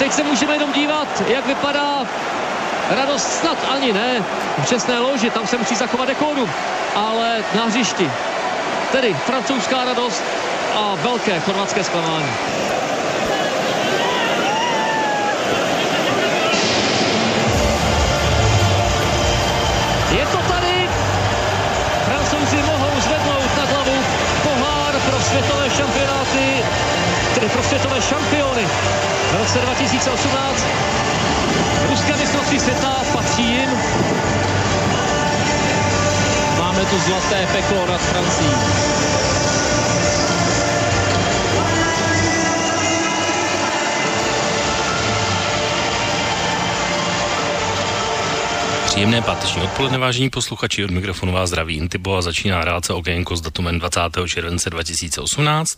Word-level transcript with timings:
Teď 0.00 0.12
se 0.12 0.22
můžeme 0.22 0.52
jenom 0.54 0.72
dívat, 0.72 1.08
jak 1.28 1.46
vypadá 1.46 2.06
radost 2.90 3.40
snad 3.40 3.58
ani 3.70 3.92
ne. 3.92 4.24
V 4.62 4.68
čestné 4.68 4.98
loži, 4.98 5.30
tam 5.30 5.46
se 5.46 5.58
musí 5.58 5.76
zachovat 5.76 6.08
dekódu, 6.08 6.48
ale 6.94 7.44
na 7.54 7.64
hřišti. 7.64 8.10
Tedy 8.92 9.14
francouzská 9.14 9.84
radost 9.84 10.22
a 10.74 10.94
velké 10.94 11.40
chorvatské 11.40 11.84
zklamání. 11.84 12.32
Je 20.18 20.26
to 20.26 20.38
tady. 20.38 20.88
Francouzi 22.04 22.56
mohou 22.56 23.00
zvednout 23.00 23.50
nad 23.58 23.68
hlavu 23.68 24.04
pohár 24.42 24.94
pro 25.10 25.20
světové 25.20 25.70
šampionáty 25.70 26.64
tedy 27.34 27.48
pro 27.48 27.62
světové 27.62 28.02
šampiony 28.02 28.68
v 29.30 29.34
roce 29.38 29.58
2018. 29.58 30.66
Ruské 31.88 32.16
mistrovství 32.16 32.60
světa 32.60 32.94
patří 33.12 33.42
jim. 33.42 33.70
Máme 36.58 36.84
tu 36.86 36.98
zlaté 36.98 37.46
peklo 37.46 37.86
nad 37.86 38.00
Francií. 38.00 38.50
Příjemné 49.00 49.22
páteční 49.22 49.62
odpoledne, 49.62 49.98
vážení 49.98 50.30
posluchači, 50.30 50.84
od 50.84 50.90
mikrofonu 50.90 51.32
vás 51.32 51.48
zdraví 51.48 51.76
Intibo 51.76 52.16
a 52.16 52.22
začíná 52.22 52.64
relace 52.64 52.92
okénko 52.92 53.36
s 53.36 53.40
datumem 53.40 53.78
20. 53.78 54.00
července 54.26 54.70
2018. 54.70 55.68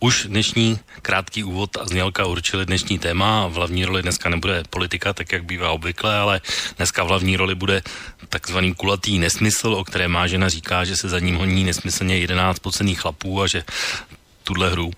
Už 0.00 0.26
dnešní 0.28 0.78
krátký 1.02 1.44
úvod 1.44 1.76
a 1.76 1.84
znělka 1.84 2.26
určili 2.26 2.66
dnešní 2.66 2.98
téma. 2.98 3.46
V 3.46 3.52
hlavní 3.52 3.84
roli 3.84 4.02
dneska 4.02 4.28
nebude 4.28 4.62
politika, 4.70 5.12
tak 5.12 5.32
jak 5.32 5.44
bývá 5.44 5.70
obvykle, 5.70 6.18
ale 6.18 6.40
dneska 6.76 7.04
v 7.04 7.08
hlavní 7.08 7.36
roli 7.36 7.54
bude 7.54 7.82
takzvaný 8.28 8.74
kulatý 8.74 9.18
nesmysl, 9.18 9.74
o 9.74 9.84
které 9.84 10.08
má 10.08 10.26
žena 10.26 10.48
říká, 10.48 10.84
že 10.84 10.96
se 10.96 11.08
za 11.08 11.18
ním 11.18 11.36
honí 11.36 11.64
nesmyslně 11.64 12.18
11 12.18 12.58
pocených 12.58 13.00
chlapů 13.00 13.42
a 13.42 13.46
že 13.46 13.64
tuhle 14.44 14.70
hru 14.70 14.90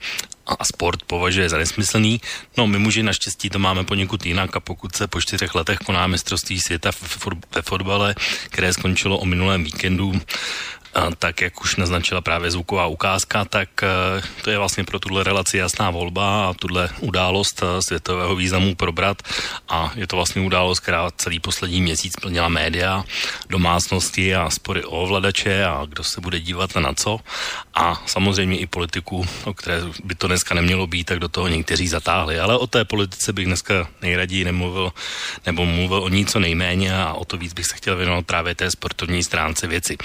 a 0.46 0.64
sport 0.64 1.02
považuje 1.02 1.48
za 1.48 1.58
nesmyslný. 1.58 2.20
No, 2.56 2.66
my 2.66 2.78
muži 2.78 3.02
naštěstí 3.02 3.50
to 3.50 3.58
máme 3.58 3.84
poněkud 3.84 4.26
jinak 4.26 4.56
a 4.56 4.60
pokud 4.60 4.96
se 4.96 5.06
po 5.06 5.20
čtyřech 5.20 5.54
letech 5.54 5.78
koná 5.78 6.06
mistrovství 6.06 6.60
světa 6.60 6.90
ve 7.54 7.62
fotbale, 7.62 8.14
které 8.50 8.72
skončilo 8.72 9.18
o 9.18 9.24
minulém 9.24 9.64
víkendu, 9.64 10.20
tak 11.18 11.40
jak 11.40 11.60
už 11.60 11.76
naznačila 11.76 12.20
právě 12.20 12.50
zvuková 12.50 12.86
ukázka, 12.86 13.44
tak 13.44 13.68
eh, 13.82 14.22
to 14.42 14.50
je 14.50 14.58
vlastně 14.58 14.84
pro 14.84 14.98
tuhle 14.98 15.24
relaci 15.24 15.58
jasná 15.58 15.90
volba 15.90 16.48
a 16.48 16.54
tuhle 16.54 16.88
událost 17.00 17.62
eh, 17.62 17.82
světového 17.82 18.36
významu 18.36 18.74
probrat 18.74 19.22
a 19.68 19.92
je 19.94 20.06
to 20.06 20.16
vlastně 20.16 20.42
událost, 20.42 20.80
která 20.80 21.10
celý 21.16 21.40
poslední 21.40 21.82
měsíc 21.82 22.14
plnila 22.22 22.48
média, 22.48 23.04
domácnosti 23.48 24.34
a 24.34 24.50
spory 24.50 24.84
o 24.84 25.02
ovladače 25.02 25.64
a 25.64 25.86
kdo 25.88 26.04
se 26.04 26.20
bude 26.20 26.40
dívat 26.40 26.76
na 26.76 26.94
co 26.94 27.20
a 27.74 28.02
samozřejmě 28.06 28.58
i 28.58 28.66
politiku, 28.66 29.26
o 29.44 29.54
které 29.54 29.82
by 30.04 30.14
to 30.14 30.26
dneska 30.26 30.54
nemělo 30.54 30.86
být, 30.86 31.04
tak 31.04 31.18
do 31.18 31.28
toho 31.28 31.48
někteří 31.48 31.88
zatáhli. 31.88 32.40
Ale 32.40 32.58
o 32.58 32.66
té 32.66 32.84
politice 32.84 33.32
bych 33.32 33.46
dneska 33.46 33.88
nejraději 34.02 34.44
nemluvil, 34.44 34.92
nebo 35.46 35.66
mluvil 35.66 36.02
o 36.02 36.08
ní 36.08 36.26
co 36.26 36.40
nejméně 36.40 36.96
a 36.96 37.12
o 37.12 37.24
to 37.24 37.36
víc 37.36 37.52
bych 37.52 37.66
se 37.66 37.76
chtěl 37.76 37.96
věnovat 37.96 38.26
právě 38.26 38.54
té 38.54 38.70
sportovní 38.70 39.22
stránce 39.22 39.66
věci. 39.66 39.96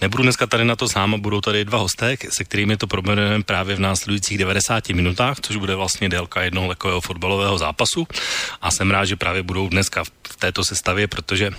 Nebudu 0.00 0.22
dneska 0.32 0.46
tady 0.46 0.64
na 0.64 0.76
to 0.76 0.88
sám 0.88 1.14
a 1.14 1.18
budou 1.18 1.40
tady 1.40 1.64
dva 1.64 1.78
hosté, 1.78 2.16
se 2.28 2.44
kterými 2.44 2.76
to 2.76 2.86
probereme 2.86 3.42
právě 3.42 3.76
v 3.76 3.80
následujících 3.80 4.38
90 4.38 4.88
minutách, 4.88 5.40
což 5.40 5.56
bude 5.56 5.74
vlastně 5.74 6.08
délka 6.08 6.42
jednoho 6.42 6.68
takového 6.68 7.00
fotbalového 7.00 7.58
zápasu. 7.58 8.06
A 8.62 8.70
jsem 8.70 8.90
rád, 8.90 9.04
že 9.04 9.16
právě 9.16 9.42
budou 9.42 9.68
dneska 9.68 10.04
v 10.04 10.36
této 10.36 10.64
sestavě, 10.64 11.08
protože 11.08 11.50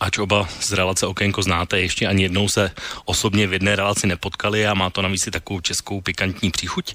ač 0.00 0.18
oba 0.18 0.48
z 0.60 0.72
relace 0.72 1.06
Okénko 1.06 1.42
znáte, 1.42 1.80
ještě 1.80 2.06
ani 2.06 2.22
jednou 2.22 2.48
se 2.48 2.70
osobně 3.04 3.46
v 3.46 3.52
jedné 3.52 3.76
relaci 3.76 4.06
nepotkali 4.06 4.66
a 4.66 4.74
má 4.74 4.90
to 4.90 5.02
navíc 5.02 5.26
i 5.26 5.30
takovou 5.30 5.60
českou 5.60 6.00
pikantní 6.00 6.50
příchuť, 6.50 6.94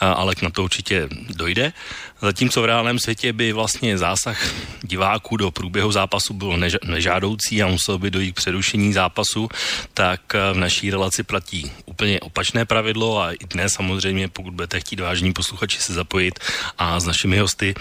ale 0.00 0.34
na 0.42 0.50
to 0.50 0.64
určitě 0.64 1.08
dojde. 1.36 1.72
Zatímco 2.20 2.62
v 2.62 2.64
reálném 2.64 2.98
světě 2.98 3.32
by 3.32 3.52
vlastně 3.52 3.98
zásah 3.98 4.38
diváků 4.82 5.36
do 5.36 5.50
průběhu 5.50 5.92
zápasu 5.92 6.34
byl 6.34 6.56
než- 6.56 6.82
nežádoucí 6.84 7.62
a 7.62 7.66
musel 7.66 7.98
by 7.98 8.10
dojít 8.10 8.32
k 8.32 8.36
přerušení 8.36 8.92
zápasu, 8.92 9.48
tak 9.94 10.20
v 10.52 10.56
naší 10.56 10.90
relaci 10.90 11.22
platí 11.22 11.72
úplně 11.86 12.20
opačné 12.20 12.64
pravidlo 12.64 13.22
a 13.22 13.32
i 13.32 13.46
dnes 13.50 13.72
samozřejmě, 13.72 14.28
pokud 14.28 14.54
budete 14.54 14.80
chtít 14.80 15.00
vážní 15.00 15.32
posluchači 15.32 15.78
se 15.78 15.92
zapojit 15.92 16.38
a 16.78 17.00
s 17.00 17.04
našimi 17.04 17.38
hosty 17.38 17.74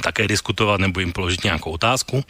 také 0.00 0.28
diskutovat 0.28 0.80
nebo 0.80 1.00
jim 1.00 1.12
položit 1.12 1.44
nějakou 1.44 1.70
otázku, 1.70 2.24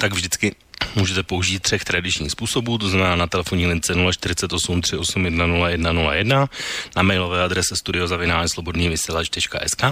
tak 0.00 0.12
vždycky 0.12 0.54
můžete 0.94 1.22
použít 1.22 1.62
třech 1.62 1.84
tradičních 1.84 2.32
způsobů, 2.32 2.78
to 2.78 2.88
znamená 2.88 3.16
na 3.16 3.26
telefonní 3.26 3.66
lince 3.66 3.94
048 4.12 4.82
381 4.82 5.46
0101, 5.46 6.48
na 6.96 7.02
mailové 7.02 7.44
adrese 7.44 7.76
studiozavináčslobodnývysílač.sk 7.76 9.84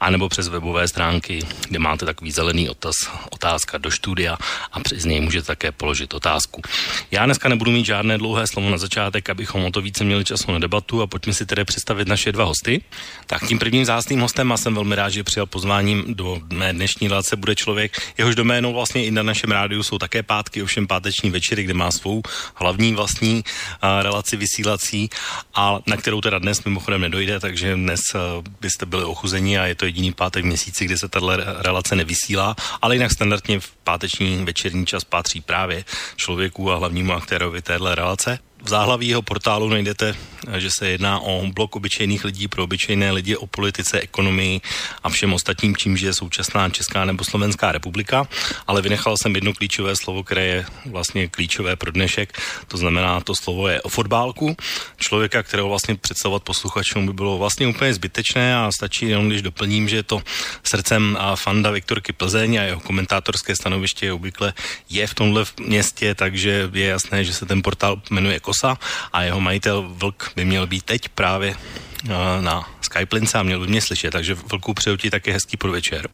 a 0.00 0.10
nebo 0.10 0.28
přes 0.28 0.48
webové 0.48 0.88
stránky, 0.88 1.40
kde 1.68 1.78
máte 1.78 2.04
takový 2.04 2.30
zelený 2.30 2.68
otaz, 2.68 2.94
otázka 3.30 3.78
do 3.78 3.90
studia 3.90 4.36
a 4.72 4.80
přes 4.80 5.04
něj 5.04 5.20
můžete 5.20 5.46
také 5.46 5.72
položit 5.72 6.14
otázku. 6.14 6.62
Já 7.10 7.26
dneska 7.26 7.48
nebudu 7.48 7.70
mít 7.70 7.86
žádné 7.86 8.18
dlouhé 8.18 8.46
slovo 8.46 8.70
na 8.70 8.78
začátek, 8.78 9.30
abychom 9.30 9.64
o 9.64 9.70
to 9.70 9.80
více 9.80 10.04
měli 10.04 10.24
času 10.24 10.52
na 10.52 10.58
debatu 10.58 11.02
a 11.02 11.06
pojďme 11.06 11.32
si 11.32 11.46
tedy 11.46 11.64
představit 11.64 12.08
naše 12.08 12.32
dva 12.32 12.44
hosty. 12.44 12.80
Tak 13.26 13.48
tím 13.48 13.58
prvním 13.58 13.84
zástým 13.84 14.20
hostem 14.20 14.52
a 14.52 14.56
jsem 14.56 14.74
velmi 14.74 14.94
rád, 14.94 15.10
že 15.10 15.24
přijal 15.24 15.46
pozváním 15.46 16.14
do 16.14 16.40
mé 16.52 16.72
dnešní 16.72 17.08
relace 17.08 17.36
bude 17.36 17.54
člověk, 17.54 18.00
jehož 18.18 18.34
doménou 18.34 18.72
vlastně 18.72 19.04
i 19.04 19.10
na 19.10 19.22
našem 19.22 19.50
rádiu 19.50 19.82
jsou 19.82 19.98
také 19.98 20.22
pátky, 20.24 20.62
ovšem 20.62 20.86
páteční 20.86 21.30
večery, 21.30 21.64
kde 21.64 21.74
má 21.74 21.90
svou 21.90 22.22
hlavní 22.54 22.94
vlastní 22.94 23.34
uh, 23.44 24.02
relaci 24.02 24.36
vysílací, 24.36 25.10
a 25.54 25.78
na 25.86 25.96
kterou 25.96 26.20
teda 26.20 26.38
dnes 26.38 26.64
mimochodem 26.64 27.00
nedojde, 27.00 27.40
takže 27.40 27.74
dnes 27.74 28.00
uh, 28.14 28.20
byste 28.60 28.86
byli 28.86 29.04
ochuzení 29.04 29.58
a 29.58 29.66
je 29.66 29.74
to 29.74 29.84
jediný 29.84 30.12
pátek 30.12 30.44
v 30.44 30.46
měsíci, 30.46 30.84
kde 30.84 30.98
se 30.98 31.08
tato 31.08 31.36
relace 31.58 31.96
nevysílá, 31.96 32.56
ale 32.82 32.94
jinak 32.94 33.12
standardně 33.12 33.60
v 33.60 33.70
páteční 33.84 34.44
večerní 34.44 34.86
čas 34.86 35.04
patří 35.04 35.40
právě 35.40 35.84
člověku 36.16 36.72
a 36.72 36.76
hlavnímu 36.76 37.12
aktérovi 37.12 37.62
téhle 37.62 37.94
relace 37.94 38.38
v 38.64 38.68
záhlaví 38.68 39.08
jeho 39.08 39.22
portálu 39.22 39.68
najdete, 39.68 40.14
že 40.56 40.70
se 40.70 40.88
jedná 40.88 41.20
o 41.20 41.46
blok 41.46 41.76
obyčejných 41.76 42.24
lidí 42.24 42.48
pro 42.48 42.64
obyčejné 42.64 43.12
lidi, 43.12 43.36
o 43.36 43.46
politice, 43.46 44.00
ekonomii 44.00 44.60
a 45.02 45.08
všem 45.08 45.32
ostatním, 45.32 45.76
čímž 45.76 46.00
je 46.00 46.14
současná 46.14 46.68
Česká 46.68 47.04
nebo 47.04 47.24
Slovenská 47.24 47.72
republika, 47.72 48.28
ale 48.66 48.82
vynechal 48.82 49.16
jsem 49.16 49.34
jedno 49.34 49.54
klíčové 49.54 49.96
slovo, 49.96 50.22
které 50.22 50.44
je 50.46 50.66
vlastně 50.86 51.28
klíčové 51.28 51.76
pro 51.76 51.92
dnešek, 51.92 52.40
to 52.68 52.76
znamená, 52.76 53.20
to 53.20 53.34
slovo 53.34 53.68
je 53.68 53.82
o 53.82 53.88
fotbálku, 53.88 54.56
člověka, 54.96 55.42
kterého 55.42 55.68
vlastně 55.68 55.94
představovat 55.94 56.42
posluchačům 56.42 57.06
by 57.06 57.12
bylo 57.12 57.38
vlastně 57.38 57.66
úplně 57.66 57.94
zbytečné 57.94 58.56
a 58.56 58.70
stačí 58.72 59.08
jenom, 59.08 59.28
když 59.28 59.42
doplním, 59.42 59.88
že 59.88 59.96
je 59.96 60.02
to 60.02 60.22
srdcem 60.62 61.16
a 61.20 61.36
fanda 61.36 61.70
Viktorky 61.70 62.12
Plzeň 62.12 62.56
a 62.56 62.62
jeho 62.62 62.80
komentátorské 62.80 63.56
stanoviště 63.56 64.12
obvykle 64.12 64.54
je 64.90 65.06
v 65.06 65.14
tomhle 65.14 65.44
městě, 65.60 66.14
takže 66.14 66.70
je 66.72 66.86
jasné, 66.86 67.24
že 67.24 67.32
se 67.32 67.46
ten 67.46 67.62
portál 67.62 68.02
jmenuje 68.10 68.40
Kosa 68.54 68.78
a 69.12 69.22
jeho 69.22 69.40
majitel 69.40 69.82
Vlk 69.98 70.32
by 70.36 70.44
měl 70.44 70.66
být 70.66 70.82
teď 70.82 71.08
právě 71.08 71.54
eh, 71.54 72.08
na 72.40 72.62
Skype 72.80 73.16
lince 73.16 73.38
a 73.38 73.42
měl 73.42 73.60
by 73.60 73.66
mě 73.66 73.80
slyšet, 73.80 74.10
takže 74.10 74.34
Vlku 74.34 74.74
přeju 74.74 74.96
ti 74.96 75.10
taky 75.10 75.32
hezký 75.32 75.56
podvečer. 75.56 76.08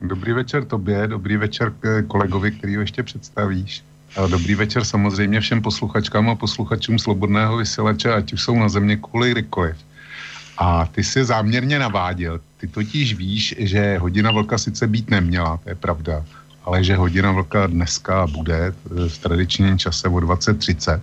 Dobrý 0.00 0.32
večer 0.32 0.64
tobě, 0.64 1.06
dobrý 1.06 1.36
večer 1.36 1.72
kolegovi, 2.08 2.50
který 2.50 2.76
ho 2.76 2.80
ještě 2.80 3.02
představíš. 3.02 3.82
Dobrý 4.28 4.54
večer 4.54 4.84
samozřejmě 4.84 5.40
všem 5.40 5.62
posluchačkám 5.62 6.30
a 6.30 6.34
posluchačům 6.34 6.98
Slobodného 6.98 7.56
vysílače, 7.56 8.12
ať 8.12 8.32
už 8.32 8.42
jsou 8.42 8.58
na 8.58 8.68
země 8.68 8.96
kvůli 8.96 9.30
kdykoliv. 9.30 9.76
A 10.58 10.86
ty 10.86 11.04
si 11.04 11.24
záměrně 11.24 11.78
naváděl. 11.78 12.40
Ty 12.56 12.68
totiž 12.68 13.14
víš, 13.14 13.54
že 13.58 13.98
hodina 13.98 14.30
vlka 14.30 14.58
sice 14.58 14.86
být 14.86 15.10
neměla, 15.10 15.56
to 15.64 15.68
je 15.68 15.74
pravda, 15.74 16.24
ale 16.64 16.84
že 16.84 16.96
hodina 16.96 17.32
vlka 17.32 17.66
dneska 17.66 18.26
bude 18.26 18.74
v 19.08 19.18
tradičním 19.18 19.78
čase 19.78 20.08
o 20.08 20.16
20.30 20.16 21.00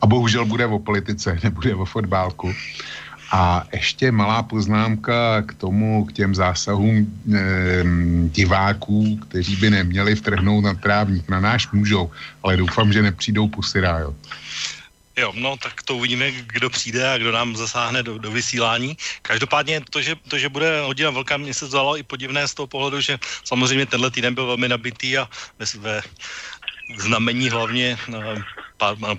a 0.00 0.06
bohužel 0.06 0.44
bude 0.44 0.66
o 0.66 0.78
politice, 0.78 1.38
nebude 1.44 1.74
o 1.74 1.84
fotbálku. 1.84 2.54
A 3.32 3.64
ještě 3.72 4.12
malá 4.12 4.42
poznámka 4.42 5.42
k 5.42 5.54
tomu, 5.54 6.04
k 6.04 6.12
těm 6.12 6.34
zásahům 6.34 7.06
e, 7.06 7.38
diváků, 8.34 9.16
kteří 9.16 9.56
by 9.56 9.70
neměli 9.70 10.14
vtrhnout 10.16 10.64
na 10.64 10.74
trávník. 10.74 11.28
Na 11.28 11.40
náš 11.40 11.70
můžou, 11.70 12.10
ale 12.42 12.56
doufám, 12.56 12.92
že 12.92 13.02
nepřijdou 13.02 13.48
pusy 13.48 13.80
rájo. 13.80 14.14
Jo, 15.16 15.32
no 15.36 15.56
tak 15.56 15.82
to 15.82 15.96
uvidíme, 15.96 16.32
kdo 16.32 16.70
přijde 16.70 17.12
a 17.12 17.18
kdo 17.18 17.32
nám 17.32 17.56
zasáhne 17.56 18.02
do, 18.02 18.18
do 18.18 18.30
vysílání. 18.30 18.96
Každopádně 19.22 19.80
to 19.90 20.02
že, 20.02 20.16
to, 20.28 20.38
že 20.38 20.48
bude 20.48 20.80
hodina 20.80 21.10
velká, 21.10 21.36
mě 21.36 21.54
se 21.54 21.66
zdalo 21.66 21.98
i 21.98 22.02
podivné 22.02 22.48
z 22.48 22.54
toho 22.54 22.66
pohledu, 22.66 23.00
že 23.00 23.18
samozřejmě 23.44 23.86
tenhle 23.86 24.10
týden 24.10 24.34
byl 24.34 24.46
velmi 24.46 24.68
nabitý 24.68 25.18
a 25.18 25.28
ve, 25.58 25.66
ve 25.78 26.02
znamení 26.98 27.50
hlavně 27.50 27.98
eh, 28.14 28.42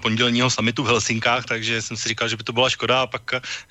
pondělního 0.02 0.50
samitu 0.50 0.84
v 0.84 0.88
Helsinkách, 0.88 1.46
takže 1.46 1.82
jsem 1.82 1.98
si 1.98 2.10
říkal, 2.10 2.28
že 2.28 2.38
by 2.38 2.44
to 2.44 2.54
byla 2.54 2.70
škoda 2.70 3.02
a 3.02 3.08
pak 3.08 3.22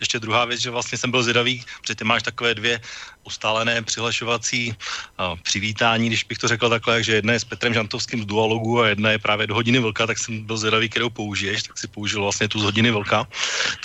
ještě 0.00 0.18
druhá 0.18 0.44
věc, 0.44 0.60
že 0.60 0.70
vlastně 0.70 0.98
jsem 0.98 1.10
byl 1.10 1.22
zvědavý, 1.22 1.64
protože 1.80 1.94
ty 1.94 2.04
máš 2.04 2.22
takové 2.22 2.54
dvě 2.54 2.80
ustálené 3.24 3.82
přihlašovací 3.82 4.74
a, 5.18 5.36
přivítání, 5.36 6.06
když 6.06 6.24
bych 6.24 6.38
to 6.38 6.48
řekl 6.48 6.68
takhle, 6.68 7.02
že 7.02 7.14
jedna 7.14 7.32
je 7.32 7.40
s 7.40 7.44
Petrem 7.44 7.74
Žantovským 7.74 8.22
z 8.22 8.26
Dualogu 8.26 8.80
a 8.80 8.88
jedna 8.88 9.10
je 9.10 9.18
právě 9.18 9.46
do 9.46 9.54
hodiny 9.54 9.78
velká, 9.78 10.06
tak 10.06 10.18
jsem 10.18 10.46
byl 10.46 10.56
zvědavý, 10.56 10.88
kterou 10.88 11.10
použiješ, 11.10 11.62
tak 11.62 11.78
si 11.78 11.88
použil 11.88 12.22
vlastně 12.22 12.48
tu 12.48 12.60
z 12.60 12.62
hodiny 12.62 12.90
velká. 12.90 13.26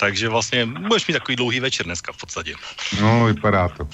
Takže 0.00 0.28
vlastně 0.28 0.66
budeš 0.66 1.06
mít 1.06 1.14
takový 1.14 1.36
dlouhý 1.36 1.60
večer 1.60 1.86
dneska 1.86 2.12
v 2.12 2.16
podstatě. 2.16 2.54
No, 3.00 3.24
vypadá 3.24 3.68
to. 3.68 3.88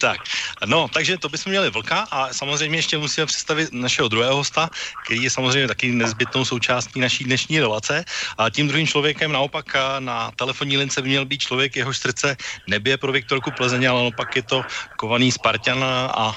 Tak, 0.00 0.20
no, 0.64 0.88
takže 0.88 1.18
to 1.18 1.28
bychom 1.28 1.50
měli 1.50 1.70
vlka 1.70 2.08
a 2.10 2.32
samozřejmě 2.32 2.78
ještě 2.78 2.98
musíme 2.98 3.26
představit 3.26 3.68
našeho 3.72 4.08
druhého 4.08 4.36
hosta, 4.36 4.70
který 5.04 5.22
je 5.22 5.30
samozřejmě 5.30 5.68
taky 5.68 5.92
nezbytnou 5.92 6.44
součástí 6.44 7.00
naší 7.00 7.24
dnešní 7.24 7.60
relace. 7.60 8.04
A 8.38 8.50
tím 8.50 8.68
druhým 8.68 8.86
člověkem 8.86 9.32
naopak 9.32 9.76
na 9.98 10.32
telefonní 10.40 10.76
lince 10.80 11.02
by 11.02 11.08
měl 11.08 11.24
být 11.28 11.42
člověk, 11.42 11.76
jehož 11.76 11.98
srdce 11.98 12.36
nebije 12.66 12.96
pro 12.96 13.12
Viktorku 13.12 13.52
Plzeň, 13.52 13.90
ale 13.90 14.00
naopak 14.00 14.36
je 14.36 14.42
to 14.42 14.64
kovaný 14.96 15.32
Spartan 15.32 15.84
a 15.84 16.32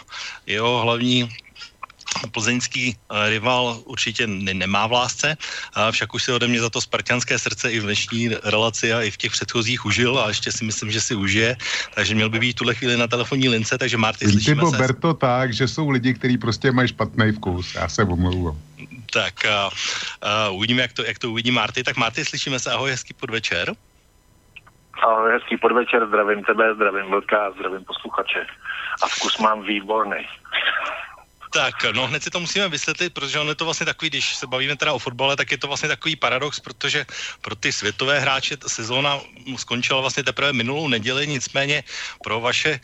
jeho 0.45 0.81
hlavní 0.81 1.31
plzeňský 2.31 2.95
eh, 2.95 3.29
rival 3.29 3.77
určitě 3.85 4.27
ne- 4.27 4.53
nemá 4.53 4.88
v 4.88 4.91
lásce, 4.91 5.38
a 5.73 5.91
však 5.91 6.13
už 6.13 6.23
si 6.23 6.31
ode 6.31 6.47
mě 6.47 6.61
za 6.61 6.69
to 6.69 6.81
spartianské 6.81 7.39
srdce 7.39 7.71
i 7.71 7.79
v 7.79 7.83
dnešní 7.83 8.29
relaci 8.44 8.94
a 8.94 9.01
i 9.01 9.11
v 9.11 9.17
těch 9.17 9.31
předchozích 9.31 9.85
užil 9.85 10.19
a 10.19 10.27
ještě 10.27 10.51
si 10.51 10.65
myslím, 10.65 10.91
že 10.91 11.01
si 11.01 11.15
užije, 11.15 11.57
takže 11.95 12.15
měl 12.15 12.29
by 12.29 12.39
být 12.39 12.53
tuhle 12.53 12.75
chvíli 12.75 12.97
na 12.97 13.07
telefonní 13.07 13.50
lince, 13.50 13.77
takže 13.77 13.97
Marty, 13.97 14.31
slyšíme 14.31 14.63
Ty 14.63 14.88
se. 14.88 14.94
to 14.94 15.13
tak, 15.13 15.53
že 15.53 15.67
jsou 15.67 15.89
lidi, 15.89 16.13
kteří 16.13 16.38
prostě 16.38 16.71
mají 16.71 16.88
špatný 16.88 17.31
vkus, 17.31 17.75
já 17.75 17.89
se 17.89 18.03
omlouvám. 18.03 18.57
Tak 19.13 19.45
a, 19.45 19.69
a 20.21 20.49
uvidíme, 20.49 20.81
jak 20.81 20.94
to, 20.94 21.03
jak 21.06 21.19
to 21.19 21.31
uvidí 21.31 21.51
Marty. 21.51 21.83
Tak 21.83 21.97
Marty, 21.97 22.25
slyšíme 22.25 22.59
se, 22.59 22.71
ahoj, 22.71 22.91
hezký 22.91 23.13
podvečer. 23.13 23.75
Ahoj, 25.03 25.31
hezký 25.31 25.57
podvečer, 25.57 26.07
zdravím 26.07 26.44
tebe, 26.44 26.75
zdravím 26.75 27.06
Vlka, 27.06 27.51
zdravím 27.51 27.85
posluchače. 27.85 28.45
A 29.03 29.07
vkus 29.07 29.38
mám 29.38 29.61
výborný. 29.61 30.25
Tak, 31.53 31.85
no 31.94 32.07
hned 32.07 32.23
si 32.23 32.29
to 32.33 32.39
musíme 32.39 32.69
vysvětlit, 32.69 33.13
protože 33.13 33.39
on 33.39 33.47
je 33.47 33.55
to 33.55 33.65
vlastně 33.65 33.85
takový, 33.85 34.09
když 34.09 34.35
se 34.35 34.47
bavíme 34.47 34.75
teda 34.75 34.94
o 34.94 35.00
fotbale, 35.00 35.38
tak 35.38 35.51
je 35.51 35.57
to 35.57 35.67
vlastně 35.67 35.89
takový 35.89 36.15
paradox, 36.15 36.59
protože 36.59 37.05
pro 37.41 37.55
ty 37.55 37.69
světové 37.71 38.19
hráče 38.19 38.57
sezóna 38.67 39.21
skončila 39.57 40.01
vlastně 40.01 40.23
teprve 40.23 40.53
minulou 40.53 40.88
neděli, 40.88 41.27
nicméně 41.27 41.83
pro 42.23 42.41
vaše 42.41 42.79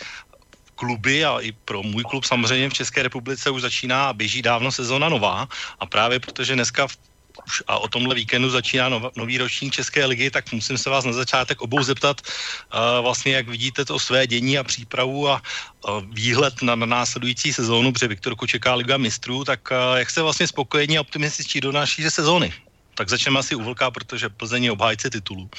kluby 0.75 1.25
a 1.25 1.39
i 1.41 1.51
pro 1.51 1.83
můj 1.83 2.03
klub 2.03 2.23
samozřejmě 2.25 2.69
v 2.69 2.73
České 2.85 3.03
republice 3.03 3.49
už 3.49 3.61
začíná 3.61 4.09
a 4.09 4.13
běží 4.13 4.41
dávno 4.41 4.71
sezóna 4.71 5.09
nová. 5.09 5.47
A 5.79 5.85
právě 5.85 6.19
protože 6.19 6.53
dneska 6.53 6.87
v 6.87 6.97
už 7.47 7.63
a 7.67 7.77
o 7.77 7.87
tomhle 7.87 8.15
víkendu 8.15 8.49
začíná 8.49 8.89
nov, 8.89 9.03
nový 9.17 9.37
ročník 9.37 9.73
České 9.73 10.05
ligy, 10.05 10.31
tak 10.31 10.51
musím 10.51 10.77
se 10.77 10.89
vás 10.89 11.05
na 11.05 11.13
začátek 11.13 11.61
obou 11.61 11.83
zeptat 11.83 12.21
uh, 12.21 13.03
vlastně, 13.03 13.33
jak 13.33 13.47
vidíte 13.47 13.85
to 13.85 13.99
své 13.99 14.27
dění 14.27 14.57
a 14.57 14.63
přípravu 14.63 15.29
a 15.29 15.41
uh, 15.87 16.03
výhled 16.13 16.61
na, 16.61 16.75
na 16.75 16.85
následující 16.85 17.53
sezónu, 17.53 17.91
protože 17.91 18.07
Viktorku 18.07 18.45
čeká 18.45 18.75
Liga 18.75 18.97
mistrů, 18.97 19.43
tak 19.43 19.59
uh, 19.71 19.97
jak 19.97 20.09
se 20.09 20.21
vlastně 20.21 20.47
spokojení 20.47 20.97
a 20.97 21.01
optimističtí 21.01 21.61
do 21.61 21.71
naší 21.71 22.03
sezóny? 22.03 22.53
Tak 22.95 23.09
začneme 23.09 23.39
asi 23.39 23.55
u 23.55 23.63
Vlka, 23.63 23.91
protože 23.91 24.29
Plzeň 24.29 24.63
je 24.63 24.71
obhájce 24.71 25.09
titulu. 25.09 25.49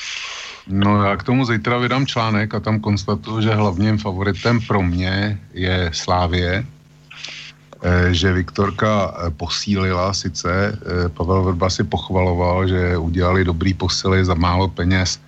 No 0.67 1.05
já 1.05 1.17
k 1.17 1.23
tomu 1.23 1.45
zítra 1.45 1.79
vydám 1.79 2.07
článek 2.07 2.55
a 2.55 2.61
tam 2.61 2.81
konstatuju, 2.81 3.41
že 3.41 3.55
hlavním 3.55 3.99
favoritem 3.99 4.61
pro 4.61 4.83
mě 4.83 5.41
je 5.53 5.91
Slávě, 5.95 6.67
že 8.13 8.33
Viktorka 8.33 8.93
eh, 9.09 9.31
posílila, 9.31 10.13
sice 10.13 10.51
eh, 10.53 11.09
Pavel 11.09 11.43
Vrba 11.43 11.71
si 11.71 11.85
pochvaloval, 11.85 12.69
že 12.69 12.97
udělali 12.97 13.45
dobrý 13.45 13.75
posily 13.75 14.25
za 14.25 14.35
málo 14.35 14.69
peněz. 14.69 15.21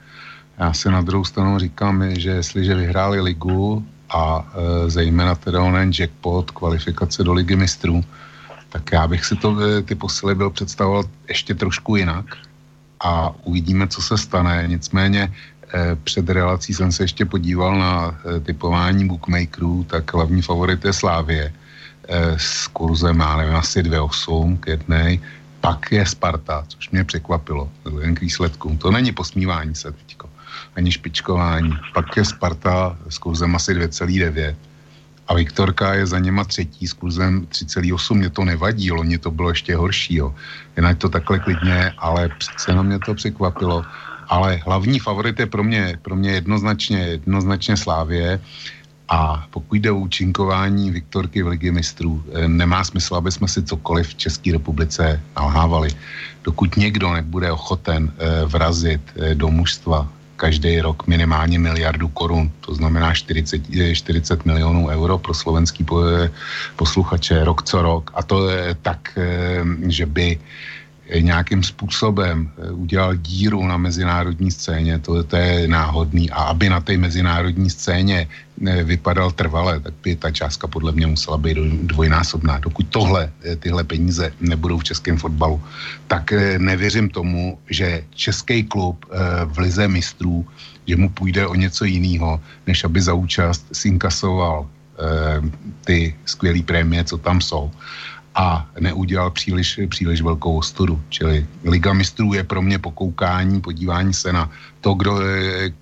Já 0.58 0.72
si 0.72 0.90
na 0.90 1.00
druhou 1.00 1.25
stranu 1.25 1.58
říkám, 1.58 2.14
že 2.14 2.31
jestliže 2.31 2.75
vyhráli 2.75 3.20
ligu 3.20 3.87
a 4.14 4.52
zejména 4.87 5.34
teda 5.34 5.62
onen 5.62 5.90
jackpot, 5.99 6.50
kvalifikace 6.50 7.25
do 7.25 7.32
ligy 7.32 7.56
mistrů, 7.56 8.04
tak 8.69 8.93
já 8.93 9.08
bych 9.08 9.25
si 9.25 9.37
to, 9.37 9.56
ty 9.82 9.94
posily 9.94 10.34
byl 10.34 10.50
představoval 10.50 11.04
ještě 11.28 11.54
trošku 11.54 11.96
jinak 11.96 12.25
a 13.00 13.32
uvidíme, 13.44 13.88
co 13.88 14.02
se 14.02 14.19
stane. 14.19 14.64
Nicméně 14.69 15.32
před 16.04 16.31
relací 16.31 16.75
jsem 16.75 16.93
se 16.93 17.04
ještě 17.04 17.25
podíval 17.25 17.78
na 17.78 18.14
typování 18.44 19.08
bookmakerů, 19.08 19.84
tak 19.84 20.14
hlavní 20.14 20.43
favorit 20.43 20.84
je 20.84 20.93
Slávě 20.93 21.52
Eh, 21.52 21.62
s 22.37 22.67
kurzem, 22.67 23.20
já 23.20 23.37
nevím, 23.37 23.56
asi 23.56 23.82
2,8 23.82 24.59
k 24.59 24.67
jednej, 24.67 25.20
pak 25.61 25.93
je 25.93 26.06
Sparta, 26.06 26.64
což 26.69 26.91
mě 26.91 27.05
překvapilo, 27.05 27.70
jen 28.00 28.14
k 28.14 28.20
výsledkům. 28.20 28.79
To 28.79 28.91
není 28.91 29.12
posmívání 29.12 29.75
se 29.75 29.93
teďko, 29.93 30.29
ani 30.76 30.93
špičkování. 30.93 31.70
Pak 31.94 32.17
je 32.17 32.25
Sparta 32.25 32.97
s 33.09 33.19
kurzem 33.19 33.56
asi 33.56 33.75
2,9 33.75 34.55
a 35.29 35.35
Viktorka 35.35 35.94
je 35.94 36.06
za 36.06 36.19
něma 36.19 36.44
třetí 36.44 36.87
s 36.87 36.93
kurzem 36.93 37.47
3,8. 37.47 38.14
Mě 38.14 38.31
to 38.31 38.44
nevadí, 38.44 38.91
loni 38.91 39.19
to 39.19 39.31
bylo 39.31 39.49
ještě 39.49 39.76
horší. 39.76 40.20
Jen 40.76 40.97
to 40.99 41.09
takhle 41.09 41.38
klidně, 41.38 41.93
ale 41.99 42.29
přece 42.38 42.70
jenom 42.70 42.87
mě 42.87 42.99
to 42.99 43.14
překvapilo. 43.14 43.85
Ale 44.29 44.61
hlavní 44.64 44.99
favorit 44.99 45.38
je 45.38 45.47
pro 45.47 45.64
mě, 45.64 45.99
pro 46.03 46.17
mě 46.17 46.31
jednoznačně, 46.31 46.99
jednoznačně 46.99 47.76
Slávě. 47.76 48.41
A 49.12 49.44
pokud 49.50 49.75
jde 49.76 49.91
o 49.91 50.09
účinkování 50.09 50.91
Viktorky 50.91 51.43
v 51.43 51.47
ligy 51.47 51.70
mistrů, 51.70 52.25
eh, 52.33 52.49
nemá 52.49 52.85
smysl, 52.85 53.14
aby 53.14 53.33
jsme 53.33 53.49
si 53.49 53.62
cokoliv 53.62 54.09
v 54.09 54.14
České 54.14 54.52
republice 54.52 55.21
nalhávali. 55.37 55.90
Dokud 56.45 56.76
někdo 56.76 57.12
nebude 57.12 57.52
ochoten 57.52 58.09
eh, 58.09 58.45
vrazit 58.49 59.00
eh, 59.16 59.35
do 59.35 59.49
mužstva 59.49 60.09
každý 60.37 60.81
rok 60.81 61.07
minimálně 61.07 61.59
miliardu 61.59 62.09
korun, 62.09 62.50
to 62.61 62.75
znamená 62.75 63.14
40, 63.14 63.62
40 63.92 64.45
milionů 64.45 64.88
euro 64.88 65.19
pro 65.19 65.35
slovenský 65.35 65.87
posluchače 66.76 67.45
rok 67.45 67.62
co 67.62 67.83
rok. 67.83 68.11
A 68.14 68.23
to 68.23 68.50
je 68.50 68.75
tak, 68.83 69.19
že 69.87 70.07
by 70.07 70.38
nějakým 71.11 71.62
způsobem 71.62 72.50
eh, 72.59 72.71
udělal 72.71 73.16
díru 73.16 73.66
na 73.66 73.76
mezinárodní 73.76 74.50
scéně, 74.50 74.99
to, 74.99 75.25
to 75.25 75.37
je 75.37 75.68
náhodný. 75.68 76.30
A 76.30 76.54
aby 76.54 76.68
na 76.68 76.80
té 76.80 76.97
mezinárodní 76.97 77.71
scéně 77.71 78.28
eh, 78.66 78.85
vypadal 78.85 79.30
trvale, 79.30 79.80
tak 79.80 79.94
by 80.02 80.16
ta 80.16 80.30
částka 80.30 80.66
podle 80.66 80.92
mě 80.92 81.06
musela 81.06 81.38
být 81.38 81.59
dvojnásobná. 81.82 82.59
Dokud 82.59 82.87
tohle, 82.88 83.30
eh, 83.44 83.56
tyhle 83.56 83.85
peníze 83.85 84.32
nebudou 84.40 84.78
v 84.78 84.85
českém 84.85 85.18
fotbalu, 85.18 85.62
tak 86.06 86.32
nevěřím 86.59 87.11
tomu, 87.11 87.59
že 87.71 88.04
český 88.14 88.64
klub 88.64 89.06
v 89.44 89.59
lize 89.59 89.88
mistrů, 89.88 90.47
že 90.87 90.97
mu 90.97 91.09
půjde 91.09 91.47
o 91.47 91.54
něco 91.54 91.85
jiného, 91.85 92.40
než 92.66 92.85
aby 92.85 93.00
za 93.00 93.14
účast 93.14 93.66
sinkasoval 93.73 94.68
ty 95.85 96.14
skvělé 96.25 96.62
prémie, 96.62 97.04
co 97.04 97.18
tam 97.18 97.40
jsou 97.40 97.71
a 98.35 98.67
neudělal 98.81 99.31
příliš, 99.31 99.81
příliš 99.89 100.21
velkou 100.21 100.59
ostudu. 100.59 101.03
Čili 101.09 101.47
Liga 101.65 101.93
mistrů 101.93 102.33
je 102.33 102.45
pro 102.45 102.62
mě 102.62 102.79
pokoukání, 102.79 103.61
podívání 103.61 104.15
se 104.15 104.33
na 104.33 104.51
to, 104.81 104.95
kdo, 104.95 105.21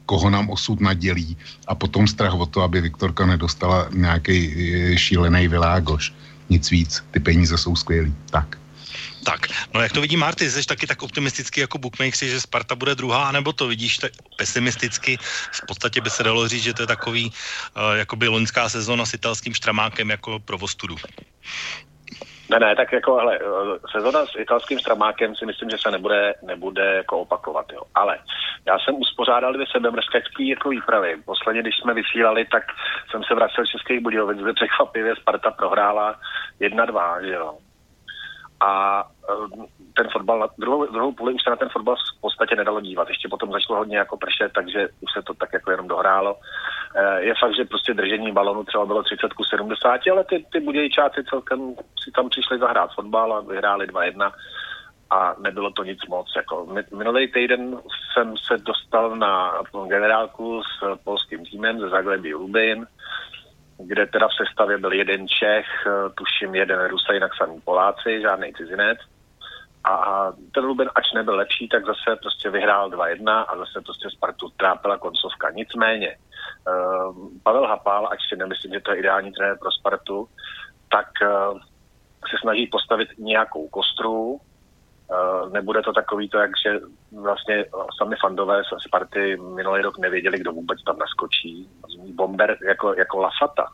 koho 0.06 0.30
nám 0.30 0.50
osud 0.50 0.80
nadělí 0.80 1.36
a 1.66 1.74
potom 1.74 2.08
strach 2.08 2.34
o 2.34 2.46
to, 2.46 2.62
aby 2.62 2.80
Viktorka 2.80 3.26
nedostala 3.26 3.88
nějaký 3.92 4.36
eh, 4.36 4.98
šílený 4.98 5.48
világoš. 5.48 6.12
Nic 6.50 6.70
víc, 6.70 7.04
ty 7.10 7.20
peníze 7.20 7.58
jsou 7.58 7.76
skvělý. 7.76 8.14
Tak. 8.30 8.60
Tak, 9.24 9.46
no 9.74 9.80
jak 9.80 9.92
to 9.92 10.00
vidí 10.00 10.16
Marty, 10.16 10.50
jsi 10.50 10.64
taky 10.64 10.86
tak 10.86 11.02
optimisticky 11.02 11.60
jako 11.60 11.78
bookmaker, 11.78 12.28
že 12.28 12.40
Sparta 12.40 12.74
bude 12.74 12.94
druhá, 12.94 13.32
nebo 13.32 13.52
to 13.52 13.68
vidíš 13.68 13.98
tak 13.98 14.12
pesimisticky? 14.36 15.18
V 15.52 15.66
podstatě 15.66 16.00
by 16.00 16.10
se 16.10 16.22
dalo 16.22 16.48
říct, 16.48 16.62
že 16.62 16.74
to 16.74 16.82
je 16.82 16.86
takový, 16.86 17.26
uh, 17.26 17.96
jakoby 17.96 18.28
loňská 18.28 18.68
sezóna 18.68 19.06
s 19.06 19.14
italským 19.14 19.54
štramákem 19.54 20.10
jako 20.10 20.38
provostudu. 20.38 20.96
Ne, 22.50 22.58
ne, 22.58 22.76
tak 22.76 22.92
jako, 22.92 23.16
hele, 23.16 23.38
sezona 23.90 24.26
s 24.26 24.36
italským 24.38 24.78
stramákem 24.78 25.34
si 25.34 25.46
myslím, 25.46 25.70
že 25.70 25.78
se 25.78 25.90
nebude, 25.90 26.34
nebude 26.42 26.94
jako 26.94 27.18
opakovat, 27.18 27.66
jo. 27.72 27.82
Ale 27.94 28.18
já 28.66 28.78
jsem 28.78 28.94
uspořádal 28.94 29.52
dvě 29.52 29.66
sebemrskačské 29.72 30.44
jako 30.44 30.68
výpravy. 30.68 31.16
Posledně, 31.24 31.62
když 31.62 31.76
jsme 31.76 31.94
vysílali, 31.94 32.44
tak 32.44 32.62
jsem 33.10 33.24
se 33.24 33.34
vracel 33.34 33.66
z 33.66 33.68
Českých 33.68 34.00
Budějovic, 34.00 34.38
kde 34.38 34.52
překvapivě 34.52 35.16
Sparta 35.16 35.50
prohrála 35.50 36.14
1-2, 36.60 37.20
že 37.20 37.32
jo. 37.32 37.58
a 38.60 39.04
eh, 39.30 39.66
ten 39.96 40.08
fotbal, 40.12 40.50
druhou, 40.58 40.86
druhou 40.86 41.12
půli 41.12 41.34
už 41.34 41.42
se 41.42 41.50
na 41.50 41.56
ten 41.56 41.68
fotbal 41.68 41.96
v 41.96 42.20
podstatě 42.20 42.56
nedalo 42.56 42.80
dívat. 42.80 43.08
Ještě 43.08 43.28
potom 43.28 43.52
začalo 43.52 43.78
hodně 43.78 43.98
jako 43.98 44.16
pršet, 44.16 44.52
takže 44.52 44.88
už 45.00 45.12
se 45.12 45.22
to 45.22 45.34
tak 45.34 45.52
jako 45.52 45.70
jenom 45.70 45.88
dohrálo. 45.88 46.36
Eh, 46.96 47.20
je 47.22 47.34
fakt, 47.40 47.56
že 47.56 47.64
prostě 47.64 47.94
držení 47.94 48.32
balonu 48.32 48.64
třeba 48.64 48.86
bylo 48.86 49.02
30 49.02 49.32
ku 49.32 49.44
70, 49.44 50.00
ale 50.12 50.24
ty, 50.24 50.46
ty 50.52 50.60
budějčáci 50.60 51.24
celkem 51.24 51.74
si 52.04 52.10
tam 52.10 52.28
přišli 52.28 52.58
zahrát 52.58 52.94
fotbal 52.94 53.32
a 53.32 53.40
vyhráli 53.40 53.86
2-1 53.86 54.32
a 55.10 55.34
nebylo 55.38 55.70
to 55.70 55.84
nic 55.84 56.06
moc. 56.08 56.32
Jako 56.36 56.66
minulý 56.96 57.32
týden 57.32 57.78
jsem 58.12 58.34
se 58.36 58.58
dostal 58.58 59.16
na 59.16 59.62
generálku 59.88 60.62
s 60.62 60.98
polským 61.04 61.44
týmem 61.44 61.80
ze 61.80 61.88
Zaglebi 61.88 62.34
Lubin, 62.34 62.86
kde 63.78 64.06
teda 64.06 64.28
v 64.28 64.46
sestavě 64.46 64.78
byl 64.78 64.92
jeden 64.92 65.28
Čech, 65.28 65.66
tuším 66.14 66.54
jeden 66.54 66.88
Rusa, 66.88 67.12
jinak 67.12 67.36
samý 67.36 67.60
Poláci, 67.60 68.20
žádný 68.20 68.52
cizinec. 68.52 68.98
A 69.84 70.26
ten 70.54 70.64
Luben, 70.64 70.90
ač 70.94 71.12
nebyl 71.12 71.36
lepší, 71.36 71.68
tak 71.68 71.86
zase 71.86 72.16
prostě 72.16 72.50
vyhrál 72.50 72.90
2-1 72.90 73.44
a 73.48 73.56
zase 73.56 73.80
prostě 73.80 74.10
Spartu 74.10 74.48
trápila 74.56 74.98
koncovka. 74.98 75.50
Nicméně, 75.50 76.16
Pavel 77.42 77.66
Hapal, 77.66 78.06
ač 78.06 78.20
si 78.28 78.36
nemyslím, 78.36 78.72
že 78.72 78.80
to 78.80 78.90
je 78.90 78.98
ideální 78.98 79.32
trenér 79.32 79.58
pro 79.58 79.72
Spartu, 79.72 80.28
tak 80.90 81.06
uh, 81.22 81.58
se 82.30 82.36
snaží 82.40 82.66
postavit 82.66 83.08
nějakou 83.18 83.68
kostru, 83.68 84.40
Uh, 85.10 85.52
nebude 85.52 85.82
to 85.82 85.92
takový 85.92 86.28
to, 86.28 86.38
jak 86.38 86.50
že 86.66 86.80
vlastně 87.20 87.64
sami 87.98 88.16
fandové 88.20 88.62
z 88.64 88.82
Sparty 88.86 89.36
minulý 89.36 89.82
rok 89.82 89.98
nevěděli, 89.98 90.38
kdo 90.38 90.52
vůbec 90.52 90.82
tam 90.82 90.98
naskočí. 90.98 91.68
Bomber 92.14 92.58
jako, 92.68 92.94
jako 92.94 93.18
Lafata 93.18 93.66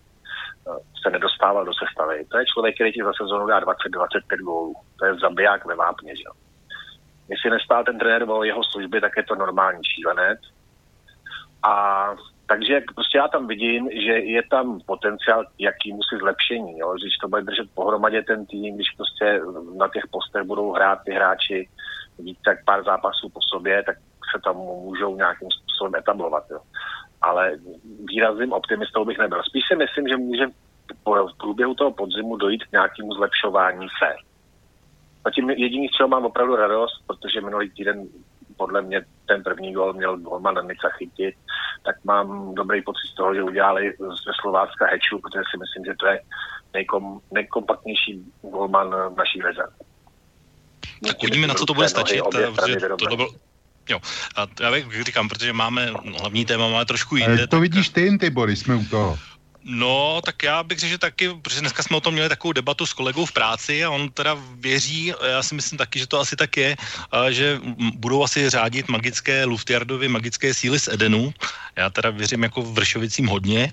se 1.02 1.10
nedostával 1.10 1.64
do 1.64 1.72
sestavy. 1.74 2.24
To 2.24 2.38
je 2.38 2.46
člověk, 2.46 2.74
který 2.74 2.92
ti 2.92 3.02
za 3.04 3.12
sezonu 3.22 3.46
dá 3.46 3.60
20-25 3.60 4.36
gólů. 4.36 4.74
To 4.98 5.04
je 5.04 5.14
zabiják 5.14 5.64
ve 5.64 5.74
vápně, 5.74 6.16
že 6.16 6.24
Jestli 7.28 7.50
nestál 7.50 7.84
ten 7.84 7.98
trenér 7.98 8.30
o 8.30 8.44
jeho 8.44 8.64
služby, 8.64 9.00
tak 9.00 9.16
je 9.16 9.22
to 9.22 9.34
normální 9.34 9.84
šílenec. 9.84 10.40
A 11.62 11.72
takže 12.46 12.80
prostě 12.94 13.18
já 13.18 13.28
tam 13.28 13.46
vidím, 13.46 13.88
že 13.90 14.12
je 14.12 14.42
tam 14.50 14.80
potenciál 14.86 15.44
jakýmu 15.58 16.02
si 16.02 16.16
zlepšení. 16.18 16.78
Jo? 16.78 16.94
Když 16.94 17.16
to 17.16 17.28
bude 17.28 17.42
držet 17.42 17.70
pohromadě 17.74 18.22
ten 18.22 18.46
tým, 18.46 18.74
když 18.74 18.90
prostě 18.96 19.40
na 19.76 19.88
těch 19.88 20.06
postech 20.10 20.42
budou 20.42 20.72
hrát 20.72 20.98
ty 21.04 21.12
hráči 21.12 21.68
víc 22.18 22.38
tak 22.44 22.64
pár 22.64 22.84
zápasů 22.84 23.28
po 23.28 23.40
sobě, 23.42 23.82
tak 23.82 23.96
se 24.34 24.40
tam 24.44 24.56
můžou 24.56 25.16
nějakým 25.16 25.48
způsobem 25.50 25.94
etablovat. 25.94 26.44
Jo? 26.50 26.60
Ale 27.22 27.52
výrazným 28.04 28.52
optimistou 28.52 29.04
bych 29.04 29.18
nebyl. 29.18 29.42
Spíš 29.42 29.62
si 29.68 29.76
myslím, 29.76 30.08
že 30.08 30.16
může 30.16 30.46
v 31.04 31.38
průběhu 31.38 31.74
toho 31.74 31.92
podzimu 31.92 32.36
dojít 32.36 32.64
k 32.64 32.72
nějakému 32.72 33.12
zlepšování 33.12 33.86
se. 33.98 34.14
Zatím 35.24 35.50
jediný, 35.50 35.88
z 35.88 35.96
čeho 35.96 36.08
mám 36.08 36.24
opravdu 36.24 36.56
radost, 36.56 37.02
protože 37.06 37.40
minulý 37.40 37.70
týden 37.70 38.08
podle 38.56 38.82
mě 38.82 39.04
ten 39.26 39.42
první 39.42 39.72
gol 39.72 39.92
měl 39.92 40.16
golman 40.16 40.54
Nica 40.54 40.88
chytit, 40.88 41.34
tak 41.84 41.96
mám 42.04 42.54
dobrý 42.54 42.82
pocit 42.82 43.06
z 43.12 43.14
toho, 43.14 43.34
že 43.34 43.42
udělali 43.42 43.94
ze 43.98 44.32
Slovácka 44.40 44.86
heču, 44.86 45.18
protože 45.18 45.42
si 45.50 45.56
myslím, 45.58 45.84
že 45.84 45.96
to 46.00 46.06
je 46.06 46.20
nejkom, 46.74 47.20
nejkompaktnější 47.30 48.32
golman 48.42 48.90
v 48.90 49.16
naší 49.16 49.42
lize. 49.42 49.62
Tak 51.06 51.16
uvidíme, 51.22 51.46
na 51.46 51.54
co 51.54 51.66
to 51.66 51.74
bude 51.74 51.88
stačit. 51.88 52.22
To 53.10 53.16
byl, 53.16 53.28
Jo, 53.88 54.00
a 54.36 54.46
já 54.60 55.04
říkám, 55.04 55.28
protože 55.28 55.52
máme 55.52 55.90
hlavní 56.18 56.44
téma, 56.44 56.68
máme 56.68 56.84
trošku 56.84 57.16
jiné. 57.16 57.38
To 57.38 57.46
tak... 57.46 57.60
vidíš 57.60 57.88
ty, 57.88 58.18
ty 58.18 58.30
Boris, 58.30 58.60
jsme 58.60 58.74
u 58.74 58.84
toho. 58.84 59.18
No, 59.68 60.22
tak 60.24 60.42
já 60.42 60.62
bych 60.62 60.78
řekl, 60.78 60.90
že 60.90 60.98
taky, 60.98 61.34
protože 61.42 61.60
dneska 61.60 61.82
jsme 61.82 61.96
o 61.96 62.00
tom 62.00 62.14
měli 62.14 62.28
takovou 62.28 62.52
debatu 62.52 62.86
s 62.86 62.92
kolegou 62.92 63.26
v 63.26 63.32
práci 63.32 63.84
a 63.84 63.90
on 63.90 64.10
teda 64.10 64.38
věří, 64.54 65.12
já 65.30 65.42
si 65.42 65.54
myslím 65.54 65.78
taky, 65.78 65.98
že 65.98 66.06
to 66.06 66.20
asi 66.20 66.36
tak 66.36 66.56
je, 66.56 66.76
že 67.30 67.60
budou 67.98 68.24
asi 68.24 68.50
řádit 68.50 68.88
magické 68.88 69.44
Luftjardovy 69.44 70.08
magické 70.08 70.54
síly 70.54 70.80
z 70.80 70.88
Edenu. 70.88 71.34
Já 71.76 71.90
teda 71.90 72.10
věřím 72.10 72.42
jako 72.42 72.62
v 72.62 72.72
Vršovicím 72.72 73.26
hodně. 73.26 73.72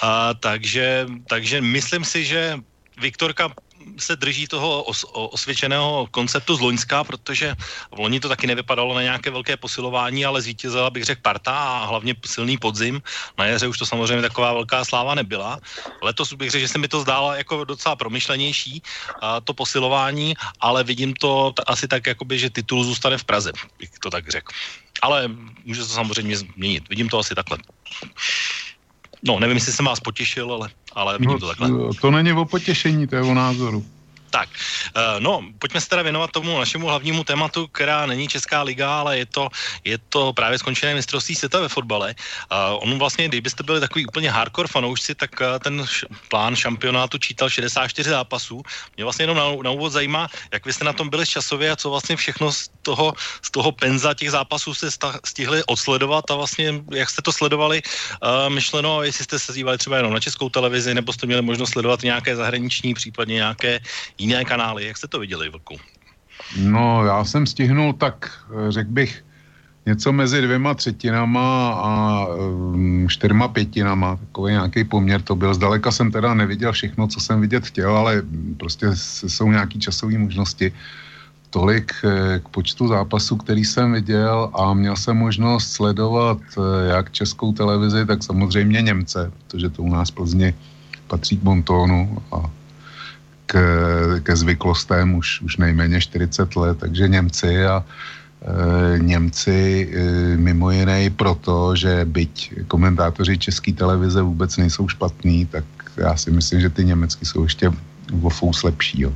A, 0.00 0.34
takže, 0.34 1.06
takže 1.28 1.60
myslím 1.60 2.04
si, 2.04 2.24
že 2.24 2.58
Viktorka 3.00 3.52
se 3.98 4.16
drží 4.16 4.46
toho 4.46 4.82
os, 4.82 5.04
osvědčeného 5.12 6.08
konceptu 6.10 6.56
z 6.56 6.60
Loňska, 6.60 7.04
protože 7.04 7.54
v 7.94 7.98
loni 7.98 8.20
to 8.20 8.28
taky 8.28 8.46
nevypadalo 8.46 8.94
na 8.94 9.02
nějaké 9.02 9.30
velké 9.30 9.56
posilování, 9.56 10.24
ale 10.24 10.42
zvítězila 10.42 10.90
bych 10.90 11.04
řekl 11.04 11.20
parta 11.22 11.52
a 11.52 11.84
hlavně 11.84 12.14
silný 12.26 12.58
podzim. 12.58 13.02
Na 13.38 13.46
jaře 13.46 13.66
už 13.66 13.78
to 13.78 13.86
samozřejmě 13.86 14.22
taková 14.22 14.52
velká 14.52 14.84
sláva 14.84 15.14
nebyla. 15.14 15.60
Letos 16.02 16.32
bych 16.32 16.50
řekl, 16.50 16.60
že 16.60 16.68
se 16.68 16.78
mi 16.78 16.88
to 16.88 17.00
zdálo 17.00 17.32
jako 17.32 17.64
docela 17.64 17.96
promyšlenější 17.96 18.82
a 19.20 19.40
to 19.40 19.54
posilování, 19.54 20.34
ale 20.60 20.84
vidím 20.84 21.14
to 21.14 21.52
t- 21.52 21.62
asi 21.66 21.88
tak, 21.88 22.06
jakoby, 22.06 22.38
že 22.38 22.50
titul 22.50 22.84
zůstane 22.84 23.18
v 23.18 23.24
Praze, 23.24 23.52
bych 23.78 23.90
to 23.98 24.10
tak 24.10 24.28
řekl. 24.28 24.52
Ale 25.02 25.28
může 25.64 25.80
to 25.80 25.88
samozřejmě 25.88 26.36
změnit. 26.36 26.88
Vidím 26.88 27.08
to 27.08 27.18
asi 27.18 27.34
takhle. 27.34 27.58
No, 29.22 29.40
nevím, 29.40 29.56
jestli 29.56 29.72
jsem 29.72 29.86
vás 29.86 30.00
potěšil, 30.00 30.52
ale, 30.52 30.68
ale 30.92 31.18
vidím 31.18 31.30
no, 31.30 31.38
to 31.38 31.46
takhle. 31.48 31.70
To 32.00 32.10
není 32.10 32.32
o 32.32 32.44
potěšení, 32.44 33.06
to 33.06 33.16
je 33.16 33.22
o 33.22 33.34
názoru. 33.34 33.84
Tak, 34.30 34.48
uh, 34.96 35.20
no, 35.20 35.42
pojďme 35.58 35.80
se 35.80 35.88
teda 35.88 36.02
věnovat 36.02 36.30
tomu 36.30 36.58
našemu 36.58 36.86
hlavnímu 36.86 37.24
tématu, 37.24 37.66
která 37.66 38.06
není 38.06 38.28
Česká 38.28 38.62
liga, 38.62 39.00
ale 39.00 39.18
je 39.18 39.26
to, 39.26 39.48
je 39.84 39.98
to 39.98 40.32
právě 40.32 40.58
skončené 40.58 40.94
mistrovství 40.94 41.34
světa 41.34 41.60
ve 41.60 41.68
fotbale. 41.68 42.14
Uh, 42.52 42.82
on 42.82 42.98
vlastně, 42.98 43.28
kdybyste 43.28 43.62
byli 43.62 43.80
takový 43.80 44.06
úplně 44.06 44.30
hardcore 44.30 44.68
fanoušci, 44.68 45.14
tak 45.14 45.30
uh, 45.40 45.58
ten 45.58 45.80
š- 45.80 46.06
plán 46.28 46.56
šampionátu 46.56 47.18
čítal 47.18 47.48
64 47.48 48.10
zápasů. 48.10 48.62
Mě 48.96 49.04
vlastně 49.04 49.22
jenom 49.22 49.36
na, 49.36 49.44
na 49.62 49.70
úvod 49.70 49.92
zajímá, 49.92 50.28
jak 50.52 50.66
vy 50.66 50.72
jste 50.72 50.84
na 50.84 50.92
tom 50.92 51.08
byli 51.08 51.26
časově 51.26 51.70
a 51.70 51.76
co 51.76 51.90
vlastně 51.90 52.16
všechno 52.16 52.52
z 52.52 52.68
toho, 52.82 53.12
z 53.42 53.50
toho 53.50 53.72
penza 53.72 54.14
těch 54.14 54.30
zápasů 54.30 54.74
sta- 54.74 55.20
stihli 55.24 55.64
odsledovat 55.66 56.30
a 56.30 56.34
vlastně 56.34 56.82
jak 56.92 57.10
jste 57.10 57.22
to 57.22 57.32
sledovali, 57.32 57.82
myšleno, 58.48 59.02
jestli 59.02 59.24
jste 59.24 59.38
se 59.38 59.52
dívali 59.52 59.78
třeba 59.78 59.96
jenom 59.96 60.12
na 60.12 60.20
českou 60.20 60.48
televizi, 60.48 60.94
nebo 60.94 61.12
jste 61.12 61.26
měli 61.26 61.42
možnost 61.42 61.70
sledovat 61.70 62.02
nějaké 62.02 62.36
zahraniční, 62.36 62.94
případně 62.94 63.34
nějaké 63.34 63.80
jiné 64.18 64.44
kanály. 64.44 64.86
Jak 64.86 64.96
jste 64.96 65.08
to 65.08 65.18
viděli, 65.18 65.48
Vlku? 65.48 65.76
No, 66.58 67.04
já 67.04 67.24
jsem 67.24 67.46
stihnul 67.46 67.92
tak, 67.92 68.30
eh, 68.50 68.72
řekl 68.72 68.90
bych, 68.90 69.24
něco 69.86 70.12
mezi 70.12 70.42
dvěma 70.42 70.74
třetinama 70.74 71.72
a 71.72 72.26
um, 72.26 73.06
čtyřma 73.08 73.48
pětinama, 73.48 74.16
takový 74.16 74.52
nějaký 74.52 74.84
poměr 74.84 75.22
to 75.22 75.34
byl. 75.34 75.54
Zdaleka 75.54 75.90
jsem 75.90 76.10
teda 76.10 76.34
neviděl 76.34 76.72
všechno, 76.72 77.06
co 77.06 77.20
jsem 77.20 77.40
vidět 77.40 77.66
chtěl, 77.66 77.96
ale 77.96 78.22
prostě 78.58 78.86
jsou 79.26 79.50
nějaké 79.50 79.78
časové 79.78 80.18
možnosti. 80.18 80.72
Tolik 81.50 81.92
eh, 82.04 82.40
k 82.44 82.48
počtu 82.48 82.88
zápasů, 82.88 83.36
který 83.36 83.64
jsem 83.64 83.92
viděl 83.92 84.50
a 84.54 84.74
měl 84.74 84.96
jsem 84.96 85.16
možnost 85.16 85.72
sledovat 85.72 86.38
jak 86.90 87.10
českou 87.10 87.52
televizi, 87.52 88.06
tak 88.06 88.22
samozřejmě 88.22 88.82
Němce, 88.82 89.32
protože 89.32 89.70
to 89.70 89.82
u 89.82 89.88
nás 89.88 90.10
v 90.10 90.14
Plzni 90.14 90.54
patří 91.06 91.36
k 91.36 91.42
Bontónu 91.42 92.18
a 92.32 92.50
k, 93.46 93.56
ke 94.22 94.36
zvyklostem 94.36 95.14
už, 95.14 95.40
už 95.40 95.56
nejméně 95.56 96.00
40 96.00 96.56
let, 96.56 96.78
takže 96.78 97.08
Němci 97.08 97.66
a 97.66 97.84
e, 97.84 98.98
Němci 98.98 99.90
e, 99.92 100.36
mimo 100.36 100.70
jiné 100.70 101.04
i 101.04 101.10
proto, 101.10 101.76
že 101.76 102.04
byť 102.04 102.52
komentátoři 102.68 103.38
české 103.38 103.72
televize 103.72 104.22
vůbec 104.22 104.56
nejsou 104.56 104.88
špatní, 104.88 105.46
tak 105.46 105.64
já 105.96 106.16
si 106.16 106.30
myslím, 106.30 106.60
že 106.60 106.70
ty 106.70 106.84
německy 106.84 107.26
jsou 107.26 107.42
ještě 107.42 107.70
o 108.22 108.30
fous 108.30 108.62
lepší. 108.62 109.00
Jo. 109.02 109.12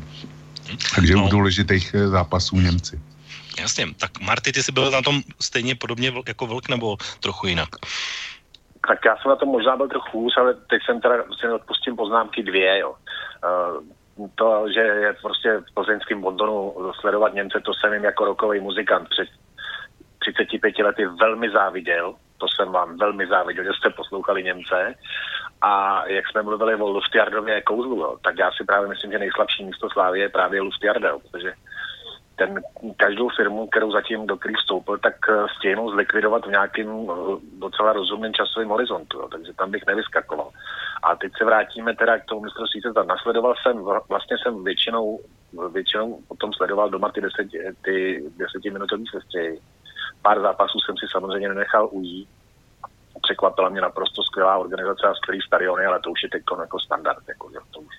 Takže 0.94 1.14
no. 1.14 1.26
u 1.26 1.28
důležitých 1.28 1.94
e, 1.94 2.08
zápasů 2.08 2.60
Němci. 2.60 3.00
Jasně, 3.60 3.86
tak 4.00 4.20
Marty, 4.20 4.52
ty 4.52 4.62
jsi 4.62 4.72
byl 4.72 4.90
na 4.90 5.02
tom 5.02 5.20
stejně 5.40 5.74
podobně 5.74 6.12
jako 6.28 6.46
Vlk 6.46 6.68
nebo 6.68 6.96
trochu 7.20 7.46
jinak? 7.46 7.68
Tak 8.88 8.98
já 9.06 9.16
jsem 9.16 9.28
na 9.28 9.36
tom 9.36 9.48
možná 9.48 9.76
byl 9.76 9.88
trochu 9.88 10.18
hůř, 10.18 10.32
ale 10.36 10.54
teď 10.54 10.80
jsem 10.86 11.00
teda 11.00 11.14
si 11.40 11.48
odpustím 11.48 11.96
poznámky 11.96 12.42
dvě. 12.42 12.78
Jo. 12.78 12.94
Uh, 13.44 13.82
to, 14.34 14.66
že 14.74 14.80
je 14.80 15.12
prostě 15.12 15.62
v 15.70 15.74
plzeňském 15.74 16.24
Londonu 16.24 16.74
sledovat 17.00 17.34
Němce, 17.34 17.60
to 17.60 17.74
jsem 17.74 17.92
jim 17.92 18.04
jako 18.04 18.24
rokový 18.24 18.60
muzikant 18.60 19.08
před 19.08 19.28
35 20.18 20.78
lety 20.78 21.06
velmi 21.06 21.50
záviděl. 21.50 22.14
To 22.38 22.46
jsem 22.48 22.72
vám 22.72 22.96
velmi 22.96 23.26
záviděl, 23.26 23.64
že 23.64 23.70
jste 23.78 23.90
poslouchali 23.90 24.42
Němce. 24.42 24.94
A 25.62 26.02
jak 26.08 26.28
jsme 26.28 26.42
mluvili 26.42 26.74
o 26.74 26.90
Luftjardově 26.90 27.62
kouzlu, 27.62 27.96
jo, 27.96 28.16
tak 28.24 28.38
já 28.38 28.50
si 28.52 28.64
právě 28.64 28.88
myslím, 28.88 29.12
že 29.12 29.18
nejslabší 29.18 29.64
místo 29.64 29.88
Slávy 29.90 30.20
je 30.20 30.28
právě 30.28 30.60
Luftjarda, 30.60 31.18
protože 31.18 31.52
ten, 32.40 32.60
každou 32.96 33.28
firmu, 33.28 33.66
kterou 33.66 33.92
zatím 33.92 34.26
do 34.26 34.36
který 34.36 34.54
vstoupil, 34.54 34.98
tak 34.98 35.14
eh, 35.28 35.46
stihnou 35.58 35.90
zlikvidovat 35.90 36.46
v 36.46 36.50
nějakém 36.50 36.88
eh, 36.88 37.14
docela 37.58 37.92
rozumném 37.92 38.32
časovém 38.32 38.68
horizontu. 38.68 39.18
Jo, 39.18 39.28
takže 39.28 39.52
tam 39.52 39.70
bych 39.70 39.86
nevyskakoval. 39.86 40.50
A 41.02 41.16
teď 41.16 41.32
se 41.38 41.44
vrátíme 41.44 41.96
teda 41.96 42.18
k 42.18 42.24
tomu 42.24 42.40
mistrovství 42.40 42.80
světa. 42.80 43.02
Nasledoval 43.02 43.54
jsem, 43.62 43.76
vlastně 44.08 44.36
jsem 44.42 44.64
většinou, 44.64 45.20
většinou 45.72 46.20
potom 46.28 46.52
sledoval 46.52 46.90
doma 46.90 47.12
ty, 47.12 47.20
deset, 47.20 47.46
ty 47.84 48.24
desetiminutový 48.36 49.04
sestřihy. 49.06 49.60
Pár 50.22 50.40
zápasů 50.40 50.78
jsem 50.80 50.96
si 50.96 51.06
samozřejmě 51.10 51.48
nenechal 51.48 51.88
ujít. 51.92 52.28
Překvapila 53.22 53.68
mě 53.68 53.80
naprosto 53.80 54.22
skvělá 54.22 54.56
organizace 54.56 55.06
a 55.06 55.14
skvělý 55.14 55.40
stadiony, 55.46 55.84
ale 55.84 56.00
to 56.00 56.10
už 56.10 56.22
je 56.22 56.28
teď 56.28 56.42
jako 56.60 56.80
standard. 56.80 57.28
Jako, 57.28 57.50
to 57.70 57.80
už, 57.80 57.94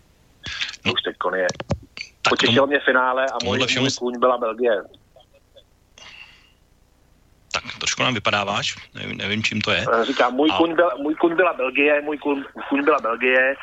to 0.83 0.93
už 0.93 1.01
teď 1.01 1.15
je 1.35 1.47
tak 2.21 2.29
Potěšilo 2.29 2.67
mě 2.67 2.79
finále 2.79 3.25
a 3.25 3.37
můj, 3.43 3.65
všemu... 3.65 3.83
můj 3.83 3.91
kůň 3.99 4.19
byla 4.19 4.37
Belgie. 4.37 4.83
Tak 7.51 7.63
trošku 7.79 8.03
nám 8.03 8.13
vypadáváš, 8.13 8.75
nevím, 8.95 9.17
nevím 9.17 9.43
čím 9.43 9.61
to 9.61 9.71
je. 9.71 9.85
Eh, 9.93 10.05
říkám, 10.05 10.33
můj, 10.33 10.49
a... 10.53 10.57
kůň 10.57 10.75
byl, 10.75 10.89
můj 10.97 11.15
kůň 11.15 11.35
byla 11.35 11.53
Belgie, 11.53 12.01
můj 12.01 12.17
kůň, 12.17 12.43
kůň 12.69 12.83
byla 12.83 12.99
Belgie 12.99 13.55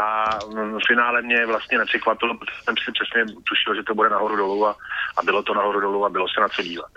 a 0.00 0.38
v 0.54 0.86
finále 0.86 1.22
mě 1.22 1.46
vlastně 1.46 1.78
nepřekvapilo, 1.78 2.34
protože 2.34 2.56
jsem 2.64 2.74
si 2.76 2.92
přesně 2.92 3.34
tušil, 3.48 3.74
že 3.74 3.82
to 3.82 3.94
bude 3.94 4.08
nahoru 4.08 4.36
dolů 4.36 4.66
a, 4.66 4.76
a 5.16 5.22
bylo 5.22 5.42
to 5.42 5.54
nahoru 5.54 5.80
dolů 5.80 6.04
a 6.04 6.08
bylo 6.08 6.26
se 6.28 6.40
na 6.40 6.48
co 6.48 6.62
dívat. 6.62 6.90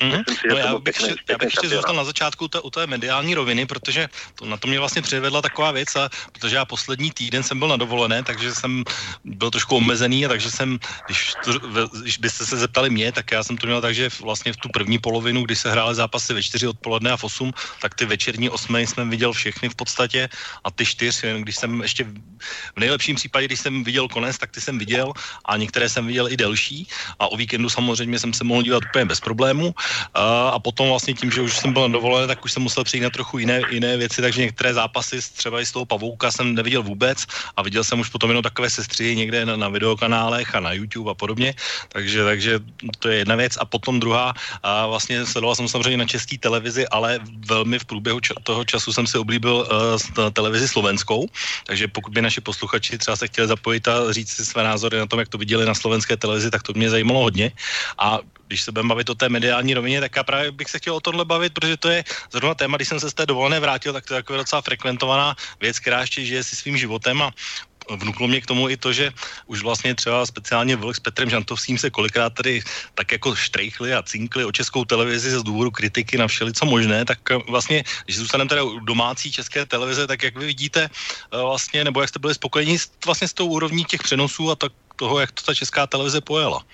Mm-hmm. 0.00 0.24
Si, 0.28 0.48
no 0.48 0.56
já 0.56 0.74
bych, 0.74 0.82
pěkný, 0.82 1.08
ještě, 1.08 1.32
já 1.32 1.38
bych 1.38 1.46
ještě 1.54 1.68
zůstal 1.68 1.96
na 1.96 2.04
začátku 2.04 2.48
té, 2.48 2.60
u 2.60 2.70
té 2.70 2.86
mediální 2.86 3.34
roviny, 3.34 3.66
protože 3.66 4.08
to, 4.34 4.44
na 4.44 4.56
to 4.56 4.68
mě 4.68 4.78
vlastně 4.78 5.02
přivedla 5.02 5.42
taková 5.42 5.70
věc, 5.72 5.96
a, 5.96 6.08
protože 6.32 6.56
já 6.56 6.64
poslední 6.64 7.10
týden 7.10 7.42
jsem 7.42 7.58
byl 7.58 7.68
na 7.68 7.76
dovolené, 7.76 8.22
takže 8.22 8.54
jsem 8.54 8.84
byl 9.24 9.50
trošku 9.50 9.76
omezený, 9.76 10.26
a 10.26 10.28
takže 10.28 10.50
jsem, 10.50 10.78
když, 11.06 11.34
to, 11.44 11.58
když 12.02 12.18
byste 12.18 12.46
se 12.46 12.56
zeptali 12.56 12.90
mě, 12.90 13.12
tak 13.12 13.30
já 13.30 13.44
jsem 13.44 13.56
to 13.56 13.66
měl 13.66 13.80
tak, 13.80 13.94
že 13.94 14.08
vlastně 14.20 14.52
v 14.52 14.56
tu 14.56 14.68
první 14.68 14.98
polovinu, 14.98 15.42
kdy 15.42 15.56
se 15.56 15.70
hrály 15.70 15.94
zápasy 15.94 16.34
ve 16.34 16.42
čtyři 16.42 16.66
odpoledne 16.68 17.10
a 17.10 17.16
v 17.16 17.24
8, 17.24 17.52
tak 17.80 17.94
ty 17.94 18.04
večerní 18.04 18.50
osmé 18.50 18.82
jsem 18.82 19.10
viděl 19.10 19.32
všechny 19.32 19.68
v 19.68 19.74
podstatě 19.74 20.28
a 20.64 20.70
ty 20.70 20.86
čtyř, 20.86 21.24
když 21.40 21.56
jsem 21.56 21.80
ještě 21.82 22.04
v 22.76 22.78
nejlepším 22.80 23.16
případě, 23.16 23.46
když 23.46 23.60
jsem 23.60 23.84
viděl 23.84 24.08
konec, 24.08 24.38
tak 24.38 24.50
ty 24.50 24.60
jsem 24.60 24.78
viděl 24.78 25.12
a 25.44 25.56
některé 25.56 25.88
jsem 25.88 26.06
viděl 26.06 26.28
i 26.28 26.36
delší 26.36 26.88
a 27.18 27.28
o 27.28 27.36
víkendu 27.36 27.68
samozřejmě 27.68 28.18
jsem 28.18 28.32
se 28.32 28.44
mohl 28.44 28.62
dívat 28.62 28.84
úplně 28.84 29.04
bez 29.04 29.20
problému. 29.20 29.74
A 30.14 30.58
potom 30.58 30.88
vlastně 30.88 31.14
tím, 31.14 31.30
že 31.30 31.40
už 31.40 31.56
jsem 31.56 31.72
byl 31.72 31.88
dovolený, 31.88 32.28
tak 32.28 32.44
už 32.44 32.52
jsem 32.52 32.62
musel 32.62 32.84
přijít 32.84 33.02
na 33.02 33.10
trochu 33.10 33.38
jiné, 33.38 33.60
jiné 33.70 33.96
věci, 33.96 34.22
takže 34.22 34.40
některé 34.40 34.74
zápasy 34.74 35.20
třeba 35.36 35.60
i 35.60 35.66
z 35.66 35.72
toho 35.72 35.84
pavouka 35.84 36.30
jsem 36.30 36.54
neviděl 36.54 36.82
vůbec 36.82 37.26
a 37.56 37.62
viděl 37.62 37.84
jsem 37.84 38.00
už 38.00 38.08
potom 38.08 38.30
jenom 38.30 38.42
takové 38.42 38.70
sestři 38.70 39.16
někde 39.16 39.46
na, 39.46 39.56
na 39.56 39.68
videokanálech 39.68 40.54
a 40.54 40.60
na 40.60 40.72
YouTube 40.72 41.10
a 41.10 41.14
podobně, 41.14 41.54
takže, 41.88 42.24
takže 42.24 42.60
to 42.98 43.08
je 43.08 43.16
jedna 43.18 43.36
věc. 43.36 43.56
A 43.60 43.64
potom 43.64 44.00
druhá, 44.00 44.34
a 44.62 44.86
vlastně 44.86 45.26
sledoval 45.26 45.54
jsem 45.54 45.68
samozřejmě 45.68 45.96
na 45.96 46.08
české 46.08 46.38
televizi, 46.38 46.88
ale 46.88 47.18
velmi 47.46 47.78
v 47.78 47.84
průběhu 47.84 48.18
ča- 48.18 48.38
toho 48.42 48.64
času 48.64 48.92
jsem 48.92 49.06
si 49.06 49.18
oblíbil 49.18 49.66
uh, 49.66 50.30
televizi 50.32 50.68
slovenskou, 50.68 51.26
takže 51.66 51.88
pokud 51.88 52.12
by 52.12 52.22
naši 52.22 52.40
posluchači 52.40 52.98
třeba 52.98 53.16
se 53.16 53.26
chtěli 53.26 53.48
zapojit 53.48 53.88
a 53.88 54.12
říct 54.12 54.30
si 54.30 54.44
své 54.44 54.64
názory 54.64 54.98
na 54.98 55.06
tom, 55.06 55.18
jak 55.18 55.28
to 55.28 55.38
viděli 55.38 55.66
na 55.66 55.74
slovenské 55.74 56.16
televizi, 56.16 56.50
tak 56.50 56.62
to 56.62 56.72
mě 56.72 56.90
zajímalo 56.90 57.20
hodně. 57.20 57.52
A 57.98 58.18
když 58.46 58.62
se 58.62 58.72
budeme 58.72 58.88
bavit 58.88 59.10
o 59.10 59.14
té 59.14 59.28
mediální 59.28 59.74
rovině, 59.74 60.00
tak 60.00 60.16
já 60.16 60.22
právě 60.22 60.50
bych 60.52 60.70
se 60.70 60.78
chtěl 60.78 60.94
o 60.94 61.00
tomhle 61.00 61.24
bavit, 61.24 61.54
protože 61.54 61.76
to 61.76 61.88
je 61.88 62.04
zrovna 62.32 62.54
téma, 62.54 62.76
když 62.76 62.88
jsem 62.88 63.00
se 63.00 63.10
z 63.10 63.14
té 63.14 63.26
dovolené 63.26 63.60
vrátil, 63.60 63.92
tak 63.92 64.06
to 64.06 64.14
je 64.14 64.18
taková 64.22 64.36
docela 64.36 64.62
frekventovaná 64.62 65.36
věc, 65.60 65.78
která 65.78 66.00
ještě 66.00 66.24
žije 66.24 66.44
si 66.44 66.56
svým 66.56 66.76
životem 66.76 67.22
a 67.22 67.30
vnuklo 67.90 68.26
mě 68.28 68.40
k 68.40 68.46
tomu 68.46 68.68
i 68.68 68.76
to, 68.76 68.92
že 68.92 69.12
už 69.46 69.62
vlastně 69.62 69.94
třeba 69.94 70.26
speciálně 70.26 70.76
Vlk 70.76 70.96
s 70.96 71.00
Petrem 71.00 71.30
Žantovským 71.30 71.78
se 71.78 71.90
kolikrát 71.90 72.34
tady 72.34 72.62
tak 72.94 73.12
jako 73.12 73.34
štrejchli 73.34 73.94
a 73.94 74.02
cinkli 74.02 74.44
o 74.44 74.52
českou 74.52 74.84
televizi 74.84 75.30
z 75.30 75.42
důvodu 75.42 75.70
kritiky 75.70 76.18
na 76.18 76.26
všeli, 76.26 76.52
co 76.52 76.66
možné, 76.66 77.04
tak 77.04 77.18
vlastně, 77.48 77.84
když 78.04 78.16
zůstaneme 78.16 78.48
teda 78.48 78.62
u 78.62 78.78
domácí 78.80 79.32
české 79.32 79.66
televize, 79.66 80.06
tak 80.06 80.22
jak 80.22 80.36
vy 80.36 80.46
vidíte 80.46 80.90
eh, 80.90 80.90
vlastně, 81.30 81.84
nebo 81.84 82.00
jak 82.00 82.08
jste 82.08 82.18
byli 82.18 82.34
spokojeni 82.34 82.78
vlastně 83.06 83.28
s 83.28 83.32
tou 83.32 83.46
úrovní 83.46 83.84
těch 83.84 84.02
přenosů 84.02 84.50
a 84.50 84.54
tak 84.56 84.72
toho, 84.96 85.20
jak 85.20 85.32
to 85.32 85.42
ta 85.42 85.54
česká 85.54 85.86
televize 85.86 86.20
pojela? 86.20 86.64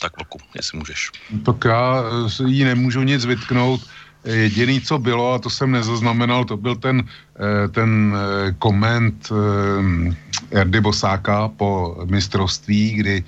Tak 0.00 0.16
vlku, 0.16 0.38
jestli 0.56 0.78
můžeš. 0.78 1.10
Tak 1.44 1.64
já 1.64 2.04
jí 2.46 2.64
nemůžu 2.64 3.02
nic 3.02 3.24
vytknout. 3.24 3.80
Jediný, 4.26 4.80
co 4.80 4.98
bylo, 4.98 5.34
a 5.34 5.38
to 5.38 5.50
jsem 5.50 5.70
nezaznamenal, 5.70 6.44
to 6.44 6.56
byl 6.56 6.76
ten, 6.76 7.02
eh, 7.06 7.68
ten 7.68 8.14
eh, 8.16 8.52
koment 8.58 9.28
eh, 9.30 10.60
Erdy 10.60 10.80
Bosáka 10.80 11.48
po 11.48 11.96
mistrovství, 12.04 12.92
kdy 12.92 13.24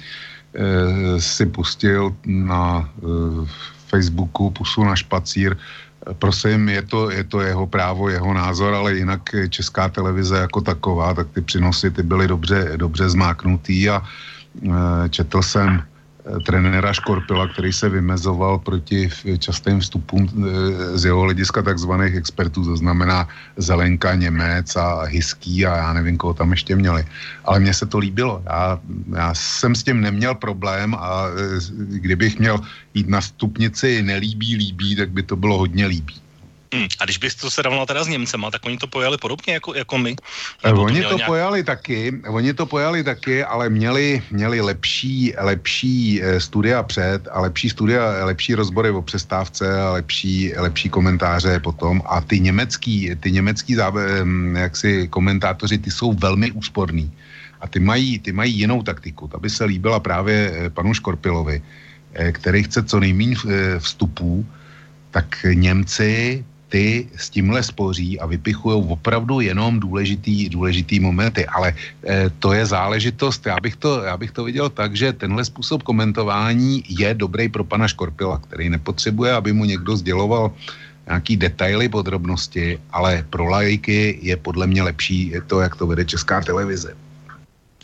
si 1.19 1.47
pustil 1.47 2.17
na 2.27 2.89
Facebooku 3.87 4.51
pusu 4.51 4.85
na 4.85 4.97
špacír. 4.97 5.57
Prosím, 6.19 6.69
je 6.69 6.83
to, 6.83 7.11
je 7.11 7.25
to 7.25 7.41
jeho 7.41 7.67
právo, 7.67 8.09
jeho 8.09 8.35
názor, 8.35 8.75
ale 8.75 8.97
jinak 8.97 9.23
česká 9.49 9.89
televize 9.89 10.39
jako 10.39 10.61
taková, 10.61 11.15
tak 11.15 11.31
ty 11.31 11.41
přinosy 11.41 11.91
ty 11.91 12.03
byly 12.03 12.29
dobře, 12.29 12.73
dobře 12.77 13.09
zmáknutý 13.09 13.89
a 13.89 14.03
četl 15.11 15.43
jsem 15.43 15.83
trenéra 16.47 16.93
Škorpila, 16.93 17.49
který 17.49 17.73
se 17.73 17.89
vymezoval 17.89 18.59
proti 18.59 19.11
častým 19.39 19.81
vstupům 19.81 20.29
eh, 20.29 20.99
z 20.99 21.05
jeho 21.05 21.21
hlediska 21.21 21.63
takzvaných 21.63 22.15
expertů, 22.15 22.65
to 22.65 22.77
znamená 22.77 23.29
Zelenka, 23.57 24.15
Němec 24.15 24.77
a 24.77 25.03
Hyský 25.03 25.67
a 25.67 25.77
já 25.77 25.93
nevím, 25.93 26.17
koho 26.17 26.35
tam 26.35 26.51
ještě 26.51 26.77
měli. 26.77 27.05
Ale 27.45 27.61
mně 27.61 27.75
se 27.75 27.87
to 27.87 27.99
líbilo. 27.99 28.43
Já, 28.45 28.79
já 29.17 29.35
jsem 29.35 29.75
s 29.75 29.83
tím 29.83 30.01
neměl 30.01 30.35
problém 30.35 30.95
a 30.95 31.25
eh, 31.29 31.61
kdybych 32.01 32.39
měl 32.39 32.61
jít 32.95 33.09
na 33.09 33.21
stupnici 33.21 34.03
nelíbí, 34.03 34.57
líbí, 34.57 34.97
tak 34.97 35.11
by 35.11 35.23
to 35.23 35.37
bylo 35.37 35.59
hodně 35.59 35.87
líbí. 35.87 36.28
Hmm. 36.75 36.87
A 37.01 37.05
když 37.05 37.19
bys 37.19 37.35
to 37.35 37.63
rovnal 37.63 37.87
teda 37.87 38.05
s 38.05 38.09
Němcema, 38.09 38.51
tak 38.51 38.67
oni 38.67 38.77
to 38.77 38.87
pojali 38.87 39.17
podobně 39.19 39.55
jako, 39.55 39.75
jako 39.75 39.99
my? 39.99 40.17
Nebo 40.65 40.83
oni 40.83 41.03
to, 41.03 41.09
to 41.09 41.17
nějak... 41.17 41.29
pojali 41.29 41.65
taky, 41.65 42.13
oni 42.29 42.55
to 42.55 42.67
pojali 42.67 43.05
taky, 43.05 43.45
ale 43.45 43.69
měli, 43.69 44.23
měli 44.31 44.61
lepší, 44.61 45.33
lepší 45.39 46.23
eh, 46.23 46.41
studia 46.41 46.83
před 46.83 47.29
a 47.33 47.41
lepší 47.41 47.71
studia, 47.71 48.25
lepší 48.25 48.55
rozbory 48.55 48.91
o 48.91 49.03
přestávce 49.03 49.81
a 49.83 49.91
lepší, 49.93 50.53
lepší 50.57 50.89
komentáře 50.89 51.61
potom 51.61 52.03
a 52.07 52.21
ty 52.21 52.41
německý, 52.41 53.11
ty 53.21 53.33
německý 53.33 53.77
jaksi 54.53 55.09
komentátoři, 55.09 55.79
ty 55.79 55.91
jsou 55.91 56.13
velmi 56.13 56.51
úsporní 56.53 57.13
a 57.61 57.69
ty 57.69 57.81
mají, 57.81 58.19
ty 58.19 58.33
mají 58.33 58.55
jinou 58.55 58.83
taktiku. 58.83 59.29
Ta 59.29 59.39
by 59.39 59.51
se 59.51 59.65
líbila 59.65 60.01
právě 60.01 60.53
eh, 60.53 60.71
panu 60.71 60.95
Škorpilovi, 60.95 61.63
eh, 62.15 62.33
který 62.33 62.63
chce 62.63 62.83
co 62.83 63.01
nejméně 63.01 63.37
vstupů, 63.79 64.47
tak 65.11 65.47
Němci 65.55 66.45
ty 66.69 67.09
s 67.17 67.31
tímhle 67.31 67.63
spoří 67.63 68.21
a 68.21 68.27
vypichují 68.27 68.85
opravdu 68.89 69.41
jenom 69.41 69.81
důležitý, 69.81 70.49
důležitý 70.49 71.01
momenty, 71.01 71.47
ale 71.47 71.73
e, 72.07 72.31
to 72.39 72.53
je 72.53 72.67
záležitost, 72.67 73.47
já 73.47 73.57
bych, 73.61 73.77
to, 73.77 74.03
já 74.03 74.17
bych 74.17 74.31
to 74.31 74.45
viděl 74.45 74.69
tak, 74.69 74.97
že 74.97 75.13
tenhle 75.13 75.45
způsob 75.45 75.83
komentování 75.83 76.85
je 76.89 77.15
dobrý 77.15 77.49
pro 77.49 77.65
pana 77.65 77.89
Škorpila, 77.89 78.39
který 78.39 78.69
nepotřebuje, 78.69 79.33
aby 79.33 79.53
mu 79.53 79.65
někdo 79.65 79.97
sděloval 79.97 80.53
nějaký 81.07 81.37
detaily, 81.37 81.89
podrobnosti, 81.89 82.79
ale 82.91 83.25
pro 83.31 83.45
lajky 83.45 84.19
je 84.23 84.37
podle 84.37 84.67
mě 84.67 84.83
lepší 84.83 85.33
to, 85.47 85.61
jak 85.61 85.77
to 85.77 85.87
vede 85.87 86.05
česká 86.05 86.41
televize. 86.41 86.97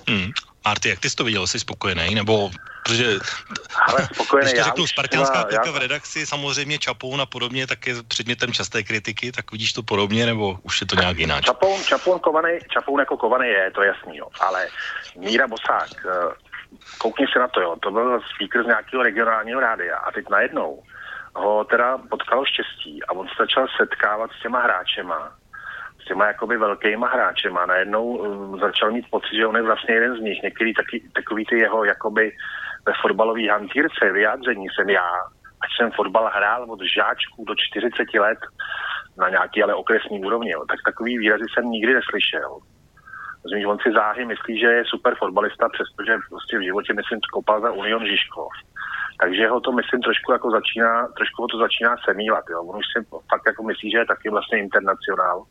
Hmm. 0.08 0.30
Marty, 0.64 0.88
jak 0.88 1.00
ty 1.00 1.10
jsi 1.10 1.16
to 1.16 1.24
viděl? 1.24 1.46
Jsi 1.46 1.60
spokojený? 1.60 2.14
Nebo 2.14 2.50
protože 2.84 3.18
ale 3.88 4.08
spokojený, 4.12 4.50
když 4.50 4.62
to 4.62 4.64
řeknu, 4.64 4.86
spartianská 4.86 5.46
já... 5.50 5.72
v 5.72 5.76
redakci, 5.76 6.26
samozřejmě 6.26 6.78
Čapoun 6.78 7.20
a 7.20 7.26
podobně, 7.26 7.66
tak 7.66 7.86
je 7.86 7.94
předmětem 8.08 8.52
časté 8.52 8.82
kritiky, 8.82 9.32
tak 9.32 9.52
vidíš 9.52 9.72
to 9.72 9.82
podobně, 9.82 10.26
nebo 10.26 10.58
už 10.62 10.80
je 10.80 10.86
to 10.86 10.96
nějak 10.96 11.18
jinak? 11.18 11.44
Čapoun, 11.44 11.84
Čapoun, 11.84 12.18
kovaný, 12.18 12.58
Čapoun 12.68 13.00
jako 13.00 13.16
kovaný 13.16 13.48
je, 13.48 13.70
to 13.70 13.82
je 13.82 13.88
jasný, 13.88 14.16
jo. 14.16 14.26
ale 14.40 14.66
Míra 15.16 15.48
Bosák, 15.48 15.90
eh, 16.06 16.34
koukni 16.98 17.26
se 17.32 17.38
na 17.38 17.48
to, 17.48 17.60
jo, 17.60 17.76
to 17.82 17.90
byl 17.90 18.20
speaker 18.34 18.62
z 18.62 18.66
nějakého 18.66 19.02
regionálního 19.02 19.60
rádia 19.60 19.96
a 19.96 20.12
teď 20.12 20.28
najednou 20.30 20.82
ho 21.36 21.64
teda 21.64 21.98
potkalo 21.98 22.44
štěstí 22.44 23.04
a 23.04 23.12
on 23.12 23.26
se 23.28 23.34
začal 23.38 23.66
setkávat 23.78 24.30
s 24.38 24.42
těma 24.42 24.60
hráčema 24.62 25.32
s 26.04 26.06
těma 26.06 26.26
jakoby 26.26 26.56
velkýma 26.56 27.08
hráčema 27.08 27.66
najednou 27.66 28.04
uh, 28.04 28.60
začal 28.60 28.90
mít 28.90 29.06
pocit, 29.10 29.36
že 29.36 29.46
on 29.46 29.56
je 29.56 29.62
vlastně 29.62 29.94
jeden 29.94 30.16
z 30.16 30.20
nich. 30.20 30.42
Některý 30.42 30.74
taky, 30.74 31.02
takový 31.14 31.44
ty 31.44 31.58
jeho 31.58 31.84
jakoby 31.84 32.32
ve 32.86 32.92
fotbalové 33.02 33.50
hantýrce 33.50 34.12
vyjádření 34.12 34.66
jsem 34.68 34.90
já, 34.90 35.10
ať 35.62 35.70
jsem 35.76 35.90
fotbal 35.90 36.30
hrál 36.34 36.66
od 36.72 36.80
žáčků 36.96 37.44
do 37.44 37.54
40 37.54 38.14
let 38.14 38.38
na 39.18 39.28
nějaký 39.28 39.62
ale 39.62 39.74
okresní 39.74 40.24
úrovni, 40.24 40.50
jo, 40.50 40.64
tak 40.68 40.78
takový 40.84 41.18
výrazy 41.18 41.44
jsem 41.54 41.70
nikdy 41.70 41.94
neslyšel. 41.94 42.58
Rozumíš, 43.44 43.66
on 43.66 43.78
si 43.78 43.92
záhy 43.92 44.24
myslí, 44.24 44.60
že 44.60 44.66
je 44.66 44.84
super 44.86 45.14
fotbalista, 45.18 45.68
přestože 45.68 46.12
prostě 46.30 46.58
v 46.58 46.66
životě, 46.68 46.92
myslím, 46.94 47.20
kopal 47.32 47.60
za 47.60 47.70
Union 47.72 48.06
Žižkov. 48.06 48.52
Takže 49.20 49.48
ho 49.48 49.60
to, 49.60 49.72
myslím, 49.72 50.00
trošku 50.00 50.32
jako 50.32 50.50
začíná, 50.50 51.08
trošku 51.16 51.42
ho 51.42 51.48
to 51.48 51.58
začíná 51.58 51.96
semílat, 52.04 52.44
jo. 52.50 52.62
On 52.62 52.76
už 52.76 52.86
si 52.92 53.06
fakt 53.30 53.46
jako 53.46 53.62
myslí, 53.62 53.90
že 53.90 53.98
je 53.98 54.06
taky 54.06 54.30
vlastně 54.30 54.58
internacionál 54.58 55.44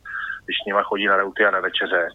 když 0.45 0.57
s 0.57 0.65
nima 0.65 0.83
chodí 0.83 1.05
na 1.05 1.17
rauty 1.17 1.45
a 1.45 1.51
na 1.51 1.59
večeře, 1.59 2.07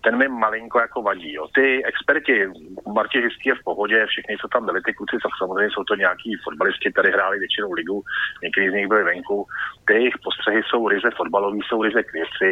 ten 0.00 0.18
mi 0.18 0.28
malinko 0.28 0.80
jako 0.80 1.02
vadí. 1.02 1.32
Jo. 1.32 1.46
Ty 1.54 1.84
experti, 1.84 2.46
Martě 2.94 3.18
Histý 3.20 3.48
je 3.48 3.54
v 3.54 3.64
pohodě, 3.64 4.06
všichni, 4.06 4.36
co 4.38 4.48
tam 4.48 4.66
byli, 4.66 4.80
ty 4.82 4.92
kluci, 4.94 5.16
samozřejmě 5.38 5.70
jsou 5.70 5.84
to 5.84 5.94
nějaký 5.94 6.36
fotbalisti, 6.44 6.92
tady 6.92 7.10
hráli 7.10 7.38
většinou 7.38 7.72
ligu, 7.72 8.02
někteří 8.42 8.68
z 8.70 8.72
nich 8.72 8.88
byli 8.88 9.02
venku. 9.04 9.46
Ty 9.86 9.92
jejich 9.94 10.14
postřehy 10.24 10.62
jsou 10.62 10.88
ryze 10.88 11.10
fotbalový, 11.16 11.60
jsou 11.62 11.82
ryze 11.82 12.02
k 12.02 12.12
věci. 12.12 12.50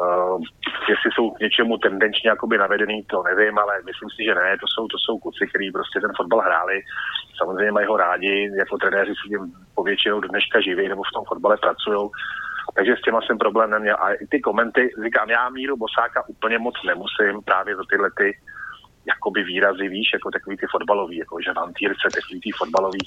Uh, 0.00 0.42
jestli 0.88 1.10
jsou 1.14 1.30
k 1.30 1.40
něčemu 1.40 1.78
tendenčně 1.78 2.30
jakoby 2.30 2.58
navedený, 2.58 3.02
to 3.02 3.22
nevím, 3.22 3.58
ale 3.58 3.74
myslím 3.84 4.10
si, 4.10 4.24
že 4.24 4.34
ne. 4.34 4.56
To 4.60 4.66
jsou, 4.68 4.88
to 4.88 4.98
jsou 4.98 5.18
kluci, 5.18 5.46
kteří 5.46 5.70
prostě 5.72 6.00
ten 6.00 6.10
fotbal 6.16 6.40
hráli. 6.40 6.80
Samozřejmě 7.38 7.72
mají 7.72 7.86
ho 7.86 7.96
rádi, 7.96 8.50
jako 8.58 8.78
trenéři 8.78 9.12
jsou 9.14 9.28
tím 9.28 9.52
povětšinou 9.74 10.20
dneška 10.20 10.60
živí 10.60 10.88
nebo 10.88 11.02
v 11.02 11.14
tom 11.14 11.24
fotbale 11.24 11.56
pracují 11.56 12.10
takže 12.74 12.96
s 12.96 13.02
těma 13.02 13.20
jsem 13.20 13.38
problém 13.38 13.70
neměl. 13.70 13.96
A 13.96 14.06
ty 14.30 14.40
komenty, 14.40 14.90
říkám, 15.04 15.30
já 15.30 15.48
míru 15.48 15.76
Bosáka 15.76 16.28
úplně 16.28 16.58
moc 16.58 16.74
nemusím 16.86 17.42
právě 17.44 17.76
za 17.76 17.82
tyhle 17.90 18.10
ty 18.18 18.38
jakoby 19.06 19.44
výrazy, 19.44 19.88
víš, 19.88 20.08
jako 20.12 20.30
takový 20.30 20.56
ty 20.56 20.66
fotbalový, 20.70 21.16
jako 21.16 21.36
že 21.44 21.52
vantýrce, 21.52 22.06
takový 22.14 22.40
ty 22.40 22.50
fotbalový. 22.58 22.98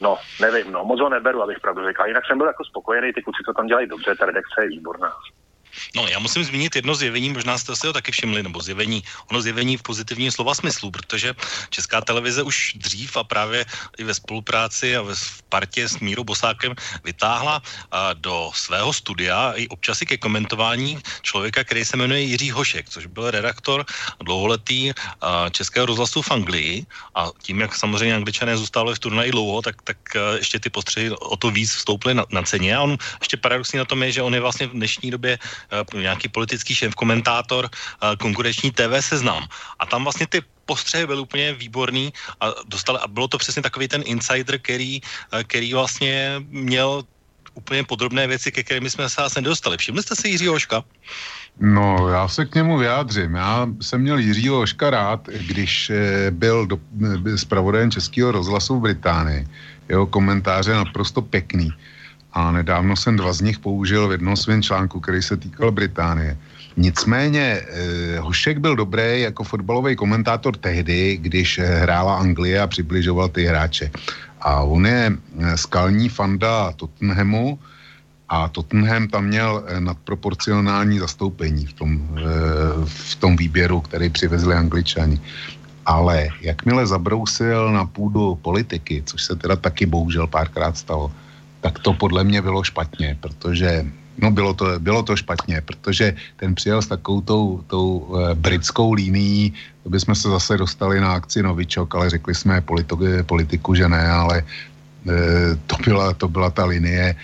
No, 0.00 0.16
nevím, 0.40 0.72
no, 0.72 0.84
moc 0.84 1.00
ho 1.00 1.08
neberu, 1.08 1.42
abych 1.42 1.60
pravdu 1.60 1.84
řekl. 1.84 2.02
A 2.02 2.06
jinak 2.06 2.26
jsem 2.26 2.38
byl 2.38 2.46
jako 2.46 2.64
spokojený, 2.64 3.12
ty 3.12 3.22
kluci 3.22 3.42
to 3.46 3.52
tam 3.52 3.66
dělají 3.66 3.86
dobře, 3.86 4.14
ta 4.14 4.26
redakce 4.26 4.62
je 4.62 4.68
výborná. 4.68 5.12
No, 5.96 6.08
já 6.08 6.18
musím 6.18 6.44
zmínit 6.44 6.76
jedno 6.76 6.94
zjevení, 6.94 7.30
možná 7.30 7.58
jste 7.58 7.76
si 7.76 7.86
ho 7.86 7.92
taky 7.92 8.12
všimli, 8.12 8.42
nebo 8.42 8.60
zjevení, 8.60 9.04
ono 9.30 9.42
zjevení 9.42 9.76
v 9.76 9.82
pozitivním 9.82 10.30
slova 10.30 10.54
smyslu, 10.54 10.90
protože 10.90 11.34
Česká 11.70 12.00
televize 12.00 12.42
už 12.42 12.72
dřív 12.76 13.16
a 13.16 13.24
právě 13.24 13.66
i 13.98 14.04
ve 14.04 14.14
spolupráci 14.14 14.96
a 14.96 15.02
ve 15.02 15.14
partě 15.48 15.88
s 15.88 15.98
Mírou 15.98 16.24
Bosákem 16.24 16.74
vytáhla 17.04 17.62
a, 17.90 18.12
do 18.12 18.50
svého 18.54 18.92
studia 18.92 19.52
i 19.56 19.68
občasy 19.68 20.06
ke 20.06 20.16
komentování 20.16 20.98
člověka, 21.22 21.64
který 21.64 21.84
se 21.84 21.96
jmenuje 21.96 22.20
Jiří 22.20 22.50
Hošek, 22.50 22.88
což 22.88 23.06
byl 23.06 23.30
redaktor 23.30 23.84
dlouholetý 24.20 24.92
Českého 25.50 25.86
rozhlasu 25.86 26.22
v 26.22 26.30
Anglii. 26.30 26.86
A 27.14 27.30
tím, 27.42 27.60
jak 27.60 27.74
samozřejmě 27.76 28.14
angličané 28.14 28.56
zůstávali 28.56 28.94
v 28.94 28.98
turnaji 28.98 29.30
dlouho, 29.30 29.62
tak, 29.62 29.82
tak 29.82 29.96
ještě 30.38 30.60
ty 30.60 30.70
postřehy 30.70 31.10
o 31.10 31.36
to 31.36 31.50
víc 31.50 31.72
vstoupily 31.72 32.14
na, 32.14 32.24
na 32.30 32.42
ceně. 32.42 32.76
A 32.76 32.82
on 32.82 32.98
ještě 33.20 33.36
paradoxní 33.36 33.78
na 33.78 33.84
tom 33.84 34.02
je, 34.02 34.12
že 34.12 34.22
on 34.22 34.34
je 34.34 34.40
vlastně 34.40 34.66
v 34.66 34.72
dnešní 34.72 35.10
době 35.10 35.38
nějaký 35.94 36.28
politický 36.28 36.74
šéf, 36.74 36.94
komentátor 36.94 37.68
eh, 37.68 38.16
konkurenční 38.16 38.70
TV 38.70 39.00
seznam. 39.00 39.46
A 39.78 39.86
tam 39.86 40.02
vlastně 40.02 40.26
ty 40.26 40.42
postřehy 40.66 41.06
byly 41.06 41.20
úplně 41.20 41.52
výborný 41.52 42.12
a, 42.40 42.46
dostal, 42.68 42.96
a 42.96 43.08
bylo 43.08 43.28
to 43.28 43.38
přesně 43.38 43.62
takový 43.62 43.88
ten 43.88 44.02
insider, 44.06 44.58
který, 44.58 45.00
eh, 45.32 45.44
který 45.44 45.74
vlastně 45.74 46.42
měl 46.48 47.04
úplně 47.54 47.84
podrobné 47.84 48.26
věci, 48.26 48.52
ke 48.52 48.62
kterým 48.62 48.90
jsme 48.90 49.08
se 49.08 49.22
asi 49.22 49.42
nedostali. 49.42 49.76
Všimli 49.76 50.02
jste 50.02 50.14
si 50.16 50.28
Jiřího 50.28 50.54
Oška? 50.54 50.84
No, 51.58 52.08
já 52.08 52.28
se 52.28 52.46
k 52.46 52.54
němu 52.54 52.78
vyjádřím. 52.78 53.34
Já 53.34 53.66
jsem 53.82 54.00
měl 54.00 54.18
Jiřího 54.18 54.60
Oška 54.62 54.90
rád, 54.90 55.26
když 55.26 55.90
byl 56.30 56.66
do, 56.66 56.78
zpravodajem 57.34 57.90
Českého 57.90 58.30
rozhlasu 58.30 58.78
v 58.78 58.94
Británii. 58.94 59.42
Jeho 59.88 60.06
komentáře 60.06 60.70
naprosto 60.70 61.22
pěkný 61.22 61.74
a 62.32 62.52
nedávno 62.52 62.96
jsem 62.96 63.16
dva 63.16 63.32
z 63.32 63.40
nich 63.40 63.58
použil 63.58 64.08
v 64.08 64.12
jednom 64.12 64.36
svém 64.36 64.62
článku, 64.62 65.00
který 65.00 65.22
se 65.22 65.36
týkal 65.36 65.72
Británie. 65.72 66.36
Nicméně 66.76 67.42
eh, 67.42 68.18
Hošek 68.18 68.58
byl 68.58 68.76
dobrý 68.76 69.20
jako 69.20 69.44
fotbalový 69.44 69.96
komentátor 69.96 70.56
tehdy, 70.56 71.16
když 71.16 71.58
hrála 71.58 72.18
Anglie 72.18 72.60
a 72.60 72.66
přibližoval 72.66 73.28
ty 73.28 73.44
hráče. 73.44 73.90
A 74.40 74.62
on 74.62 74.86
je 74.86 75.12
eh, 75.12 75.56
skalní 75.56 76.08
fanda 76.08 76.72
Tottenhamu 76.72 77.58
a 78.28 78.48
Tottenham 78.48 79.08
tam 79.08 79.24
měl 79.24 79.64
eh, 79.66 79.80
nadproporcionální 79.80 80.98
zastoupení 80.98 81.66
v 81.66 81.72
tom, 81.72 82.18
v 82.84 83.14
tom 83.16 83.36
výběru, 83.36 83.80
který 83.80 84.10
přivezli 84.10 84.54
Angličani. 84.54 85.20
Ale 85.86 86.28
jakmile 86.40 86.86
zabrousil 86.86 87.72
na 87.72 87.84
půdu 87.86 88.34
politiky, 88.34 89.02
což 89.06 89.24
se 89.24 89.36
teda 89.36 89.56
taky 89.56 89.86
bohužel 89.86 90.26
párkrát 90.26 90.76
stalo, 90.76 91.10
tak 91.60 91.78
to 91.78 91.92
podle 91.92 92.24
mě 92.24 92.42
bylo 92.42 92.64
špatně, 92.64 93.16
protože 93.20 93.84
No 94.18 94.30
bylo 94.30 94.54
to, 94.54 94.66
bylo 94.78 95.02
to 95.02 95.16
špatně, 95.16 95.60
protože 95.60 96.14
ten 96.36 96.54
přijel 96.54 96.82
s 96.82 96.86
takovou 96.86 97.20
tou, 97.20 97.64
tou 97.66 98.16
e, 98.18 98.34
britskou 98.34 98.92
línií, 98.92 99.54
to 99.82 99.90
bychom 99.90 100.14
se 100.14 100.28
zase 100.28 100.56
dostali 100.56 101.00
na 101.00 101.12
akci 101.12 101.42
Novičok, 101.42 101.94
ale 101.94 102.10
řekli 102.10 102.34
jsme 102.34 102.60
politiku, 102.60 103.04
politiku 103.26 103.74
že 103.74 103.88
ne, 103.88 104.10
ale 104.10 104.38
e, 104.38 104.42
to, 105.66 105.76
byla, 105.84 106.14
to 106.14 106.28
byla 106.28 106.50
ta 106.50 106.64
linie. 106.64 107.14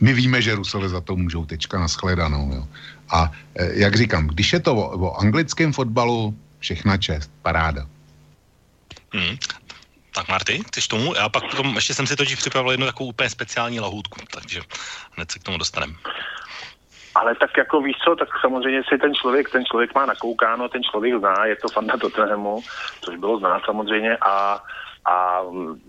My 0.00 0.12
víme, 0.12 0.42
že 0.42 0.54
Rusové 0.54 0.88
za 0.88 1.00
to 1.00 1.16
můžou 1.16 1.44
tečka 1.44 1.80
na 1.80 1.88
shledanou. 1.88 2.52
Jo. 2.54 2.68
A 3.10 3.32
e, 3.56 3.80
jak 3.80 3.96
říkám, 3.96 4.26
když 4.26 4.52
je 4.52 4.60
to 4.60 4.76
o, 4.76 5.08
o 5.08 5.16
anglickém 5.16 5.72
fotbalu, 5.72 6.36
všechna 6.58 6.96
čest, 6.96 7.30
paráda. 7.42 7.88
Hmm. 9.12 9.36
Tak 10.14 10.28
Marty, 10.28 10.58
chceš 10.66 10.88
tomu? 10.88 11.14
Já 11.14 11.28
pak 11.28 11.50
potom, 11.50 11.74
ještě 11.74 11.94
jsem 11.94 12.06
si 12.06 12.16
totiž 12.16 12.34
připravil 12.34 12.70
jednu 12.70 12.86
takovou 12.86 13.10
úplně 13.10 13.30
speciální 13.30 13.80
lahůdku, 13.80 14.20
takže 14.32 14.60
hned 15.16 15.30
se 15.30 15.38
k 15.38 15.42
tomu 15.42 15.58
dostaneme. 15.58 15.92
Ale 17.14 17.34
tak 17.34 17.56
jako 17.56 17.80
víš 17.80 17.96
co, 18.04 18.16
tak 18.16 18.28
samozřejmě 18.40 18.82
si 18.88 18.98
ten 18.98 19.14
člověk, 19.14 19.50
ten 19.50 19.64
člověk 19.64 19.94
má 19.94 20.06
nakoukáno, 20.06 20.68
ten 20.68 20.82
člověk 20.82 21.18
zná, 21.18 21.44
je 21.44 21.56
to 21.56 21.68
fanda 21.68 21.96
Tottenhamu, 21.96 22.62
což 23.00 23.16
bylo 23.16 23.38
znát 23.38 23.62
samozřejmě 23.64 24.16
a 24.16 24.62
a 25.06 25.40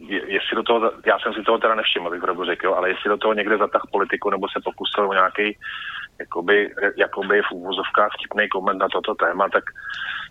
jestli 0.07 0.55
do 0.55 0.63
toho, 0.63 0.91
já 1.05 1.19
jsem 1.19 1.33
si 1.33 1.41
toho 1.41 1.57
teda 1.57 1.75
nevšiml, 1.75 2.09
bych 2.09 2.21
opravdu 2.21 2.45
řekl, 2.45 2.73
ale 2.73 2.89
jestli 2.89 3.09
do 3.09 3.17
toho 3.17 3.33
někde 3.33 3.57
zatah 3.57 3.81
politiku 3.91 4.29
nebo 4.29 4.47
se 4.47 4.59
pokusil 4.63 5.09
o 5.09 5.13
nějaký 5.13 5.57
jakoby, 6.19 6.73
jakoby 6.97 7.41
v 7.41 7.51
úvozovkách 7.51 8.11
vtipný 8.17 8.49
koment 8.49 8.77
na 8.77 8.87
toto 8.87 9.15
téma, 9.15 9.49
tak 9.49 9.63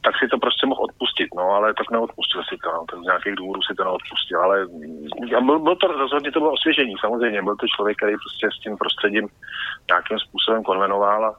tak 0.04 0.14
si 0.18 0.28
to 0.28 0.38
prostě 0.38 0.66
mohl 0.66 0.84
odpustit, 0.84 1.28
no, 1.36 1.44
ale 1.56 1.74
tak 1.74 1.90
neodpustil 1.90 2.42
si 2.48 2.56
to, 2.62 2.72
no, 2.72 2.84
tak 2.90 2.98
z 2.98 3.08
nějakých 3.10 3.34
důvodů 3.34 3.60
si 3.62 3.74
to 3.74 3.84
neodpustil, 3.84 4.40
ale 4.40 4.66
byl, 5.46 5.58
byl 5.58 5.76
to 5.76 5.86
rozhodně 5.86 6.32
to 6.32 6.40
bylo 6.40 6.52
osvěžení, 6.52 6.94
samozřejmě, 7.00 7.42
byl 7.42 7.56
to 7.56 7.66
člověk, 7.76 7.96
který 7.96 8.14
prostě 8.24 8.48
s 8.56 8.62
tím 8.62 8.76
prostředím 8.76 9.28
nějakým 9.90 10.18
způsobem 10.18 10.62
konvenoval 10.62 11.24
a 11.26 11.34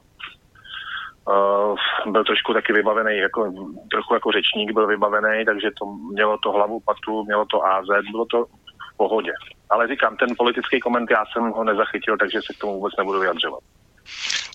Uh, 1.28 1.76
byl 2.12 2.24
trošku 2.24 2.52
taky 2.52 2.72
vybavený, 2.72 3.18
jako, 3.18 3.52
trochu 3.90 4.14
jako 4.14 4.32
řečník 4.32 4.72
byl 4.72 4.86
vybavený, 4.86 5.44
takže 5.44 5.70
to 5.78 5.86
mělo 5.86 6.38
to 6.38 6.52
hlavu 6.52 6.80
patu, 6.80 7.24
mělo 7.24 7.44
to 7.44 7.66
AZ, 7.66 7.86
bylo 8.10 8.24
to 8.24 8.44
v 8.92 8.96
pohodě. 8.96 9.32
Ale 9.70 9.88
říkám, 9.88 10.16
ten 10.16 10.28
politický 10.38 10.80
koment 10.80 11.10
já 11.10 11.24
jsem 11.32 11.50
ho 11.50 11.64
nezachytil, 11.64 12.16
takže 12.16 12.40
se 12.46 12.54
k 12.54 12.58
tomu 12.58 12.72
vůbec 12.72 12.96
nebudu 12.98 13.20
vyjadřovat. 13.20 13.60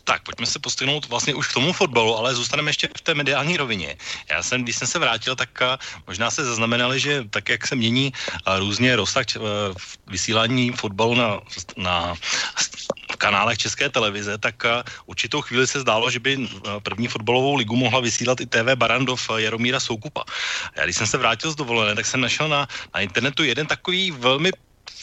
Tak, 0.10 0.26
pojďme 0.26 0.45
se 0.45 0.60
postihnout 0.60 1.06
vlastně 1.06 1.38
už 1.38 1.48
k 1.48 1.54
tomu 1.54 1.74
fotbalu, 1.74 2.17
ale 2.17 2.34
zůstaneme 2.34 2.69
ještě 2.69 2.89
v 2.98 3.02
té 3.02 3.13
mediální 3.13 3.58
rovině. 3.58 3.93
Já 4.26 4.41
jsem, 4.41 4.65
když 4.65 4.76
jsem 4.76 4.88
se 4.88 5.00
vrátil, 5.00 5.36
tak 5.36 5.50
uh, 5.62 5.78
možná 6.08 6.34
se 6.34 6.41
zaznamenali, 6.45 7.00
že 7.00 7.30
tak, 7.30 7.50
jak 7.50 7.67
se 7.67 7.76
mění 7.78 8.10
uh, 8.10 8.58
různě 8.58 8.95
rozsah 8.95 9.26
uh, 9.38 9.45
vysílání 10.10 10.72
fotbalu 10.72 11.13
na, 11.13 11.39
na 11.78 12.17
v 13.12 13.15
kanálech 13.22 13.58
České 13.58 13.89
televize, 13.89 14.38
tak 14.38 14.65
určitou 15.06 15.41
chvíli 15.41 15.67
se 15.67 15.80
zdálo, 15.80 16.10
že 16.10 16.19
by 16.19 16.50
první 16.84 17.08
fotbalovou 17.08 17.56
ligu 17.56 17.76
mohla 17.76 18.00
vysílat 18.00 18.41
i 18.41 18.45
TV 18.45 18.74
Barandov 18.76 19.30
Jaromíra 19.38 19.80
Soukupa. 19.80 20.24
Já 20.76 20.84
když 20.84 20.95
jsem 20.95 21.08
se 21.08 21.17
vrátil 21.17 21.52
z 21.52 21.56
dovolené, 21.56 21.95
tak 21.95 22.06
jsem 22.06 22.22
našel 22.22 22.50
na, 22.50 22.67
na 22.93 23.00
internetu 23.02 23.43
jeden 23.43 23.67
takový 23.67 24.12
velmi 24.12 24.52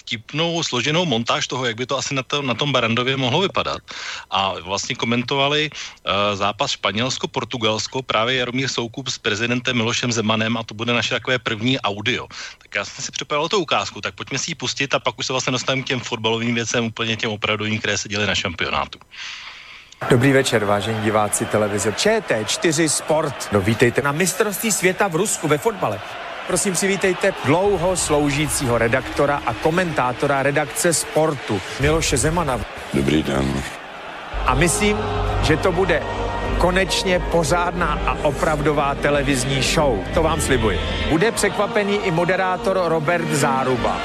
vtipnou, 0.07 0.62
složenou 0.62 1.05
montáž 1.05 1.47
toho, 1.47 1.66
jak 1.66 1.77
by 1.77 1.87
to 1.87 1.99
asi 1.99 2.14
na, 2.14 2.23
to, 2.23 2.42
na 2.42 2.55
tom 2.55 2.73
Barandově 2.73 3.16
mohlo 3.16 3.40
vypadat. 3.40 3.83
A 4.31 4.55
vlastně 4.62 4.95
komentovali 4.95 5.71
uh, 5.71 6.38
zápas 6.38 6.71
Španělsko-Portugalsko 6.71 8.03
právě 8.03 8.37
Jaromír 8.37 8.69
Soukup 8.69 9.09
s 9.09 9.19
prezidentem 9.19 9.77
Milošem 9.77 10.12
Zemanem 10.12 10.57
a 10.57 10.62
to 10.62 10.75
bude 10.75 10.92
naše 10.92 11.14
takové 11.14 11.38
první 11.38 11.81
audio. 11.81 12.27
Tak 12.59 12.75
já 12.75 12.85
jsem 12.85 13.05
si 13.05 13.12
připravil 13.12 13.49
tu 13.49 13.59
ukázku, 13.59 14.01
tak 14.01 14.14
pojďme 14.14 14.38
si 14.38 14.51
ji 14.51 14.55
pustit 14.55 14.95
a 14.95 14.99
pak 14.99 15.19
už 15.19 15.27
se 15.27 15.33
vlastně 15.33 15.51
dostaneme 15.51 15.83
k 15.83 15.87
těm 15.87 16.01
fotbalovým 16.01 16.55
věcem, 16.55 16.85
úplně 16.85 17.16
těm 17.16 17.31
opravdovým, 17.31 17.79
které 17.79 17.99
se 17.99 18.09
děly 18.09 18.27
na 18.27 18.35
šampionátu. 18.35 18.99
Dobrý 20.11 20.33
večer, 20.33 20.64
vážení 20.64 21.01
diváci 21.01 21.45
televize 21.47 21.90
ČT4 21.90 22.88
Sport. 22.88 23.49
No 23.53 23.61
vítejte 23.61 24.03
na 24.03 24.12
mistrovství 24.12 24.73
světa 24.73 25.09
v 25.09 25.16
Rusku 25.16 25.49
ve 25.49 25.59
fotbale. 25.59 26.01
Prosím 26.46 26.72
přivítejte 26.72 27.32
dlouho 27.44 27.96
sloužícího 27.96 28.78
redaktora 28.78 29.42
a 29.46 29.54
komentátora 29.54 30.42
redakce 30.42 30.92
sportu 30.92 31.61
Miloše 31.80 32.16
Zemana. 32.16 32.61
Dobrý 32.94 33.22
den. 33.22 33.62
A 34.46 34.54
myslím, 34.54 34.98
že 35.42 35.56
to 35.56 35.72
bude 35.72 36.02
konečně 36.59 37.20
pořádná 37.20 37.98
a 38.06 38.16
opravdová 38.22 38.94
televizní 38.94 39.62
show. 39.62 40.04
To 40.14 40.22
vám 40.22 40.40
slibuji. 40.40 40.80
Bude 41.11 41.32
překvapený 41.32 41.96
i 41.96 42.11
moderátor 42.11 42.80
Robert 42.85 43.28
Záruba 43.28 43.96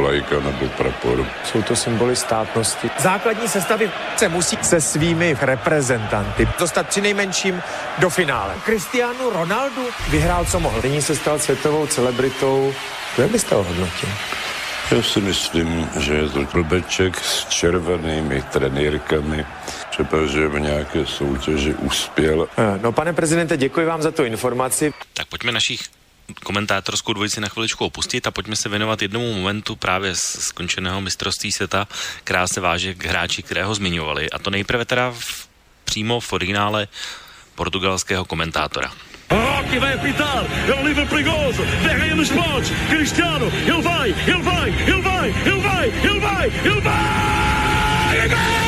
vlajka 0.00 0.40
nebo 0.40 0.68
prapor. 0.76 1.26
Jsou 1.44 1.62
to 1.62 1.76
symboly 1.76 2.16
státnosti. 2.16 2.90
Základní 2.98 3.48
sestavy 3.48 3.90
se 4.16 4.28
musí 4.28 4.58
se 4.62 4.80
svými 4.80 5.36
reprezentanty 5.40 6.48
dostat 6.58 6.88
při 6.88 7.00
nejmenším 7.00 7.62
do 7.98 8.10
finále. 8.10 8.54
Cristiano 8.64 9.30
Ronaldo 9.30 9.82
vyhrál, 10.10 10.44
co 10.44 10.60
mohl. 10.60 10.80
Nyní 10.82 11.02
se 11.02 11.16
stal 11.16 11.38
světovou 11.38 11.86
celebritou. 11.86 12.74
Jak 13.18 13.30
byste 13.30 13.54
ho 13.54 13.64
hodnotil? 13.64 14.08
Já 14.90 15.02
si 15.02 15.20
myslím, 15.20 15.88
že 15.98 16.14
je 16.14 16.28
to 16.28 16.40
blbeček 16.52 17.16
s 17.20 17.46
červenými 17.48 18.42
trenýrkami. 18.42 19.46
Třeba, 19.90 20.26
že 20.26 20.48
v 20.48 20.60
nějaké 20.60 21.06
soutěži 21.06 21.74
uspěl. 21.74 22.48
Eh, 22.58 22.78
no, 22.82 22.92
pane 22.92 23.12
prezidente, 23.12 23.56
děkuji 23.56 23.86
vám 23.86 24.02
za 24.02 24.10
tu 24.10 24.24
informaci. 24.24 24.92
Tak 25.14 25.26
pojďme 25.26 25.52
našich 25.52 25.99
komentátorskou 26.44 27.12
dvojici 27.12 27.40
na 27.40 27.48
chviličku 27.48 27.84
opustit 27.84 28.26
a 28.26 28.30
pojďme 28.30 28.56
se 28.56 28.68
věnovat 28.68 29.02
jednomu 29.02 29.34
momentu 29.34 29.76
právě 29.76 30.14
z 30.14 30.20
skončeného 30.20 31.00
mistrovství 31.00 31.52
světa, 31.52 31.88
která 32.24 32.46
se 32.46 32.60
váže 32.60 32.94
k 32.94 33.04
hráči, 33.04 33.42
kterého 33.42 33.74
zmiňovali. 33.74 34.30
A 34.30 34.38
to 34.38 34.50
nejprve 34.50 34.84
teda 34.84 35.10
v, 35.10 35.48
přímo 35.84 36.20
v 36.20 36.32
originále 36.32 36.88
portugalského 37.54 38.24
komentátora. 38.24 38.92
Rocky 39.30 39.78
vai 39.78 39.94
apitar, 39.94 40.44
é 40.66 40.82
livre 40.82 41.06
perigoso, 41.06 41.62
derreia 41.82 42.16
nos 42.16 42.30
pontos, 42.30 42.70
Cristiano, 42.88 43.46
ele 43.46 43.82
vai, 43.82 44.10
ele 44.26 44.42
vai, 44.42 44.70
ele 44.86 45.02
vai, 45.02 45.34
ele 45.46 45.60
vai, 45.60 45.88
ele 45.88 46.20
vai, 46.20 46.46
ele 46.64 46.80
vai, 46.80 48.18
ele 48.18 48.34
vai! 48.34 48.59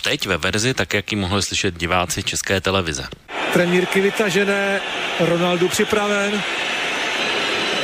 Teď 0.00 0.26
ve 0.26 0.36
verzi, 0.36 0.74
tak 0.74 0.94
jak 0.94 1.12
ji 1.12 1.18
mohli 1.18 1.42
slyšet 1.42 1.76
diváci 1.78 2.22
České 2.22 2.60
televize. 2.60 3.08
Trenírky 3.52 4.00
vytažené, 4.00 4.80
Ronaldo 5.20 5.68
připraven 5.68 6.42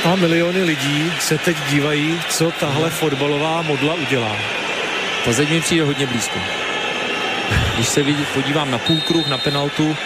a 0.03 0.15
miliony 0.15 0.63
lidí 0.63 1.13
se 1.19 1.37
teď 1.37 1.57
dívají, 1.69 2.21
co 2.29 2.51
tahle 2.51 2.89
fotbalová 2.89 3.61
modla 3.61 3.93
udělá. 3.93 4.35
Plzeň 5.23 5.49
mi 5.49 5.61
přijde 5.61 5.83
hodně 5.83 6.07
blízko. 6.07 6.39
Když 7.75 7.87
se 7.87 8.03
vidí, 8.03 8.25
podívám 8.33 8.71
na 8.71 8.77
půlkruh, 8.77 9.27
na 9.27 9.37
penaltu. 9.37 9.97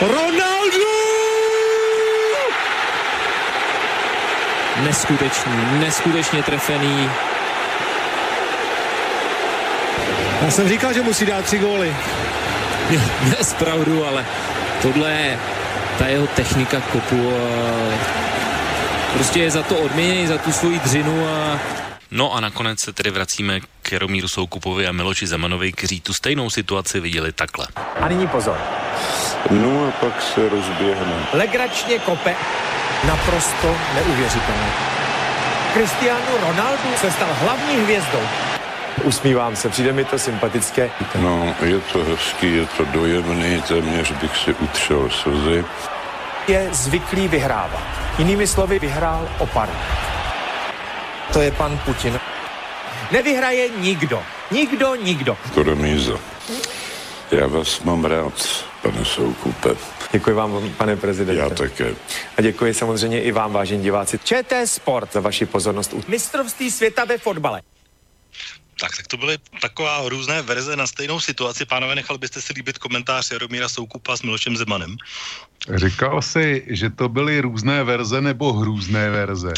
Ronaldo! 0.00 0.92
Neskutečný, 4.82 5.78
neskutečně 5.80 6.42
trefený. 6.42 7.10
Já 10.41 10.41
jsem 10.52 10.68
říkal, 10.68 10.92
že 10.92 11.02
musí 11.02 11.26
dát 11.26 11.44
tři 11.44 11.58
góly. 11.58 11.96
Dnes 13.20 13.54
pravdu, 13.54 14.06
ale 14.06 14.26
tohle 14.82 15.12
je 15.12 15.38
ta 15.98 16.06
jeho 16.06 16.26
technika 16.26 16.80
kopu. 16.80 17.32
Prostě 19.14 19.40
je 19.40 19.50
za 19.50 19.62
to 19.62 19.76
odměněný, 19.76 20.26
za 20.26 20.38
tu 20.38 20.52
svoji 20.52 20.78
dřinu 20.78 21.28
a 21.28 21.58
No 22.10 22.34
a 22.34 22.40
nakonec 22.40 22.80
se 22.84 22.92
tedy 22.92 23.10
vracíme 23.10 23.60
k 23.82 23.92
Jaromíru 23.92 24.28
Soukupovi 24.28 24.86
a 24.86 24.92
Miloči 24.92 25.26
Zemanovi, 25.26 25.72
kteří 25.72 26.00
tu 26.00 26.14
stejnou 26.14 26.50
situaci 26.50 27.00
viděli 27.00 27.32
takhle. 27.32 27.66
A 28.00 28.08
nyní 28.08 28.28
pozor. 28.28 28.58
No 29.50 29.88
a 29.88 29.90
pak 29.90 30.22
se 30.22 30.48
rozběhne. 30.48 31.26
Legračně 31.32 31.98
kope. 31.98 32.34
Naprosto 33.06 33.76
neuvěřitelné. 33.94 34.72
Cristiano 35.72 36.38
Ronaldo 36.46 36.82
se 37.00 37.10
stal 37.10 37.28
hlavní 37.40 37.76
hvězdou. 37.76 38.51
Usmívám 39.04 39.56
se, 39.56 39.68
přijde 39.68 39.92
mi 39.92 40.04
to 40.04 40.18
sympatické. 40.18 40.90
No, 41.20 41.54
je 41.62 41.80
to 41.80 42.04
hezký, 42.04 42.56
je 42.56 42.66
to 42.66 42.84
dojemný, 42.84 43.62
téměř 43.62 44.12
bych 44.12 44.36
si 44.36 44.54
utřel 44.54 45.10
slzy. 45.10 45.64
Je 46.48 46.68
zvyklý 46.72 47.28
vyhrávat. 47.28 47.82
Jinými 48.18 48.46
slovy, 48.46 48.78
vyhrál 48.78 49.28
o 49.38 49.46
pár. 49.46 49.68
To 51.32 51.40
je 51.40 51.50
pan 51.50 51.78
Putin. 51.84 52.20
Nevyhraje 53.12 53.68
nikdo. 53.68 54.22
Nikdo, 54.50 54.94
nikdo. 54.94 55.36
To 55.54 55.62
remíza. 55.62 56.18
Já 57.30 57.46
vás 57.46 57.80
mám 57.80 58.04
rád, 58.04 58.32
pane 58.82 59.04
Soukupe. 59.04 59.70
Děkuji 60.12 60.34
vám, 60.36 60.70
pane 60.76 60.96
prezidente. 60.96 61.42
Já 61.42 61.50
také. 61.50 61.94
A 62.36 62.42
děkuji 62.42 62.74
samozřejmě 62.74 63.20
i 63.20 63.32
vám, 63.32 63.52
vážení 63.52 63.82
diváci. 63.82 64.18
ČT 64.18 64.66
Sport 64.66 65.12
za 65.12 65.20
vaši 65.20 65.46
pozornost 65.46 65.92
u 65.92 66.02
mistrovství 66.08 66.70
světa 66.70 67.04
ve 67.04 67.18
fotbale. 67.18 67.62
Tak, 68.82 68.96
tak 68.96 69.06
to 69.06 69.16
byly 69.16 69.38
taková 69.60 70.02
různé 70.08 70.42
verze 70.42 70.76
na 70.76 70.86
stejnou 70.86 71.20
situaci. 71.20 71.64
Pánové, 71.64 71.94
nechal 71.94 72.18
byste 72.18 72.42
si 72.42 72.52
líbit 72.52 72.78
komentář 72.78 73.30
Jaromíra 73.30 73.68
Soukupa 73.68 74.16
s 74.16 74.22
Milošem 74.22 74.56
Zemanem? 74.56 74.96
Říkal 75.74 76.22
si, 76.22 76.66
že 76.66 76.90
to 76.90 77.08
byly 77.08 77.40
různé 77.40 77.84
verze 77.84 78.20
nebo 78.20 78.52
hrůzné 78.52 79.10
verze? 79.10 79.52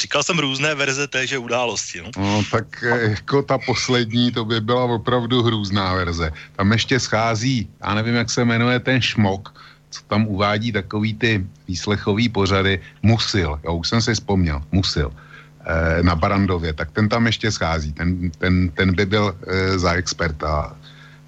Říkal 0.00 0.22
jsem 0.22 0.38
různé 0.38 0.74
verze 0.74 1.06
téže 1.06 1.38
události. 1.38 2.02
No? 2.02 2.10
no 2.18 2.44
tak 2.50 2.66
eh, 2.82 3.10
jako 3.10 3.42
ta 3.42 3.58
poslední, 3.58 4.32
to 4.32 4.44
by 4.44 4.60
byla 4.60 4.84
opravdu 4.84 5.42
hrůzná 5.42 5.94
verze. 5.94 6.32
Tam 6.56 6.72
ještě 6.72 7.00
schází, 7.00 7.70
já 7.86 7.94
nevím, 7.94 8.14
jak 8.14 8.30
se 8.30 8.44
jmenuje 8.44 8.80
ten 8.80 9.02
šmok, 9.02 9.54
co 9.90 10.00
tam 10.10 10.26
uvádí 10.26 10.72
takový 10.72 11.14
ty 11.14 11.46
výslechový 11.68 12.28
pořady, 12.28 12.82
Musil, 13.02 13.60
já 13.62 13.70
už 13.70 13.88
jsem 13.88 14.02
si 14.02 14.14
vzpomněl, 14.14 14.62
Musil 14.72 15.14
na 16.02 16.14
Barandově, 16.14 16.72
tak 16.72 16.90
ten 16.90 17.08
tam 17.08 17.26
ještě 17.26 17.50
schází, 17.50 17.92
ten, 17.92 18.30
ten, 18.30 18.70
ten 18.70 18.94
by 18.94 19.06
byl 19.06 19.36
e, 19.46 19.78
za 19.78 19.92
experta. 19.92 20.76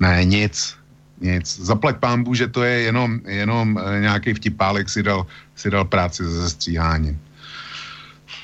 Ne, 0.01 0.25
nic, 0.25 0.77
nic. 1.21 1.59
Zaplať 1.59 1.97
pámbu, 1.97 2.35
že 2.35 2.49
to 2.49 2.63
je 2.63 2.81
jenom, 2.81 3.21
jenom 3.25 3.79
e, 3.79 4.01
nějaký 4.01 4.35
vtipálek 4.35 4.89
si 4.89 5.03
dal, 5.03 5.27
si 5.57 5.71
dal 5.71 5.85
práci 5.85 6.25
se 6.25 6.51
stříháním. 6.51 7.21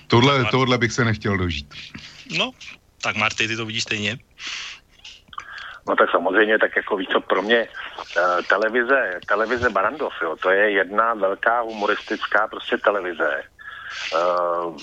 Tohle, 0.07 0.45
tohle 0.51 0.79
bych 0.79 0.93
se 0.93 1.05
nechtěl 1.05 1.37
dožít. 1.37 1.75
No, 2.39 2.51
tak 3.03 3.17
Marty, 3.17 3.49
ty 3.49 3.57
to 3.57 3.67
vidíš 3.67 3.83
stejně? 3.83 4.19
No 5.89 5.97
tak 5.97 6.11
samozřejmě, 6.11 6.59
tak 6.59 6.77
jako 6.77 6.97
víc, 6.97 7.11
co 7.11 7.21
pro 7.21 7.43
mě 7.43 7.69
uh, 7.69 8.45
televize, 8.49 9.21
televize 9.27 9.71
Barandov, 9.71 10.13
jo, 10.23 10.37
to 10.43 10.51
je 10.51 10.71
jedna 10.71 11.15
velká 11.15 11.61
humoristická 11.61 12.49
prostě 12.49 12.79
televize. 12.79 13.43
Uh, 14.15 14.77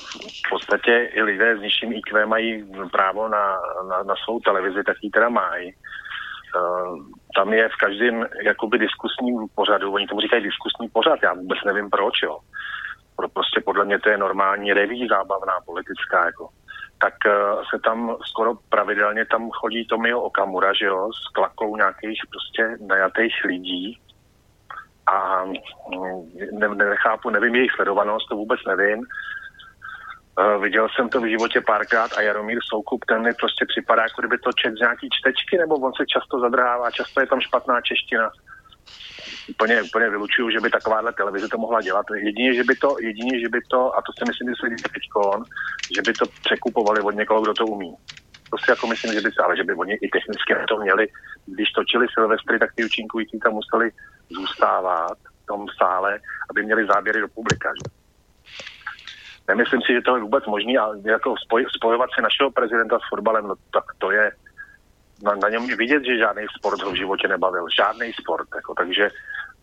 v 0.45 0.50
podstatě 0.50 1.10
i 1.13 1.22
lidé 1.22 1.58
s 1.58 1.62
nižším 1.62 1.93
IQ 1.93 2.26
mají 2.26 2.65
právo 2.91 3.28
na, 3.28 3.60
na, 3.89 4.04
na 4.04 4.15
svou 4.24 4.39
televizi, 4.39 4.84
tak 4.84 4.98
ji 5.02 5.10
teda 5.10 5.30
mají. 5.30 5.74
Uh, 6.56 6.98
tam 7.36 7.54
je 7.54 7.69
v 7.69 7.76
každém 7.76 8.26
jakoby 8.43 8.78
diskusním 8.78 9.48
pořadu, 9.56 9.93
oni 9.93 10.08
tomu 10.08 10.22
říkají 10.22 10.43
diskusní 10.43 10.89
pořad, 10.89 11.19
já 11.24 11.34
vůbec 11.34 11.60
nevím 11.65 11.89
proč, 11.89 12.13
jo. 12.24 12.39
Prostě 13.34 13.62
podle 13.65 13.86
mě 13.86 14.00
to 14.00 14.10
je 14.10 14.17
normální 14.17 14.74
reví 14.74 15.08
zábavná 15.08 15.54
politická, 15.65 16.26
jako 16.26 16.50
tak 17.02 17.13
uh, 17.26 17.63
se 17.69 17.80
tam 17.80 18.15
skoro 18.26 18.56
pravidelně 18.69 19.26
tam 19.26 19.50
chodí 19.52 19.88
Tomio 19.88 20.22
Okamura, 20.22 20.74
že 20.74 20.86
jo, 20.86 21.10
s 21.13 21.34
klakou 21.34 21.78
nějakých 21.78 22.22
prostě 22.32 22.78
najatých 22.88 23.34
lidí 23.45 24.00
a 25.13 25.45
mm, 25.45 26.60
ne, 26.60 26.67
nechápu, 26.76 27.30
nevím 27.30 27.56
jejich 27.56 27.72
sledovanost, 27.76 28.30
to 28.30 28.36
vůbec 28.36 28.60
nevím. 28.67 29.00
Uh, 29.00 30.63
viděl 30.63 30.88
jsem 30.89 31.10
to 31.10 31.22
v 31.22 31.30
životě 31.30 31.62
párkrát 31.62 32.12
a 32.17 32.22
Jaromír 32.22 32.60
Soukup, 32.69 33.06
ten 33.06 33.22
mi 33.22 33.34
prostě 33.34 33.65
připadá, 33.67 34.04
jako 34.04 34.22
kdyby 34.22 34.38
to 34.38 34.52
čet 34.52 34.74
z 34.74 34.80
nějaký 34.80 35.08
čtečky, 35.12 35.58
nebo 35.58 35.76
on 35.76 35.93
se 35.93 36.06
často 36.13 36.39
zadrhává, 36.39 36.91
často 36.91 37.22
je 37.22 37.28
tam 37.28 37.41
špatná 37.41 37.82
čeština 37.82 38.30
úplně, 39.50 39.82
úplně 39.82 40.10
vylučuju, 40.10 40.50
že 40.50 40.60
by 40.60 40.69
takováhle 40.69 41.13
televize 41.13 41.48
to 41.48 41.58
mohla 41.58 41.82
dělat. 41.82 42.06
Jedině, 42.15 42.54
že 42.54 42.63
by 42.63 42.76
to, 42.76 42.95
jedině, 43.02 43.39
že 43.39 43.50
by 43.50 43.60
to, 43.72 43.98
a 43.98 44.02
to 44.02 44.12
si 44.17 44.24
myslím, 44.28 44.50
že 44.50 44.56
se 44.60 44.69
děje 44.69 44.93
teďkon, 44.93 45.43
že 45.95 46.02
by 46.02 46.13
to 46.13 46.26
překupovali 46.45 47.02
od 47.02 47.15
někoho, 47.15 47.41
kdo 47.41 47.54
to 47.54 47.65
umí. 47.65 47.93
To 48.52 48.58
si 48.58 48.72
jako 48.72 48.88
myslím, 48.88 49.13
že 49.13 49.22
by 49.22 49.30
se, 49.32 49.43
ale 49.45 49.58
že 49.58 49.63
by 49.63 49.74
oni 49.74 49.93
i 49.93 50.08
technicky 50.10 50.56
to 50.67 50.78
měli. 50.78 51.08
Když 51.54 51.72
točili 51.72 52.08
Silvestry, 52.14 52.60
tak 52.60 52.70
ty 52.76 52.86
účinkující 52.86 53.40
tam 53.40 53.54
museli 53.54 53.92
zůstávat 54.30 55.18
v 55.44 55.46
tom 55.46 55.66
sále, 55.78 56.20
aby 56.50 56.64
měli 56.64 56.86
záběry 56.86 57.22
do 57.22 57.28
publika. 57.28 57.70
Že? 57.76 57.92
Nemyslím 59.48 59.82
si, 59.82 59.94
že 59.94 60.02
to 60.02 60.16
je 60.16 60.22
vůbec 60.22 60.46
možné, 60.46 60.78
ale 60.78 60.98
jako 61.06 61.36
spoj, 61.46 61.66
spojovat 61.78 62.10
si 62.16 62.22
našeho 62.22 62.52
prezidenta 62.52 63.00
s 63.00 63.10
fotbalem, 63.10 63.48
no, 63.48 63.56
tak 63.74 63.84
to 63.98 64.12
je, 64.12 64.32
na, 65.24 65.36
na 65.36 65.50
něm 65.50 65.68
vidět, 65.68 66.04
že 66.06 66.18
žádný 66.18 66.46
sport 66.58 66.82
ho 66.82 66.92
v 66.92 66.98
životě 66.98 67.28
nebavil. 67.28 67.66
Žádný 67.76 68.14
sport. 68.14 68.48
Jako, 68.56 68.74
takže 68.74 69.10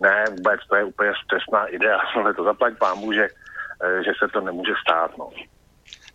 ne, 0.00 0.24
vůbec 0.30 0.60
to 0.68 0.76
je 0.76 0.84
úplně 0.84 1.12
stresná 1.24 1.66
idea. 1.66 1.98
Ale 2.14 2.34
to 2.34 2.44
zaplať 2.44 2.78
pámu, 2.78 3.12
že, 3.12 3.28
eh, 3.84 4.04
že 4.04 4.12
se 4.18 4.28
to 4.28 4.40
nemůže 4.40 4.72
stát. 4.82 5.18
No. 5.18 5.30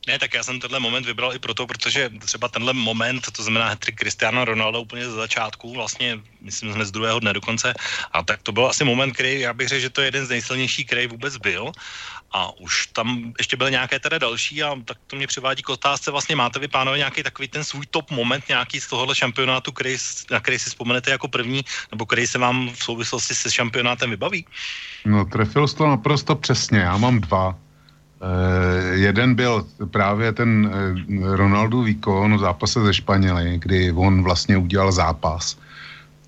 Ne, 0.08 0.20
tak 0.20 0.34
já 0.34 0.44
jsem 0.44 0.60
tenhle 0.60 0.80
moment 0.80 1.06
vybral 1.06 1.36
i 1.36 1.40
proto, 1.40 1.68
protože 1.68 2.10
třeba 2.26 2.48
tenhle 2.48 2.74
moment, 2.74 3.32
to 3.32 3.44
znamená 3.44 3.70
hetrik 3.70 4.00
Cristiano 4.00 4.46
Ronaldo 4.46 4.82
úplně 4.82 5.06
ze 5.06 5.12
začátku, 5.12 5.74
vlastně 5.74 6.20
myslím 6.42 6.74
jsme 6.74 6.86
z 6.86 6.92
druhého 6.92 7.20
dne 7.20 7.34
dokonce, 7.34 7.74
a 8.12 8.24
tak 8.24 8.42
to 8.42 8.52
byl 8.52 8.66
asi 8.68 8.84
moment, 8.84 9.12
který 9.12 9.40
já 9.40 9.54
bych 9.54 9.68
řekl, 9.68 9.82
že 9.82 9.90
to 9.90 10.02
je 10.02 10.08
jeden 10.08 10.26
z 10.26 10.30
nejsilnějších, 10.30 10.86
který 10.86 11.08
vůbec 11.08 11.38
byl. 11.38 11.72
A 12.32 12.60
už 12.60 12.88
tam 12.88 13.34
ještě 13.38 13.58
byly 13.58 13.72
nějaké 13.72 14.00
teda 14.00 14.18
další 14.18 14.64
a 14.64 14.76
tak 14.86 14.98
to 15.08 15.16
mě 15.16 15.28
přivádí 15.28 15.62
k 15.64 15.70
otázce, 15.70 16.12
vlastně 16.12 16.36
máte 16.36 16.60
vy 16.60 16.68
pánové 16.68 16.98
nějaký 16.98 17.24
takový 17.24 17.48
ten 17.48 17.64
svůj 17.64 17.86
top 17.86 18.12
moment 18.12 18.50
nějaký 18.50 18.82
z 18.82 18.88
tohohle 18.88 19.16
šampionátu, 19.16 19.72
který, 19.72 19.98
na 20.32 20.40
který 20.40 20.60
si 20.60 20.70
vzpomenete 20.70 21.12
jako 21.12 21.28
první, 21.28 21.62
nebo 21.92 22.06
který 22.06 22.28
se 22.28 22.38
vám 22.38 22.74
v 22.74 22.84
souvislosti 22.84 23.36
se 23.36 23.52
šampionátem 23.52 24.10
vybaví? 24.10 24.46
No 25.06 25.26
trefil 25.26 25.68
to 25.68 25.88
naprosto 25.88 26.36
přesně, 26.36 26.80
já 26.80 26.98
mám 26.98 27.20
dva. 27.20 27.71
Eh, 28.22 28.98
jeden 29.02 29.36
byl 29.36 29.66
právě 29.92 30.32
ten 30.32 30.70
eh, 30.70 31.36
Ronaldo 31.36 31.82
výkon 31.82 32.38
v 32.38 32.40
zápase 32.40 32.82
ze 32.82 32.94
Španěly, 32.94 33.58
kdy 33.58 33.92
on 33.92 34.24
vlastně 34.24 34.58
udělal 34.58 34.92
zápas, 34.92 35.58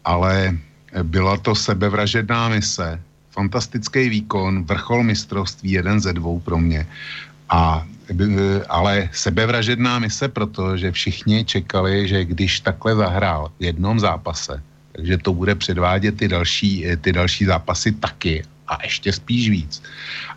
ale 0.05 0.57
byla 1.03 1.37
to 1.37 1.55
sebevražedná 1.55 2.49
mise, 2.49 3.01
fantastický 3.31 4.09
výkon, 4.09 4.63
vrchol 4.63 5.03
mistrovství, 5.03 5.71
jeden 5.71 6.01
ze 6.01 6.13
dvou 6.13 6.39
pro 6.39 6.57
mě. 6.57 6.87
A, 7.49 7.85
eh, 8.09 8.61
ale 8.69 9.09
sebevražedná 9.13 9.99
mise, 9.99 10.27
protože 10.27 10.91
všichni 10.91 11.45
čekali, 11.45 12.07
že 12.07 12.25
když 12.25 12.59
takhle 12.59 12.95
zahrál 12.95 13.51
v 13.59 13.63
jednom 13.69 13.99
zápase, 13.99 14.61
takže 14.95 15.17
to 15.17 15.33
bude 15.33 15.55
předvádět 15.55 16.17
ty 16.17 16.27
další, 16.27 16.85
ty 17.01 17.13
další 17.13 17.45
zápasy 17.45 17.91
taky 17.91 18.43
a 18.67 18.77
ještě 18.83 19.13
spíš 19.13 19.49
víc. 19.49 19.83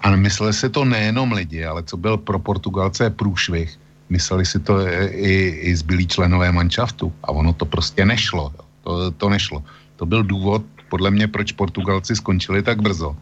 A 0.00 0.16
mysleli 0.16 0.52
si 0.52 0.68
to 0.68 0.84
nejenom 0.84 1.32
lidi, 1.32 1.64
ale 1.64 1.82
co 1.82 1.96
byl 1.96 2.16
pro 2.16 2.38
Portugalce 2.38 3.10
průšvih, 3.10 3.78
mysleli 4.08 4.46
si 4.46 4.58
to 4.58 4.80
i, 5.10 5.68
i 5.70 5.76
zbylí 5.76 6.06
členové 6.06 6.52
manšaftu 6.52 7.12
a 7.22 7.28
ono 7.32 7.52
to 7.52 7.64
prostě 7.64 8.04
nešlo. 8.04 8.52
To, 8.82 9.10
to 9.10 9.28
nešlo. 9.28 9.64
To 9.96 10.06
byl 10.06 10.22
důvod, 10.22 10.62
podle 10.88 11.10
mě, 11.10 11.28
proč 11.28 11.52
Portugalci 11.52 12.16
skončili 12.16 12.62
tak 12.62 12.82
brzo. 12.82 13.16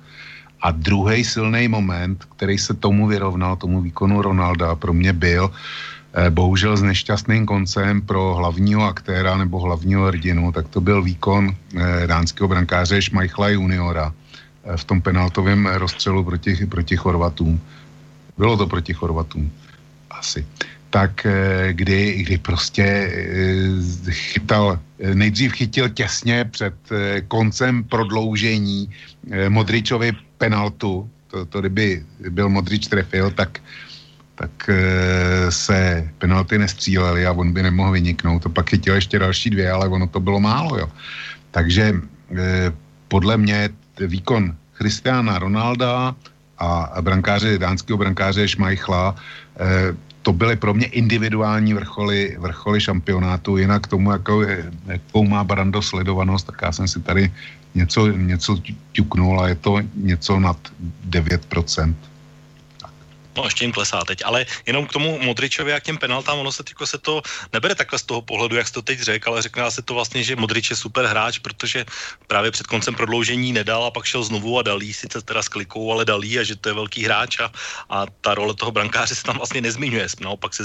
A 0.65 0.71
druhý 0.71 1.25
silný 1.25 1.69
moment, 1.69 2.25
který 2.37 2.59
se 2.59 2.75
tomu 2.75 3.07
vyrovnal, 3.07 3.57
tomu 3.57 3.81
výkonu 3.81 4.23
Ronalda, 4.23 4.75
pro 4.75 4.93
mě 4.93 5.13
byl 5.13 5.51
eh, 5.53 5.59
bohužel 6.31 6.77
s 6.77 6.83
nešťastným 6.83 7.47
koncem 7.47 8.03
pro 8.03 8.35
hlavního 8.35 8.87
aktéra 8.87 9.37
nebo 9.37 9.61
hlavního 9.61 10.07
hrdinu, 10.07 10.53
tak 10.53 10.69
to 10.69 10.81
byl 10.81 11.03
výkon 11.03 11.51
eh, 11.51 12.07
dánského 12.07 12.49
brankáře 12.49 13.03
Schmeichla 13.03 13.49
juniora 13.49 14.15
eh, 14.65 14.77
v 14.77 14.85
tom 14.85 15.03
penaltovém 15.03 15.67
rozstřelu 15.67 16.25
proti, 16.25 16.67
proti 16.67 16.97
Chorvatům. 16.97 17.61
Bylo 18.39 18.57
to 18.57 18.67
proti 18.67 18.95
Chorvatům. 18.95 19.53
Asi. 20.11 20.47
Tak 20.91 21.27
kdy, 21.73 22.23
kdy 22.23 22.39
prostě 22.39 23.11
chytal, 24.11 24.79
nejdřív 25.15 25.53
chytil 25.53 25.89
těsně 25.89 26.45
před 26.45 26.75
koncem 27.29 27.85
prodloužení 27.85 28.91
Modričovi 29.49 30.13
penaltu, 30.39 31.11
to, 31.27 31.45
to 31.45 31.61
kdyby 31.61 32.05
byl 32.31 32.49
Modrič 32.49 32.87
trefil, 32.87 33.31
tak 33.31 33.59
tak 34.35 34.51
e, 34.69 35.51
se 35.51 36.09
penalty 36.19 36.59
nestřílely 36.59 37.27
a 37.27 37.33
on 37.33 37.53
by 37.53 37.63
nemohl 37.63 37.91
vyniknout. 37.91 38.43
To 38.43 38.49
pak 38.49 38.71
chytil 38.71 38.95
ještě 38.95 39.19
další 39.19 39.51
dvě, 39.51 39.71
ale 39.71 39.89
ono 39.89 40.07
to 40.07 40.21
bylo 40.21 40.41
málo, 40.41 40.79
jo. 40.79 40.89
Takže 41.51 41.95
e, 42.39 42.73
podle 43.09 43.37
mě 43.37 43.71
výkon 44.07 44.57
Christiana 44.73 45.39
Ronalda 45.39 46.15
a 46.59 46.97
brankáře, 47.01 47.59
dánského 47.59 47.99
brankáře 47.99 48.49
Schmeichla, 48.49 49.15
e, 49.61 49.95
to 50.23 50.33
byly 50.33 50.57
pro 50.57 50.75
mě 50.75 50.87
individuální 50.87 51.75
vrcholy, 51.75 52.37
vrcholy 52.41 52.81
šampionátu, 52.81 53.57
jinak 53.57 53.87
tomu, 53.87 54.13
jakou, 54.13 54.43
jakou 54.87 55.25
má 55.25 55.45
Brando 55.45 55.83
sledovanost, 55.83 56.47
tak 56.47 56.59
já 56.63 56.73
jsem 56.73 56.89
si 56.89 57.01
tady 57.01 57.33
něco, 57.75 58.07
něco 58.07 58.59
ťuknul 58.93 59.41
a 59.41 59.49
je 59.49 59.55
to 59.55 59.79
něco 59.95 60.41
nad 60.41 60.57
9%. 61.09 61.95
No 63.37 63.45
ještě 63.45 63.65
jim 63.65 63.73
klesá 63.73 64.05
teď, 64.05 64.23
ale 64.25 64.47
jenom 64.67 64.87
k 64.87 64.93
tomu 64.93 65.19
Modričovi 65.23 65.73
a 65.73 65.81
k 65.81 65.83
těm 65.83 65.99
penaltám, 65.99 66.39
ono 66.39 66.53
se, 66.53 66.63
tyko, 66.65 66.87
se 66.87 66.99
to 66.99 67.23
nebere 67.53 67.75
takhle 67.75 67.99
z 67.99 68.03
toho 68.03 68.23
pohledu, 68.23 68.57
jak 68.57 68.69
jsi 68.69 68.73
to 68.73 68.83
teď 68.83 69.01
řekl, 69.01 69.31
ale 69.31 69.43
řekne 69.43 69.71
se 69.71 69.83
to 69.83 69.95
vlastně, 69.95 70.23
že 70.23 70.37
Modrič 70.37 70.71
je 70.71 70.77
super 70.77 71.05
hráč, 71.07 71.39
protože 71.39 71.85
právě 72.27 72.51
před 72.51 72.67
koncem 72.67 72.95
prodloužení 72.95 73.53
nedal 73.53 73.85
a 73.85 73.91
pak 73.91 74.05
šel 74.05 74.25
znovu 74.25 74.59
a 74.59 74.63
dalí, 74.63 74.95
sice 74.95 75.23
teda 75.23 75.43
s 75.43 75.49
klikou, 75.49 75.93
ale 75.93 76.05
dalí 76.05 76.39
a 76.39 76.43
že 76.43 76.57
to 76.57 76.69
je 76.69 76.75
velký 76.75 77.05
hráč 77.05 77.41
a, 77.41 77.53
a 77.91 78.07
ta 78.21 78.35
role 78.35 78.55
toho 78.55 78.71
brankáře 78.71 79.15
se 79.15 79.23
tam 79.23 79.37
vlastně 79.37 79.61
nezmiňuje, 79.61 80.07
naopak 80.21 80.55
se 80.55 80.65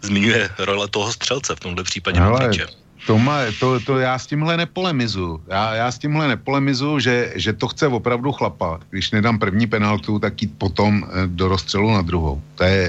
zmiňuje 0.00 0.50
role 0.58 0.88
toho 0.88 1.12
střelce 1.12 1.56
v 1.56 1.60
tomhle 1.60 1.84
případě 1.84 2.20
ale... 2.20 2.30
Modriče 2.30 2.89
to, 3.06 3.18
má, 3.18 3.40
to, 3.60 3.80
to 3.80 3.98
já 3.98 4.18
s 4.18 4.26
tímhle 4.26 4.56
nepolemizu. 4.56 5.42
Já, 5.48 5.74
já 5.74 5.92
s 5.92 5.98
tímhle 5.98 6.28
nepolemizu, 6.28 6.98
že, 6.98 7.32
že 7.36 7.52
to 7.52 7.68
chce 7.68 7.86
opravdu 7.86 8.32
chlapat. 8.32 8.80
Když 8.90 9.10
nedám 9.10 9.38
první 9.38 9.66
penaltu, 9.66 10.18
tak 10.18 10.42
jít 10.42 10.52
potom 10.58 11.04
eh, 11.04 11.26
do 11.26 11.48
rozstřelu 11.48 11.90
na 11.90 12.02
druhou. 12.02 12.42
To 12.54 12.64
je, 12.64 12.88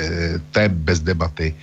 to 0.52 0.60
je 0.60 0.69
bez 0.69 1.00
debaty. 1.00 1.56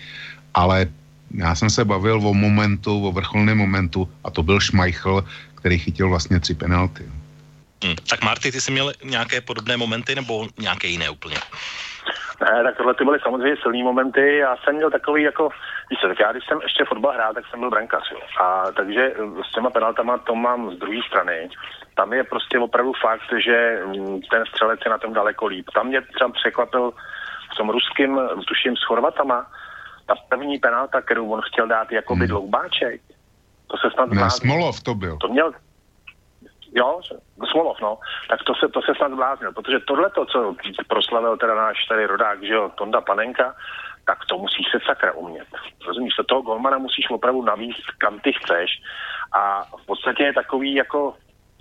Ale 0.54 0.86
já 1.34 1.54
jsem 1.54 1.70
se 1.70 1.84
bavil 1.84 2.28
o 2.28 2.34
momentu, 2.34 3.06
o 3.06 3.12
vrcholném 3.12 3.58
momentu 3.58 4.08
a 4.24 4.30
to 4.30 4.42
byl 4.42 4.60
Schmeichel, 4.60 5.24
který 5.54 5.78
chytil 5.78 6.08
vlastně 6.08 6.40
tři 6.40 6.54
penalty. 6.54 7.04
Hmm. 7.84 7.94
Tak 8.08 8.24
Marty, 8.24 8.52
ty 8.52 8.60
jsi 8.60 8.70
měl 8.70 8.92
nějaké 9.04 9.40
podobné 9.40 9.76
momenty 9.76 10.14
nebo 10.14 10.48
nějaké 10.58 10.88
jiné 10.88 11.10
úplně? 11.10 11.36
Ne, 12.40 12.62
tak 12.62 12.76
tohle 12.76 12.94
ty 12.94 13.04
byly 13.04 13.18
samozřejmě 13.20 13.56
silné 13.62 13.84
momenty. 13.84 14.36
Já 14.36 14.56
jsem 14.56 14.74
měl 14.76 14.90
takový 14.90 15.22
jako, 15.22 15.48
víš 15.90 15.98
tak 16.02 16.20
já 16.20 16.32
když 16.32 16.44
jsem 16.46 16.58
ještě 16.62 16.84
fotbal 16.84 17.12
hrál, 17.12 17.34
tak 17.34 17.44
jsem 17.46 17.60
byl 17.60 17.70
brankář, 17.70 18.10
jo. 18.12 18.18
A 18.40 18.72
takže 18.76 19.12
eh, 19.14 19.42
s 19.50 19.54
těma 19.54 19.70
penaltama 19.70 20.18
to 20.18 20.34
mám 20.34 20.70
z 20.70 20.78
druhé 20.78 20.98
strany. 21.08 21.48
Tam 21.94 22.12
je 22.12 22.24
prostě 22.24 22.58
opravdu 22.58 22.92
fakt, 22.92 23.42
že 23.44 23.82
mm, 23.86 24.20
ten 24.20 24.44
střelec 24.46 24.80
je 24.84 24.90
na 24.90 24.98
tom 24.98 25.12
daleko 25.12 25.46
líp. 25.46 25.70
Tam 25.74 25.86
mě 25.86 26.00
třeba 26.00 26.30
překvapil 26.30 26.92
v 27.52 27.56
tom 27.56 27.70
ruským, 27.70 28.20
tuším 28.48 28.76
s 28.76 28.84
Chorvatama, 28.84 29.46
ta 30.06 30.14
první 30.28 30.58
penalta, 30.58 31.02
kterou 31.02 31.30
on 31.30 31.40
chtěl 31.40 31.66
dát 31.66 31.92
jako 31.92 32.14
by 32.14 32.18
hmm. 32.20 32.28
dloubáček. 32.28 33.00
To 33.66 33.76
se 33.76 33.90
snad 33.94 34.10
Ne, 34.10 34.30
Smolov 34.30 34.82
to 34.82 34.94
byl. 34.94 35.16
To 35.20 35.28
měl, 35.28 35.52
Jo, 36.74 37.00
Smolov, 37.50 37.80
no. 37.80 37.98
Tak 38.28 38.42
to 38.42 38.54
se, 38.54 38.68
to 38.68 38.82
se 38.82 38.94
snad 38.94 39.12
zbláznil, 39.12 39.52
protože 39.52 39.78
tohle 39.80 40.10
to, 40.10 40.26
co 40.26 40.54
proslavil 40.88 41.36
teda 41.36 41.54
náš 41.54 41.86
tady 41.88 42.06
rodák, 42.06 42.42
že 42.42 42.52
jo, 42.52 42.70
Tonda 42.74 43.00
Panenka, 43.00 43.54
tak 44.06 44.18
to 44.28 44.38
musíš 44.38 44.66
se 44.70 44.78
sakra 44.86 45.12
umět. 45.12 45.48
Rozumíš, 45.86 46.14
to 46.14 46.24
toho 46.24 46.42
golmana 46.42 46.78
musíš 46.78 47.10
opravdu 47.10 47.42
navíc, 47.42 47.76
kam 47.98 48.20
ty 48.20 48.32
chceš. 48.32 48.70
A 49.32 49.64
v 49.64 49.86
podstatě 49.86 50.22
je 50.22 50.32
takový 50.32 50.74
jako 50.74 51.14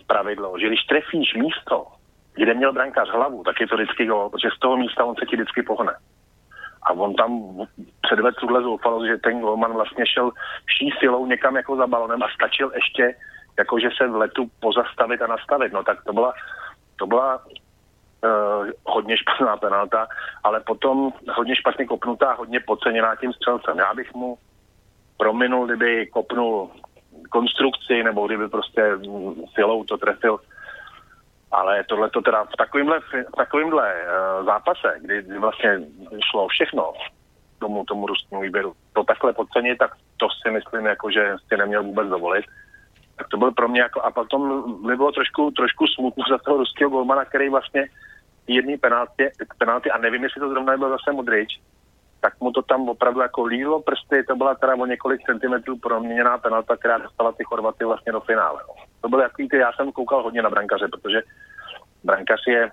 pravidlo, 0.08 0.60
že 0.60 0.68
když 0.68 0.84
trefíš 0.84 1.34
místo, 1.34 1.88
kde 2.34 2.54
měl 2.54 2.74
brankář 2.74 3.10
hlavu, 3.10 3.44
tak 3.44 3.60
je 3.60 3.68
to 3.68 3.76
vždycky 3.76 4.06
gol, 4.06 4.30
protože 4.30 4.50
z 4.56 4.60
toho 4.60 4.78
místa 4.78 5.06
on 5.06 5.16
se 5.16 5.26
ti 5.26 5.36
vždycky 5.36 5.64
pohne. 5.64 5.94
A 6.84 6.92
on 6.92 7.16
tam 7.16 7.32
předvedl 8.02 8.40
tuhle 8.40 8.62
zoufalost, 8.62 9.08
že 9.08 9.18
ten 9.18 9.40
golman 9.40 9.74
vlastně 9.74 10.06
šel 10.08 10.32
vší 10.66 10.90
silou 11.00 11.26
někam 11.26 11.56
jako 11.56 11.76
za 11.76 11.88
balonem 11.88 12.24
a 12.24 12.30
stačil 12.36 12.72
ještě 12.76 13.16
jakože 13.58 13.90
se 13.98 14.08
v 14.08 14.16
letu 14.16 14.52
pozastavit 14.60 15.22
a 15.22 15.28
nastavit. 15.28 15.74
No 15.74 15.84
tak 15.84 16.04
to 16.04 16.14
byla, 16.14 16.34
to 16.96 17.08
byla 17.08 17.46
uh, 17.46 18.68
hodně 18.86 19.18
špatná 19.18 19.58
penalta, 19.58 20.08
ale 20.44 20.60
potom 20.60 21.14
hodně 21.36 21.56
špatně 21.56 21.86
kopnutá, 21.86 22.34
hodně 22.34 22.60
podceněná 22.60 23.16
tím 23.16 23.34
střelcem. 23.34 23.80
Já 23.80 23.94
bych 23.94 24.14
mu 24.14 24.38
prominul, 25.18 25.66
kdyby 25.66 26.08
kopnul 26.08 26.72
konstrukci, 27.30 28.04
nebo 28.04 28.28
kdyby 28.28 28.50
prostě 28.50 28.92
silou 29.54 29.84
to 29.84 29.98
trefil. 29.98 30.40
Ale 31.52 31.84
tohle 31.84 32.10
to 32.10 32.22
teda 32.22 32.44
v 32.44 32.58
takovýmhle, 32.58 33.00
v 33.00 33.38
takovýmhle 33.38 33.94
uh, 33.94 34.46
zápase, 34.46 34.96
kdy 35.02 35.22
vlastně 35.40 35.80
šlo 36.32 36.48
všechno 36.48 36.94
tomu, 37.60 37.86
tomu 37.86 38.08
ruskému 38.08 38.42
výběru, 38.42 38.74
to 38.94 39.04
takhle 39.04 39.34
podcenit, 39.34 39.78
tak 39.78 39.92
to 40.18 40.28
si 40.42 40.52
myslím, 40.52 40.86
jako, 40.86 41.12
že 41.12 41.36
si 41.48 41.58
neměl 41.58 41.84
vůbec 41.84 42.08
dovolit 42.08 42.46
tak 43.18 43.28
to 43.28 43.38
byl 43.38 43.52
pro 43.52 43.68
mě 43.68 43.82
jako, 43.82 44.02
a 44.02 44.12
potom 44.12 44.64
mi 44.88 44.96
bylo 44.96 45.12
trošku, 45.12 45.52
trošku 45.52 45.88
smutno 45.88 46.24
za 46.32 46.38
toho 46.38 46.58
ruského 46.58 46.90
golmana, 46.90 47.26
který 47.26 47.50
vlastně 47.50 47.88
jedný 48.48 48.78
penalty, 48.78 49.32
penalty, 49.58 49.92
a 49.92 49.98
nevím, 49.98 50.24
jestli 50.24 50.42
to 50.42 50.50
zrovna 50.50 50.72
nebyl 50.72 50.90
zase 50.90 51.12
Modrič, 51.12 51.60
tak 52.22 52.40
mu 52.40 52.52
to 52.52 52.62
tam 52.62 52.90
opravdu 52.90 53.22
jako 53.22 53.44
lílo 53.46 53.82
prsty, 53.82 54.24
to 54.24 54.36
byla 54.36 54.56
teda 54.56 54.76
o 54.76 54.86
několik 54.86 55.22
centimetrů 55.22 55.78
proměněná 55.78 56.38
penalta, 56.38 56.78
která 56.78 56.98
dostala 56.98 57.32
ty 57.32 57.44
Chorvaty 57.44 57.86
vlastně 57.86 58.12
do 58.12 58.20
finále. 58.20 58.62
No. 58.68 58.74
To 59.02 59.10
byl 59.10 59.20
jaký 59.20 59.50
ty, 59.50 59.58
já 59.58 59.72
jsem 59.74 59.92
koukal 59.92 60.24
hodně 60.24 60.42
na 60.42 60.50
brankaře, 60.50 60.88
protože 60.88 61.22
brankař 62.04 62.40
je 62.48 62.72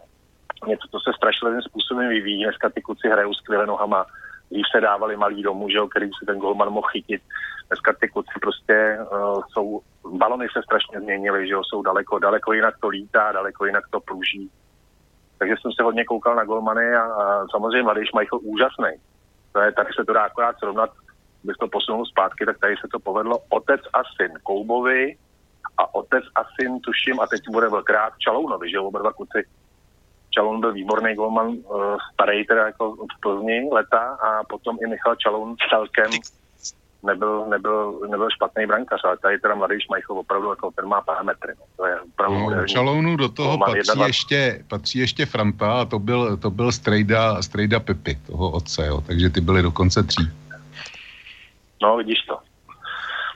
něco, 0.66 0.88
co 0.90 0.98
se 1.00 1.10
strašlivým 1.16 1.62
způsobem 1.62 2.08
vyvíjí. 2.08 2.44
Dneska 2.44 2.70
ty 2.70 2.82
kluci 2.82 3.08
hrajou 3.08 3.34
skvěle 3.34 3.66
nohama, 3.66 4.06
když 4.54 4.66
se 4.72 4.80
dávali 4.80 5.16
malý 5.16 5.42
domů, 5.42 5.68
že 5.68 5.76
jo, 5.76 5.88
který 5.88 6.06
si 6.06 6.26
ten 6.26 6.38
golman 6.38 6.70
mohl 6.70 6.88
chytit. 6.88 7.22
Dneska 7.68 7.92
ty 8.00 8.08
kluci 8.08 8.34
prostě 8.40 8.98
uh, 9.00 9.42
jsou, 9.52 9.80
balony 10.18 10.46
se 10.52 10.62
strašně 10.62 11.00
změnily, 11.00 11.46
že 11.46 11.52
jo, 11.52 11.62
jsou 11.64 11.82
daleko, 11.82 12.18
daleko 12.18 12.52
jinak 12.52 12.74
to 12.80 12.88
lítá, 12.88 13.32
daleko 13.32 13.66
jinak 13.66 13.84
to 13.90 14.00
pruží. 14.00 14.50
Takže 15.38 15.54
jsem 15.60 15.72
se 15.72 15.82
hodně 15.82 16.04
koukal 16.04 16.34
na 16.36 16.44
golmany 16.44 16.94
a, 16.94 17.02
a 17.02 17.46
samozřejmě 17.50 17.82
mladý 17.82 18.06
Schmeichel 18.06 18.38
úžasný. 18.42 18.92
To 19.52 19.60
je, 19.60 19.72
tady 19.72 19.90
se 19.96 20.04
to 20.04 20.12
dá 20.12 20.22
akorát 20.22 20.58
srovnat, 20.58 20.90
bych 21.44 21.56
to 21.56 21.68
posunul 21.68 22.06
zpátky, 22.06 22.46
tak 22.46 22.58
tady 22.58 22.74
se 22.76 22.88
to 22.92 22.98
povedlo. 22.98 23.38
Otec 23.48 23.80
a 23.92 24.00
syn 24.16 24.32
Koubovi 24.42 25.16
a 25.78 25.94
otec 25.94 26.24
a 26.34 26.42
syn, 26.54 26.80
tuším, 26.80 27.20
a 27.20 27.26
teď 27.26 27.40
bude 27.50 27.68
velkrát 27.68 28.12
Čalounovi, 28.18 28.70
že 28.70 28.76
jo, 28.76 28.84
oba 28.84 28.98
dva 28.98 29.12
kluci 29.12 29.42
Čaloun 30.34 30.60
byl 30.60 30.72
výborný 30.72 31.14
golman, 31.14 31.46
uh, 31.46 31.96
starý 32.12 32.44
teda 32.44 32.66
jako 32.66 32.92
v 32.92 33.20
Plzni 33.20 33.68
leta 33.72 33.98
a 33.98 34.44
potom 34.44 34.78
i 34.84 34.86
Michal 34.86 35.16
Čaloun 35.16 35.56
celkem 35.70 36.10
nebyl, 37.02 37.46
nebyl, 37.46 38.00
nebyl 38.10 38.30
špatný 38.30 38.66
brankař, 38.66 39.00
ale 39.04 39.16
tady 39.16 39.38
teda 39.38 39.54
mladý 39.54 39.80
Šmajchov 39.80 40.18
opravdu 40.18 40.50
jako 40.50 40.70
ten 40.70 40.86
má 40.86 41.00
parametry. 41.00 41.52
No. 41.58 41.64
To 41.76 41.86
je 41.86 42.00
opravdu 42.00 42.50
no, 42.50 42.66
Čalounu 42.66 43.16
do 43.16 43.28
toho 43.28 43.58
patří 43.58 44.00
ještě, 44.06 44.64
patří 44.68 44.98
ještě 44.98 45.26
Franta 45.26 45.80
a 45.80 45.84
to 45.84 45.98
byl, 45.98 46.36
to 46.36 46.50
byl 46.50 46.72
Strejda, 46.72 47.42
Strejda 47.42 47.80
Pepi, 47.80 48.18
toho 48.26 48.50
otce, 48.50 48.86
jo. 48.86 49.00
takže 49.06 49.30
ty 49.30 49.40
byly 49.40 49.62
dokonce 49.62 50.02
tří. 50.02 50.28
No, 51.82 51.96
vidíš 51.96 52.18
to 52.28 52.38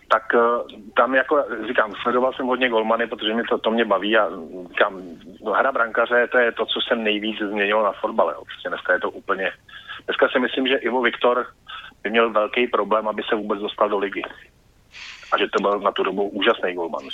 tak 0.08 0.22
uh, 0.34 0.66
tam 0.96 1.14
jako 1.14 1.44
říkám, 1.66 1.92
sledoval 2.02 2.32
jsem 2.32 2.46
hodně 2.46 2.68
golmany, 2.68 3.06
protože 3.06 3.34
mi 3.34 3.42
to, 3.42 3.58
to 3.58 3.70
mě 3.70 3.84
baví 3.84 4.16
a 4.18 4.28
říkám, 4.68 5.02
no, 5.44 5.52
hra 5.52 5.72
brankaře 5.72 6.28
to 6.32 6.38
je 6.38 6.52
to, 6.52 6.66
co 6.66 6.80
jsem 6.80 7.04
nejvíc 7.04 7.38
změnilo 7.38 7.84
na 7.84 7.92
fotbale. 7.92 8.34
Prostě 8.34 8.68
dneska 8.68 8.92
je 8.92 9.00
to 9.00 9.10
úplně... 9.10 9.52
Dneska 10.04 10.28
si 10.28 10.38
myslím, 10.38 10.66
že 10.66 10.76
Ivo 10.76 11.02
Viktor 11.02 11.46
by 12.02 12.10
měl 12.10 12.30
velký 12.30 12.66
problém, 12.66 13.08
aby 13.08 13.22
se 13.22 13.34
vůbec 13.34 13.60
dostal 13.60 13.88
do 13.88 13.98
ligy. 13.98 14.22
A 15.32 15.38
že 15.38 15.46
to 15.48 15.62
byl 15.62 15.80
na 15.80 15.92
tu 15.92 16.02
dobu 16.02 16.28
úžasný 16.28 16.74
golman. 16.74 17.04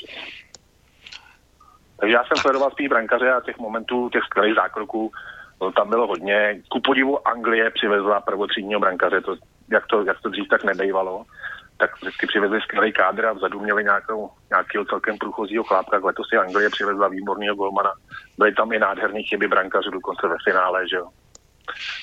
Takže 2.00 2.14
já 2.14 2.24
jsem 2.24 2.36
sledoval 2.36 2.70
spíš 2.70 2.88
brankaře 2.88 3.32
a 3.32 3.40
těch 3.40 3.58
momentů, 3.58 4.08
těch 4.08 4.22
skvělých 4.22 4.54
zákroků, 4.54 5.12
no, 5.60 5.72
tam 5.72 5.88
bylo 5.88 6.06
hodně. 6.06 6.60
Ku 6.68 6.80
podivu 6.80 7.28
Anglie 7.28 7.70
přivezla 7.70 8.20
prvotřídního 8.20 8.80
brankaře, 8.80 9.20
to, 9.20 9.36
jak, 9.70 9.86
to, 9.86 10.02
jak 10.02 10.20
to 10.20 10.28
dřív 10.28 10.48
tak 10.48 10.64
nebejvalo 10.64 11.24
tak 11.76 11.96
vždycky 11.96 12.26
přivezli 12.26 12.60
skvělý 12.60 12.92
kádr 12.92 13.26
a 13.26 13.32
vzadu 13.32 13.60
měli 13.60 13.84
nějakou, 13.84 14.30
nějakého 14.50 14.84
celkem 14.84 15.18
průchozího 15.18 15.64
chlápka. 15.64 16.00
Letos 16.02 16.28
si 16.28 16.36
Anglie 16.36 16.70
přivezla 16.70 17.08
výborného 17.08 17.56
golmana. 17.56 17.92
Byly 18.38 18.54
tam 18.54 18.72
i 18.72 18.78
nádherný 18.78 19.22
chyby 19.22 19.48
brankařů 19.48 19.90
dokonce 19.90 20.28
ve 20.28 20.36
finále, 20.44 20.88
že 20.88 20.96
jo. 20.96 21.08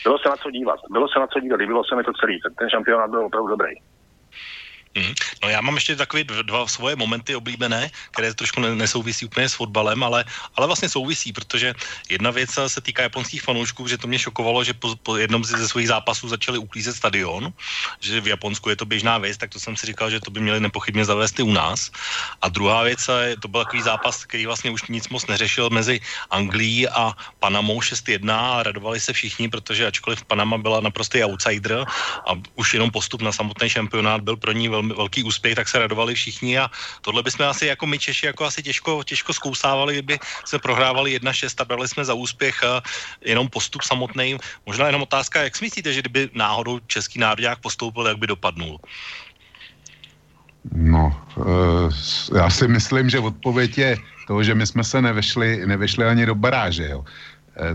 bylo 0.03 0.19
se 0.19 0.29
na 0.29 0.35
co 0.35 0.51
dívat. 0.51 0.79
Bylo 0.89 1.07
se 1.07 1.19
na 1.19 1.27
co 1.27 1.39
dívat, 1.39 1.59
líbilo 1.59 1.83
se 1.83 1.95
mi 1.95 2.03
to 2.03 2.13
celý. 2.13 2.39
Ten, 2.41 2.53
ten 2.53 2.69
šampionát 2.69 3.09
byl 3.09 3.25
opravdu 3.25 3.47
dobrý. 3.47 3.71
Hmm. 4.91 5.15
No 5.43 5.49
já 5.49 5.61
mám 5.61 5.75
ještě 5.75 5.95
takové 5.95 6.23
dva 6.23 6.67
svoje 6.67 6.95
momenty 6.95 7.35
oblíbené, 7.35 7.91
které 8.11 8.33
trošku 8.33 8.59
nesouvisí 8.59 9.25
úplně 9.25 9.49
s 9.49 9.53
fotbalem, 9.53 10.03
ale, 10.03 10.25
ale 10.55 10.67
vlastně 10.67 10.89
souvisí, 10.89 11.31
protože 11.31 11.73
jedna 12.09 12.31
věc 12.31 12.59
se 12.67 12.81
týká 12.81 13.07
japonských 13.07 13.41
fanoušků, 13.41 13.87
že 13.87 13.97
to 13.97 14.07
mě 14.07 14.19
šokovalo, 14.19 14.63
že 14.63 14.73
po, 14.73 14.95
po 14.95 15.15
jednom 15.15 15.43
ze 15.47 15.67
svých 15.67 15.87
zápasů 15.87 16.27
začali 16.27 16.57
uklízet 16.57 16.95
stadion, 16.95 17.53
že 17.99 18.21
v 18.21 18.27
Japonsku 18.27 18.69
je 18.69 18.75
to 18.75 18.85
běžná 18.85 19.17
věc, 19.17 19.37
tak 19.37 19.49
to 19.49 19.59
jsem 19.59 19.79
si 19.79 19.87
říkal, 19.87 20.09
že 20.09 20.19
to 20.19 20.31
by 20.31 20.39
měli 20.39 20.59
nepochybně 20.59 21.05
zavést 21.05 21.39
i 21.39 21.43
u 21.43 21.51
nás. 21.51 21.91
A 22.41 22.49
druhá 22.49 22.83
věc, 22.83 23.09
to 23.39 23.47
byl 23.47 23.63
takový 23.63 23.81
zápas, 23.81 24.25
který 24.25 24.45
vlastně 24.45 24.71
už 24.71 24.91
nic 24.91 25.07
moc 25.09 25.27
neřešil 25.27 25.69
mezi 25.69 25.99
Anglií 26.29 26.87
a 26.87 27.15
Panamou 27.39 27.79
6-1 27.79 28.27
a 28.27 28.63
radovali 28.63 28.99
se 28.99 29.13
všichni, 29.13 29.47
protože 29.47 29.87
ačkoliv 29.87 30.23
Panama 30.27 30.57
byla 30.57 30.83
naprostý 30.83 31.23
outsider 31.23 31.85
a 32.27 32.31
už 32.55 32.73
jenom 32.73 32.91
postup 32.91 33.21
na 33.21 33.31
samotný 33.31 33.69
šampionát 33.69 34.21
byl 34.21 34.35
pro 34.35 34.51
ní 34.51 34.67
velmi 34.67 34.80
velmi 34.81 34.93
velký 34.97 35.23
úspěch, 35.23 35.55
tak 35.55 35.67
se 35.69 35.79
radovali 35.79 36.13
všichni 36.13 36.57
a 36.57 36.69
tohle 37.01 37.23
bychom 37.23 37.45
asi 37.45 37.65
jako 37.65 37.85
my 37.87 37.99
Češi 37.99 38.25
jako 38.25 38.45
asi 38.45 38.63
těžko, 38.63 39.03
těžko 39.03 39.33
zkousávali, 39.33 39.93
kdyby 39.93 40.19
jsme 40.45 40.59
prohrávali 40.59 41.19
1-6 41.21 41.61
a 41.61 41.65
brali 41.65 41.87
jsme 41.87 42.05
za 42.05 42.13
úspěch 42.13 42.55
uh, 42.63 42.81
jenom 43.21 43.49
postup 43.49 43.81
samotný. 43.81 44.37
Možná 44.65 44.85
jenom 44.85 45.01
otázka, 45.01 45.43
jak 45.43 45.55
si 45.55 45.65
myslíte, 45.65 45.93
že 45.93 46.01
kdyby 46.01 46.29
náhodou 46.33 46.79
český 46.89 47.19
národák 47.19 47.59
postoupil, 47.61 48.07
jak 48.07 48.17
by 48.17 48.27
dopadnul? 48.27 48.79
No, 50.73 51.13
uh, 51.35 51.45
já 52.37 52.49
si 52.49 52.67
myslím, 52.67 53.09
že 53.09 53.19
odpověď 53.19 53.77
je 53.77 53.91
to, 54.27 54.43
že 54.43 54.55
my 54.55 54.65
jsme 54.65 54.83
se 54.83 55.01
nevešli, 55.01 55.65
nevešli 55.65 56.05
ani 56.05 56.25
do 56.25 56.35
baráže, 56.35 56.89
jo. 56.89 56.99
Uh, 56.99 57.05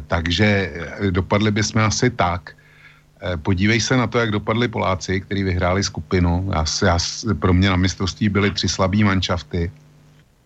takže 0.07 0.73
dopadli 1.11 1.51
bychom 1.51 1.83
asi 1.83 2.11
tak, 2.11 2.57
Eh, 2.57 2.66
podívej 3.37 3.81
se 3.81 3.97
na 3.97 4.07
to, 4.07 4.19
jak 4.19 4.31
dopadli 4.31 4.69
Poláci, 4.69 5.21
kteří 5.21 5.43
vyhráli 5.43 5.85
skupinu. 5.85 6.51
Já, 6.53 6.65
já, 6.87 6.99
pro 7.39 7.53
mě 7.53 7.71
na 7.71 7.77
mistrovství 7.77 8.29
byly 8.29 8.51
tři 8.51 8.69
slabý 8.69 9.05
manšafty 9.05 9.71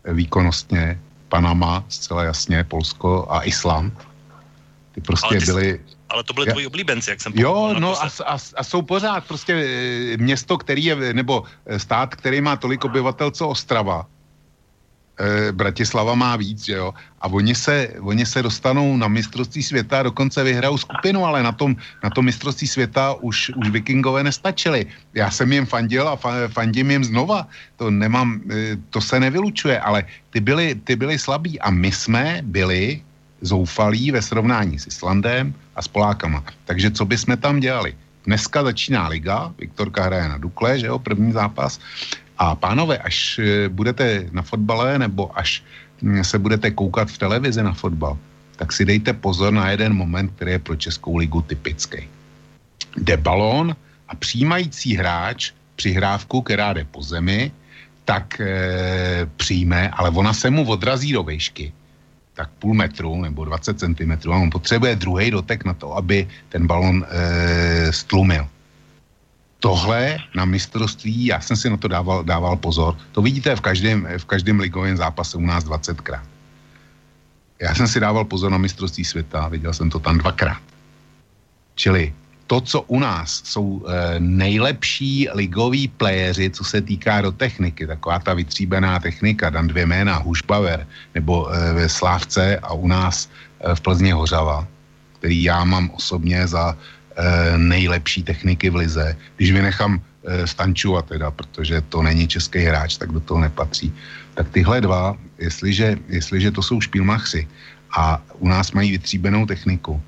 eh, 0.04 0.14
výkonnostně. 0.14 1.00
Panama, 1.28 1.84
zcela 1.88 2.24
jasně, 2.24 2.64
Polsko 2.64 3.26
a 3.30 3.42
Island. 3.42 3.94
Ty 4.92 5.00
prostě 5.00 5.26
ale 5.26 5.40
ty, 5.40 5.46
byly... 5.46 5.80
Ale 6.08 6.24
to 6.24 6.32
byly 6.32 6.46
tvoji 6.46 6.66
oblíbenci, 6.66 7.10
jak 7.10 7.20
jsem 7.20 7.32
Jo, 7.36 7.74
no 7.78 8.02
a, 8.02 8.10
a, 8.26 8.38
a 8.56 8.64
jsou 8.64 8.82
pořád 8.82 9.24
prostě 9.24 9.52
eh, 9.54 10.16
město, 10.16 10.58
který 10.58 10.84
je, 10.84 11.14
nebo 11.14 11.42
stát, 11.76 12.14
který 12.14 12.40
má 12.40 12.56
tolik 12.56 12.84
obyvatel, 12.84 13.30
co 13.30 13.48
Ostrava, 13.48 14.06
e, 15.20 15.52
Bratislava 15.52 16.14
má 16.14 16.36
víc, 16.36 16.64
že 16.64 16.72
jo? 16.72 16.94
A 17.20 17.28
oni 17.28 17.54
se, 17.54 17.88
oni 18.00 18.26
se 18.26 18.42
dostanou 18.42 18.96
na 18.96 19.08
mistrovství 19.08 19.62
světa 19.62 20.02
dokonce 20.02 20.42
vyhrajou 20.44 20.78
skupinu, 20.78 21.24
ale 21.24 21.42
na 21.42 21.52
tom, 21.52 21.76
na 22.04 22.10
tom 22.10 22.24
mistrovství 22.24 22.66
světa 22.66 23.14
už, 23.20 23.52
už 23.56 23.68
vikingové 23.68 24.24
nestačili. 24.24 24.86
Já 25.14 25.30
jsem 25.30 25.52
jim 25.52 25.66
fandil 25.66 26.08
a 26.08 26.18
fandím 26.48 26.90
jim 26.90 27.04
znova. 27.04 27.46
To 27.76 27.90
nemám, 27.90 28.40
e, 28.50 28.76
to 28.90 29.00
se 29.00 29.20
nevylučuje, 29.20 29.80
ale 29.80 30.04
ty 30.30 30.40
byli, 30.40 30.74
ty 30.74 30.96
byli 30.96 31.18
slabí 31.18 31.60
a 31.60 31.70
my 31.70 31.92
jsme 31.92 32.40
byli 32.42 33.02
zoufalí 33.40 34.10
ve 34.10 34.22
srovnání 34.22 34.78
s 34.78 34.86
Islandem 34.86 35.54
a 35.76 35.82
s 35.82 35.88
Polákama. 35.88 36.44
Takže 36.64 36.90
co 36.90 37.04
bychom 37.04 37.36
tam 37.36 37.60
dělali? 37.60 37.96
Dneska 38.24 38.62
začíná 38.62 39.08
liga, 39.08 39.52
Viktorka 39.58 40.04
hraje 40.04 40.28
na 40.28 40.38
Dukle, 40.38 40.78
že 40.78 40.86
jo, 40.86 40.98
první 40.98 41.32
zápas. 41.32 41.80
A 42.40 42.56
pánové, 42.56 42.98
až 42.98 43.38
eh, 43.38 43.68
budete 43.68 44.32
na 44.32 44.42
fotbale 44.42 44.98
nebo 44.98 45.28
až 45.38 45.62
hm, 46.02 46.24
se 46.24 46.38
budete 46.40 46.70
koukat 46.72 47.12
v 47.12 47.18
televizi 47.18 47.62
na 47.62 47.76
fotbal, 47.76 48.16
tak 48.56 48.72
si 48.72 48.84
dejte 48.84 49.12
pozor 49.12 49.52
na 49.52 49.70
jeden 49.70 49.92
moment, 49.92 50.32
který 50.36 50.56
je 50.56 50.58
pro 50.58 50.76
Českou 50.76 51.16
ligu 51.20 51.44
typický. 51.44 52.08
Jde 52.96 53.16
balón 53.16 53.76
a 54.08 54.14
přijímající 54.16 54.96
hráč 54.96 55.52
přihrávku, 55.76 56.42
která 56.42 56.72
jde 56.72 56.84
po 56.84 57.02
zemi, 57.02 57.52
tak 58.04 58.40
e, 58.40 59.28
přijme, 59.36 59.88
ale 59.92 60.10
ona 60.10 60.32
se 60.32 60.50
mu 60.50 60.64
odrazí 60.68 61.12
do 61.12 61.22
vejšky, 61.22 61.72
tak 62.34 62.48
půl 62.58 62.74
metru 62.74 63.20
nebo 63.22 63.44
20 63.44 63.78
cm 63.78 64.32
a 64.32 64.36
on 64.36 64.50
potřebuje 64.50 64.96
druhý 64.96 65.30
dotek 65.30 65.64
na 65.64 65.74
to, 65.74 65.96
aby 65.96 66.28
ten 66.48 66.66
balon 66.66 67.04
e, 67.04 67.92
stlumil 67.92 68.48
tohle 69.60 70.18
na 70.34 70.44
mistrovství, 70.44 71.26
já 71.26 71.40
jsem 71.40 71.56
si 71.56 71.70
na 71.70 71.76
to 71.76 71.88
dával, 71.88 72.24
dával 72.24 72.56
pozor, 72.56 72.96
to 73.12 73.22
vidíte 73.22 73.56
v 73.56 73.60
každém, 73.60 74.08
v 74.18 74.24
každém 74.24 74.60
ligovém 74.60 74.96
zápase 74.96 75.36
u 75.36 75.46
nás 75.46 75.64
20krát. 75.64 76.24
Já 77.60 77.74
jsem 77.74 77.88
si 77.88 78.00
dával 78.00 78.24
pozor 78.24 78.50
na 78.50 78.58
mistrovství 78.58 79.04
světa, 79.04 79.48
viděl 79.48 79.72
jsem 79.72 79.90
to 79.90 79.98
tam 79.98 80.18
dvakrát. 80.18 80.62
Čili 81.74 82.12
to, 82.50 82.60
co 82.60 82.82
u 82.82 82.98
nás 82.98 83.42
jsou 83.44 83.84
e, 83.86 84.20
nejlepší 84.20 85.28
ligoví 85.34 85.88
playeři, 85.88 86.50
co 86.50 86.64
se 86.64 86.80
týká 86.80 87.20
do 87.20 87.32
techniky, 87.32 87.86
taková 87.86 88.18
ta 88.18 88.34
vytříbená 88.34 88.98
technika, 88.98 89.50
dám 89.50 89.68
dvě 89.68 89.86
jména, 89.86 90.18
Hušbauer, 90.18 90.86
nebo 91.14 91.46
e, 91.46 91.72
ve 91.72 91.88
Slávce 91.88 92.58
a 92.58 92.72
u 92.72 92.88
nás 92.88 93.30
e, 93.60 93.74
v 93.74 93.80
Plzně 93.80 94.14
Hořava, 94.14 94.66
který 95.18 95.42
já 95.42 95.64
mám 95.64 95.90
osobně 95.94 96.48
za 96.48 96.76
nejlepší 97.56 98.22
techniky 98.22 98.70
v 98.70 98.76
lize. 98.76 99.16
Když 99.36 99.52
vynechám 99.52 100.00
e, 100.00 100.46
Stančua 100.46 101.02
teda, 101.02 101.30
protože 101.30 101.80
to 101.80 102.02
není 102.02 102.28
český 102.28 102.58
hráč, 102.58 102.96
tak 102.96 103.12
do 103.12 103.20
toho 103.20 103.40
nepatří. 103.40 103.92
Tak 104.34 104.48
tyhle 104.50 104.80
dva, 104.80 105.16
jestliže, 105.38 105.96
jestliže 106.08 106.50
to 106.50 106.62
jsou 106.62 106.80
špilmachři 106.80 107.48
a 107.96 108.22
u 108.38 108.48
nás 108.48 108.72
mají 108.72 108.90
vytříbenou 108.90 109.46
techniku, 109.46 110.02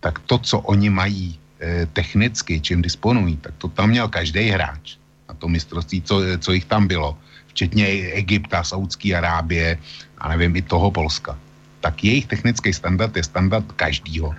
tak 0.00 0.18
to, 0.18 0.38
co 0.38 0.58
oni 0.58 0.90
mají 0.90 1.38
e, 1.60 1.86
technicky, 1.86 2.60
čím 2.60 2.82
disponují, 2.82 3.36
tak 3.36 3.54
to 3.58 3.68
tam 3.68 3.90
měl 3.90 4.08
každý 4.08 4.48
hráč 4.50 4.96
na 5.28 5.34
to 5.34 5.48
mistrovství, 5.48 6.02
co, 6.02 6.20
co 6.38 6.52
jich 6.52 6.64
tam 6.64 6.86
bylo, 6.86 7.18
včetně 7.46 7.86
Egypta, 8.18 8.64
Saudské 8.64 9.14
Arábie 9.14 9.78
a 10.18 10.28
nevím, 10.28 10.56
i 10.56 10.62
toho 10.62 10.90
Polska. 10.90 11.38
Tak 11.80 12.04
jejich 12.04 12.26
technický 12.26 12.72
standard 12.72 13.16
je 13.16 13.24
standard 13.24 13.72
každýho. 13.72 14.34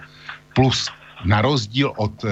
Plus 0.54 0.92
na 1.26 1.42
rozdíl 1.42 1.94
od 1.98 2.26
e, 2.26 2.30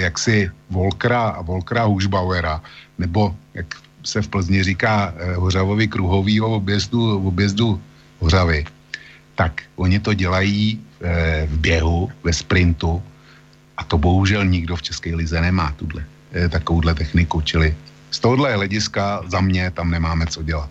jaksi 0.00 0.50
Volkra, 0.70 1.42
Volkra 1.42 1.84
Hušbauera, 1.84 2.62
nebo 2.98 3.36
jak 3.54 3.66
se 4.04 4.22
v 4.22 4.28
Plzni 4.28 4.64
říká 4.64 5.14
e, 5.16 5.34
Hořavovi 5.34 5.88
kruhovýho 5.88 6.54
objezdu, 6.54 7.26
objezdu 7.26 7.80
Hořavy, 8.18 8.64
tak 9.34 9.62
oni 9.76 10.00
to 10.00 10.14
dělají 10.14 10.80
e, 11.00 11.46
v 11.46 11.58
běhu, 11.58 12.12
ve 12.24 12.32
sprintu 12.32 13.02
a 13.76 13.84
to 13.84 13.98
bohužel 13.98 14.44
nikdo 14.44 14.76
v 14.76 14.82
České 14.82 15.14
lize 15.14 15.40
nemá 15.40 15.72
tuhle, 15.76 16.04
e, 16.34 16.48
takovouhle 16.48 16.94
techniku, 16.94 17.40
čili 17.40 17.76
z 18.10 18.18
tohohle 18.18 18.54
hlediska 18.54 19.22
za 19.26 19.40
mě 19.40 19.70
tam 19.70 19.90
nemáme 19.90 20.26
co 20.26 20.42
dělat. 20.42 20.70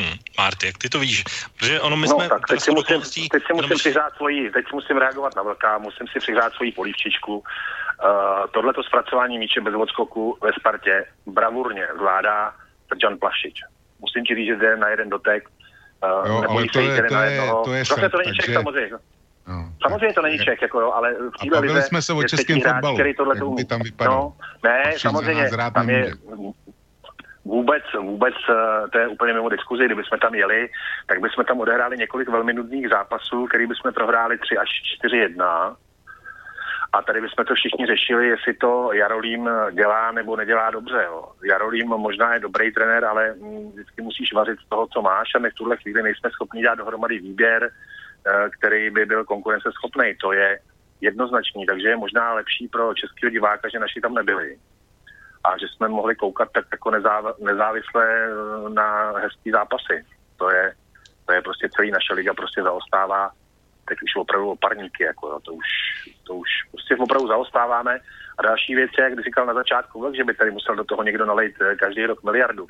Hmm. 0.00 0.16
Marty, 0.38 0.66
jak 0.66 0.78
ty 0.78 0.88
to 0.88 0.98
vidíš? 0.98 1.24
Protože 1.56 1.80
ono 1.80 1.96
my 1.96 2.06
no, 2.06 2.14
jsme... 2.14 2.28
tak 2.28 2.46
teď 2.48 2.60
si 2.60 2.70
musím, 2.70 3.00
teď 3.30 3.42
si 3.46 3.52
musím 3.52 3.76
přihrát 3.76 4.12
svoji, 4.16 4.50
teď 4.50 4.64
si 4.68 4.74
musím 4.74 4.96
reagovat 4.96 5.36
na 5.36 5.42
velká, 5.42 5.78
musím 5.78 6.06
si 6.12 6.18
přihrát 6.18 6.52
svoji 6.52 6.72
polívčičku. 6.72 7.34
Uh, 7.36 7.42
tohleto 8.50 8.82
zpracování 8.82 9.38
míče 9.38 9.60
bez 9.60 9.74
odskoku 9.74 10.38
ve 10.42 10.50
Spartě 10.60 11.04
bravurně 11.26 11.86
zvládá 11.96 12.54
Jan 13.02 13.18
Plašič. 13.18 13.60
Musím 14.00 14.24
ti 14.24 14.34
říct, 14.34 14.46
že 14.46 14.56
jde 14.56 14.76
na 14.76 14.88
jeden 14.88 15.08
dotek. 15.08 15.48
Uh, 16.04 16.28
jo, 16.28 16.44
ale 16.48 16.64
to 16.72 16.80
je, 16.80 17.02
to, 17.02 17.14
je, 17.14 17.50
to 17.64 17.72
je 17.72 17.84
Zase 17.84 18.08
to 18.08 18.18
není. 18.18 18.34
Čech, 18.34 18.54
samozřejmě. 18.54 18.90
No, 19.48 19.72
samozřejmě 19.82 20.14
to 20.14 20.22
není 20.22 20.38
Čech, 20.38 20.62
jako 20.62 20.80
jo, 20.80 20.92
ale 20.92 21.14
v 21.14 21.38
téhle 21.40 21.60
lize 21.60 21.82
jsme 21.82 22.02
se 22.02 22.12
o 22.12 22.22
českém 22.22 22.60
fotbalu, 22.60 22.96
který 22.96 23.14
tohle 23.14 23.34
by 23.56 23.64
tam 23.64 23.82
vypadal. 23.82 24.14
No, 24.14 24.36
ne, 24.64 24.92
samozřejmě, 24.96 25.50
tam 25.74 25.90
je, 25.90 26.12
Vůbec, 27.44 27.82
vůbec, 28.00 28.34
eh, 28.50 28.88
to 28.92 28.98
je 28.98 29.08
úplně 29.08 29.32
mimo 29.32 29.48
diskuzi, 29.48 29.84
kdyby 29.84 30.04
jsme 30.04 30.18
tam 30.18 30.34
jeli, 30.34 30.68
tak 31.06 31.20
bychom 31.20 31.44
tam 31.44 31.60
odehráli 31.60 31.96
několik 31.96 32.28
velmi 32.28 32.52
nudných 32.52 32.88
zápasů, 32.88 33.46
který 33.46 33.66
bychom 33.66 33.92
prohráli 33.92 34.38
3 34.38 34.56
až 34.56 34.68
4-1. 34.96 35.76
A 36.92 37.02
tady 37.02 37.20
bychom 37.20 37.44
to 37.44 37.54
všichni 37.54 37.86
řešili, 37.86 38.28
jestli 38.28 38.54
to 38.54 38.92
Jarolím 38.92 39.50
dělá 39.72 40.12
nebo 40.12 40.36
nedělá 40.36 40.70
dobře. 40.70 41.02
Jo. 41.06 41.32
Jarolím 41.44 41.88
možná 41.88 42.34
je 42.34 42.40
dobrý 42.40 42.72
trenér, 42.72 43.04
ale 43.04 43.34
mm, 43.34 43.70
vždycky 43.72 44.02
musíš 44.02 44.32
vařit 44.32 44.58
z 44.58 44.68
toho, 44.68 44.86
co 44.86 45.02
máš 45.02 45.28
a 45.34 45.38
my 45.38 45.50
v 45.50 45.54
tuhle 45.54 45.76
chvíli 45.76 46.02
nejsme 46.02 46.30
schopni 46.30 46.62
dát 46.62 46.74
dohromady 46.74 47.18
výběr, 47.18 47.70
eh, 47.70 48.50
který 48.58 48.90
by 48.90 49.06
byl 49.06 49.24
konkurenceschopný. 49.24 50.14
To 50.20 50.32
je 50.32 50.58
jednoznačný, 51.00 51.66
takže 51.66 51.88
je 51.88 51.96
možná 51.96 52.34
lepší 52.34 52.68
pro 52.68 52.94
českého 52.94 53.30
diváka, 53.30 53.68
že 53.68 53.78
naši 53.78 54.00
tam 54.00 54.14
nebyli 54.14 54.56
a 55.44 55.58
že 55.58 55.66
jsme 55.68 55.88
mohli 55.88 56.16
koukat 56.16 56.48
tak 56.52 56.64
jako 56.72 56.90
nezáv, 56.90 57.38
nezávisle 57.38 58.04
eh, 58.06 58.70
na 58.70 59.12
hezký 59.18 59.50
zápasy. 59.50 60.04
To 60.36 60.50
je, 60.50 60.74
to 61.26 61.32
je 61.32 61.42
prostě 61.42 61.68
celý 61.76 61.90
naše 61.90 62.14
liga 62.14 62.34
prostě 62.34 62.62
zaostává 62.62 63.30
teď 63.90 63.98
už 64.02 64.16
opravdu 64.16 64.50
oparníky, 64.50 65.02
jako 65.04 65.28
jo, 65.28 65.38
to 65.44 65.52
už, 65.52 65.66
to 66.26 66.34
už 66.34 66.48
prostě 66.70 66.96
opravdu 66.96 67.28
zaostáváme. 67.28 67.98
A 68.38 68.42
další 68.42 68.74
věc 68.74 68.90
je, 68.98 69.04
jak 69.04 69.24
říkal 69.24 69.46
na 69.46 69.54
začátku, 69.54 70.12
že 70.16 70.24
by 70.24 70.34
tady 70.34 70.50
musel 70.50 70.74
do 70.76 70.84
toho 70.84 71.02
někdo 71.02 71.26
nalejt 71.26 71.54
eh, 71.60 71.76
každý 71.76 72.06
rok 72.06 72.22
miliardu. 72.22 72.66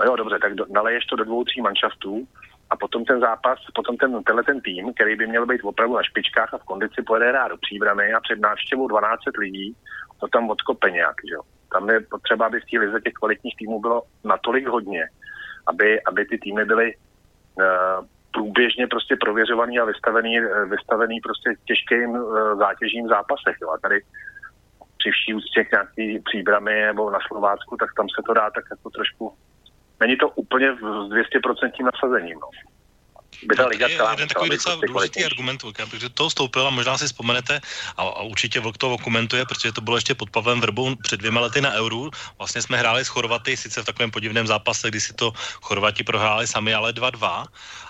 No 0.00 0.06
jo, 0.06 0.16
dobře, 0.16 0.38
tak 0.38 0.54
do, 0.54 0.64
naleješ 0.70 1.04
to 1.06 1.16
do 1.16 1.24
dvou, 1.24 1.44
tří 1.44 1.60
manšaftů 1.60 2.28
a 2.70 2.76
potom 2.76 3.04
ten 3.04 3.20
zápas, 3.20 3.58
potom 3.74 3.96
ten, 3.96 4.22
tenhle 4.22 4.42
ten 4.44 4.60
tým, 4.60 4.94
který 4.94 5.16
by 5.16 5.26
měl 5.26 5.46
být 5.46 5.64
opravdu 5.64 5.96
na 5.96 6.02
špičkách 6.02 6.54
a 6.54 6.58
v 6.58 6.64
kondici 6.64 7.02
pojede 7.02 7.28
hrát 7.28 7.48
do 7.48 7.56
příbramy 7.56 8.12
a 8.12 8.20
před 8.20 8.40
návštěvou 8.40 8.88
12 8.88 9.20
lidí 9.38 9.76
to 10.20 10.28
tam 10.28 10.50
odkope 10.50 10.90
nějak, 10.90 11.16
že 11.28 11.34
jo. 11.34 11.42
Tam 11.74 11.90
je 11.90 12.00
potřeba, 12.00 12.46
aby 12.46 12.60
v 12.60 12.70
té 12.70 12.78
lize 12.78 13.00
těch 13.00 13.12
kvalitních 13.12 13.56
týmů 13.56 13.80
bylo 13.80 14.02
natolik 14.24 14.66
hodně, 14.68 15.04
aby, 15.66 16.02
aby 16.02 16.24
ty 16.24 16.38
týmy 16.38 16.64
byly 16.64 16.94
uh, 16.94 18.06
průběžně 18.32 18.86
prostě 18.86 19.16
prověřovaný 19.20 19.78
a 19.78 19.84
vystavený, 19.84 20.38
eh, 20.38 20.64
vystavený 20.64 21.20
prostě 21.20 21.54
těžkým 21.64 22.10
uh, 22.10 22.58
zátěžím 22.58 23.08
zápasech. 23.08 23.56
Jo. 23.62 23.70
A 23.70 23.78
tady 23.78 24.00
při 24.98 25.10
vší 25.10 25.34
úctě 25.34 25.64
k 25.64 25.72
nějaký 25.72 26.22
příbramy 26.24 26.82
nebo 26.82 27.10
na 27.10 27.18
Slovácku, 27.26 27.76
tak 27.76 27.90
tam 27.96 28.06
se 28.08 28.22
to 28.26 28.34
dá 28.34 28.50
tak 28.50 28.64
jako 28.70 28.90
trošku... 28.90 29.32
Není 30.00 30.16
to 30.16 30.28
úplně 30.28 30.74
s 30.74 31.08
200% 31.10 31.84
nasazením. 31.84 32.38
No 32.40 32.48
by 33.42 33.56
ta 33.56 33.66
liga 33.66 33.88
celá 33.96 34.10
jeden 34.10 34.28
takový 34.28 34.50
docela 34.50 34.76
prostě 34.76 34.92
důležitý 34.92 35.24
argument, 35.24 35.62
protože 35.90 36.08
to 36.08 36.30
stoupil 36.30 36.66
a 36.66 36.70
možná 36.70 36.98
si 36.98 37.06
vzpomenete 37.06 37.60
a, 37.96 38.02
a 38.02 38.22
určitě 38.22 38.60
Vlk 38.60 38.78
to 38.78 38.98
komentuje, 38.98 39.44
protože 39.46 39.72
to 39.72 39.80
bylo 39.80 39.96
ještě 39.96 40.14
pod 40.14 40.30
Pavlem 40.30 40.60
Vrbou 40.60 40.96
před 40.96 41.16
dvěma 41.16 41.40
lety 41.40 41.60
na 41.60 41.72
Euru. 41.74 42.10
Vlastně 42.38 42.62
jsme 42.62 42.78
hráli 42.78 43.04
s 43.04 43.08
Chorvaty, 43.08 43.56
sice 43.56 43.82
v 43.82 43.84
takovém 43.84 44.10
podivném 44.10 44.46
zápase, 44.46 44.88
kdy 44.88 45.00
si 45.00 45.12
to 45.12 45.32
Chorvati 45.62 46.04
prohráli 46.04 46.46
sami, 46.46 46.74
ale 46.74 46.92
2-2 46.92 47.46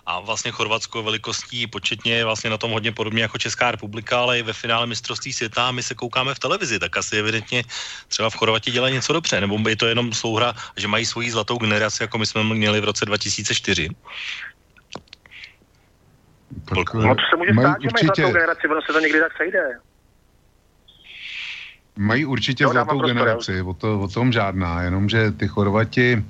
a 0.07 0.21
vlastně 0.21 0.51
Chorvatsko 0.51 1.03
velikostí 1.03 1.67
početně 1.67 2.15
je 2.15 2.25
vlastně 2.25 2.51
na 2.51 2.59
tom 2.59 2.71
hodně 2.71 2.93
podobně 2.93 3.23
jako 3.23 3.39
Česká 3.39 3.71
republika, 3.71 4.21
ale 4.21 4.39
i 4.39 4.43
ve 4.43 4.53
finále 4.53 4.87
mistrovství 4.87 5.33
světa 5.33 5.69
a 5.69 5.73
my 5.73 5.83
se 5.83 5.95
koukáme 5.95 6.35
v 6.35 6.39
televizi, 6.39 6.79
tak 6.79 6.97
asi 6.97 7.17
evidentně 7.17 7.65
třeba 8.09 8.31
v 8.31 8.35
Chorvatě 8.37 8.71
dělají 8.71 8.95
něco 8.95 9.13
dobře, 9.13 9.41
nebo 9.41 9.69
je 9.69 9.77
to 9.77 9.87
jenom 9.87 10.13
souhra, 10.13 10.55
že 10.77 10.89
mají 10.89 11.07
svoji 11.07 11.31
zlatou 11.31 11.59
generaci, 11.59 12.03
jako 12.03 12.19
my 12.19 12.27
jsme 12.27 12.45
měli 12.45 12.81
v 12.81 12.85
roce 12.85 13.05
2004. 13.05 13.89
Tak, 16.65 16.95
no 16.95 17.15
to 17.15 17.23
se 17.31 17.37
může 17.37 17.53
stát, 17.53 17.77
že 17.83 17.89
mají 17.93 18.07
zlatou 18.07 18.33
generaci, 18.33 18.69
ono 18.69 18.81
se 18.83 18.93
to 18.93 19.01
někdy 19.01 19.21
tak 19.21 19.33
sejde. 19.37 19.61
Mají 21.97 22.25
určitě 22.25 22.65
jo, 22.65 22.71
zlatou 22.71 23.01
generaci, 23.01 23.63
o, 23.63 23.75
to, 23.75 24.01
o 24.01 24.09
tom 24.09 24.33
žádná, 24.33 24.83
jenomže 24.83 25.31
ty 25.31 25.49
Chorvati 25.49 26.25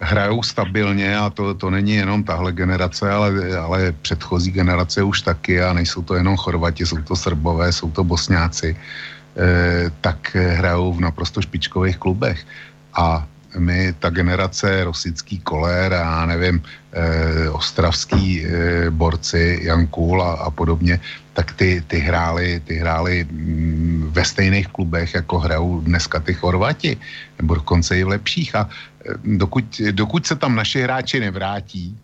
hrajou 0.00 0.42
stabilně 0.42 1.18
a 1.18 1.30
to, 1.30 1.54
to 1.54 1.70
není 1.70 1.94
jenom 1.94 2.24
tahle 2.24 2.52
generace, 2.52 3.10
ale, 3.10 3.56
ale 3.56 3.92
předchozí 3.92 4.50
generace 4.50 5.02
už 5.02 5.22
taky 5.22 5.62
a 5.62 5.72
nejsou 5.72 6.02
to 6.02 6.14
jenom 6.14 6.36
Chorvati, 6.36 6.86
jsou 6.86 7.02
to 7.02 7.16
Srbové, 7.16 7.72
jsou 7.72 7.90
to 7.90 8.04
Bosňáci, 8.04 8.76
e, 8.76 9.90
tak 10.00 10.36
hrajou 10.36 10.92
v 10.92 11.00
naprosto 11.00 11.42
špičkových 11.42 11.98
klubech. 11.98 12.46
A 12.94 13.26
my, 13.58 13.92
ta 13.98 14.10
generace 14.10 14.84
Rosický 14.84 15.38
kolér 15.38 15.94
a 15.94 16.26
nevím, 16.26 16.62
eh, 16.92 17.50
ostravský 17.50 18.46
eh, 18.46 18.90
borci, 18.90 19.60
Jan 19.62 19.86
Kůl 19.86 20.22
a, 20.22 20.32
a 20.32 20.50
podobně, 20.50 21.00
tak 21.32 21.52
ty, 21.52 21.84
ty 21.86 21.98
hráli, 21.98 22.60
ty 22.64 22.74
hráli 22.74 23.26
mm, 23.30 24.10
ve 24.10 24.24
stejných 24.24 24.68
klubech, 24.68 25.14
jako 25.14 25.38
hrajou 25.38 25.80
dneska 25.80 26.20
ty 26.20 26.34
Chorvati, 26.34 26.96
nebo 27.38 27.54
dokonce 27.54 27.98
i 27.98 28.04
v 28.04 28.08
lepších. 28.08 28.54
A 28.54 28.68
eh, 28.68 29.14
dokud, 29.24 29.80
dokud 29.90 30.26
se 30.26 30.36
tam 30.36 30.54
naši 30.54 30.82
hráči 30.82 31.20
nevrátí, 31.20 31.98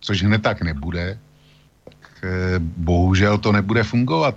což 0.00 0.22
hned 0.22 0.42
tak 0.42 0.62
nebude, 0.62 1.18
bohužel 2.58 3.38
to 3.38 3.52
nebude 3.52 3.82
fungovat. 3.82 4.34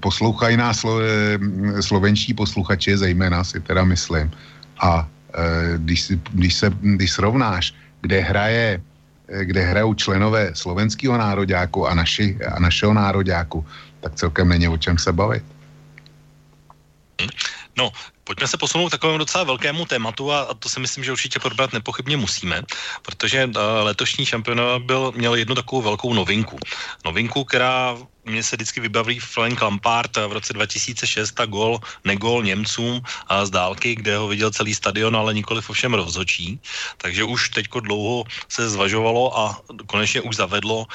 Poslouchají 0.00 0.56
nás 0.56 0.78
slo, 0.78 1.00
slovenští 1.80 2.34
posluchači, 2.34 2.96
zejména 2.96 3.44
si 3.44 3.60
teda 3.60 3.84
myslím. 3.84 4.30
A 4.80 5.08
když, 5.76 6.00
si, 6.02 6.20
když, 6.30 6.54
se, 6.54 6.66
když 6.80 7.12
srovnáš, 7.12 7.74
kde 8.00 8.20
hraje 8.20 8.80
eh, 9.28 9.44
kde 9.44 9.60
hrajou 9.60 9.94
členové 9.94 10.50
slovenského 10.54 11.18
nároďáku 11.18 11.86
a, 11.86 11.94
naši, 11.94 12.38
a 12.40 12.60
našeho 12.60 12.94
nároďáku, 12.94 13.66
tak 14.00 14.14
celkem 14.14 14.48
není 14.48 14.68
o 14.68 14.78
čem 14.78 14.98
se 14.98 15.12
bavit. 15.12 15.44
No, 17.78 17.90
pojďme 18.28 18.48
se 18.48 18.56
posunout 18.60 18.88
k 18.88 19.00
takovému 19.00 19.18
docela 19.18 19.44
velkému 19.44 19.88
tématu 19.88 20.32
a, 20.32 20.40
a 20.40 20.54
to 20.54 20.68
si 20.68 20.80
myslím, 20.80 21.04
že 21.04 21.12
určitě 21.12 21.40
probrat 21.40 21.72
nepochybně 21.72 22.16
musíme, 22.16 22.62
protože 23.02 23.48
uh, 23.48 23.52
letošní 23.88 24.26
šampionát 24.26 24.82
byl, 24.82 25.12
měl 25.16 25.34
jednu 25.34 25.54
takovou 25.54 25.82
velkou 25.82 26.14
novinku. 26.14 26.58
Novinku, 27.04 27.44
která 27.44 27.96
mně 28.28 28.42
se 28.42 28.56
vždycky 28.56 28.80
vybaví 28.80 29.18
Frank 29.18 29.62
Lampard 29.62 30.16
v 30.16 30.32
roce 30.32 30.52
2006 30.52 31.40
a 31.40 31.46
gol, 31.46 31.80
negol 32.04 32.42
Němcům 32.42 33.00
a 33.26 33.46
z 33.46 33.50
dálky, 33.50 33.94
kde 33.94 34.16
ho 34.16 34.28
viděl 34.28 34.50
celý 34.50 34.74
stadion, 34.74 35.16
ale 35.16 35.34
nikoli 35.34 35.62
ovšem 35.68 35.94
rozhočí. 35.94 36.60
Takže 36.96 37.24
už 37.24 37.48
teďko 37.48 37.80
dlouho 37.80 38.24
se 38.48 38.68
zvažovalo 38.68 39.38
a 39.38 39.60
konečně 39.86 40.20
už 40.20 40.36
zavedlo 40.36 40.86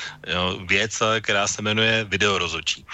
věc, 0.66 1.04
která 1.22 1.48
se 1.48 1.62
jmenuje 1.62 2.04
videorozhočí. 2.04 2.86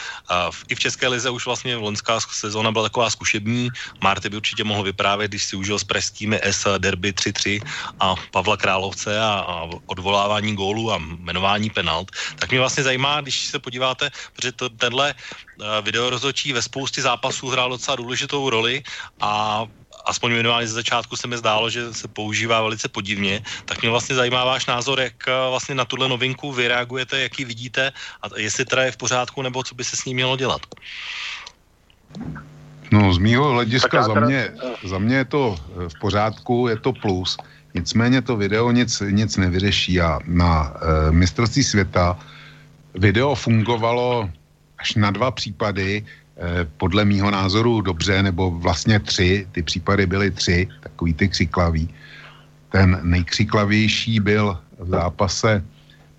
I 0.68 0.76
v 0.76 0.80
České 0.80 1.08
lize 1.08 1.30
už 1.30 1.46
vlastně 1.46 1.76
loňská 1.76 2.20
sezóna 2.20 2.72
byla 2.72 2.86
taková 2.86 3.10
zkušební. 3.10 3.70
Marty 4.02 4.29
by 4.30 4.38
určitě 4.38 4.64
mohl 4.64 4.84
vyprávět, 4.84 5.32
když 5.32 5.44
si 5.44 5.56
užil 5.56 5.80
s 5.80 5.84
pražskými 5.84 6.40
S 6.44 6.78
derby 6.78 7.12
3-3 7.12 7.62
a 8.00 8.16
Pavla 8.32 8.58
Královce 8.58 9.20
a, 9.20 9.46
a 9.48 9.70
odvolávání 9.86 10.56
gólů 10.56 10.92
a 10.92 10.98
jmenování 10.98 11.70
penalt. 11.70 12.12
Tak 12.40 12.50
mě 12.50 12.60
vlastně 12.60 12.84
zajímá, 12.84 13.22
když 13.22 13.48
se 13.48 13.60
podíváte 13.60 14.12
protože 14.34 14.52
to, 14.52 14.70
tenhle 14.70 15.14
uh, 15.14 15.66
videorozočí 15.82 16.54
ve 16.54 16.62
spoustě 16.62 17.02
zápasů 17.02 17.50
hrál 17.50 17.70
docela 17.70 17.96
důležitou 17.96 18.50
roli 18.50 18.84
a 19.20 19.66
aspoň 20.06 20.32
minimálně 20.32 20.68
ze 20.68 20.74
začátku 20.74 21.16
se 21.16 21.28
mi 21.28 21.38
zdálo, 21.38 21.70
že 21.70 21.94
se 21.94 22.08
používá 22.08 22.62
velice 22.62 22.88
podivně, 22.90 23.44
tak 23.66 23.82
mě 23.82 23.90
vlastně 23.90 24.16
zajímá 24.16 24.46
váš 24.46 24.66
názor, 24.66 25.00
jak 25.00 25.28
eh, 25.28 25.32
vlastně 25.50 25.76
na 25.76 25.86
tuhle 25.86 26.08
novinku 26.08 26.52
vy 26.52 26.68
reagujete, 26.68 27.20
jaký 27.20 27.46
vidíte 27.46 27.92
a 28.22 28.26
jestli 28.38 28.66
teda 28.66 28.84
je 28.84 28.92
v 28.92 28.98
pořádku, 28.98 29.42
nebo 29.42 29.64
co 29.64 29.76
by 29.76 29.84
se 29.84 29.96
s 29.98 30.06
ním 30.06 30.16
mělo 30.16 30.38
dělat. 30.38 30.62
No 32.92 33.14
z 33.14 33.18
mýho 33.18 33.54
hlediska 33.54 34.04
za 34.04 34.14
mě, 34.14 34.50
za 34.86 34.98
mě 35.00 35.16
je 35.16 35.26
to 35.26 35.56
eh, 35.58 35.90
v 35.90 36.00
pořádku, 36.00 36.68
je 36.68 36.78
to 36.78 36.94
plus. 36.94 37.38
Nicméně 37.74 38.22
to 38.22 38.38
video 38.38 38.72
nic, 38.72 39.04
nic 39.10 39.38
nevyřeší 39.38 40.02
a 40.02 40.20
na 40.26 40.74
e, 40.74 41.12
mistrovství 41.12 41.64
světa 41.64 42.18
video 42.98 43.36
fungovalo 43.36 44.30
až 44.80 44.96
na 44.96 45.12
dva 45.12 45.32
případy, 45.32 46.02
eh, 46.02 46.68
podle 46.78 47.06
mýho 47.06 47.32
názoru 47.32 47.82
dobře, 47.82 48.24
nebo 48.24 48.52
vlastně 48.52 49.00
tři, 49.00 49.48
ty 49.52 49.62
případy 49.62 50.06
byly 50.06 50.32
tři, 50.32 50.68
takový 50.80 51.14
ty 51.14 51.28
křiklaví. 51.28 51.90
Ten 52.70 53.00
nejkřiklavější 53.04 54.20
byl 54.20 54.58
v 54.80 54.90
zápase 54.90 55.64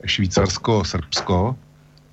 Švýcarsko-Srbsko, 0.06 1.56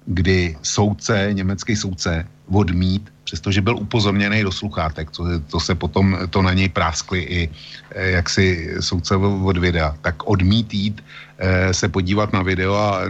kdy 0.05 0.57
soudce, 0.63 1.29
německý 1.33 1.75
soudce, 1.75 2.27
odmít 2.51 3.09
přestože 3.27 3.61
byl 3.61 3.75
upozorněný 3.75 4.43
do 4.43 4.51
sluchátek, 4.51 5.11
to, 5.11 5.23
to 5.51 5.59
se 5.59 5.75
potom, 5.75 6.17
to 6.31 6.41
na 6.41 6.53
něj 6.55 6.69
práskli 6.69 7.19
i 7.19 7.39
eh, 7.91 8.23
jak 8.23 8.29
si 8.29 8.71
soudce 8.79 9.15
od 9.19 9.57
videa, 9.57 9.99
tak 10.01 10.23
odmít 10.23 10.73
jít 10.73 11.03
eh, 11.03 11.73
se 11.75 11.91
podívat 11.91 12.31
na 12.31 12.41
video 12.41 12.71
a 12.75 13.03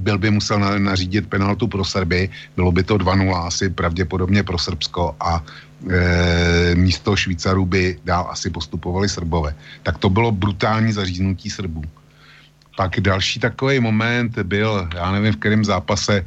byl 0.00 0.18
by 0.18 0.30
musel 0.30 0.80
nařídit 0.80 1.28
penaltu 1.28 1.68
pro 1.68 1.84
Srby, 1.84 2.32
bylo 2.56 2.72
by 2.72 2.82
to 2.82 2.96
2-0 2.96 3.28
asi 3.44 3.68
pravděpodobně 3.68 4.42
pro 4.42 4.58
Srbsko 4.58 5.16
a 5.20 5.44
e, 5.90 6.74
místo 6.74 7.16
Švýcarů 7.16 7.66
by 7.66 7.98
dál 8.04 8.26
asi 8.30 8.50
postupovali 8.50 9.08
Srbové. 9.08 9.54
Tak 9.82 9.98
to 9.98 10.08
bylo 10.08 10.32
brutální 10.32 10.92
zaříznutí 10.92 11.50
Srbů. 11.50 11.82
Pak 12.78 13.00
další 13.00 13.40
takový 13.40 13.80
moment 13.80 14.38
byl, 14.38 14.88
já 14.94 15.10
nevím, 15.10 15.32
v 15.32 15.36
kterém 15.36 15.64
zápase 15.64 16.24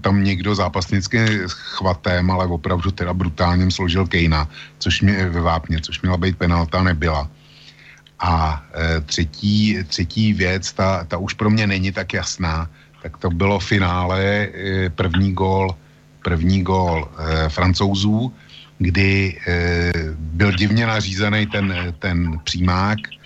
tam 0.00 0.24
někdo 0.24 0.54
zápasnicky 0.54 1.46
chvatem, 1.46 2.30
ale 2.30 2.46
opravdu 2.46 2.90
teda 2.90 3.14
brutálním 3.14 3.70
složil 3.70 4.06
Kejna, 4.06 4.48
což 4.78 5.02
mě 5.02 5.28
ve 5.30 5.40
vápně, 5.40 5.78
což 5.80 6.02
měla 6.02 6.16
být 6.16 6.38
penalta, 6.38 6.82
nebyla. 6.82 7.30
A 8.18 8.62
e, 8.74 9.00
třetí, 9.00 9.78
třetí 9.86 10.32
věc, 10.32 10.72
ta, 10.72 11.04
ta 11.04 11.22
už 11.22 11.38
pro 11.38 11.50
mě 11.50 11.66
není 11.66 11.92
tak 11.92 12.12
jasná, 12.12 12.66
tak 13.02 13.16
to 13.22 13.30
bylo 13.30 13.62
finále, 13.62 14.18
e, 14.18 14.90
první 14.90 15.32
gól, 15.32 15.70
první 16.24 16.62
gól 16.66 17.06
e, 17.06 17.48
francouzů, 17.48 18.32
kdy 18.78 19.38
e, 19.46 19.54
byl 20.18 20.50
divně 20.52 20.86
nařízený 20.86 21.46
ten, 21.46 21.94
ten 21.98 22.40
přímák, 22.42 23.21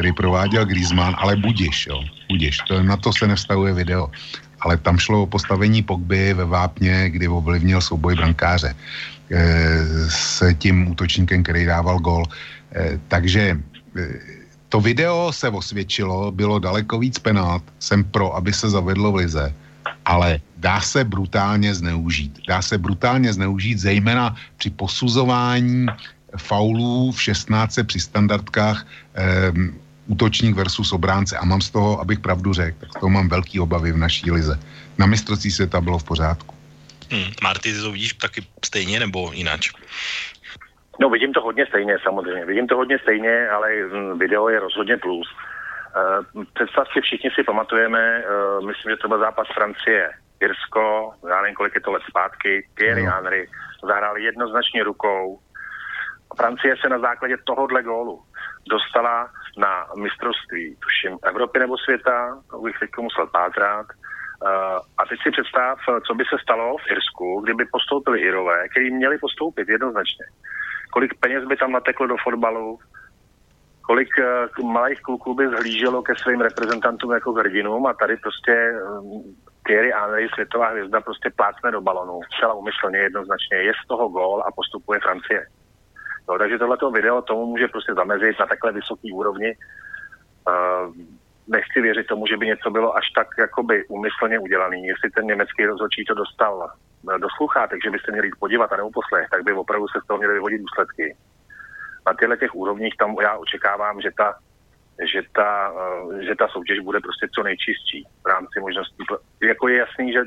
který 0.00 0.12
prováděl 0.12 0.64
Griezmann, 0.64 1.14
ale 1.18 1.36
budiš, 1.36 1.86
jo, 1.86 2.00
budiš, 2.28 2.58
to, 2.68 2.82
na 2.82 2.96
to 2.96 3.12
se 3.12 3.28
nevztahuje 3.28 3.72
video 3.74 4.08
ale 4.60 4.76
tam 4.76 4.98
šlo 4.98 5.22
o 5.22 5.26
postavení 5.26 5.82
Pogby 5.82 6.34
ve 6.34 6.44
Vápně, 6.44 7.10
kdy 7.10 7.28
ovlivnil 7.28 7.80
souboj 7.80 8.14
brankáře 8.14 8.76
e, 8.76 8.76
s 10.08 10.54
tím 10.58 10.88
útočníkem, 10.92 11.42
který 11.42 11.64
dával 11.64 11.98
gol. 11.98 12.24
E, 12.76 13.00
takže 13.08 13.56
e, 13.96 14.08
to 14.68 14.80
video 14.80 15.32
se 15.32 15.48
osvědčilo, 15.48 16.30
bylo 16.30 16.58
daleko 16.58 16.98
víc 16.98 17.18
penát, 17.18 17.62
jsem 17.78 18.04
pro, 18.04 18.36
aby 18.36 18.52
se 18.52 18.70
zavedlo 18.70 19.12
v 19.12 19.24
lize, 19.24 19.54
ale 20.04 20.40
dá 20.56 20.80
se 20.80 21.04
brutálně 21.04 21.74
zneužít. 21.74 22.38
Dá 22.48 22.62
se 22.62 22.78
brutálně 22.78 23.32
zneužít, 23.32 23.78
zejména 23.78 24.36
při 24.56 24.70
posuzování 24.70 25.86
faulů 26.36 27.12
v 27.12 27.22
16 27.22 27.78
při 27.86 28.00
standardkách. 28.00 28.86
E, 29.16 29.52
útočník 30.10 30.56
versus 30.56 30.92
obránce 30.92 31.38
a 31.38 31.44
mám 31.44 31.60
z 31.60 31.70
toho, 31.70 32.00
abych 32.00 32.20
pravdu 32.20 32.52
řekl, 32.52 32.78
tak 32.80 32.90
z 32.90 33.00
toho 33.00 33.10
mám 33.10 33.28
velký 33.28 33.60
obavy 33.60 33.92
v 33.92 33.96
naší 33.96 34.30
lize. 34.30 34.58
Na 34.98 35.06
mistrovství 35.06 35.50
světa 35.50 35.80
bylo 35.80 35.98
v 35.98 36.04
pořádku. 36.04 36.54
Hmm. 37.10 37.30
Marty, 37.42 37.72
ty 37.72 37.80
to 37.80 37.92
vidíš 37.92 38.12
taky 38.12 38.40
stejně 38.64 39.00
nebo 39.00 39.30
jinak? 39.32 39.60
No 41.00 41.10
vidím 41.10 41.32
to 41.32 41.40
hodně 41.40 41.66
stejně 41.66 41.96
samozřejmě. 42.02 42.44
Vidím 42.46 42.66
to 42.66 42.76
hodně 42.76 42.98
stejně, 42.98 43.48
ale 43.48 43.68
hm, 43.72 44.18
video 44.18 44.48
je 44.48 44.60
rozhodně 44.60 44.96
plus. 44.96 45.28
Uh, 46.34 46.44
představ 46.54 46.86
si, 46.92 47.00
všichni 47.00 47.30
si 47.30 47.42
pamatujeme, 47.42 48.22
uh, 48.22 48.66
myslím, 48.66 48.90
že 48.92 48.96
to 48.96 49.08
byl 49.08 49.18
zápas 49.18 49.48
Francie, 49.54 50.10
Irsko, 50.40 51.12
já 51.28 51.42
nevím, 51.42 51.54
kolik 51.54 51.74
je 51.74 51.80
to 51.80 51.90
let 51.90 52.02
zpátky, 52.08 52.68
Thierry 52.74 53.06
no. 53.06 53.10
Henry 53.12 53.48
zahráli 53.82 54.22
jednoznačně 54.22 54.84
rukou. 54.84 55.40
Francie 56.36 56.76
se 56.80 56.88
na 56.88 56.98
základě 56.98 57.36
tohohle 57.44 57.82
gólu 57.82 58.22
dostala 58.70 59.30
na 59.58 59.86
mistrovství, 59.96 60.76
tuším, 60.84 61.18
Evropy 61.22 61.58
nebo 61.58 61.78
světa, 61.78 62.38
to 62.50 62.58
bych 62.58 62.78
teď 62.78 62.90
musel 63.00 63.26
pátrat. 63.26 63.86
Uh, 64.42 64.48
a 64.98 65.06
teď 65.08 65.18
si 65.22 65.30
představ, 65.30 65.78
co 66.06 66.14
by 66.14 66.24
se 66.24 66.36
stalo 66.42 66.76
v 66.76 66.90
Irsku, 66.90 67.40
kdyby 67.40 67.64
postoupili 67.64 68.20
Irové, 68.20 68.68
kteří 68.68 68.90
měli 68.90 69.18
postoupit 69.18 69.68
jednoznačně. 69.68 70.24
Kolik 70.90 71.14
peněz 71.20 71.44
by 71.44 71.56
tam 71.56 71.72
nateklo 71.72 72.06
do 72.06 72.16
fotbalu, 72.24 72.78
kolik 73.82 74.08
uh, 74.18 74.70
malých 74.72 75.00
kluků 75.00 75.34
by 75.34 75.48
zhlíželo 75.48 76.02
ke 76.02 76.14
svým 76.16 76.40
reprezentantům 76.40 77.12
jako 77.12 77.32
hrdinům 77.32 77.86
a 77.86 77.94
tady 77.94 78.16
prostě 78.16 78.72
um, 79.02 79.36
Thierry 79.66 79.92
Henry, 79.92 80.28
světová 80.34 80.68
hvězda, 80.68 81.00
prostě 81.00 81.30
plácne 81.36 81.70
do 81.70 81.80
balonu, 81.80 82.20
zcela 82.22 82.54
umyslně 82.54 82.98
jednoznačně, 82.98 83.56
je 83.56 83.72
z 83.84 83.88
toho 83.88 84.08
gól 84.08 84.42
a 84.46 84.52
postupuje 84.52 85.00
Francie. 85.00 85.46
No, 86.30 86.38
takže 86.38 86.58
tohleto 86.58 86.90
video 86.90 87.22
tomu 87.22 87.46
může 87.46 87.68
prostě 87.68 87.94
zamezit 87.94 88.38
na 88.38 88.46
takhle 88.46 88.72
vysoký 88.72 89.12
úrovni. 89.12 89.56
Uh, 90.48 90.94
nechci 91.48 91.80
věřit 91.80 92.06
tomu, 92.06 92.26
že 92.26 92.36
by 92.36 92.46
něco 92.46 92.70
bylo 92.70 92.96
až 92.96 93.10
tak 93.14 93.28
jakoby 93.38 93.84
umyslně 93.88 94.38
udělaný. 94.38 94.86
Jestli 94.86 95.10
ten 95.10 95.26
německý 95.26 95.66
rozhodčí 95.66 96.04
to 96.04 96.14
dostal 96.14 96.70
do 97.18 97.28
sluchátek, 97.36 97.78
že 97.84 97.90
byste 97.90 98.12
měli 98.12 98.26
jít 98.26 98.40
podívat 98.40 98.72
a 98.72 98.76
nebo 98.76 98.90
poslech, 98.90 99.26
tak 99.30 99.42
by 99.44 99.52
opravdu 99.52 99.88
se 99.88 100.00
z 100.04 100.06
toho 100.06 100.18
měli 100.18 100.34
vyvodit 100.34 100.60
důsledky. 100.60 101.16
Na 102.06 102.14
těchto 102.14 102.36
těch 102.36 102.54
úrovních 102.54 102.96
tam 102.96 103.16
já 103.22 103.36
očekávám, 103.36 104.00
že 104.00 104.10
ta, 104.16 104.34
že 105.12 105.22
ta, 105.34 105.72
uh, 105.72 106.18
že 106.18 106.34
ta 106.34 106.48
soutěž 106.48 106.78
bude 106.80 107.00
prostě 107.00 107.28
co 107.34 107.42
nejčistší 107.42 108.06
v 108.24 108.26
rámci 108.26 108.60
možností. 108.60 109.02
Jako 109.42 109.68
je 109.68 109.76
jasný, 109.78 110.12
že 110.12 110.20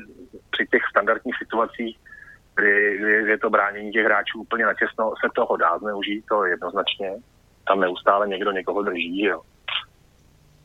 při 0.50 0.66
těch 0.66 0.82
standardních 0.90 1.36
situacích 1.38 1.98
kdy, 2.56 2.98
kdy 2.98 3.30
je 3.30 3.38
to 3.38 3.50
bránění 3.50 3.92
těch 3.92 4.04
hráčů 4.04 4.40
úplně 4.40 4.64
natěsno, 4.64 5.12
se 5.24 5.30
toho 5.34 5.56
dá 5.56 5.78
zneužít, 5.78 6.24
to 6.28 6.44
jednoznačně. 6.44 7.12
Tam 7.68 7.80
neustále 7.80 8.28
někdo 8.28 8.50
někoho 8.52 8.82
drží, 8.82 9.24
jo. 9.24 9.40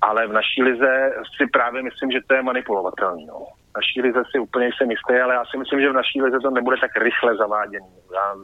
Ale 0.01 0.27
v 0.27 0.33
naší 0.33 0.63
lize 0.63 1.13
si 1.37 1.47
právě 1.47 1.83
myslím, 1.83 2.11
že 2.11 2.19
to 2.27 2.33
je 2.33 2.43
manipulovatelný. 2.43 3.25
No. 3.25 3.45
V 3.71 3.75
naší 3.75 4.01
lize 4.01 4.21
si 4.31 4.39
úplně 4.39 4.69
jsem 4.77 4.91
jistý, 4.91 5.13
ale 5.13 5.33
já 5.33 5.45
si 5.45 5.57
myslím, 5.57 5.81
že 5.81 5.89
v 5.89 5.99
naší 6.01 6.21
lize 6.21 6.39
to 6.39 6.49
nebude 6.49 6.77
tak 6.81 6.97
rychle 6.97 7.35
zaváděný. 7.35 7.93
Já, 8.13 8.35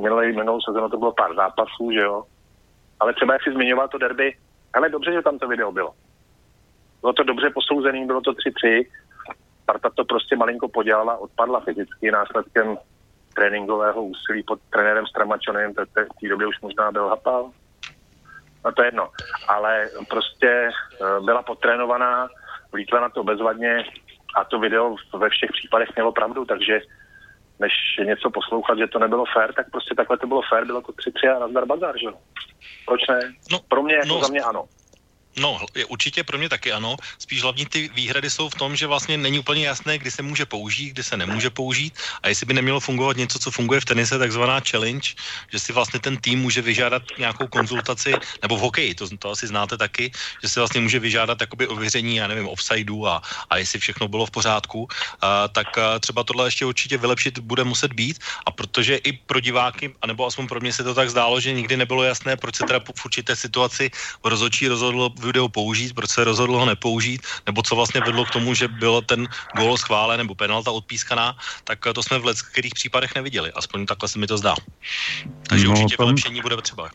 minulý, 0.00 0.36
minulou 0.36 0.60
sezónu 0.60 0.88
to 0.88 0.98
bylo 0.98 1.12
pár 1.12 1.34
zápasů, 1.34 1.92
že 1.92 2.00
jo. 2.00 2.22
Ale 3.00 3.14
třeba 3.14 3.32
jak 3.32 3.42
si 3.42 3.52
zmiňoval 3.52 3.88
to 3.88 3.98
derby, 3.98 4.36
ale 4.74 4.88
dobře, 4.88 5.12
že 5.12 5.22
tam 5.22 5.38
to 5.38 5.48
video 5.48 5.72
bylo. 5.72 5.94
Bylo 7.00 7.12
to 7.12 7.22
dobře 7.22 7.50
posouzený, 7.50 8.06
bylo 8.06 8.20
to 8.20 8.32
3-3, 8.32 8.84
Sparta 9.70 9.90
to 9.90 10.04
prostě 10.04 10.36
malinko 10.36 10.68
podělala, 10.68 11.16
odpadla 11.16 11.60
fyzicky 11.60 12.10
následkem 12.10 12.78
tréninkového 13.34 14.04
úsilí 14.04 14.42
pod 14.42 14.60
trenérem 14.70 15.06
Stramačonem, 15.06 15.72
v 15.72 16.20
té 16.20 16.28
době 16.28 16.46
už 16.46 16.60
možná 16.60 16.92
byl 16.92 17.08
Hapal. 17.08 17.50
No 18.64 18.72
to 18.72 18.82
je 18.82 18.86
jedno. 18.86 19.08
Ale 19.48 19.88
prostě 20.08 20.70
uh, 21.00 21.24
byla 21.24 21.42
potrénovaná, 21.42 22.28
vlítla 22.72 23.00
na 23.00 23.08
to 23.08 23.24
bezvadně 23.24 23.84
a 24.36 24.44
to 24.44 24.58
video 24.58 24.96
ve 25.18 25.28
všech 25.28 25.50
případech 25.52 25.88
mělo 25.94 26.12
pravdu, 26.12 26.44
takže 26.44 26.80
než 27.58 27.72
něco 28.04 28.30
poslouchat, 28.30 28.78
že 28.78 28.86
to 28.86 28.98
nebylo 28.98 29.24
fér, 29.32 29.52
tak 29.52 29.70
prostě 29.70 29.94
takhle 29.94 30.18
to 30.18 30.26
bylo 30.26 30.42
fér, 30.48 30.64
bylo 30.64 30.82
to 30.82 30.92
3-3 30.92 31.36
a 31.36 31.38
nazdar 31.38 31.66
bazar, 31.66 31.98
že 31.98 32.06
Proč 32.86 33.00
ne? 33.08 33.20
No, 33.52 33.58
Pro 33.68 33.82
mě, 33.82 33.94
jako 33.94 34.08
no, 34.08 34.20
za 34.20 34.28
mě 34.28 34.40
ano. 34.40 34.64
No, 35.36 35.62
je 35.74 35.84
určitě 35.84 36.24
pro 36.24 36.38
mě 36.38 36.48
taky 36.48 36.72
ano. 36.72 36.96
Spíš 37.18 37.42
hlavní 37.42 37.66
ty 37.66 37.90
výhrady 37.94 38.30
jsou 38.30 38.48
v 38.48 38.54
tom, 38.54 38.76
že 38.76 38.86
vlastně 38.86 39.16
není 39.16 39.38
úplně 39.38 39.66
jasné, 39.66 39.98
kdy 39.98 40.10
se 40.10 40.22
může 40.22 40.46
použít, 40.46 40.90
kdy 40.90 41.02
se 41.02 41.16
nemůže 41.16 41.50
použít. 41.50 41.94
A 42.22 42.28
jestli 42.28 42.46
by 42.46 42.54
nemělo 42.54 42.80
fungovat 42.80 43.16
něco, 43.16 43.38
co 43.38 43.50
funguje 43.50 43.80
v 43.80 43.84
tenise, 43.84 44.18
takzvaná 44.18 44.60
challenge, 44.60 45.14
že 45.52 45.58
si 45.58 45.72
vlastně 45.72 46.00
ten 46.00 46.16
tým 46.16 46.40
může 46.40 46.62
vyžádat 46.62 47.02
nějakou 47.18 47.46
konzultaci, 47.46 48.12
nebo 48.42 48.56
v 48.56 48.60
hokeji, 48.60 48.94
to, 48.94 49.06
to 49.18 49.30
asi 49.30 49.46
znáte 49.46 49.76
taky, 49.78 50.10
že 50.42 50.48
si 50.48 50.60
vlastně 50.60 50.80
může 50.80 50.98
vyžádat 50.98 51.40
jakoby 51.40 51.66
ověření, 51.66 52.16
já 52.16 52.26
nevím, 52.26 52.48
offsideu 52.48 53.06
a, 53.06 53.22
a 53.50 53.56
jestli 53.56 53.78
všechno 53.78 54.08
bylo 54.08 54.26
v 54.26 54.30
pořádku, 54.30 54.88
a, 55.20 55.48
tak 55.48 55.78
a 55.78 55.98
třeba 55.98 56.24
tohle 56.24 56.46
ještě 56.46 56.66
určitě 56.66 56.98
vylepšit 56.98 57.38
bude 57.38 57.64
muset 57.64 57.92
být. 57.92 58.18
A 58.46 58.50
protože 58.50 58.96
i 58.96 59.12
pro 59.12 59.40
diváky, 59.40 59.94
anebo 60.02 60.26
aspoň 60.26 60.48
pro 60.48 60.60
mě 60.60 60.72
se 60.72 60.84
to 60.84 60.94
tak 60.94 61.10
zdálo, 61.10 61.40
že 61.40 61.52
nikdy 61.52 61.76
nebylo 61.76 62.02
jasné, 62.02 62.36
proč 62.36 62.56
se 62.56 62.64
teda 62.66 62.80
v 62.80 63.04
určité 63.04 63.36
situaci 63.36 63.90
rozhodčí 64.24 64.68
rozhodlo 64.68 65.10
video 65.20 65.48
použít, 65.48 65.94
proč 65.94 66.10
se 66.10 66.24
rozhodlo 66.24 66.58
ho 66.58 66.66
nepoužít, 66.66 67.22
nebo 67.46 67.62
co 67.62 67.76
vlastně 67.76 68.00
vedlo 68.00 68.24
k 68.24 68.30
tomu, 68.30 68.54
že 68.54 68.68
bylo 68.68 69.00
ten 69.00 69.28
gól 69.56 69.78
schválen 69.78 70.18
nebo 70.18 70.34
penalta 70.34 70.70
odpískaná, 70.70 71.36
tak 71.64 71.78
to 71.94 72.02
jsme 72.02 72.18
v 72.18 72.24
leckých 72.24 72.74
případech 72.74 73.14
neviděli. 73.14 73.52
Aspoň 73.52 73.86
takhle 73.86 74.08
se 74.08 74.18
mi 74.18 74.26
to 74.26 74.38
zdá. 74.38 74.54
Takže 75.48 75.66
no, 75.66 75.72
určitě 75.72 75.96
tam, 75.96 76.06
vylepšení 76.06 76.40
bude 76.40 76.56
třeba. 76.56 76.90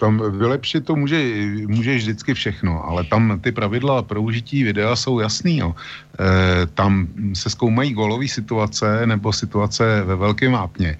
Tam 0.00 0.38
vylepšit 0.38 0.86
to 0.86 0.96
může, 0.96 1.18
může 1.66 1.96
vždycky 1.96 2.34
všechno, 2.34 2.84
ale 2.84 3.04
tam 3.04 3.40
ty 3.40 3.52
pravidla 3.52 4.02
pro 4.02 4.22
užití 4.22 4.62
videa 4.62 4.96
jsou 4.96 5.20
jasný. 5.20 5.58
Jo. 5.58 5.74
E, 5.74 6.66
tam 6.66 7.08
se 7.34 7.50
zkoumají 7.50 7.92
gólové 7.92 8.28
situace 8.28 9.06
nebo 9.06 9.32
situace 9.32 10.02
ve 10.02 10.16
velkém 10.16 10.52
vápně 10.52 10.98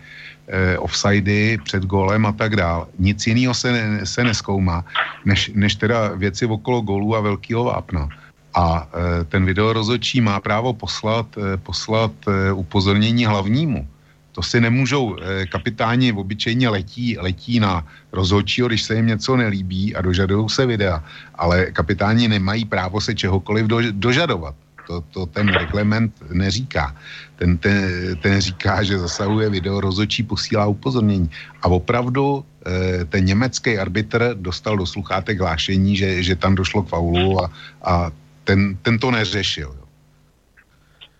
eh, 0.49 0.79
offsidy 0.79 1.59
před 1.65 1.85
golem 1.85 2.27
a 2.27 2.33
tak 2.33 2.57
dál. 2.57 2.89
Nic 2.99 3.27
jiného 3.27 3.55
se, 3.55 4.01
se 4.05 4.25
neskoumá, 4.25 4.85
než, 5.25 5.51
než 5.55 5.75
teda 5.75 6.09
věci 6.09 6.47
okolo 6.47 6.81
golů 6.81 7.17
a 7.17 7.21
velkého 7.21 7.65
vápna. 7.65 8.09
A 8.55 8.89
eh, 8.89 9.25
ten 9.25 9.45
video 9.45 9.73
rozhodčí 9.73 10.21
má 10.21 10.41
právo 10.41 10.73
poslat, 10.73 11.27
eh, 11.39 11.57
poslat 11.57 12.13
eh, 12.29 12.53
upozornění 12.53 13.27
hlavnímu. 13.27 13.89
To 14.33 14.43
si 14.43 14.61
nemůžou, 14.61 15.17
eh, 15.19 15.47
kapitáni 15.47 16.13
obyčejně 16.13 16.69
letí, 16.69 17.19
letí 17.19 17.61
na 17.61 17.87
rozhodčího, 18.13 18.69
když 18.69 18.83
se 18.83 18.95
jim 18.95 19.07
něco 19.07 19.37
nelíbí 19.37 19.97
a 19.97 20.03
dožadují 20.03 20.49
se 20.49 20.67
videa, 20.67 21.05
ale 21.35 21.75
kapitáni 21.75 22.29
nemají 22.29 22.65
právo 22.65 23.01
se 23.01 23.15
čehokoliv 23.15 23.67
do, 23.67 23.79
dožadovat. 23.93 24.55
To, 24.89 25.05
to 25.13 25.27
ten 25.27 25.53
reglement 25.53 26.13
neříká. 26.33 26.97
Ten, 27.37 27.59
ten, 27.61 27.77
ten 28.25 28.41
říká, 28.41 28.83
že 28.83 28.99
zasahuje 28.99 29.51
video, 29.51 29.81
rozhodčí 29.81 30.23
posílá 30.25 30.67
upozornění. 30.67 31.29
A 31.63 31.69
opravdu 31.69 32.41
eh, 32.41 33.05
ten 33.05 33.25
německý 33.25 33.79
arbitr 33.79 34.33
dostal 34.35 34.77
do 34.77 34.87
sluchátek 34.87 35.41
hlášení, 35.41 35.97
že, 35.97 36.23
že 36.23 36.37
tam 36.37 36.55
došlo 36.55 36.83
k 36.83 36.89
faulu 36.89 37.45
a, 37.45 37.53
a 37.85 38.11
ten, 38.45 38.77
ten 38.81 38.99
to 38.99 39.11
neřešil. 39.11 39.77
Jo. 39.77 39.85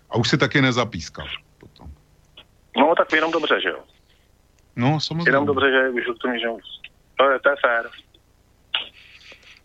A 0.09 0.17
už 0.17 0.29
si 0.29 0.37
taky 0.37 0.61
nezapískal 0.61 1.29
potom. 1.61 1.87
No 2.77 2.93
tak 2.97 3.13
jenom 3.13 3.31
dobře, 3.31 3.61
že 3.61 3.69
jo? 3.69 3.79
No, 4.75 4.99
samozřejmě. 4.99 5.29
Jenom 5.29 5.45
dobře, 5.45 5.71
že 5.71 5.89
už 5.89 6.05
to 6.05 6.27
to 7.17 7.31
je, 7.31 7.39
to 7.39 7.49
je 7.49 7.55
fér. 7.65 7.85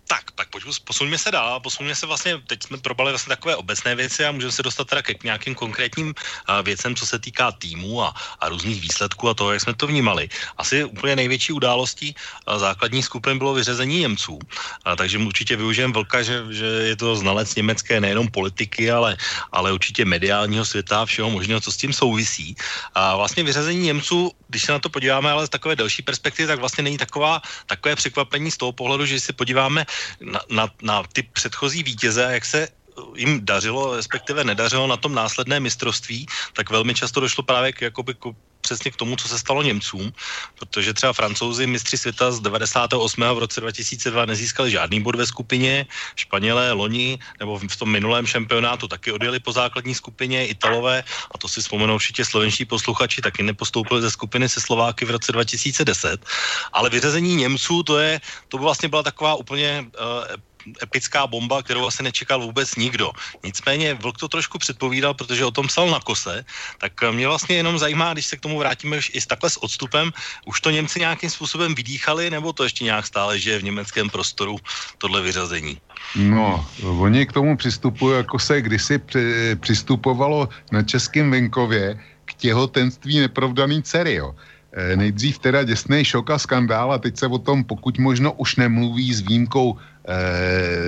Tak, 0.07 0.37
tak 0.37 0.49
pojďme, 0.53 0.73
posuňme 0.85 1.19
se 1.19 1.31
dál, 1.31 1.61
posuňme 1.61 1.95
se 1.97 2.07
vlastně, 2.07 2.39
teď 2.47 2.63
jsme 2.63 2.77
probali 2.79 3.13
vlastně 3.13 3.31
takové 3.31 3.57
obecné 3.57 3.95
věci 3.95 4.25
a 4.25 4.33
můžeme 4.33 4.53
se 4.53 4.63
dostat 4.63 4.85
teda 4.85 5.03
ke 5.03 5.15
nějakým 5.25 5.55
konkrétním 5.55 6.15
věcem, 6.63 6.95
co 6.95 7.07
se 7.07 7.19
týká 7.19 7.53
týmu 7.53 8.03
a, 8.03 8.15
a 8.41 8.49
různých 8.49 8.81
výsledků 8.81 9.29
a 9.29 9.35
toho, 9.35 9.53
jak 9.53 9.63
jsme 9.63 9.75
to 9.75 9.87
vnímali. 9.87 10.29
Asi 10.57 10.85
úplně 10.85 11.17
největší 11.17 11.53
událostí 11.53 12.15
uh, 12.15 12.59
základních 12.59 13.05
skupin 13.05 13.39
bylo 13.39 13.55
vyřazení 13.55 14.01
Němců, 14.01 14.35
uh, 14.35 14.97
takže 14.97 15.19
určitě 15.19 15.57
využijem 15.57 15.93
velka, 15.93 16.23
že, 16.23 16.45
že 16.51 16.67
je 16.67 16.97
to 16.97 17.17
znalec 17.17 17.55
německé 17.55 18.01
nejenom 18.01 18.29
politiky, 18.29 18.91
ale, 18.91 19.17
ale 19.53 19.73
určitě 19.73 20.05
mediálního 20.05 20.65
světa 20.65 21.03
a 21.03 21.09
všeho 21.09 21.31
možného, 21.31 21.61
co 21.61 21.73
s 21.73 21.77
tím 21.77 21.93
souvisí. 21.93 22.57
A 22.95 23.17
vlastně 23.17 23.43
vyřazení 23.43 23.81
Němců, 23.81 24.33
když 24.49 24.63
se 24.63 24.73
na 24.73 24.79
to 24.79 24.89
podíváme, 24.93 25.31
ale 25.31 25.47
z 25.47 25.51
takové 25.51 25.77
delší 25.77 26.03
perspektivy, 26.03 26.47
tak 26.47 26.61
vlastně 26.61 26.85
není 26.85 26.99
taková, 26.99 27.43
takové 27.67 27.97
překvapení 27.97 28.51
z 28.51 28.57
toho 28.57 28.73
pohledu, 28.73 29.07
že 29.07 29.21
si 29.21 29.33
podíváme 29.33 29.87
na, 30.21 30.41
na, 30.51 30.69
na 30.83 31.03
ty 31.13 31.23
předchozí 31.23 31.83
vítěze, 31.83 32.29
jak 32.31 32.45
se 32.45 32.69
jim 33.17 33.41
dařilo, 33.45 33.97
respektive 33.97 34.45
nedařilo 34.45 34.87
na 34.87 34.97
tom 34.97 35.15
následné 35.15 35.61
mistrovství, 35.61 36.27
tak 36.53 36.71
velmi 36.71 36.95
často 36.95 37.21
došlo 37.21 37.43
právě 37.43 37.73
k, 37.73 37.83
jakoby, 37.83 38.15
k 38.15 38.27
přesně 38.65 38.91
k 38.91 38.97
tomu, 38.97 39.17
co 39.17 39.29
se 39.29 39.39
stalo 39.39 39.63
Němcům, 39.63 40.13
protože 40.57 40.97
třeba 40.97 41.13
francouzi 41.13 41.67
mistři 41.69 41.99
světa 41.99 42.33
z 42.33 42.41
98. 42.41 43.21
v 43.21 43.39
roce 43.39 43.61
2002 43.61 44.25
nezískali 44.25 44.71
žádný 44.73 45.05
bod 45.05 45.21
ve 45.21 45.27
skupině, 45.29 45.87
Španělé 46.17 46.73
loni 46.73 47.21
nebo 47.41 47.61
v 47.61 47.77
tom 47.77 47.93
minulém 47.93 48.27
šampionátu 48.27 48.89
taky 48.89 49.13
odjeli 49.13 49.41
po 49.41 49.53
základní 49.53 49.95
skupině, 49.95 50.49
Italové, 50.49 51.05
a 51.05 51.35
to 51.39 51.45
si 51.49 51.61
vzpomenou 51.61 51.95
určitě 51.95 52.25
slovenští 52.25 52.65
posluchači, 52.65 53.21
taky 53.21 53.43
nepostoupili 53.45 54.01
ze 54.01 54.11
skupiny 54.11 54.49
se 54.49 54.61
Slováky 54.65 55.05
v 55.05 55.21
roce 55.21 55.33
2010, 55.33 56.25
ale 56.73 56.91
vyřazení 56.91 57.37
Němců, 57.37 57.83
to 57.83 57.99
je, 58.01 58.21
to 58.49 58.57
by 58.57 58.65
vlastně 58.65 58.89
byla 58.89 59.03
taková 59.03 59.35
úplně 59.35 59.85
uh, 59.93 60.41
epická 60.83 61.27
bomba, 61.27 61.63
kterou 61.63 61.87
asi 61.87 62.03
nečekal 62.03 62.41
vůbec 62.41 62.77
nikdo. 62.77 63.11
Nicméně 63.45 63.95
Vlk 63.95 64.19
to 64.19 64.29
trošku 64.29 64.59
předpovídal, 64.59 65.15
protože 65.15 65.45
o 65.45 65.51
tom 65.51 65.67
psal 65.67 65.91
na 65.91 66.01
kose, 66.01 66.45
tak 66.79 66.93
mě 67.13 67.27
vlastně 67.27 67.57
jenom 67.57 67.79
zajímá, 67.79 68.13
když 68.13 68.27
se 68.27 68.37
k 68.37 68.41
tomu 68.41 68.59
vrátíme 68.59 68.99
i 69.13 69.21
s 69.21 69.27
takhle 69.27 69.51
s 69.51 69.63
odstupem, 69.63 70.13
už 70.47 70.61
to 70.61 70.71
Němci 70.71 71.01
nějakým 71.01 71.31
způsobem 71.31 71.75
vydýchali, 71.75 72.31
nebo 72.31 72.53
to 72.53 72.65
ještě 72.65 72.85
nějak 72.85 73.07
stále 73.07 73.39
žije 73.39 73.59
v 73.59 73.65
německém 73.65 74.11
prostoru 74.11 74.59
tohle 74.99 75.23
vyřazení? 75.23 75.79
No, 76.17 76.67
oni 76.83 77.27
k 77.27 77.33
tomu 77.33 77.57
přistupují, 77.57 78.17
jako 78.17 78.39
se 78.39 78.63
kdysi 78.63 78.99
při, 78.99 79.57
přistupovalo 79.61 80.49
na 80.73 80.83
českém 80.83 81.31
venkově 81.31 82.01
k 82.25 82.35
těhotenství 82.35 83.21
neprovdaný 83.21 83.83
dcery, 83.83 84.15
jo. 84.15 84.35
E, 84.73 84.97
nejdřív 84.97 85.39
teda 85.39 85.63
děsný 85.63 86.05
šok 86.05 86.31
a 86.31 86.39
skandál 86.39 86.93
a 86.93 86.99
teď 86.99 87.17
se 87.17 87.27
o 87.27 87.39
tom 87.39 87.65
pokud 87.65 87.99
možno 87.99 88.33
už 88.33 88.57
nemluví 88.57 89.15
s 89.15 89.21
výjimkou, 89.21 89.79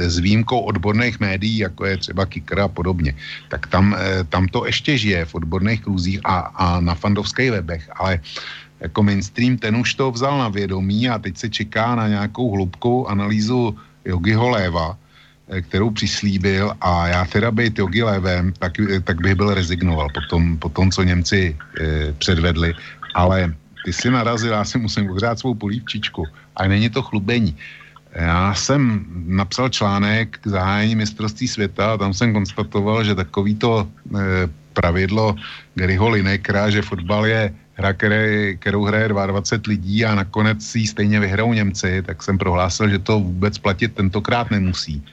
s 0.06 0.18
výjimkou 0.18 0.60
odborných 0.60 1.20
médií, 1.20 1.58
jako 1.58 1.86
je 1.86 1.96
třeba 1.96 2.26
Kikra 2.26 2.64
a 2.64 2.68
podobně. 2.68 3.14
Tak 3.48 3.66
tam, 3.66 3.96
e, 3.96 4.24
tam 4.24 4.48
to 4.48 4.66
ještě 4.66 4.98
žije 4.98 5.24
v 5.24 5.34
odborných 5.34 5.82
kruzích 5.82 6.20
a, 6.24 6.38
a 6.38 6.80
na 6.80 6.94
fandovských 6.94 7.50
webech, 7.50 7.88
ale 7.96 8.20
jako 8.80 9.02
mainstream 9.02 9.56
ten 9.56 9.76
už 9.76 9.94
to 9.94 10.10
vzal 10.12 10.38
na 10.38 10.48
vědomí 10.48 11.08
a 11.08 11.18
teď 11.18 11.36
se 11.36 11.48
čeká 11.48 11.94
na 11.94 12.08
nějakou 12.08 12.52
hlubkou 12.52 13.06
analýzu 13.06 13.76
Jogiho 14.04 14.48
Léva, 14.48 14.96
Eh, 15.48 15.62
kterou 15.62 15.90
přislíbil 15.90 16.74
a 16.80 17.08
já 17.08 17.24
teda 17.24 17.50
být 17.50 17.78
Jogi 17.78 18.02
Levem, 18.02 18.52
tak, 18.58 18.80
eh, 18.80 19.00
tak 19.00 19.20
bych 19.22 19.34
byl 19.34 19.54
rezignoval 19.54 20.08
po 20.10 20.20
tom, 20.30 20.58
po 20.58 20.68
tom 20.68 20.90
co 20.90 21.02
Němci 21.02 21.54
e, 21.54 22.12
předvedli, 22.18 22.74
ale 23.14 23.54
ty 23.84 23.92
si 23.92 24.10
narazil, 24.10 24.52
já 24.52 24.64
si 24.64 24.78
musím 24.78 25.10
uhrát 25.10 25.38
svou 25.38 25.54
polívčičku 25.54 26.26
a 26.56 26.66
není 26.66 26.90
to 26.90 27.02
chlubení. 27.02 27.54
Já 28.16 28.54
jsem 28.54 29.04
napsal 29.26 29.68
článek 29.68 30.38
k 30.40 30.46
zahájení 30.46 30.96
mistrovství 30.96 31.48
světa 31.48 31.92
a 31.92 31.96
tam 31.96 32.14
jsem 32.14 32.32
konstatoval, 32.32 33.04
že 33.04 33.14
takovýto 33.14 33.84
e, 33.84 34.18
pravidlo 34.72 35.36
Garyho 35.74 36.08
Linekra, 36.08 36.70
že 36.70 36.82
fotbal 36.82 37.26
je 37.26 37.54
hra, 37.74 37.92
které, 37.92 38.54
kterou 38.56 38.84
hraje 38.84 39.08
22 39.08 39.60
lidí 39.68 40.04
a 40.04 40.14
nakonec 40.14 40.64
si 40.64 40.86
stejně 40.86 41.20
vyhrajou 41.20 41.52
Němci, 41.52 42.02
tak 42.02 42.22
jsem 42.22 42.38
prohlásil, 42.38 42.88
že 42.88 42.98
to 42.98 43.20
vůbec 43.20 43.58
platit 43.58 43.94
tentokrát 43.94 44.50
nemusí. 44.50 45.04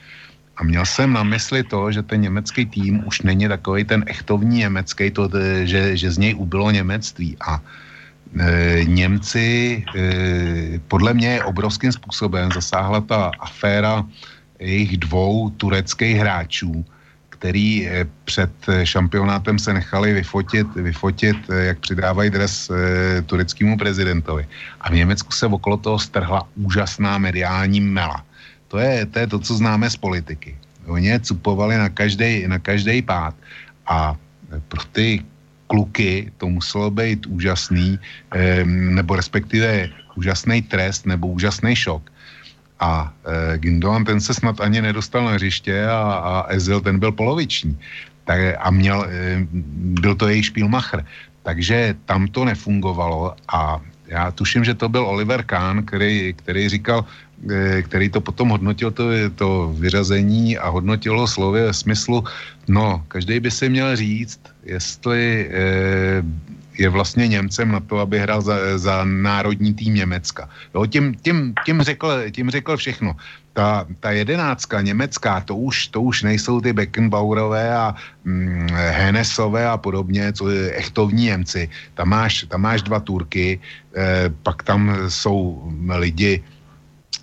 A 0.56 0.64
měl 0.64 0.86
jsem 0.86 1.12
na 1.12 1.22
mysli 1.22 1.62
to, 1.62 1.92
že 1.92 2.02
ten 2.02 2.20
německý 2.20 2.66
tým 2.66 3.04
už 3.06 3.22
není 3.22 3.48
takový 3.48 3.84
ten 3.84 4.04
echtovní 4.06 4.58
německý, 4.58 5.10
to, 5.10 5.28
že, 5.64 5.96
že 5.96 6.10
z 6.10 6.18
něj 6.18 6.34
ubylo 6.34 6.70
němectví. 6.70 7.36
A 7.40 7.60
e, 7.60 7.83
Němci 8.84 9.84
e, 9.96 10.78
podle 10.88 11.14
mě 11.14 11.44
obrovským 11.44 11.92
způsobem 11.92 12.52
zasáhla 12.52 13.00
ta 13.00 13.30
aféra 13.40 14.04
jejich 14.58 14.96
dvou 14.96 15.50
tureckých 15.50 16.16
hráčů, 16.16 16.84
který 17.28 17.88
e, 17.88 18.06
před 18.24 18.50
šampionátem 18.84 19.58
se 19.58 19.74
nechali 19.74 20.12
vyfotit, 20.12 20.74
vyfotit 20.74 21.36
jak 21.48 21.78
přidávají 21.78 22.30
dres 22.30 22.70
tureckému 23.26 23.78
prezidentovi. 23.78 24.46
A 24.80 24.90
v 24.90 24.94
Německu 24.94 25.32
se 25.32 25.46
okolo 25.46 25.76
toho 25.76 25.98
strhla 25.98 26.48
úžasná 26.56 27.18
mediální 27.18 27.80
mela 27.80 28.24
to 28.74 28.82
je, 28.82 29.06
to 29.06 29.18
je 29.18 29.26
to, 29.26 29.38
co 29.38 29.54
známe 29.54 29.86
z 29.86 29.96
politiky. 29.96 30.58
Oni 30.90 31.06
je 31.06 31.20
cupovali 31.30 31.78
na 31.78 31.88
každý 31.88 32.42
na 32.50 32.58
každý 32.58 33.06
pád 33.06 33.34
a 33.86 34.18
pro 34.68 34.82
ty 34.90 35.22
kluky 35.66 36.32
to 36.38 36.48
muselo 36.48 36.90
být 36.90 37.26
úžasný, 37.26 37.98
eh, 38.34 38.64
nebo 38.64 39.16
respektive 39.16 39.88
úžasný 40.14 40.62
trest 40.62 41.06
nebo 41.06 41.28
úžasný 41.28 41.76
šok. 41.76 42.02
A 42.80 43.12
eh, 43.24 43.58
Gindoan 43.58 44.04
ten 44.04 44.20
se 44.20 44.34
snad 44.34 44.60
ani 44.60 44.82
nedostal 44.82 45.24
na 45.24 45.40
hřiště 45.40 45.86
a, 45.86 46.00
a 46.00 46.34
Ezil 46.52 46.80
ten 46.80 46.98
byl 46.98 47.12
poloviční. 47.12 47.78
Tak, 48.24 48.40
a 48.58 48.70
měl, 48.70 49.06
eh, 49.08 49.46
byl 49.98 50.14
to 50.14 50.28
jejich 50.28 50.46
špílmacher. 50.52 51.04
Takže 51.44 51.94
tam 52.04 52.28
to 52.28 52.44
nefungovalo 52.44 53.36
a 53.52 53.80
já 54.08 54.30
tuším, 54.30 54.64
že 54.64 54.74
to 54.74 54.88
byl 54.88 55.06
Oliver 55.06 55.42
Kahn, 55.42 55.82
který, 55.84 56.34
který 56.36 56.68
říkal, 56.68 57.04
který 57.82 58.08
to 58.08 58.20
potom 58.20 58.48
hodnotil, 58.48 58.90
to, 58.90 59.04
to 59.34 59.74
vyřazení 59.78 60.58
a 60.58 60.68
hodnotilo 60.68 61.26
slově 61.28 61.72
smyslu, 61.72 62.24
no, 62.68 63.04
každý 63.08 63.40
by 63.40 63.50
si 63.50 63.68
měl 63.68 63.96
říct, 63.96 64.40
jestli 64.64 65.50
eh, 65.50 66.22
je 66.78 66.88
vlastně 66.88 67.28
Němcem 67.28 67.68
na 67.72 67.80
to, 67.80 67.98
aby 67.98 68.18
hrál 68.18 68.42
za, 68.42 68.78
za 68.78 69.04
národní 69.04 69.74
tým 69.74 69.94
Německa. 69.94 70.48
Jo, 70.74 70.86
tím, 70.86 71.14
tím, 71.14 71.54
tím, 71.64 71.82
řekl, 71.82 72.30
tím 72.30 72.50
řekl 72.50 72.76
všechno. 72.76 73.16
Ta, 73.52 73.86
ta 74.00 74.10
jedenáctka 74.10 74.80
německá, 74.80 75.40
to 75.40 75.56
už, 75.56 75.86
to 75.94 76.02
už 76.02 76.22
nejsou 76.22 76.60
ty 76.60 76.72
Beckenbauerové 76.72 77.76
a 77.76 77.94
mm, 78.24 78.66
Henesové 78.74 79.68
a 79.68 79.76
podobně, 79.76 80.32
co 80.32 80.50
je 80.50 80.74
echtovní 80.74 81.24
Němci. 81.24 81.70
Tam 81.94 82.08
máš, 82.08 82.46
tam 82.48 82.60
máš 82.60 82.82
dva 82.82 83.00
Turky, 83.00 83.60
eh, 83.94 84.30
pak 84.42 84.62
tam 84.62 84.96
jsou 85.08 85.70
lidi, 85.94 86.42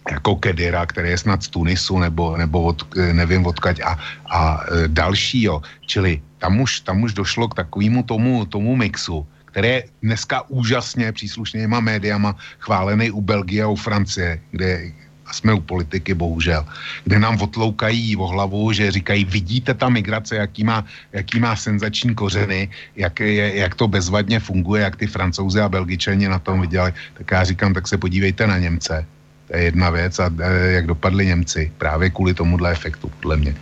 jako 0.10 0.36
Kedira, 0.36 0.86
který 0.86 1.10
je 1.10 1.18
snad 1.18 1.43
z 1.43 1.47
Tunisu 1.47 1.99
nebo, 1.99 2.38
nebo 2.38 2.64
od, 2.64 2.95
nevím 3.14 3.45
odkaď 3.45 3.82
a, 3.82 3.99
a 4.30 4.39
e, 4.64 4.88
další, 4.88 5.43
jo. 5.43 5.62
Čili 5.86 6.22
tam 6.38 6.60
už, 6.60 6.80
tam 6.80 7.04
už 7.04 7.14
došlo 7.14 7.47
k 7.47 7.56
takovému 7.56 8.04
tomu, 8.04 8.45
tomu 8.45 8.76
mixu, 8.76 9.28
který 9.45 9.68
je 9.68 9.84
dneska 10.02 10.41
úžasně 10.49 11.12
příslušnýma 11.12 11.80
médiama 11.80 12.36
chválený 12.60 13.12
u 13.12 13.22
Belgie 13.22 13.64
a 13.64 13.68
u 13.68 13.76
Francie, 13.76 14.39
kde 14.52 14.91
a 15.32 15.34
jsme 15.34 15.54
u 15.54 15.62
politiky 15.64 16.14
bohužel, 16.14 16.66
kde 17.08 17.20
nám 17.20 17.39
otloukají 17.41 18.16
o 18.20 18.28
hlavu, 18.28 18.72
že 18.76 18.91
říkají, 18.91 19.26
vidíte 19.26 19.74
ta 19.74 19.88
migrace, 19.88 20.36
jaký 20.36 20.64
má, 20.64 20.84
jaký 21.14 21.39
má 21.39 21.56
senzační 21.56 22.16
kořeny, 22.16 22.68
jak, 22.95 23.20
je, 23.20 23.56
jak 23.56 23.76
to 23.76 23.88
bezvadně 23.88 24.39
funguje, 24.39 24.84
jak 24.84 24.95
ty 24.95 25.08
francouzi 25.08 25.60
a 25.64 25.70
belgičani 25.70 26.28
na 26.28 26.39
tom 26.39 26.62
viděli, 26.62 26.91
tak 27.14 27.32
já 27.32 27.43
říkám, 27.43 27.74
tak 27.74 27.88
se 27.88 27.97
podívejte 27.97 28.47
na 28.47 28.60
Němce, 28.60 29.08
to 29.52 29.58
je 29.58 29.64
jedna 29.64 29.89
věc 29.89 30.20
a 30.20 30.32
e, 30.39 30.72
jak 30.72 30.88
dopadli 30.88 31.26
Němci 31.26 31.74
právě 31.78 32.10
kvůli 32.10 32.34
tomuhle 32.34 32.72
efektu, 32.72 33.10
podle 33.10 33.38
mě. 33.38 33.56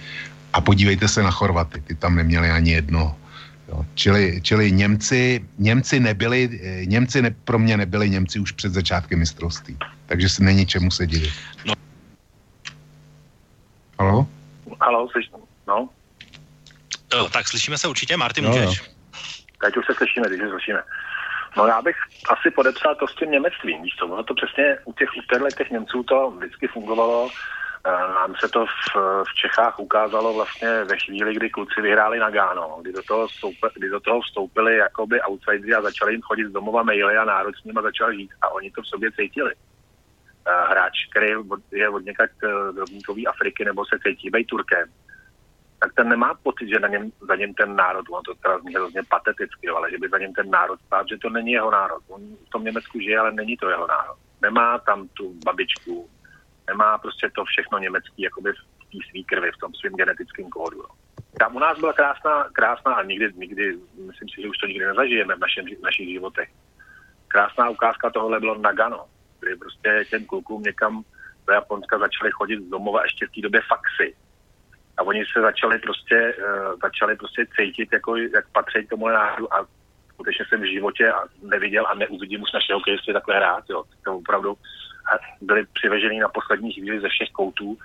A 0.53 0.61
podívejte 0.61 1.07
se 1.07 1.23
na 1.23 1.31
Chorvaty, 1.31 1.81
ty 1.81 1.95
tam 1.95 2.15
neměli 2.15 2.49
ani 2.49 2.71
jedno. 2.71 3.17
Jo. 3.67 3.85
Čili, 3.95 4.41
čili 4.41 4.71
Němci, 4.71 5.45
Němci 5.57 5.99
nebyli, 5.99 6.59
e, 6.63 6.85
Němci 6.85 7.21
ne, 7.21 7.35
pro 7.43 7.59
mě 7.59 7.77
nebyli 7.77 8.09
Němci 8.09 8.39
už 8.39 8.51
před 8.51 8.73
začátkem 8.73 9.19
mistrovství. 9.19 9.77
Takže 10.05 10.29
se 10.29 10.43
není 10.43 10.65
čemu 10.65 10.91
se 10.91 11.07
divit. 11.07 11.33
No. 11.65 11.73
Halo? 13.99 14.27
Halo, 14.81 15.09
slyším, 15.09 15.33
no. 15.67 15.89
Jo, 17.13 17.29
tak 17.33 17.47
slyšíme 17.47 17.77
se 17.77 17.87
určitě, 17.87 18.17
Martin, 18.17 18.43
no, 18.43 18.49
můžeš. 18.49 18.81
Teď 19.61 19.77
už 19.77 19.85
se 19.85 19.93
slyšíme, 19.97 20.29
teď 20.29 20.39
se 20.39 20.49
slyšíme. 20.49 20.79
No 21.57 21.67
já 21.67 21.81
bych 21.81 21.95
asi 22.29 22.51
podepsal 22.51 22.95
to 22.95 23.07
s 23.07 23.15
tím 23.15 23.31
němectvím, 23.31 23.81
víš 23.81 23.95
co, 23.99 24.05
ono 24.05 24.23
to 24.23 24.33
přesně 24.33 24.77
u 24.85 24.93
těch, 24.93 25.09
u 25.17 25.47
těch 25.57 25.69
Němců 25.69 26.03
to 26.03 26.31
vždycky 26.31 26.67
fungovalo, 26.67 27.29
eh, 27.85 27.91
nám 27.91 28.35
se 28.39 28.49
to 28.49 28.65
v, 28.65 28.95
v 29.23 29.33
Čechách 29.35 29.79
ukázalo 29.79 30.33
vlastně 30.33 30.83
ve 30.83 30.97
chvíli, 30.97 31.35
kdy 31.35 31.49
kluci 31.49 31.81
vyhráli 31.81 32.19
na 32.19 32.29
Gáno, 32.29 32.77
kdy 32.81 32.93
do 32.93 33.03
toho, 33.03 33.27
vstoupili, 33.27 33.71
kdy 33.75 33.89
do 33.89 33.99
toho 33.99 34.21
vstoupili 34.21 34.77
jakoby 34.77 35.21
outsideri 35.21 35.73
a 35.73 35.81
začali 35.81 36.13
jim 36.13 36.21
chodit 36.21 36.47
z 36.47 36.51
domova 36.51 36.83
maily 36.83 37.17
a 37.17 37.25
národ 37.25 37.55
s 37.55 37.63
nimi 37.63 37.79
začal 37.83 38.13
žít. 38.13 38.31
A 38.41 38.49
oni 38.49 38.71
to 38.71 38.81
v 38.81 38.87
sobě 38.87 39.11
cítili. 39.11 39.53
Eh, 40.47 40.65
hráč, 40.69 40.93
který 41.11 41.27
je 41.71 41.89
od 41.89 42.05
někaď 42.05 42.29
z 42.41 43.27
Afriky 43.27 43.65
nebo 43.65 43.85
se 43.85 43.99
cítí 44.03 44.29
být 44.29 44.47
Turkem, 44.47 44.89
tak 45.79 45.93
ten 45.93 46.09
nemá 46.09 46.33
pocit, 46.43 46.69
že 46.69 46.79
na 46.79 46.87
něm, 46.87 47.11
za 47.27 47.35
něm 47.35 47.53
ten 47.53 47.75
národ, 47.75 48.05
on 48.09 48.23
to 48.23 48.35
teda 48.35 48.59
zní 48.59 48.75
hrozně 48.75 49.01
pateticky, 49.09 49.67
ale 49.69 49.91
že 49.91 49.97
by 49.97 50.09
za 50.09 50.17
něm 50.17 50.33
ten 50.33 50.49
národ 50.49 50.79
stát, 50.85 51.07
že 51.09 51.17
to 51.17 51.29
není 51.29 51.51
jeho 51.51 51.71
národ. 51.71 52.03
On 52.07 52.21
v 52.47 52.49
tom 52.49 52.63
Německu 52.63 52.99
žije, 52.99 53.19
ale 53.19 53.31
není 53.31 53.57
to 53.57 53.69
jeho 53.69 53.87
národ. 53.87 54.17
Nemá 54.41 54.77
tam 54.77 55.07
tu 55.07 55.33
babičku, 55.45 56.09
nemá 56.67 56.97
prostě 56.97 57.29
to 57.35 57.45
všechno 57.45 57.79
německý 57.79 58.21
jakoby 58.21 58.51
v 58.53 58.91
té 58.91 58.97
svý 59.09 59.23
krvi, 59.23 59.51
v 59.51 59.57
tom 59.57 59.73
svém 59.73 59.93
genetickém 59.93 60.49
kódu. 60.49 60.77
No. 60.77 60.89
Tam 61.39 61.55
u 61.55 61.59
nás 61.59 61.79
byla 61.79 61.93
krásná, 61.93 62.49
krásná 62.53 62.93
a 62.93 63.03
nikdy, 63.03 63.33
nikdy, 63.35 63.77
myslím 64.07 64.29
si, 64.29 64.41
že 64.41 64.49
už 64.49 64.57
to 64.57 64.67
nikdy 64.67 64.85
nezažijeme 64.85 65.35
v, 65.35 65.39
našem, 65.39 65.65
v 65.65 65.83
našich 65.83 66.09
životech. 66.09 66.49
Krásná 67.27 67.69
ukázka 67.69 68.09
tohohle 68.09 68.39
bylo 68.39 68.57
Nagano, 68.57 69.05
kdy 69.39 69.55
prostě 69.55 70.05
těm 70.09 70.25
klukům 70.25 70.63
někam 70.63 71.03
do 71.47 71.53
Japonska 71.53 71.99
začali 71.99 72.31
chodit 72.31 72.59
z 72.61 72.69
domova 72.69 73.03
ještě 73.03 73.27
v 73.27 73.31
té 73.31 73.41
době 73.41 73.61
faxy 73.67 74.15
a 74.99 75.03
oni 75.03 75.23
se 75.33 75.41
začali 75.41 75.79
prostě, 75.79 76.33
uh, 76.37 76.79
začali 76.81 77.15
prostě 77.15 77.45
cítit, 77.55 77.89
jako, 77.93 78.15
jak 78.15 78.45
patří 78.51 78.87
tomu 78.87 79.07
národu. 79.07 79.53
A 79.53 79.67
skutečně 80.13 80.45
jsem 80.45 80.61
v 80.61 80.71
životě 80.73 81.11
neviděl 81.41 81.87
a 81.87 81.93
neuvidím 81.93 82.41
už 82.41 82.51
našeho 82.51 82.79
hokejisty 82.79 83.13
takhle 83.13 83.35
hrát, 83.35 83.63
jo. 83.69 83.83
To 84.03 84.17
opravdu 84.17 84.57
byli 85.41 85.65
přivežený 85.73 86.19
na 86.19 86.27
poslední 86.29 86.73
chvíli 86.73 87.01
ze 87.01 87.09
všech 87.09 87.29
koutů 87.29 87.77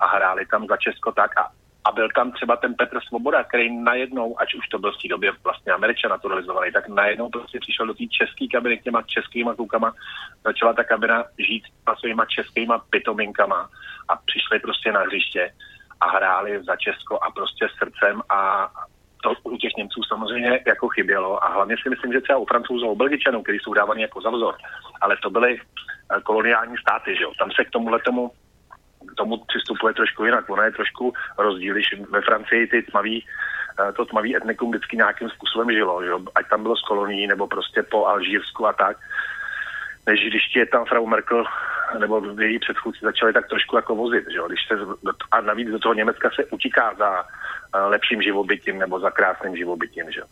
a 0.00 0.06
hráli 0.06 0.46
tam 0.46 0.66
za 0.66 0.76
Česko 0.76 1.12
tak. 1.12 1.38
A 1.38 1.50
a 1.84 1.92
byl 1.92 2.08
tam 2.14 2.32
třeba 2.32 2.56
ten 2.56 2.74
Petr 2.74 2.98
Svoboda, 3.08 3.44
který 3.44 3.76
najednou, 3.76 4.40
ať 4.40 4.54
už 4.54 4.68
to 4.68 4.78
byl 4.78 4.92
v 4.92 5.02
té 5.02 5.08
době 5.08 5.32
vlastně 5.44 5.72
američan 5.72 6.10
naturalizovaný, 6.10 6.72
tak 6.72 6.88
najednou 6.88 7.28
prostě 7.28 7.60
přišel 7.60 7.86
do 7.86 7.94
té 7.94 8.04
české 8.06 8.46
kabiny 8.52 8.78
k 8.78 8.82
těma 8.82 9.02
českýma 9.02 9.54
klukama, 9.54 9.92
začala 10.44 10.72
ta 10.72 10.84
kabina 10.84 11.24
žít 11.38 11.64
s 11.64 12.00
svýma 12.00 12.24
českýma 12.24 12.78
pitominkama 12.90 13.68
a 14.08 14.16
přišli 14.16 14.58
prostě 14.58 14.92
na 14.92 15.00
hřiště 15.00 15.52
a 16.00 16.08
hráli 16.16 16.64
za 16.64 16.76
Česko 16.76 17.18
a 17.22 17.30
prostě 17.30 17.66
srdcem 17.78 18.22
a 18.28 18.68
to 19.22 19.32
u 19.42 19.56
těch 19.56 19.72
Němců 19.78 20.00
samozřejmě 20.08 20.60
jako 20.66 20.88
chybělo 20.88 21.44
a 21.44 21.48
hlavně 21.48 21.76
si 21.82 21.90
myslím, 21.90 22.12
že 22.12 22.20
třeba 22.20 22.38
u 22.38 22.46
Francouzů, 22.46 22.86
u 22.86 22.96
Belgičanů, 22.96 23.42
kteří 23.42 23.58
jsou 23.58 23.74
dávaní 23.74 24.02
jako 24.02 24.20
za 24.20 24.30
vzor, 24.30 24.54
ale 25.00 25.16
to 25.22 25.30
byly 25.30 25.60
eh, 25.60 26.20
koloniální 26.20 26.76
státy, 26.76 27.16
že 27.16 27.22
jo? 27.22 27.32
tam 27.38 27.50
se 27.50 27.64
k 27.64 27.70
tomuhle 27.70 27.98
tomu 28.00 28.30
k 29.06 29.14
tomu 29.14 29.44
přistupuje 29.44 29.94
trošku 29.94 30.24
jinak. 30.24 30.50
Ono 30.50 30.62
je 30.62 30.72
trošku 30.72 31.12
rozdíl, 31.38 31.74
když 31.74 31.86
ve 32.10 32.20
Francii 32.20 32.66
ty 32.66 32.82
tmavý, 32.82 33.24
eh, 33.80 33.92
to 33.92 34.04
tmavý 34.04 34.36
etnikum 34.36 34.70
vždycky 34.70 34.96
nějakým 34.96 35.28
způsobem 35.30 35.72
žilo, 35.72 36.02
že 36.02 36.08
jo? 36.08 36.20
ať 36.34 36.48
tam 36.48 36.62
bylo 36.62 36.76
z 36.76 36.82
kolonií 36.82 37.26
nebo 37.26 37.46
prostě 37.46 37.82
po 37.82 38.06
Alžírsku 38.06 38.66
a 38.66 38.72
tak, 38.72 38.96
než 40.06 40.20
když 40.20 40.56
je 40.56 40.66
tam 40.66 40.84
Frau 40.84 41.06
Merkel 41.06 41.44
nebo 41.98 42.22
její 42.40 42.58
předchůdci 42.58 43.00
začali 43.02 43.32
tak 43.32 43.48
trošku 43.48 43.76
jako 43.76 43.94
vozit, 43.94 44.24
že 44.30 44.36
jo? 44.36 44.48
Když 44.48 44.60
se, 44.68 44.74
a 45.30 45.40
navíc 45.40 45.68
do 45.68 45.78
toho 45.78 45.94
Německa 45.94 46.30
se 46.30 46.44
utíká 46.44 46.94
za 46.94 47.24
eh, 47.74 47.78
lepším 47.78 48.22
živobytím 48.22 48.78
nebo 48.78 49.00
za 49.00 49.10
krásným 49.10 49.56
živobytím, 49.56 50.10
že 50.10 50.20
jo? 50.20 50.26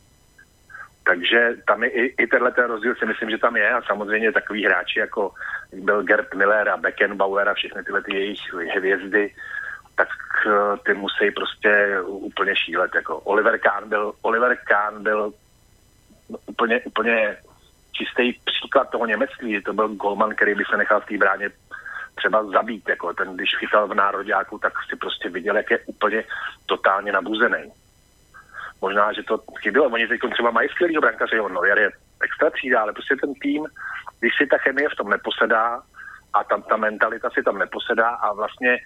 Takže 1.04 1.50
tam 1.66 1.82
je 1.82 1.90
i, 1.90 2.22
i 2.22 2.26
tenhle 2.26 2.52
ten 2.52 2.64
rozdíl 2.64 2.94
si 2.94 3.06
myslím, 3.06 3.30
že 3.30 3.38
tam 3.38 3.56
je 3.56 3.70
a 3.70 3.82
samozřejmě 3.82 4.32
takový 4.32 4.64
hráči 4.64 4.98
jako 4.98 5.32
byl 5.72 6.02
Gerd 6.02 6.34
Miller 6.34 6.68
a 6.68 6.76
Beckenbauer 6.76 7.48
a 7.48 7.54
všechny 7.54 7.84
tyhle 7.84 8.02
ty 8.02 8.16
jejich 8.16 8.52
hvězdy, 8.76 9.34
tak 9.96 10.08
uh, 10.46 10.76
ty 10.86 10.94
musí 10.94 11.30
prostě 11.30 12.00
úplně 12.06 12.56
šílet. 12.56 12.94
Jako 12.94 13.18
Oliver 13.18 13.58
Kahn 13.58 13.88
byl, 13.88 14.12
Oliver 14.22 14.56
Kahn 14.56 15.02
byl 15.02 15.32
úplně, 16.46 16.80
úplně 16.80 17.36
čistý 17.92 18.32
příklad 18.44 18.90
toho 18.90 19.06
němectví. 19.06 19.62
To 19.62 19.72
byl 19.72 19.88
golman, 19.88 20.34
který 20.34 20.54
by 20.54 20.64
se 20.64 20.76
nechal 20.76 21.00
v 21.00 21.06
té 21.06 21.18
bráně 21.18 21.50
třeba 22.14 22.44
zabít. 22.44 22.88
Jako 22.88 23.14
ten, 23.14 23.36
když 23.36 23.56
chytal 23.58 23.88
v 23.88 23.94
nároďáku, 23.94 24.58
tak 24.58 24.72
si 24.90 24.96
prostě 24.96 25.28
viděl, 25.28 25.56
jak 25.56 25.70
je 25.70 25.78
úplně 25.86 26.24
totálně 26.66 27.12
nabuzený. 27.12 27.72
Možná, 28.80 29.12
že 29.12 29.22
to 29.22 29.38
chybilo. 29.58 29.86
Oni 29.86 30.06
teď 30.08 30.20
třeba 30.32 30.50
mají 30.50 30.68
skvělýho 30.68 31.00
brankaře, 31.00 31.36
jo, 31.36 31.48
Neuer 31.48 31.78
je 31.78 31.90
extra 32.22 32.50
třída, 32.50 32.80
ale 32.80 32.92
prostě 32.92 33.16
ten 33.16 33.34
tým, 33.34 33.66
když 34.20 34.32
si 34.38 34.46
ta 34.46 34.58
chemie 34.58 34.88
v 34.88 34.96
tom 34.96 35.10
neposedá 35.10 35.82
a 36.32 36.44
tam 36.44 36.62
ta 36.62 36.76
mentalita 36.76 37.30
si 37.30 37.42
tam 37.42 37.58
neposedá 37.58 38.08
a 38.08 38.32
vlastně 38.32 38.78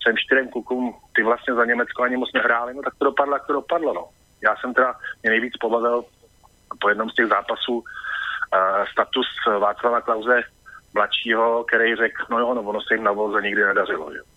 třem 0.00 0.16
čtyřem 0.16 0.48
klukům 0.48 0.94
ty 1.14 1.22
vlastně 1.22 1.54
za 1.54 1.64
Německo 1.64 2.02
ani 2.02 2.16
moc 2.16 2.32
nehráli, 2.34 2.74
no 2.74 2.82
tak 2.82 2.94
to 2.98 3.04
dopadlo, 3.04 3.34
jak 3.34 3.46
to 3.46 3.52
dopadlo, 3.52 3.94
no. 3.94 4.08
Já 4.42 4.56
jsem 4.56 4.74
teda 4.74 4.94
mě 5.22 5.30
nejvíc 5.30 5.56
pobavil 5.60 6.04
po 6.80 6.88
jednom 6.88 7.10
z 7.10 7.14
těch 7.14 7.26
zápasů 7.26 7.84
status 8.92 9.26
Václava 9.58 10.00
Klauze 10.00 10.42
mladšího, 10.94 11.64
který 11.64 11.96
řekl, 11.96 12.24
no 12.30 12.38
jo, 12.38 12.54
no 12.54 12.62
ono 12.62 12.80
se 12.80 12.94
jim 12.94 13.04
na 13.04 13.12
volze 13.12 13.42
nikdy 13.42 13.64
nedařilo, 13.64 14.12
že? 14.12 14.31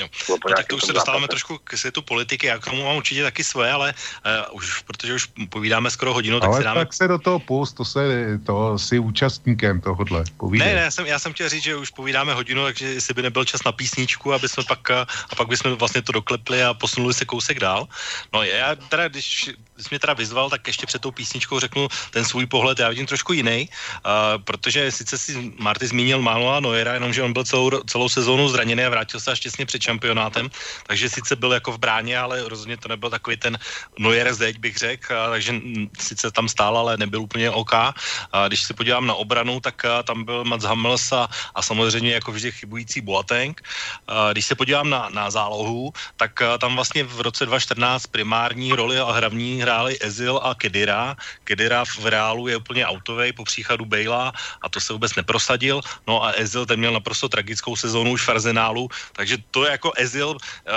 Jo. 0.00 0.08
No, 0.28 0.36
tak 0.56 0.66
to 0.66 0.76
už 0.76 0.82
se 0.82 0.92
dostáváme 0.92 1.22
zápase. 1.22 1.28
trošku 1.28 1.58
k 1.64 1.76
světu 1.76 2.02
politiky, 2.02 2.46
já 2.46 2.58
k 2.58 2.64
tomu 2.64 2.84
mám 2.84 2.96
určitě 2.96 3.22
taky 3.22 3.44
svoje, 3.44 3.72
ale 3.72 3.94
uh, 4.50 4.56
už, 4.56 4.82
protože 4.82 5.14
už 5.14 5.28
povídáme 5.48 5.90
skoro 5.90 6.14
hodinu, 6.14 6.40
tak 6.40 6.48
ale 6.48 6.58
si 6.58 6.64
dáme... 6.64 6.80
tak 6.80 6.94
se 6.94 7.08
do 7.08 7.18
toho 7.18 7.38
pust, 7.38 7.76
to 7.76 7.84
se, 7.84 8.00
to 8.46 8.78
si 8.78 8.98
účastníkem 8.98 9.80
tohohle, 9.80 10.24
povídej. 10.36 10.68
Ne, 10.68 10.74
ne, 10.74 10.80
já 10.80 10.90
jsem, 10.90 11.06
já 11.06 11.18
jsem 11.18 11.32
chtěl 11.32 11.48
říct, 11.48 11.62
že 11.62 11.76
už 11.76 11.90
povídáme 11.90 12.34
hodinu, 12.34 12.64
takže 12.64 12.86
jestli 12.86 13.14
by 13.14 13.22
nebyl 13.22 13.44
čas 13.44 13.64
na 13.64 13.72
písničku, 13.72 14.32
aby 14.32 14.48
jsme 14.48 14.62
pak, 14.68 14.90
a 14.90 15.34
pak 15.36 15.48
bychom 15.48 15.74
vlastně 15.74 16.02
to 16.02 16.12
doklepli 16.12 16.62
a 16.62 16.74
posunuli 16.74 17.14
se 17.14 17.24
kousek 17.24 17.60
dál. 17.60 17.88
No 18.32 18.42
já 18.42 18.74
teda, 18.74 19.08
když 19.08 19.50
jsi 19.78 19.88
mě 19.90 19.98
teda 19.98 20.12
vyzval, 20.12 20.50
tak 20.50 20.66
ještě 20.66 20.86
před 20.86 21.02
tou 21.02 21.10
písničkou 21.10 21.60
řeknu 21.60 21.88
ten 22.10 22.24
svůj 22.24 22.46
pohled, 22.46 22.78
já 22.78 22.88
vidím 22.88 23.06
trošku 23.06 23.32
jiný, 23.32 23.68
uh, 23.68 24.42
protože 24.42 24.92
sice 24.92 25.18
si 25.18 25.52
Marty 25.58 25.86
zmínil 25.86 26.22
málo 26.22 26.54
a 26.54 26.60
Noera, 26.60 26.94
jenomže 26.94 27.22
on 27.22 27.32
byl 27.32 27.44
celou, 27.44 27.70
celou 27.86 28.08
sezónu 28.08 28.48
zraněný 28.48 28.84
a 28.84 28.88
vrátil 28.88 29.20
se 29.20 29.32
až 29.32 29.40
těsně 29.40 29.66
před 29.66 29.82
šampionátem, 29.86 30.50
takže 30.86 31.08
sice 31.08 31.36
byl 31.36 31.52
jako 31.62 31.72
v 31.72 31.78
bráně, 31.78 32.18
ale 32.18 32.42
rozhodně 32.48 32.76
to 32.76 32.88
nebyl 32.88 33.10
takový 33.10 33.36
ten 33.36 33.54
Neuer 33.98 34.34
zeď, 34.34 34.58
bych 34.58 34.76
řekl, 34.76 35.14
takže 35.30 35.52
sice 35.98 36.30
tam 36.30 36.48
stál, 36.50 36.74
ale 36.78 36.98
nebyl 36.98 37.22
úplně 37.22 37.50
OK. 37.50 37.74
A 38.32 38.48
když 38.48 38.62
se 38.62 38.74
podívám 38.74 39.06
na 39.06 39.14
obranu, 39.14 39.60
tak 39.60 39.78
tam 40.04 40.24
byl 40.24 40.44
Mats 40.44 40.66
Hummels 40.66 41.12
a, 41.12 41.28
a 41.54 41.60
samozřejmě 41.62 42.18
jako 42.18 42.32
vždy 42.32 42.52
chybující 42.52 43.00
Boateng. 43.00 43.54
A 44.08 44.32
když 44.32 44.46
se 44.46 44.54
podívám 44.54 44.90
na, 44.90 45.08
na 45.12 45.30
zálohu, 45.30 45.92
tak 46.16 46.32
tam 46.58 46.74
vlastně 46.74 47.04
v 47.04 47.20
roce 47.20 47.46
2014 47.46 48.06
primární 48.10 48.72
roli 48.72 48.98
a 48.98 49.12
hlavní 49.12 49.62
hráli 49.62 49.98
Ezil 50.00 50.40
a 50.42 50.54
Kedira. 50.54 51.16
Kedira 51.44 51.84
v 51.84 52.06
reálu 52.06 52.48
je 52.48 52.56
úplně 52.56 52.86
autovej 52.86 53.32
po 53.32 53.44
příchodu 53.44 53.84
Bejla 53.84 54.32
a 54.62 54.66
to 54.68 54.80
se 54.80 54.92
vůbec 54.92 55.14
neprosadil. 55.14 55.80
No 56.06 56.24
a 56.24 56.32
Ezil 56.40 56.66
ten 56.66 56.80
měl 56.80 56.92
naprosto 56.92 57.28
tragickou 57.28 57.76
sezónu 57.76 58.16
už 58.16 58.24
v 58.24 58.28
Arsenálu, 58.28 58.88
takže 59.12 59.38
to 59.50 59.64
je 59.64 59.75
jako 59.76 59.92
Ezil, 59.96 60.36
eh, 60.40 60.72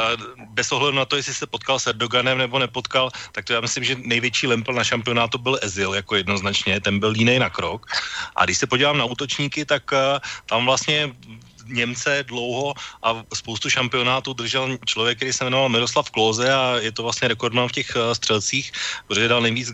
bez 0.51 0.71
ohledu 0.71 0.97
na 0.97 1.05
to, 1.05 1.15
jestli 1.15 1.33
se 1.33 1.47
potkal 1.47 1.79
s 1.79 1.87
Erdoganem 1.87 2.37
nebo 2.37 2.59
nepotkal, 2.59 3.11
tak 3.31 3.47
to 3.47 3.53
já 3.53 3.61
myslím, 3.63 3.83
že 3.83 3.95
největší 4.03 4.47
lempel 4.47 4.75
na 4.75 4.83
šampionátu 4.83 5.37
byl 5.37 5.59
Ezil, 5.61 5.95
jako 5.95 6.15
jednoznačně, 6.15 6.83
ten 6.83 6.99
byl 6.99 7.15
línej 7.15 7.39
na 7.39 7.49
krok. 7.49 7.87
A 8.35 8.45
když 8.45 8.57
se 8.57 8.67
podívám 8.67 8.97
na 8.97 9.05
útočníky, 9.07 9.65
tak 9.65 9.83
eh, 9.93 10.19
tam 10.45 10.65
vlastně 10.65 11.15
Němce 11.69 12.23
dlouho 12.27 12.73
a 13.03 13.23
spoustu 13.33 13.69
šampionátů 13.69 14.33
držel 14.33 14.77
člověk, 14.85 15.17
který 15.17 15.33
se 15.33 15.43
jmenoval 15.43 15.69
Miroslav 15.69 16.11
Kloze 16.11 16.53
a 16.53 16.75
je 16.81 16.91
to 16.91 17.03
vlastně 17.03 17.27
rekordman 17.27 17.67
v 17.67 17.71
těch 17.71 17.95
uh, 17.95 18.13
střelcích, 18.13 18.71
protože 19.07 19.27
dal 19.27 19.41
nejvíc 19.41 19.71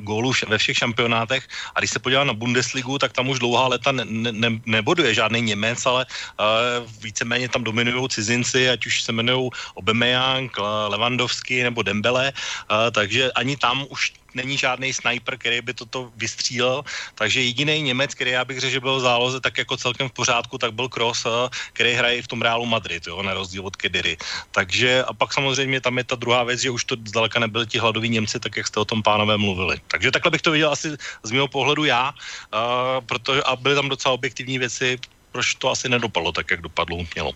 gólů 0.00 0.32
ve 0.48 0.58
všech 0.58 0.76
šampionátech. 0.76 1.48
A 1.74 1.80
když 1.80 1.90
se 1.90 1.98
podívá 1.98 2.24
na 2.24 2.32
Bundesligu, 2.32 2.98
tak 2.98 3.12
tam 3.12 3.28
už 3.28 3.38
dlouhá 3.38 3.68
leta 3.68 3.92
ne, 3.92 4.04
ne, 4.04 4.50
neboduje 4.66 5.14
žádný 5.14 5.40
Němec, 5.40 5.86
ale 5.86 6.06
uh, 6.06 6.86
víceméně 7.02 7.48
tam 7.48 7.64
dominují 7.64 8.08
cizinci, 8.08 8.70
ať 8.70 8.86
už 8.86 9.02
se 9.02 9.12
jmenují 9.12 9.50
Obemeyang, 9.74 10.56
Levandovský 10.88 11.62
nebo 11.62 11.82
Dembele, 11.82 12.32
uh, 12.32 12.90
takže 12.90 13.32
ani 13.32 13.56
tam 13.56 13.86
už 13.88 14.12
není 14.38 14.54
žádný 14.58 14.94
sniper, 14.94 15.38
který 15.38 15.60
by 15.60 15.74
toto 15.74 16.14
vystřílel, 16.16 16.86
takže 17.14 17.42
jediný 17.42 17.82
Němec, 17.90 18.14
který 18.14 18.30
já 18.30 18.44
bych 18.44 18.60
řekl, 18.60 18.72
že 18.72 18.80
byl 18.80 18.96
v 18.96 19.06
záloze 19.06 19.40
tak 19.40 19.58
jako 19.58 19.76
celkem 19.76 20.08
v 20.08 20.12
pořádku, 20.14 20.58
tak 20.58 20.72
byl 20.72 20.88
Kroos, 20.88 21.26
eh, 21.26 21.50
který 21.74 21.92
hraje 21.98 22.22
v 22.22 22.30
tom 22.30 22.42
Realu 22.42 22.66
Madrid, 22.66 23.06
jo, 23.06 23.22
na 23.22 23.34
rozdíl 23.34 23.66
od 23.66 23.76
Kediry. 23.76 24.16
Takže 24.54 25.04
a 25.04 25.12
pak 25.12 25.34
samozřejmě 25.34 25.80
tam 25.80 25.98
je 25.98 26.04
ta 26.04 26.16
druhá 26.16 26.44
věc, 26.44 26.60
že 26.60 26.70
už 26.70 26.84
to 26.84 26.94
zdaleka 26.94 27.40
nebyli 27.40 27.66
ti 27.66 27.78
hladoví 27.78 28.08
Němci, 28.08 28.40
tak 28.40 28.56
jak 28.56 28.66
jste 28.66 28.80
o 28.80 28.84
tom 28.84 29.02
pánové 29.02 29.36
mluvili. 29.36 29.80
Takže 29.88 30.10
takhle 30.10 30.30
bych 30.30 30.42
to 30.42 30.50
viděl 30.50 30.70
asi 30.70 30.96
z 31.22 31.30
mého 31.30 31.48
pohledu 31.48 31.84
já, 31.84 32.10
uh, 32.10 33.04
protože 33.06 33.42
a 33.42 33.56
byly 33.56 33.74
tam 33.74 33.88
docela 33.88 34.14
objektivní 34.14 34.58
věci, 34.58 34.98
proč 35.32 35.54
to 35.54 35.70
asi 35.70 35.88
nedopadlo 35.88 36.32
tak, 36.32 36.50
jak 36.50 36.60
dopadlo 36.60 37.04
mělo. 37.14 37.32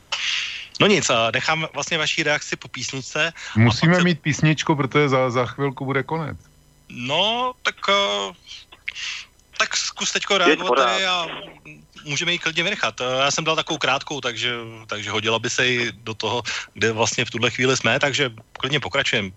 No 0.81 0.87
nic, 0.87 1.11
nechám 1.33 1.69
vlastně 1.75 1.99
vaší 1.99 2.23
reakci 2.23 2.57
po 2.57 2.69
písničce. 2.69 3.33
Musíme 3.57 3.95
se... 3.95 4.05
mít 4.05 4.21
písničku, 4.21 4.75
protože 4.77 5.09
za, 5.09 5.31
za 5.31 5.47
chvilku 5.47 5.85
bude 5.85 6.03
konec. 6.03 6.52
No, 6.95 7.53
tak 7.63 7.77
uh, 7.89 8.35
tak 9.63 9.77
zkus 9.77 10.13
teďko 10.13 10.39
reagovat 10.39 10.77
tady 10.77 11.07
a 11.07 11.27
můžeme 12.05 12.33
ji 12.33 12.39
klidně 12.39 12.63
vynechat. 12.63 13.01
Eh, 13.01 13.05
já 13.25 13.31
jsem 13.31 13.45
dal 13.45 13.57
takovou 13.57 13.79
krátkou, 13.79 14.21
takže, 14.21 14.51
takže 14.87 15.11
hodila 15.11 15.39
by 15.39 15.51
se 15.51 15.69
i 15.69 15.93
do 16.03 16.15
toho, 16.15 16.43
kde 16.75 16.93
vlastně 16.93 17.25
v 17.25 17.31
tuhle 17.31 17.51
chvíli 17.51 17.77
jsme, 17.77 17.99
takže 18.01 18.31
klidně 18.53 18.81
pokračujeme. 18.81 19.31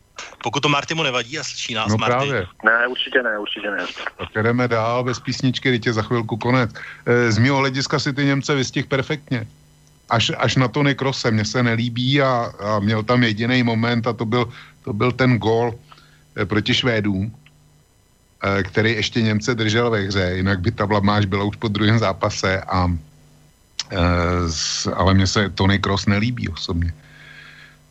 Pokud 0.44 0.60
to 0.60 0.70
Martimu 0.70 1.04
nevadí 1.04 1.40
a 1.40 1.44
slyší 1.44 1.74
nás, 1.74 1.88
no 1.88 1.98
Marty. 1.98 2.14
právě. 2.14 2.48
Ne, 2.66 2.88
určitě 2.88 3.24
ne, 3.24 3.40
určitě 3.40 3.72
ne. 3.72 3.86
Tak 4.18 4.44
jdeme 4.44 4.68
dál 4.68 5.04
bez 5.04 5.20
písničky, 5.20 5.72
teď 5.72 5.86
je 5.86 5.94
za 5.94 6.02
chvilku 6.02 6.38
konec. 6.38 6.72
Eh, 7.06 7.32
z 7.32 7.38
mého 7.38 7.58
hlediska 7.58 8.00
si 8.00 8.14
ty 8.14 8.26
Němce 8.26 8.56
vystih 8.56 8.86
perfektně. 8.86 9.48
Až, 10.10 10.32
až 10.38 10.56
na 10.56 10.68
Tony 10.68 10.96
Krose, 10.96 11.32
mně 11.32 11.46
se 11.46 11.64
nelíbí 11.64 12.22
a, 12.22 12.54
a 12.60 12.80
měl 12.80 13.04
tam 13.04 13.24
jediný 13.24 13.64
moment 13.64 14.08
a 14.08 14.14
to 14.14 14.26
byl, 14.26 14.50
to 14.84 14.94
byl 14.94 15.12
ten 15.12 15.38
gol 15.38 15.74
proti 16.46 16.74
Švédům, 16.74 17.30
Eh, 17.30 17.45
který 18.64 18.92
ještě 18.92 19.22
Němce 19.22 19.56
držel 19.56 19.90
ve 19.90 20.00
hře, 20.00 20.32
jinak 20.36 20.60
by 20.60 20.72
ta 20.72 20.88
blamáž 20.88 21.26
byla 21.26 21.44
už 21.44 21.56
po 21.56 21.68
druhém 21.68 22.00
zápase 22.00 22.62
a 22.62 22.88
eh, 23.92 24.92
ale 24.94 25.14
mně 25.14 25.28
se 25.28 25.50
Tony 25.50 25.80
Cross 25.80 26.06
nelíbí 26.06 26.50
osobně. 26.50 26.94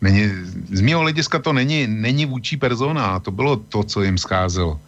Není, 0.01 0.31
z 0.73 0.81
mého 0.81 1.01
hlediska 1.01 1.39
to 1.39 1.53
není, 1.53 1.87
není 1.87 2.27
vůči 2.27 2.57
persona, 2.57 3.21
to 3.21 3.31
bylo 3.31 3.57
to, 3.57 3.85
co 3.85 4.03
jim 4.03 4.19
scházelo. 4.19 4.81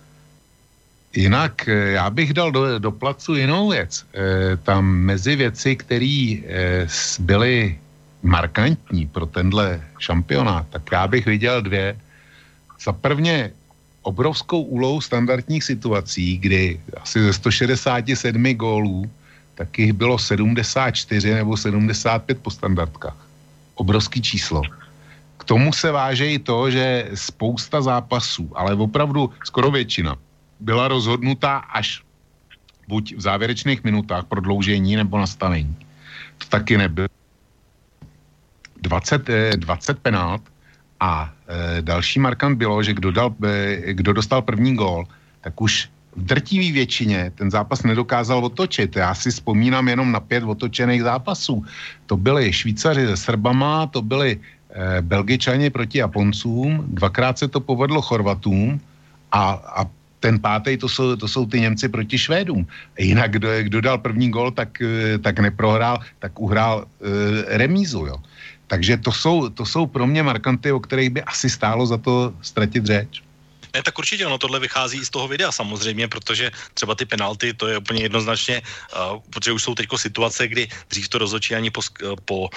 Jinak 1.17 1.69
eh, 1.69 1.97
já 1.97 2.11
bych 2.11 2.33
dal 2.33 2.53
do, 2.53 2.79
do 2.79 2.91
placu 2.93 3.35
jinou 3.35 3.71
věc. 3.71 4.05
E, 4.15 4.57
tam 4.57 4.85
mezi 4.85 5.37
věci, 5.37 5.77
které 5.77 6.37
e, 6.45 6.87
byly 7.19 7.79
markantní 8.23 9.07
pro 9.07 9.27
tenhle 9.27 9.81
šampionát, 9.99 10.67
tak 10.71 10.83
já 10.93 11.09
bych 11.09 11.27
viděl 11.27 11.63
dvě. 11.63 11.97
Za 12.85 12.93
prvně 12.93 13.51
obrovskou 14.07 14.63
úlohou 14.63 15.01
standardních 15.01 15.65
situací, 15.65 16.39
kdy 16.39 16.81
asi 17.03 17.23
ze 17.23 17.33
167 17.33 18.55
gólů 18.55 19.11
tak 19.57 19.79
jich 19.79 19.93
bylo 19.93 20.19
74 20.19 21.35
nebo 21.35 21.57
75 21.57 22.39
po 22.39 22.51
standardkách. 22.51 23.17
Obrovský 23.75 24.23
číslo, 24.23 24.63
tomu 25.47 25.73
se 25.73 25.91
váže 25.91 26.27
i 26.27 26.39
to, 26.39 26.71
že 26.71 27.11
spousta 27.15 27.83
zápasů, 27.83 28.51
ale 28.55 28.75
opravdu 28.75 29.31
skoro 29.45 29.71
většina, 29.71 30.17
byla 30.61 30.89
rozhodnutá 30.89 31.57
až 31.57 32.03
buď 32.89 33.15
v 33.17 33.21
závěrečných 33.21 33.85
minutách 33.85 34.25
prodloužení 34.25 34.97
nebo 34.97 35.19
nastavení. 35.19 35.77
To 36.39 36.47
taky 36.47 36.77
nebylo. 36.77 37.09
20, 38.83 39.29
20 39.57 39.99
penalt 39.99 40.43
a 41.01 41.33
e, 41.49 41.83
další 41.83 42.21
markant 42.21 42.59
bylo, 42.59 42.83
že 42.83 42.95
kdo, 42.95 43.11
dal, 43.11 43.35
e, 43.45 43.93
kdo 43.93 44.13
dostal 44.13 44.43
první 44.43 44.77
gól, 44.77 45.05
tak 45.41 45.61
už 45.61 45.89
v 46.17 46.23
drtivé 46.25 46.73
většině 46.73 47.33
ten 47.35 47.51
zápas 47.51 47.83
nedokázal 47.83 48.45
otočit. 48.45 48.97
Já 48.97 49.15
si 49.15 49.31
vzpomínám 49.31 49.89
jenom 49.89 50.13
na 50.13 50.21
pět 50.21 50.45
otočených 50.45 51.03
zápasů. 51.03 51.65
To 52.07 52.17
byly 52.17 52.53
Švýcaři 52.53 53.07
se 53.07 53.17
Srbama, 53.17 53.87
to 53.87 54.03
byly 54.03 54.41
e, 54.41 55.03
Belgičani 55.03 55.71
proti 55.71 55.99
Japoncům, 55.99 56.85
dvakrát 56.89 57.39
se 57.39 57.49
to 57.49 57.61
povedlo 57.61 58.03
Chorvatům 58.03 58.81
a, 59.33 59.61
a 59.77 59.85
ten 60.21 60.41
pátý, 60.41 60.77
to 60.77 60.89
jsou, 60.89 61.17
to 61.17 61.29
jsou 61.29 61.47
ty 61.47 61.61
Němci 61.61 61.89
proti 61.89 62.19
Švédům. 62.19 62.67
Jinak 62.99 63.31
kdo, 63.31 63.49
kdo 63.63 63.81
dal 63.81 63.99
první 63.99 64.31
gol, 64.31 64.51
tak, 64.51 64.83
tak 65.23 65.39
neprohrál, 65.39 66.01
tak 66.19 66.41
uhrál 66.41 66.83
e, 66.83 67.59
remízu, 67.59 68.07
jo. 68.07 68.17
Takže 68.67 68.97
to 68.97 69.13
jsou, 69.13 69.49
to 69.49 69.67
jsou 69.67 69.87
pro 69.87 70.07
mě 70.07 70.23
markanty, 70.23 70.73
o 70.73 70.81
kterých 70.81 71.11
by 71.11 71.23
asi 71.23 71.51
stálo 71.51 71.87
za 71.87 71.97
to 71.97 72.35
ztratit 72.43 72.87
řeč. 72.87 73.26
Ne, 73.77 73.85
tak 73.85 73.93
určitě 73.99 74.25
ono 74.25 74.41
tohle 74.41 74.57
vychází 74.57 75.05
z 75.05 75.13
toho 75.13 75.29
videa 75.29 75.53
samozřejmě, 75.53 76.09
protože 76.09 76.49
třeba 76.75 76.97
ty 76.97 77.05
penalty, 77.05 77.53
to 77.53 77.69
je 77.69 77.77
úplně 77.77 78.09
jednoznačně, 78.09 78.65
uh, 78.65 79.21
protože 79.29 79.53
už 79.53 79.63
jsou 79.63 79.75
teď 79.77 79.89
situace, 79.97 80.49
kdy 80.49 80.69
dřív 80.89 81.09
to 81.13 81.19
rozhodčí 81.21 81.53
ani 81.53 81.69
po, 81.69 81.85
uh, 81.85 82.17
po 82.25 82.49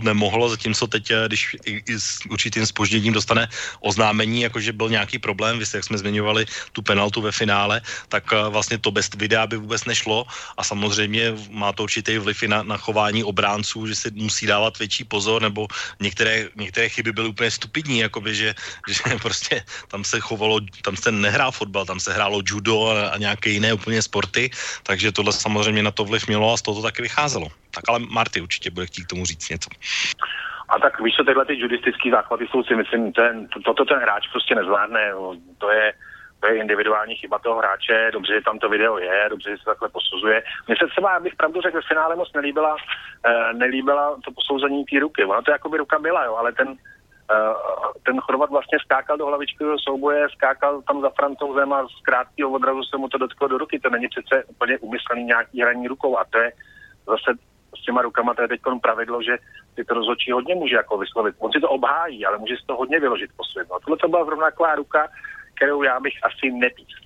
nemohlo, 0.00 0.48
zatímco 0.48 0.88
teď, 0.88 1.04
uh, 1.12 1.28
když 1.28 1.56
i, 1.68 1.84
i 1.84 1.94
s 2.00 2.24
určitým 2.32 2.64
spožděním 2.64 3.12
dostane 3.12 3.44
oznámení, 3.84 4.48
jakože 4.48 4.72
byl 4.72 4.88
nějaký 4.88 5.20
problém, 5.20 5.60
vy 5.60 5.68
jak 5.74 5.84
jsme 5.84 6.00
zmiňovali 6.00 6.72
tu 6.72 6.80
penaltu 6.80 7.20
ve 7.20 7.32
finále, 7.32 7.84
tak 8.08 8.24
uh, 8.32 8.48
vlastně 8.48 8.80
to 8.80 8.88
bez 8.88 9.12
videa 9.20 9.44
by 9.44 9.60
vůbec 9.60 9.84
nešlo. 9.84 10.24
A 10.56 10.64
samozřejmě 10.64 11.36
má 11.52 11.76
to 11.76 11.84
určitý 11.84 12.16
vliv 12.16 12.40
i 12.42 12.48
na, 12.48 12.64
na 12.64 12.80
chování 12.80 13.20
obránců, 13.20 13.84
že 13.84 13.94
si 13.94 14.08
musí 14.16 14.48
dávat 14.48 14.78
větší 14.80 15.04
pozor, 15.04 15.44
nebo 15.44 15.68
některé, 16.00 16.48
některé 16.56 16.88
chyby 16.88 17.12
byly 17.12 17.28
úplně 17.28 17.50
stupidní, 17.52 17.98
jakoby, 17.98 18.32
že, 18.32 18.54
že 18.88 19.02
prostě 19.22 19.60
tam 19.92 20.04
se 20.04 20.20
chovalo 20.20 20.53
hrálo, 20.54 20.82
tam 20.84 20.96
se 20.96 21.12
nehrál 21.12 21.52
fotbal, 21.52 21.84
tam 21.86 22.00
se 22.00 22.12
hrálo 22.12 22.42
judo 22.44 22.86
a, 22.86 23.08
a 23.08 23.18
nějaké 23.18 23.50
jiné 23.50 23.72
úplně 23.72 24.02
sporty, 24.02 24.50
takže 24.82 25.12
tohle 25.12 25.32
samozřejmě 25.32 25.82
na 25.82 25.90
to 25.90 26.04
vliv 26.04 26.26
mělo 26.26 26.52
a 26.52 26.56
z 26.56 26.62
toho 26.62 26.74
to 26.76 26.82
taky 26.82 27.02
vycházelo. 27.02 27.46
Tak 27.70 27.84
ale 27.88 27.98
Marty 27.98 28.40
určitě 28.40 28.70
bude 28.70 28.86
chtít 28.86 29.04
k 29.04 29.08
tomu 29.08 29.24
říct 29.24 29.50
něco. 29.50 29.70
A 30.68 30.78
tak 30.78 31.00
víš 31.00 31.14
co, 31.14 31.24
tyhle 31.24 31.44
ty 31.44 31.60
judistické 31.60 32.10
základy 32.10 32.46
jsou 32.46 32.62
si 32.62 32.74
myslím, 32.74 33.12
ten, 33.12 33.48
toto 33.64 33.84
ten 33.84 33.98
hráč 33.98 34.28
prostě 34.32 34.54
nezvládne. 34.54 35.12
To 35.58 35.70
je, 35.70 35.92
to 36.40 36.46
je 36.46 36.56
individuální 36.56 37.16
chyba 37.16 37.38
toho 37.38 37.58
hráče, 37.58 38.10
dobře, 38.12 38.34
že 38.34 38.40
tam 38.40 38.58
to 38.58 38.68
video 38.68 38.98
je, 38.98 39.26
dobře, 39.30 39.50
že 39.50 39.58
se 39.58 39.64
takhle 39.64 39.88
posuzuje. 39.88 40.42
Mně 40.66 40.76
se 40.76 40.86
třeba, 40.86 41.10
abych 41.10 41.36
pravdu 41.36 41.60
řekl, 41.60 41.80
v 41.80 41.88
finále 41.88 42.16
moc 42.16 42.32
nelíbila, 42.34 42.76
eh, 43.26 43.52
nelíbila 43.52 44.16
to 44.24 44.30
posouzení 44.32 44.84
té 44.84 45.00
ruky. 45.00 45.24
Ono 45.24 45.42
to 45.42 45.50
jako 45.50 45.68
by 45.68 45.76
ruka 45.78 45.98
byla, 45.98 46.24
jo, 46.24 46.34
ale 46.36 46.52
ten, 46.52 46.76
ten 48.02 48.20
Chorvat 48.20 48.50
vlastně 48.50 48.78
skákal 48.84 49.16
do 49.16 49.26
hlavičkového 49.26 49.76
souboje, 49.78 50.28
skákal 50.32 50.82
tam 50.82 51.00
za 51.00 51.10
francouzem 51.10 51.72
a 51.72 51.86
z 51.86 52.02
krátkého 52.02 52.50
odrazu 52.50 52.82
se 52.82 52.96
mu 52.96 53.08
to 53.08 53.18
dotklo 53.18 53.48
do 53.48 53.58
ruky. 53.58 53.80
To 53.80 53.90
není 53.90 54.08
přece 54.08 54.44
úplně 54.44 54.78
umyslený 54.78 55.24
nějaký 55.24 55.62
hraní 55.62 55.88
rukou 55.88 56.18
a 56.18 56.24
to 56.30 56.38
je 56.38 56.52
zase 57.06 57.38
s 57.80 57.84
těma 57.84 58.02
rukama 58.02 58.34
to 58.34 58.42
je 58.42 58.48
teď 58.48 58.60
pravidlo, 58.82 59.22
že 59.22 59.36
ty 59.74 59.84
to 59.84 59.94
rozhodčí 59.94 60.32
hodně 60.32 60.54
může 60.54 60.76
jako 60.76 60.98
vyslovit. 60.98 61.34
On 61.38 61.52
si 61.52 61.60
to 61.60 61.68
obhájí, 61.68 62.26
ale 62.26 62.38
může 62.38 62.56
si 62.56 62.66
to 62.66 62.76
hodně 62.76 63.00
vyložit 63.00 63.30
po 63.36 63.44
svém. 63.44 63.66
No, 63.70 63.80
tohle 63.80 63.96
to 63.96 64.08
byla 64.08 64.24
zrovna 64.24 64.46
taková 64.46 64.74
ruka, 64.74 65.08
kterou 65.54 65.82
já 65.82 66.00
bych 66.00 66.14
asi 66.22 66.50
nepíš. 66.50 67.03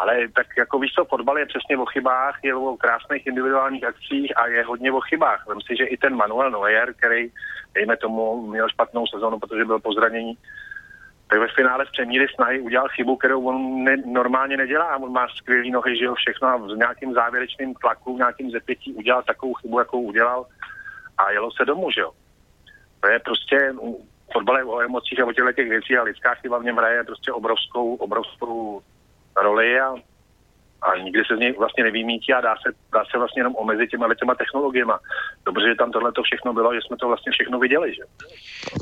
Ale 0.00 0.28
tak 0.28 0.46
jako 0.58 0.78
víš 0.78 0.92
co, 0.92 1.04
fotbal 1.04 1.38
je 1.38 1.46
přesně 1.46 1.78
o 1.78 1.86
chybách, 1.86 2.38
je 2.42 2.54
o 2.54 2.76
krásných 2.76 3.26
individuálních 3.26 3.84
akcích 3.84 4.32
a 4.36 4.46
je 4.46 4.64
hodně 4.64 4.92
o 4.92 5.00
chybách. 5.00 5.44
Myslím 5.48 5.76
si, 5.76 5.76
že 5.76 5.84
i 5.84 5.96
ten 5.96 6.14
Manuel 6.14 6.50
Neuer, 6.50 6.94
který, 6.94 7.30
dejme 7.74 7.96
tomu, 7.96 8.46
měl 8.46 8.68
špatnou 8.68 9.06
sezónu, 9.06 9.38
protože 9.38 9.64
byl 9.64 9.78
po 9.78 9.92
zranění, 9.92 10.34
tak 11.28 11.38
ve 11.38 11.48
finále 11.48 11.86
z 11.86 11.90
přemíry 11.90 12.26
snahy 12.34 12.60
udělal 12.60 12.88
chybu, 12.88 13.16
kterou 13.16 13.44
on 13.44 13.84
ne, 13.84 13.96
normálně 13.96 14.56
nedělá. 14.56 14.96
On 14.96 15.12
má 15.12 15.28
skvělý 15.28 15.70
nohy, 15.70 15.96
že 15.96 16.04
jo, 16.04 16.14
všechno 16.14 16.48
a 16.48 16.56
v 16.56 16.66
nějakým 16.66 17.12
závěrečným 17.12 17.74
tlaku, 17.74 18.14
v 18.14 18.18
nějakým 18.18 18.50
zepětí 18.50 18.94
udělal 18.94 19.22
takovou 19.22 19.54
chybu, 19.54 19.78
jakou 19.78 20.00
udělal 20.02 20.46
a 21.18 21.30
jelo 21.30 21.50
se 21.52 21.64
domů, 21.64 21.90
že 21.90 22.00
jo. 22.00 22.10
To 23.00 23.08
je 23.08 23.18
prostě, 23.18 23.74
fotbal 24.32 24.58
je 24.58 24.64
o 24.64 24.80
emocích 24.80 25.20
a 25.20 25.26
o 25.26 25.32
těchto 25.32 25.52
těch 25.52 25.68
věcí 25.68 25.96
a 25.96 26.02
lidská 26.02 26.34
chyba 26.34 26.58
v 26.58 26.64
něm 26.64 26.76
hraje 26.76 27.04
prostě 27.04 27.32
obrovskou, 27.32 27.94
obrovskou 27.94 28.82
roli 29.42 29.80
a, 29.80 29.94
a 30.82 30.96
nikdy 30.96 31.22
se 31.24 31.36
z 31.36 31.38
něj 31.38 31.52
vlastně 31.58 31.84
nevymítí 31.84 32.32
a 32.32 32.40
dá 32.40 32.54
se, 32.62 32.72
dá 32.92 33.04
se 33.10 33.18
vlastně 33.18 33.40
jenom 33.40 33.56
omezit 33.56 33.90
těma 33.90 34.14
těma 34.14 34.34
technologiemi. 34.34 34.92
Dobře, 35.46 35.68
že 35.68 35.74
tam 35.74 35.92
tohle 35.92 36.12
to 36.12 36.22
všechno 36.22 36.52
bylo, 36.52 36.74
že 36.74 36.80
jsme 36.86 36.96
to 36.96 37.08
vlastně 37.08 37.32
všechno 37.32 37.58
viděli, 37.58 37.94
že? 37.94 38.02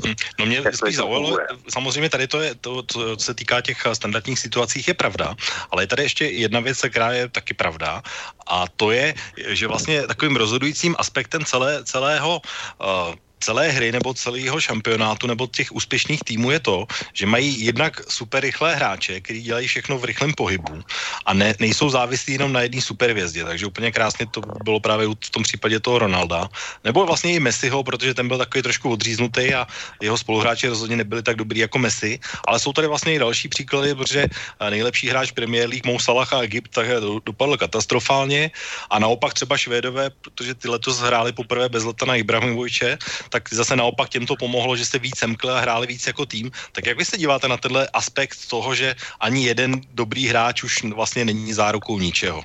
Hm, 0.07 0.13
no 0.39 0.45
mě 0.45 0.63
spíš 0.73 0.95
zaujalo, 0.95 1.37
samozřejmě 1.69 2.09
tady 2.09 2.27
to 2.27 2.41
je, 2.41 2.55
to, 2.55 2.83
co 2.83 3.15
se 3.17 3.33
týká 3.33 3.61
těch 3.61 3.77
standardních 3.93 4.39
situacích, 4.39 4.87
je 4.87 4.93
pravda, 4.93 5.35
ale 5.71 5.83
je 5.83 5.87
tady 5.87 6.03
ještě 6.03 6.25
jedna 6.25 6.59
věc, 6.59 6.81
která 6.89 7.11
je 7.11 7.29
taky 7.29 7.53
pravda 7.53 8.01
a 8.47 8.65
to 8.77 8.91
je, 8.91 9.13
že 9.37 9.67
vlastně 9.67 10.07
takovým 10.07 10.35
rozhodujícím 10.35 10.95
aspektem 10.99 11.45
celé, 11.45 11.83
celého 11.83 12.41
uh, 12.79 13.15
celé 13.39 13.71
hry 13.71 13.91
nebo 13.91 14.13
celého 14.13 14.59
šampionátu 14.59 15.27
nebo 15.27 15.47
těch 15.47 15.71
úspěšných 15.71 16.23
týmů 16.23 16.51
je 16.51 16.59
to, 16.59 16.85
že 17.13 17.25
mají 17.25 17.65
jednak 17.65 18.01
super 18.11 18.43
rychlé 18.43 18.75
hráče, 18.75 19.21
kteří 19.21 19.41
dělají 19.41 19.67
všechno 19.67 19.97
v 19.97 20.05
rychlém 20.05 20.33
pohybu 20.33 20.83
a 21.25 21.33
ne, 21.33 21.55
nejsou 21.59 21.89
závislí 21.89 22.33
jenom 22.33 22.53
na 22.53 22.61
jedné 22.61 22.81
supervězdě. 22.81 23.43
Takže 23.43 23.65
úplně 23.65 23.91
krásně 23.91 24.25
to 24.31 24.41
bylo 24.63 24.79
právě 24.79 25.07
v 25.07 25.29
tom 25.29 25.43
případě 25.43 25.79
toho 25.79 25.99
Ronalda. 25.99 26.49
Nebo 26.83 27.05
vlastně 27.05 27.33
i 27.33 27.39
Messiho, 27.39 27.83
protože 27.83 28.13
ten 28.13 28.27
byl 28.27 28.37
takový 28.37 28.61
trošku 28.61 28.91
odříznutý 28.91 29.53
a 29.53 29.67
jeho 30.01 30.17
spoluhráči 30.17 30.67
rozhodně 30.67 30.95
nebyli 30.97 31.23
tak 31.23 31.35
dobrý 31.35 31.59
jako 31.59 31.79
Messi. 31.79 32.19
Ale 32.47 32.59
jsou 32.59 32.73
tady 32.73 32.87
vlastně 32.87 33.13
i 33.15 33.19
další 33.19 33.47
příklady, 33.47 33.95
protože 33.95 34.27
nejlepší 34.69 35.09
hráč 35.09 35.31
Premier 35.31 35.69
League 35.69 35.85
Mou 35.85 35.99
Salah 35.99 36.33
a 36.33 36.43
Egypt 36.43 36.71
tak 36.73 36.87
dopadl 37.25 37.57
katastrofálně 37.57 38.51
a 38.89 38.99
naopak 38.99 39.33
třeba 39.33 39.57
Švédové, 39.57 40.09
protože 40.09 40.55
ty 40.55 40.67
letos 40.67 40.99
hráli 40.99 41.31
poprvé 41.31 41.69
bez 41.69 41.83
leta 41.83 42.05
na 42.05 42.15
Ibrahimoviče, 42.15 42.97
tak 43.29 43.53
zase 43.53 43.75
naopak 43.75 44.09
těm 44.09 44.25
to 44.25 44.35
pomohlo, 44.35 44.75
že 44.75 44.85
se 44.85 44.99
víc 44.99 45.17
semkli 45.17 45.51
a 45.51 45.59
hráli 45.59 45.87
víc 45.87 46.07
jako 46.07 46.25
tým. 46.25 46.51
Tak 46.71 46.85
jak 46.85 46.97
vy 46.97 47.05
se 47.05 47.17
díváte 47.17 47.47
na 47.47 47.57
tenhle 47.57 47.87
aspekt 47.93 48.49
toho, 48.49 48.75
že 48.75 48.95
ani 49.19 49.45
jeden 49.45 49.81
dobrý 49.93 50.27
hráč 50.27 50.63
už 50.63 50.83
vlastně 50.83 51.25
není 51.25 51.53
zárukou 51.53 51.99
ničeho? 51.99 52.43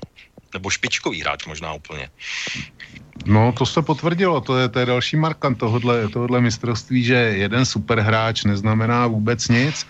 Nebo 0.53 0.71
špičkový 0.71 1.21
hráč 1.21 1.47
možná 1.47 1.73
úplně. 1.73 2.09
No, 3.27 3.53
to 3.53 3.67
se 3.67 3.83
potvrdilo, 3.83 4.41
to 4.41 4.59
je, 4.59 4.69
to 4.69 4.79
je 4.79 4.87
další 4.87 5.17
markant 5.17 5.59
tohohle, 5.59 6.09
tohohle 6.09 6.41
mistrovství, 6.41 7.05
že 7.05 7.15
jeden 7.15 7.67
superhráč 7.67 8.45
neznamená 8.45 9.07
vůbec 9.07 9.49
nic. 9.49 9.87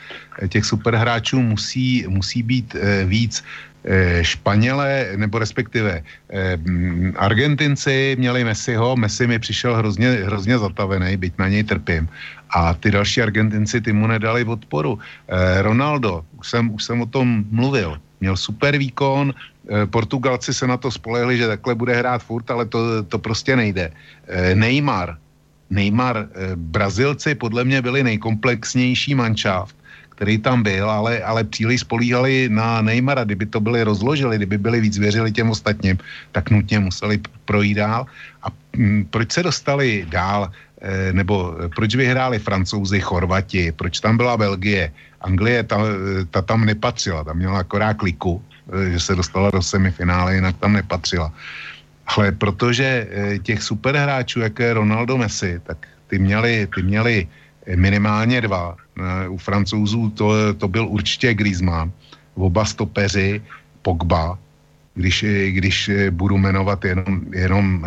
Těch 0.48 0.64
superhráčů 0.64 1.42
musí, 1.42 2.04
musí 2.08 2.42
být 2.42 2.74
eh, 2.74 3.04
víc. 3.04 3.44
Eh, 3.84 4.24
Španělé, 4.24 5.12
nebo 5.16 5.38
respektive 5.38 6.00
eh, 6.00 6.58
Argentinci 7.16 8.16
měli 8.18 8.44
Messiho, 8.44 8.96
Messi 8.96 9.26
mi 9.26 9.38
přišel 9.38 9.76
hrozně, 9.76 10.24
hrozně 10.24 10.58
zatavený, 10.58 11.16
byť 11.16 11.32
na 11.38 11.48
něj 11.48 11.64
trpím. 11.64 12.08
A 12.50 12.74
ty 12.74 12.90
další 12.90 13.22
Argentinci 13.22 13.80
ty 13.80 13.92
mu 13.92 14.06
nedali 14.06 14.44
odporu. 14.44 14.98
Eh, 15.28 15.62
Ronaldo, 15.62 16.24
už 16.40 16.48
jsem, 16.48 16.74
už 16.74 16.84
jsem 16.84 17.00
o 17.00 17.06
tom 17.06 17.44
mluvil, 17.50 18.00
měl 18.20 18.36
super 18.36 18.76
výkon, 18.76 19.34
Portugalci 19.64 20.54
se 20.54 20.66
na 20.66 20.76
to 20.76 20.90
spolehli, 20.90 21.36
že 21.40 21.48
takhle 21.48 21.74
bude 21.74 21.96
hrát 21.96 22.20
furt, 22.20 22.50
ale 22.50 22.68
to, 22.68 23.02
to 23.02 23.18
prostě 23.18 23.56
nejde. 23.56 23.92
Neymar, 24.54 25.16
Neymar, 25.70 26.28
Brazilci 26.54 27.34
podle 27.34 27.64
mě 27.64 27.82
byli 27.82 28.02
nejkomplexnější 28.02 29.14
manšaft 29.14 29.76
který 30.14 30.38
tam 30.38 30.62
byl, 30.62 30.90
ale, 30.90 31.22
ale 31.22 31.44
příliš 31.44 31.80
spolíhali 31.80 32.48
na 32.48 32.82
Neymara. 32.82 33.24
Kdyby 33.24 33.46
to 33.46 33.60
byli 33.60 33.82
rozložili, 33.82 34.36
kdyby 34.36 34.58
byli 34.58 34.80
víc 34.80 34.98
věřili 34.98 35.32
těm 35.32 35.50
ostatním, 35.50 35.98
tak 36.32 36.50
nutně 36.50 36.78
museli 36.78 37.20
projít 37.44 37.74
dál. 37.74 38.06
A 38.42 38.46
m, 38.78 39.04
proč 39.10 39.32
se 39.32 39.42
dostali 39.42 40.06
dál, 40.08 40.50
e, 40.80 41.12
nebo 41.12 41.56
proč 41.74 41.94
vyhráli 41.94 42.38
francouzi, 42.38 43.00
chorvati, 43.00 43.72
proč 43.72 44.00
tam 44.00 44.16
byla 44.16 44.36
Belgie, 44.36 44.92
Anglie, 45.20 45.62
ta, 45.62 45.78
ta 46.30 46.42
tam 46.42 46.64
nepatřila, 46.64 47.24
tam 47.24 47.36
měla 47.36 47.58
akorát 47.58 47.94
kliku, 47.94 48.42
e, 48.70 48.90
že 48.90 49.00
se 49.00 49.12
dostala 49.14 49.50
do 49.50 49.62
semifinále, 49.62 50.34
jinak 50.34 50.56
tam 50.62 50.72
nepatřila. 50.72 51.32
Ale 52.06 52.32
protože 52.32 52.86
e, 53.10 53.38
těch 53.38 53.62
superhráčů, 53.62 54.40
jako 54.40 54.62
je 54.62 54.74
Ronaldo 54.74 55.18
Messi, 55.18 55.60
tak 55.66 55.88
ty 56.06 56.18
měli, 56.18 56.68
ty 56.74 56.82
měli 56.82 57.28
minimálně 57.76 58.40
dva. 58.40 58.76
Eh, 58.94 59.28
u 59.28 59.36
francouzů 59.36 60.10
to, 60.10 60.54
to 60.54 60.68
byl 60.68 60.86
určitě 60.86 61.34
Griezmann, 61.34 61.92
oba 62.34 62.64
stopeři, 62.64 63.42
Pogba, 63.82 64.38
když, 64.94 65.22
eh, 65.22 65.50
když 65.50 65.88
eh, 65.88 66.10
budu 66.10 66.38
jmenovat 66.38 66.84
jenom, 66.84 67.26
jenom 67.34 67.86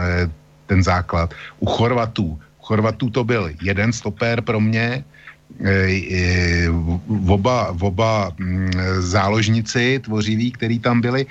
ten 0.67 0.83
základ. 0.83 1.33
U 1.59 1.65
Chorvatů, 1.65 2.39
u 2.59 2.63
Chorvatů 2.63 3.09
to 3.09 3.23
byl 3.23 3.55
jeden 3.61 3.93
stoper 3.93 4.41
pro 4.41 4.59
mě, 4.59 5.03
oba, 7.27 7.71
oba 7.79 8.35
mm, 8.37 8.71
záložníci 8.99 9.99
tvořiví, 10.03 10.51
který 10.51 10.79
tam 10.79 11.01
byli, 11.01 11.25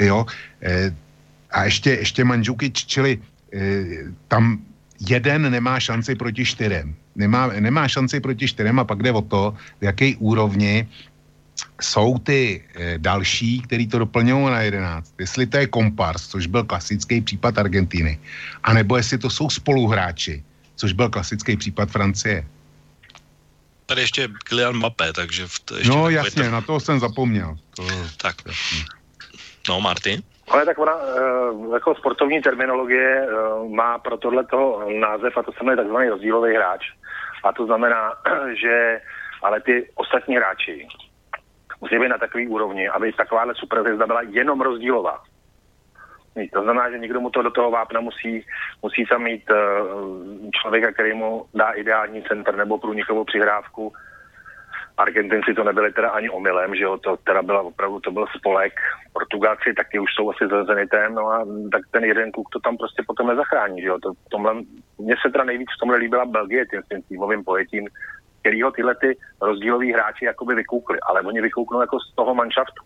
jo, 0.00 0.26
a 1.50 1.64
ještě, 1.64 1.90
ještě 2.02 2.24
Mandžukič, 2.24 2.86
čili 2.86 3.22
tam 4.28 4.58
jeden 5.00 5.50
nemá 5.50 5.80
šanci 5.80 6.14
proti 6.14 6.44
čtyřem. 6.44 6.94
Nemá, 7.16 7.46
nemá 7.46 7.88
šanci 7.88 8.20
proti 8.20 8.48
čtyřem 8.48 8.78
a 8.78 8.84
pak 8.84 9.02
jde 9.02 9.12
o 9.12 9.22
to, 9.22 9.54
v 9.80 9.84
jaké 9.84 10.12
úrovni 10.18 10.88
jsou 11.80 12.18
ty 12.18 12.64
e, 12.74 12.98
další, 12.98 13.60
který 13.60 13.86
to 13.86 13.98
doplňují 13.98 14.46
na 14.46 14.60
11. 14.60 15.14
Jestli 15.18 15.46
to 15.46 15.56
je 15.56 15.66
kompars, 15.66 16.28
což 16.28 16.46
byl 16.46 16.64
klasický 16.64 17.20
případ 17.20 17.58
Argentiny, 17.58 18.18
anebo 18.62 18.96
jestli 18.96 19.18
to 19.18 19.30
jsou 19.30 19.50
spoluhráči, 19.50 20.42
což 20.76 20.92
byl 20.92 21.08
klasický 21.08 21.56
případ 21.56 21.90
Francie. 21.90 22.46
Tady 23.86 24.00
ještě 24.00 24.28
Kylian 24.44 24.76
Mbappé, 24.76 25.12
takže... 25.12 25.46
V 25.46 25.58
to 25.60 25.76
ještě 25.76 25.90
no 25.90 26.08
jasně, 26.08 26.44
to... 26.44 26.50
na 26.50 26.60
toho 26.60 26.80
jsem 26.80 27.00
zapomněl. 27.00 27.58
To... 27.74 27.88
Tak. 28.16 28.36
No, 29.68 29.80
Martin? 29.80 30.22
Ale 30.50 30.64
tak 30.64 30.78
ona, 30.78 30.92
e, 30.92 31.72
jako 31.72 31.94
sportovní 31.94 32.42
terminologie 32.42 33.20
e, 33.20 33.28
má 33.68 33.98
pro 33.98 34.16
tohle 34.16 34.44
název 35.00 35.36
a 35.36 35.42
to 35.42 35.52
se 35.52 35.58
jmenuje 35.64 35.76
takzvaný 35.76 36.08
rozdílový 36.08 36.54
hráč. 36.54 36.82
A 37.44 37.52
to 37.52 37.66
znamená, 37.66 38.12
že 38.60 39.00
ale 39.42 39.60
ty 39.60 39.90
ostatní 39.94 40.36
hráči, 40.36 40.88
musí 41.80 41.98
být 41.98 42.08
na 42.08 42.18
takový 42.18 42.48
úrovni, 42.48 42.88
aby 42.88 43.12
takováhle 43.12 43.54
superhvězda 43.54 44.06
byla 44.06 44.22
jenom 44.22 44.60
rozdílová. 44.60 45.22
To 46.52 46.62
znamená, 46.62 46.90
že 46.90 46.98
někdo 46.98 47.20
mu 47.20 47.30
to 47.30 47.42
do 47.42 47.50
toho 47.50 47.70
vápna 47.70 48.00
musí, 48.00 48.46
musí 48.82 49.06
tam 49.06 49.22
mít 49.22 49.50
uh, 49.50 50.50
člověka, 50.62 50.92
který 50.92 51.14
mu 51.14 51.44
dá 51.54 51.70
ideální 51.70 52.22
center 52.22 52.56
nebo 52.56 52.78
průnikovou 52.78 53.24
přihrávku. 53.24 53.92
Argentinci 54.98 55.54
to 55.54 55.64
nebyli 55.64 55.92
teda 55.92 56.10
ani 56.10 56.30
omylem, 56.30 56.74
že 56.74 56.84
jo, 56.84 56.98
to 56.98 57.16
teda 57.16 57.42
byla 57.42 57.60
opravdu, 57.60 58.00
to 58.00 58.10
byl 58.10 58.26
spolek. 58.36 58.72
Portugalci 59.12 59.74
taky 59.76 59.98
už 59.98 60.10
jsou 60.14 60.30
asi 60.30 60.44
za 60.50 60.64
Zenitem, 60.64 61.14
no 61.14 61.28
a 61.28 61.46
tak 61.72 61.82
ten 61.90 62.04
jeden 62.04 62.32
kluk 62.32 62.48
to 62.52 62.60
tam 62.60 62.76
prostě 62.76 63.02
potom 63.06 63.26
nezachrání, 63.26 63.82
že 63.82 63.88
jo. 63.88 63.98
To, 64.02 64.12
tomhle, 64.30 64.54
mně 64.98 65.14
se 65.22 65.32
teda 65.32 65.44
nejvíc 65.44 65.68
v 65.76 65.80
tomhle 65.80 65.98
líbila 65.98 66.24
Belgie 66.24 66.66
tím 66.66 66.82
svým 66.82 67.02
týmovým 67.02 67.44
pojetím, 67.44 67.88
kterýho 68.40 68.70
tyhle 68.70 68.94
ty 68.94 69.18
rozdíloví 69.42 69.92
hráči 69.92 70.24
jakoby 70.24 70.54
vykoukli, 70.54 70.98
ale 71.00 71.20
oni 71.20 71.40
vykouknou 71.40 71.80
jako 71.80 72.00
z 72.00 72.14
toho 72.14 72.34
manšaftu. 72.34 72.82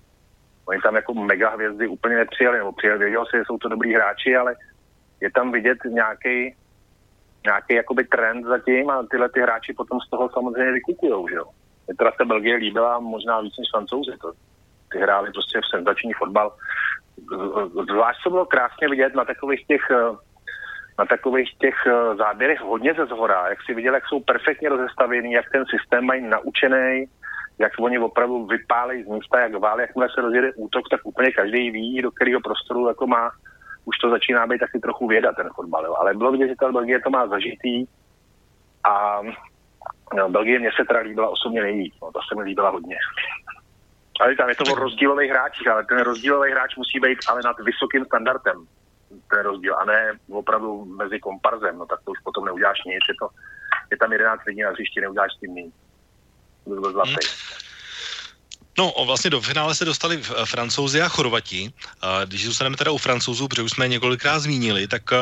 Oni 0.67 0.81
tam 0.81 0.97
jako 0.97 1.15
mega 1.15 1.51
hvězdy 1.51 1.89
úplně 1.89 2.17
nepřijeli, 2.17 2.59
nebo 2.59 2.73
přijeli, 2.73 2.99
věděl 2.99 3.25
si, 3.27 3.37
že 3.37 3.43
jsou 3.47 3.59
to 3.59 3.69
dobrý 3.69 3.95
hráči, 3.95 4.37
ale 4.37 4.55
je 5.21 5.31
tam 5.31 5.53
vidět 5.53 5.79
nějaký 5.85 6.55
nějaký 7.47 7.75
jakoby 7.75 8.05
trend 8.05 8.45
zatím 8.45 8.91
a 8.91 9.07
tyhle 9.11 9.29
ty 9.29 9.41
hráči 9.41 9.73
potom 9.73 10.01
z 10.01 10.11
toho 10.11 10.31
samozřejmě 10.33 10.73
vykukují, 10.73 11.27
že 11.31 11.35
jo. 11.35 11.45
Teda 11.99 12.13
se 12.17 12.25
Belgie 12.25 12.57
líbila 12.57 13.01
možná 13.01 13.41
víc 13.41 13.55
než 13.59 13.69
francouzi, 13.73 14.11
to, 14.21 14.33
ty 14.93 14.99
hráli 14.99 15.31
prostě 15.33 15.59
v 15.59 15.77
senzační 15.77 16.13
fotbal. 16.13 16.53
Zvlášť 17.91 18.23
to 18.25 18.31
bylo 18.31 18.47
krásně 18.47 18.89
vidět 18.89 19.15
na 19.15 19.25
takových 19.25 19.67
těch 19.67 19.83
na 20.99 21.05
takových 21.05 21.59
těch 21.59 21.75
eh, 21.87 22.17
záběrech 22.17 22.61
hodně 22.61 22.95
ze 22.95 23.07
zhora, 23.07 23.49
jak 23.49 23.59
si 23.63 23.75
viděl, 23.75 23.95
jak 23.95 24.07
jsou 24.07 24.21
perfektně 24.21 24.69
rozestavěný, 24.69 25.33
jak 25.33 25.51
ten 25.53 25.65
systém 25.67 26.05
mají 26.05 26.23
naučený, 26.29 27.05
jak 27.59 27.73
oni 27.81 27.99
opravdu 27.99 28.47
vypálejí 28.47 29.05
z 29.05 29.07
místa, 29.07 29.41
jak 29.41 29.55
vál, 29.55 29.81
jakmile 29.81 30.09
se 30.15 30.21
rozjede 30.21 30.53
útok, 30.57 30.89
tak 30.91 31.01
úplně 31.05 31.31
každý 31.33 31.71
ví, 31.71 32.03
do 32.03 32.11
kterého 32.11 32.41
prostoru 32.41 32.89
jako 32.89 33.07
má, 33.07 33.31
už 33.85 33.99
to 33.99 34.11
začíná 34.11 34.47
být 34.47 34.59
taky 34.59 34.79
trochu 34.79 35.07
věda 35.07 35.33
ten 35.33 35.49
fotbal, 35.55 35.97
ale 36.01 36.15
bylo 36.15 36.33
vidět, 36.33 36.49
že 36.49 36.55
ta 36.61 36.73
Belgie 36.73 37.01
to 37.01 37.11
má 37.11 37.27
zažitý. 37.27 37.85
A 38.85 39.21
no, 40.17 40.29
Belgie 40.29 40.59
mě 40.59 40.71
se 40.77 40.85
teda 40.85 41.01
líbila 41.01 41.29
osobně 41.29 41.63
nejvíc, 41.63 41.95
no, 42.03 42.13
ta 42.13 42.21
se 42.29 42.35
mi 42.35 42.43
líbila 42.43 42.71
hodně. 42.71 42.97
Ale 44.21 44.37
tam 44.37 44.49
je 44.49 44.55
to 44.55 44.73
o 44.73 44.75
rozdílových 44.75 45.31
hráčích, 45.31 45.69
ale 45.69 45.85
ten 45.85 45.99
rozdílový 45.99 46.53
hráč 46.53 46.77
musí 46.77 47.01
být 47.01 47.19
ale 47.29 47.41
nad 47.45 47.57
vysokým 47.61 48.05
standardem 48.05 48.67
ten 49.31 49.41
rozdíl, 49.43 49.77
a 49.79 49.85
ne 49.85 50.13
opravdu 50.31 50.85
mezi 50.85 51.21
komparzem, 51.21 51.79
no 51.79 51.87
tak 51.87 52.01
to 52.05 52.11
už 52.11 52.19
potom 52.25 52.45
neuděláš 52.45 52.79
nic, 52.87 53.05
je, 53.09 53.15
to, 53.21 53.29
je 53.91 53.97
tam 53.97 54.13
11 54.13 54.45
lidí 54.45 54.63
na 54.63 54.71
hřišti, 54.71 55.01
neuděláš 55.01 55.33
tím 55.41 55.55
nic. 55.55 55.75
To 56.65 56.71
byl 56.71 56.93
zlatý. 56.93 57.11
Hmm. 57.11 57.72
No, 58.79 58.93
vlastně 59.05 59.31
do 59.31 59.41
finále 59.41 59.75
se 59.75 59.85
dostali 59.85 60.21
eh, 60.21 60.47
francouzi 60.47 61.03
a 61.03 61.09
chorvati. 61.09 61.73
Když 62.25 62.47
zůstaneme 62.47 62.77
teda 62.77 62.91
u 62.91 62.99
francouzů, 62.99 63.49
protože 63.49 63.63
už 63.63 63.71
jsme 63.71 63.85
je 63.85 63.89
několikrát 63.89 64.39
zmínili, 64.39 64.89
tak 64.89 65.03
eh, 65.13 65.17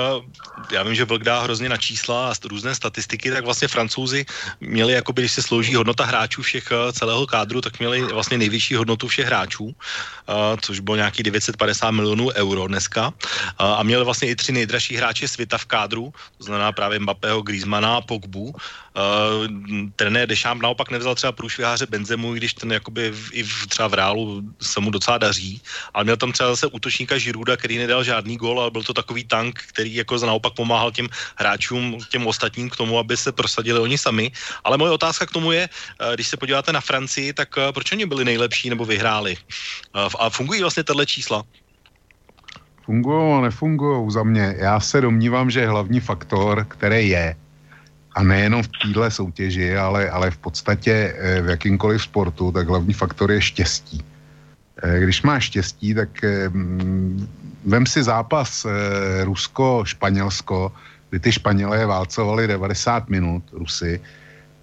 já 0.72 0.82
vím, 0.82 0.94
že 0.94 1.04
Vlk 1.04 1.22
dá 1.22 1.42
hrozně 1.42 1.68
na 1.68 1.76
čísla 1.76 2.30
a 2.30 2.34
různé 2.44 2.74
statistiky, 2.74 3.30
tak 3.30 3.44
vlastně 3.44 3.68
francouzi 3.68 4.26
měli, 4.60 4.92
jako 4.92 5.12
když 5.12 5.32
se 5.32 5.42
slouží 5.42 5.74
hodnota 5.74 6.04
hráčů 6.04 6.42
všech 6.42 6.70
eh, 6.70 6.92
celého 6.92 7.26
kádru, 7.26 7.60
tak 7.60 7.78
měli 7.78 8.02
vlastně 8.02 8.38
největší 8.38 8.74
hodnotu 8.74 9.08
všech 9.08 9.26
hráčů, 9.26 9.74
což 10.60 10.80
bylo 10.80 10.96
nějaký 10.96 11.22
950 11.22 11.90
milionů 11.90 12.30
euro 12.30 12.66
dneska. 12.66 13.12
A 13.58 13.82
měli 13.82 14.04
vlastně 14.04 14.28
i 14.28 14.36
tři 14.36 14.52
nejdražší 14.52 14.96
hráče 14.96 15.28
světa 15.28 15.58
v 15.58 15.64
kádru, 15.64 16.12
to 16.38 16.44
znamená 16.44 16.72
právě 16.72 16.98
Mbappého, 16.98 17.42
Griezmana 17.42 17.96
a 17.96 18.00
Pogbu. 18.00 18.54
Trenér 19.96 20.28
Dešám 20.28 20.58
naopak 20.58 20.90
nevzal 20.90 21.14
třeba 21.14 21.32
průšviháře 21.32 21.86
Benzemu, 21.86 22.34
když 22.34 22.54
ten 22.54 22.72
jakoby 22.72 23.10
v, 23.10 23.32
i 23.40 23.42
v, 23.42 23.66
třeba 23.66 23.88
v 23.88 23.94
Reálu 23.94 24.42
se 24.60 24.80
mu 24.80 24.90
docela 24.90 25.18
daří, 25.18 25.60
ale 25.94 26.04
měl 26.04 26.16
tam 26.16 26.32
třeba 26.32 26.52
zase 26.52 26.66
útočníka 26.66 27.18
Žiruda, 27.18 27.56
který 27.56 27.78
nedal 27.80 28.04
žádný 28.04 28.36
gol, 28.36 28.60
ale 28.60 28.70
byl 28.70 28.84
to 28.84 28.92
takový 28.92 29.24
tank, 29.24 29.64
který 29.72 29.94
jako 29.94 30.20
naopak 30.20 30.52
pomáhal 30.52 30.92
těm 30.92 31.08
hráčům, 31.36 31.98
těm 32.12 32.26
ostatním 32.26 32.70
k 32.70 32.76
tomu, 32.76 32.98
aby 32.98 33.16
se 33.16 33.32
prosadili 33.32 33.80
oni 33.80 33.98
sami. 33.98 34.32
Ale 34.64 34.76
moje 34.76 34.92
otázka 34.92 35.26
k 35.26 35.32
tomu 35.32 35.52
je, 35.52 35.64
uh, 35.68 36.14
když 36.14 36.28
se 36.28 36.36
podíváte 36.36 36.72
na 36.72 36.80
Francii, 36.80 37.32
tak 37.32 37.56
uh, 37.56 37.72
proč 37.72 37.92
oni 37.92 38.06
byli 38.06 38.24
nejlepší 38.24 38.70
nebo 38.70 38.84
vyhráli? 38.84 39.36
A 39.94 40.30
fungují 40.30 40.60
vlastně 40.60 40.84
tahle 40.84 41.06
čísla? 41.06 41.42
Fungují 42.84 43.38
a 43.38 43.40
nefungují 43.40 44.10
za 44.10 44.22
mě. 44.22 44.54
Já 44.58 44.80
se 44.80 45.00
domnívám, 45.00 45.50
že 45.50 45.66
hlavní 45.66 46.00
faktor, 46.00 46.66
který 46.68 47.08
je, 47.08 47.36
a 48.12 48.22
nejenom 48.22 48.62
v 48.62 48.68
téhle 48.82 49.10
soutěži, 49.10 49.76
ale, 49.76 50.10
ale 50.10 50.30
v 50.30 50.38
podstatě 50.38 51.14
eh, 51.16 51.42
v 51.42 51.48
jakýmkoliv 51.48 52.02
sportu, 52.02 52.52
tak 52.52 52.68
hlavní 52.68 52.94
faktor 52.94 53.32
je 53.32 53.40
štěstí. 53.42 54.04
Eh, 54.82 55.00
když 55.00 55.22
máš 55.22 55.44
štěstí, 55.44 55.94
tak 55.94 56.24
eh, 56.24 56.48
mm, 56.48 57.28
vem 57.64 57.86
si 57.86 58.02
zápas 58.02 58.66
Rusko-Španělsko, 59.24 60.72
kdy 61.10 61.18
ty 61.20 61.32
Španělé 61.32 61.86
válcovali 61.86 62.46
90 62.46 63.08
minut, 63.08 63.42
Rusy, 63.52 64.00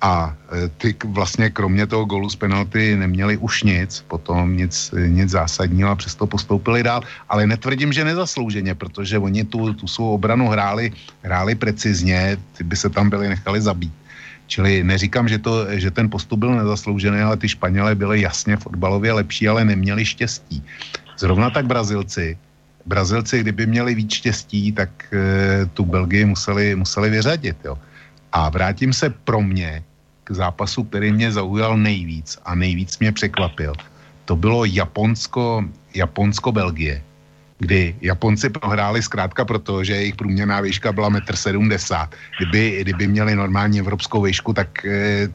a 0.01 0.35
e, 0.53 0.67
ty 0.67 0.95
vlastně 1.05 1.49
kromě 1.49 1.87
toho 1.87 2.05
golu 2.05 2.29
z 2.29 2.35
penalty 2.35 2.95
neměli 2.95 3.37
už 3.37 3.63
nic, 3.63 4.05
potom 4.07 4.57
nic, 4.57 4.93
nic 5.07 5.29
zásadního 5.29 5.89
a 5.89 5.95
přesto 5.95 6.27
postoupili 6.27 6.83
dál, 6.83 7.01
ale 7.29 7.47
netvrdím, 7.47 7.93
že 7.93 8.05
nezaslouženě, 8.05 8.75
protože 8.75 9.17
oni 9.17 9.43
tu, 9.43 9.73
tu 9.73 9.87
svou 9.87 10.13
obranu 10.13 10.47
hráli, 10.47 10.91
hráli 11.21 11.55
precizně, 11.55 12.37
ty 12.57 12.63
by 12.63 12.75
se 12.75 12.89
tam 12.89 13.09
byli 13.09 13.29
nechali 13.29 13.61
zabít. 13.61 13.93
Čili 14.47 14.83
neříkám, 14.83 15.27
že, 15.27 15.37
to, 15.37 15.75
že 15.75 15.91
ten 15.91 16.09
postup 16.09 16.39
byl 16.39 16.55
nezasloužený, 16.55 17.19
ale 17.19 17.37
ty 17.37 17.49
Španělé 17.49 17.95
byli 17.95 18.21
jasně 18.21 18.57
fotbalově 18.57 19.13
lepší, 19.13 19.47
ale 19.47 19.65
neměli 19.65 20.05
štěstí. 20.05 20.63
Zrovna 21.19 21.49
tak 21.49 21.65
Brazilci. 21.65 22.37
Brazilci, 22.85 23.39
kdyby 23.39 23.65
měli 23.65 23.95
víc 23.95 24.11
štěstí, 24.13 24.71
tak 24.71 24.89
e, 25.13 25.65
tu 25.65 25.85
Belgii 25.85 26.25
museli, 26.25 26.75
museli 26.75 27.09
vyřadit. 27.09 27.57
Jo. 27.65 27.77
A 28.31 28.49
vrátím 28.49 28.93
se 28.93 29.09
pro 29.09 29.41
mě 29.41 29.83
k 30.23 30.31
zápasu, 30.31 30.83
který 30.83 31.11
mě 31.11 31.31
zaujal 31.31 31.77
nejvíc 31.77 32.37
a 32.45 32.55
nejvíc 32.55 32.99
mě 32.99 33.11
překvapil. 33.11 33.73
To 34.25 34.35
bylo 34.35 34.65
Japonsko, 34.65 35.63
Japonsko-Belgie, 35.95 37.01
kdy 37.59 37.95
Japonci 38.01 38.49
prohráli 38.49 39.01
zkrátka 39.01 39.45
proto, 39.45 39.83
že 39.83 39.95
jejich 39.95 40.15
průměrná 40.15 40.61
výška 40.61 40.91
byla 40.91 41.09
1,70 41.09 42.03
m. 42.03 42.09
Kdyby, 42.37 42.81
kdyby 42.81 43.07
měli 43.07 43.35
normální 43.35 43.79
evropskou 43.79 44.21
výšku, 44.21 44.53
tak 44.53 44.85
e, 44.85 45.27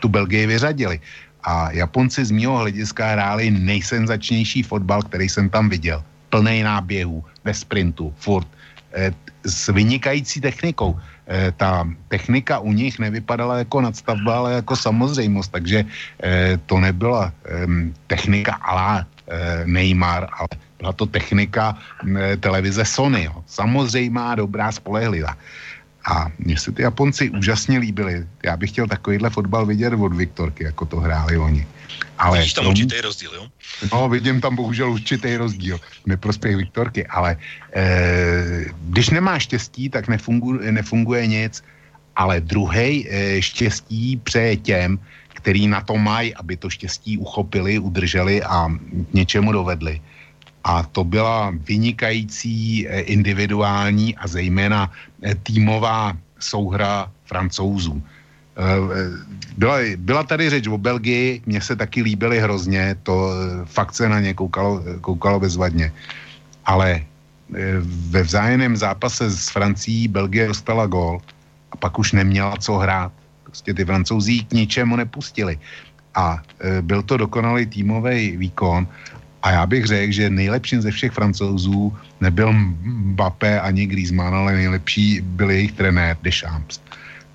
tu 0.00 0.08
Belgii 0.08 0.46
vyřadili. 0.46 1.00
A 1.44 1.70
Japonci 1.70 2.24
z 2.24 2.30
mého 2.30 2.58
hlediska 2.58 3.12
hráli 3.12 3.50
nejsenzačnější 3.50 4.62
fotbal, 4.62 5.02
který 5.02 5.28
jsem 5.28 5.50
tam 5.50 5.68
viděl. 5.68 6.02
Plný 6.30 6.62
náběhů, 6.62 7.24
ve 7.44 7.54
sprintu, 7.54 8.14
furt. 8.18 8.48
E, 8.94 9.12
s 9.44 9.68
vynikající 9.68 10.40
technikou. 10.40 10.98
E, 11.26 11.52
ta 11.52 11.88
technika 12.08 12.58
u 12.58 12.72
nich 12.72 12.98
nevypadala 12.98 13.58
jako 13.58 13.80
nadstavba, 13.80 14.36
ale 14.38 14.52
jako 14.52 14.76
samozřejmost, 14.76 15.52
takže 15.52 15.84
e, 16.22 16.58
to 16.66 16.78
nebyla 16.78 17.32
technika 18.06 18.54
alá 18.62 19.06
e, 19.26 19.66
Neymar, 19.66 20.28
ale 20.32 20.48
byla 20.78 20.92
to 20.92 21.06
technika 21.06 21.78
e, 22.18 22.36
televize 22.36 22.84
Sony. 22.84 23.24
Jo. 23.24 23.42
Samozřejmá, 23.46 24.34
dobrá, 24.34 24.72
spolehlivá. 24.72 25.36
A 26.06 26.30
mně 26.38 26.58
se 26.58 26.72
ty 26.72 26.82
Japonci 26.82 27.30
úžasně 27.30 27.78
líbili. 27.78 28.26
Já 28.44 28.56
bych 28.56 28.70
chtěl 28.70 28.86
takovýhle 28.86 29.30
fotbal 29.30 29.66
vidět 29.66 29.92
od 29.92 30.14
Viktorky, 30.14 30.64
jako 30.64 30.84
to 30.86 30.96
hráli 30.96 31.38
oni. 31.38 31.66
Ale 32.18 32.38
Vidíš 32.38 32.52
tam 32.52 32.64
tom, 32.64 32.70
určitý 32.70 33.00
rozdíl, 33.00 33.30
jo? 33.34 33.46
No, 33.92 34.08
vidím 34.08 34.40
tam 34.40 34.56
bohužel 34.56 34.92
určitý 34.92 35.36
rozdíl. 35.36 35.80
Neprospěch 36.06 36.56
Viktorky, 36.56 37.06
ale 37.06 37.36
e, 37.74 38.64
když 38.88 39.10
nemáš 39.10 39.42
štěstí, 39.42 39.88
tak 39.88 40.08
nefunguje, 40.08 40.72
nefunguje 40.72 41.26
nic. 41.26 41.62
ale 42.16 42.40
druhý 42.40 43.08
štěstí 43.40 44.16
přeje 44.24 44.56
těm, 44.56 44.98
který 45.36 45.68
na 45.68 45.80
to 45.80 45.96
mají, 45.96 46.34
aby 46.34 46.56
to 46.56 46.70
štěstí 46.70 47.18
uchopili, 47.18 47.78
udrželi 47.78 48.42
a 48.42 48.68
k 49.10 49.14
něčemu 49.14 49.52
dovedli. 49.52 50.00
A 50.64 50.82
to 50.82 51.04
byla 51.04 51.52
vynikající 51.52 52.88
individuální 52.88 54.16
a 54.16 54.26
zejména 54.26 54.90
týmová 55.42 56.16
souhra 56.38 57.10
francouzů. 57.24 58.02
Byla, 59.56 59.76
byla 59.96 60.22
tady 60.22 60.50
řeč 60.50 60.66
o 60.66 60.78
Belgii, 60.78 61.42
mně 61.46 61.60
se 61.60 61.76
taky 61.76 62.02
líbily 62.02 62.40
hrozně, 62.40 62.96
to 63.02 63.30
fakt 63.64 63.94
se 63.94 64.08
na 64.08 64.20
ně 64.20 64.34
koukalo, 64.34 64.82
koukalo 65.00 65.40
bezvadně. 65.40 65.92
Ale 66.64 67.00
ve 68.10 68.22
vzájemném 68.22 68.76
zápase 68.76 69.30
s 69.30 69.48
Francií 69.48 70.08
Belgie 70.08 70.46
dostala 70.48 70.86
gól 70.86 71.20
a 71.72 71.76
pak 71.76 71.98
už 71.98 72.12
neměla 72.12 72.56
co 72.56 72.76
hrát. 72.76 73.12
Prostě 73.44 73.74
ty 73.74 73.84
francouzi 73.84 74.38
k 74.38 74.52
ničemu 74.52 74.96
nepustili. 74.96 75.58
A 76.14 76.42
byl 76.80 77.02
to 77.02 77.16
dokonalý 77.16 77.66
týmový 77.66 78.36
výkon 78.36 78.88
a 79.46 79.50
já 79.50 79.66
bych 79.66 79.86
řekl, 79.86 80.12
že 80.12 80.30
nejlepším 80.30 80.82
ze 80.82 80.90
všech 80.90 81.12
francouzů 81.12 81.94
nebyl 82.20 82.50
Mbappé 82.82 83.60
ani 83.60 83.86
Griezmann, 83.86 84.34
ale 84.34 84.58
nejlepší 84.58 85.22
byl 85.22 85.50
jejich 85.50 85.72
trenér 85.72 86.18
Deschamps 86.22 86.82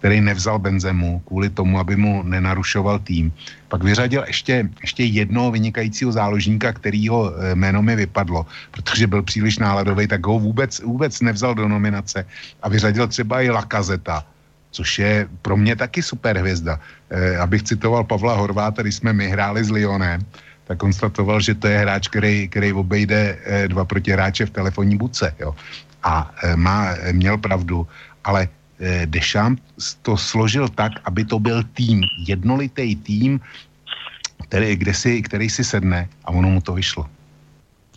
který 0.01 0.17
nevzal 0.21 0.57
Benzemu 0.59 1.21
kvůli 1.29 1.49
tomu, 1.53 1.77
aby 1.77 1.93
mu 1.95 2.25
nenarušoval 2.25 2.99
tým. 3.05 3.29
Pak 3.69 3.85
vyřadil 3.85 4.25
ještě, 4.27 4.69
ještě 4.81 5.03
jednoho 5.03 5.53
vynikajícího 5.53 6.09
záložníka, 6.09 6.73
kterýho 6.73 7.29
eh, 7.29 7.55
jméno 7.55 7.85
mi 7.85 7.95
vypadlo, 7.95 8.49
protože 8.73 9.05
byl 9.05 9.21
příliš 9.21 9.61
náladový, 9.61 10.09
tak 10.09 10.25
ho 10.25 10.41
vůbec, 10.41 10.81
vůbec 10.81 11.21
nevzal 11.21 11.53
do 11.53 11.69
nominace 11.69 12.25
a 12.61 12.69
vyřadil 12.69 13.07
třeba 13.13 13.45
i 13.45 13.53
Lakazeta, 13.53 14.25
což 14.71 14.99
je 14.99 15.29
pro 15.45 15.53
mě 15.53 15.77
taky 15.77 16.01
super 16.01 16.33
hvězda. 16.33 16.81
E, 17.09 17.37
abych 17.37 17.63
citoval 17.63 18.03
Pavla 18.03 18.33
Horváta, 18.41 18.81
když 18.81 18.95
jsme 18.95 19.13
my 19.13 19.29
hráli 19.29 19.63
s 19.63 19.69
Lyonem, 19.69 20.25
tak 20.71 20.79
konstatoval, 20.79 21.43
že 21.43 21.59
to 21.59 21.67
je 21.67 21.83
hráč, 21.83 22.07
který, 22.07 22.47
který 22.47 22.73
obejde 22.73 23.19
e, 23.43 23.67
dva 23.67 23.83
protihráče 23.85 24.47
v 24.47 24.55
telefonní 24.55 24.95
buce. 24.95 25.35
Jo. 25.39 25.51
A 26.03 26.31
e, 26.43 26.55
má, 26.55 26.95
měl 27.11 27.37
pravdu, 27.37 27.87
ale 28.23 28.47
Eh, 28.81 29.05
Deschamps 29.05 29.61
to 30.01 30.17
složil 30.17 30.65
tak, 30.73 30.97
aby 31.05 31.21
to 31.21 31.37
byl 31.37 31.63
tým, 31.77 32.01
jednolitý 32.25 32.95
tým, 32.95 33.37
který, 34.49 34.75
kde 34.75 34.93
si, 34.93 35.21
který 35.21 35.49
si 35.49 35.63
sedne 35.63 36.09
a 36.25 36.33
ono 36.33 36.49
mu 36.49 36.61
to 36.61 36.73
vyšlo. 36.73 37.05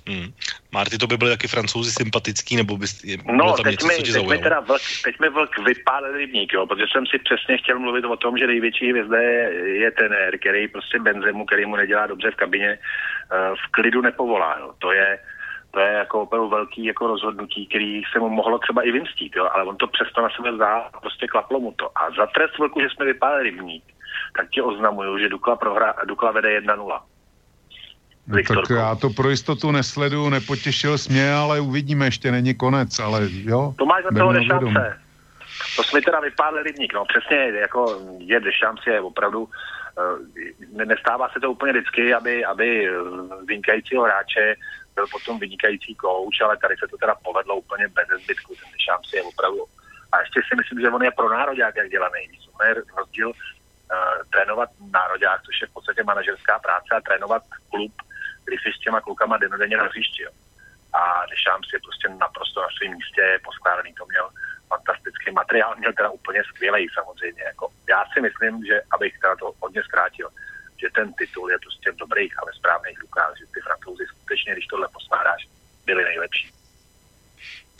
Hmm. 0.05 0.29
Marty, 0.75 0.99
to 0.99 1.07
by 1.07 1.17
byly 1.17 1.31
taky 1.31 1.49
francouzi 1.49 1.91
sympatický, 1.91 2.57
nebo 2.57 2.77
bys, 2.77 3.05
no, 3.27 3.53
tam 3.57 3.65
teď 3.65 3.73
něco, 3.73 3.87
mi, 3.87 3.95
co 3.95 4.13
teď 4.13 4.29
mi 4.29 4.39
teda 4.39 4.61
vlk, 4.61 4.83
teď 5.05 5.21
mi 5.21 5.29
vlk 5.29 5.59
vypálil 5.59 6.13
rybník, 6.13 6.53
jo, 6.53 6.67
protože 6.67 6.85
jsem 6.93 7.07
si 7.07 7.19
přesně 7.19 7.59
chtěl 7.59 7.79
mluvit 7.79 8.05
o 8.05 8.17
tom, 8.17 8.39
že 8.39 8.47
největší 8.47 8.91
hvězda 8.91 9.19
je, 9.19 9.41
je 9.85 9.91
tenér, 9.91 10.39
který 10.39 10.69
prostě 10.69 10.99
Benzemu, 10.99 11.47
který 11.47 11.67
mu 11.67 11.77
nedělá 11.77 12.07
dobře 12.07 12.31
v 12.31 12.37
kabině, 12.37 12.79
uh, 12.79 13.57
v 13.57 13.71
klidu 13.71 14.01
nepovolá. 14.03 14.59
Jo. 14.59 14.75
To 14.79 14.93
je, 14.93 15.19
to 15.71 15.81
je 15.81 15.93
jako 15.93 16.23
opravdu 16.23 16.49
velký 16.49 16.85
jako 16.85 17.07
rozhodnutí, 17.07 17.67
který 17.67 18.03
se 18.13 18.19
mu 18.19 18.29
mohlo 18.29 18.59
třeba 18.59 18.83
i 18.83 18.91
vymstít, 18.91 19.37
jo? 19.37 19.49
ale 19.53 19.65
on 19.65 19.77
to 19.77 19.87
přesto 19.87 20.23
na 20.23 20.29
sebe 20.37 20.55
zdá, 20.55 20.91
prostě 21.01 21.27
klaplo 21.27 21.61
mu 21.61 21.73
to. 21.73 21.99
A 21.99 22.11
za 22.19 22.27
trest 22.27 22.59
velkou, 22.59 22.81
že 22.81 22.89
jsme 22.91 23.05
vypálili 23.05 23.43
rybník, 23.43 23.85
tak 24.37 24.51
ti 24.51 24.63
oznamuju, 24.63 25.19
že 25.19 25.29
Dukla, 25.29 25.57
prohra, 25.57 25.95
Dukla 26.05 26.31
vede 26.33 26.61
1-0. 26.61 27.01
No, 28.27 28.39
tak 28.49 28.71
já 28.71 28.95
to 28.95 29.11
pro 29.11 29.31
jistotu 29.31 29.71
nesledu, 29.71 30.29
nepotěšil 30.29 30.99
jsi 30.99 31.13
mě, 31.13 31.35
ale 31.35 31.61
uvidíme, 31.61 32.07
ještě 32.07 32.31
není 32.31 32.55
konec, 32.55 32.99
ale 32.99 33.29
jo. 33.31 33.75
To 33.79 33.87
máš 33.87 34.05
za 34.05 34.11
toho 34.19 34.45
šance. 34.45 35.01
To 35.77 35.83
jsme 35.83 36.03
teda 36.03 36.21
vypálili 36.21 36.63
rybník, 36.63 36.95
no 36.95 37.05
přesně, 37.05 37.37
jako 37.37 38.01
je 38.19 38.41
šance, 38.53 38.91
je 38.91 39.01
opravdu, 39.01 39.43
uh, 39.43 40.85
nestává 40.85 41.29
se 41.29 41.41
to 41.41 41.51
úplně 41.51 41.73
vždycky, 41.73 42.15
aby, 42.15 42.45
aby 42.45 42.89
vynikajícího 43.47 44.03
hráče 44.03 44.55
byl 44.95 45.07
potom 45.13 45.39
vynikající 45.39 45.95
kouč, 45.95 46.41
ale 46.41 46.57
tady 46.57 46.75
se 46.77 46.87
to 46.91 46.97
teda 46.97 47.15
povedlo 47.15 47.57
úplně 47.57 47.89
bez 47.89 48.09
zbytku. 48.23 48.55
Ten 48.55 48.71
si 49.11 49.17
je 49.17 49.23
opravdu. 49.23 49.65
A 50.13 50.21
ještě 50.21 50.41
si 50.49 50.57
myslím, 50.57 50.81
že 50.81 50.91
on 50.91 51.03
je 51.03 51.11
pro 51.11 51.29
nároďák, 51.29 51.77
jak 51.77 51.91
dělá 51.91 52.09
nejvíc. 52.09 52.43
On 52.61 52.67
je 52.67 52.75
rozdíl 52.99 53.29
uh, 53.29 53.35
trénovat 54.33 54.69
nároďák, 54.93 55.43
což 55.43 55.61
je 55.61 55.67
v 55.67 55.73
podstatě 55.73 56.03
manažerská 56.03 56.59
práce 56.59 56.91
a 56.97 57.01
trénovat 57.01 57.43
klub, 57.71 57.93
když 58.45 58.63
si 58.63 58.71
s 58.73 58.79
těma 58.79 59.01
klukama 59.01 59.37
denodenně 59.37 59.77
na 59.77 59.85
hřišti. 59.85 60.23
Jo. 60.23 60.31
A 60.93 61.27
Deschamps 61.31 61.73
je 61.73 61.79
prostě 61.87 62.09
naprosto 62.09 62.63
na 62.63 62.69
svém 62.77 62.93
místě 62.97 63.39
poskládaný, 63.45 63.95
to 63.95 64.07
měl 64.07 64.29
fantastický 64.69 65.31
materiál, 65.31 65.75
měl 65.77 65.93
teda 65.93 66.11
úplně 66.11 66.43
skvělý 66.45 66.89
samozřejmě. 66.95 67.43
Jako, 67.43 67.69
já 67.89 68.05
si 68.13 68.21
myslím, 68.21 68.65
že 68.65 68.83
abych 68.95 69.19
teda 69.19 69.37
to 69.37 69.53
hodně 69.61 69.83
zkrátil, 69.83 70.29
že 70.81 70.89
ten 70.95 71.13
titul 71.15 71.51
je 71.51 71.59
prostě 71.59 71.93
v 71.93 71.97
dobrých 71.97 72.39
a 72.39 72.45
ve 72.45 72.53
správných 72.53 73.01
rukách, 73.01 73.33
že 73.39 73.47
ty 73.47 73.61
francouzi 73.61 74.05
skutečně, 74.07 74.53
když 74.53 74.67
tohle 74.67 74.89
posmáráš, 74.93 75.43
byli 75.87 76.05
nejlepší 76.05 76.64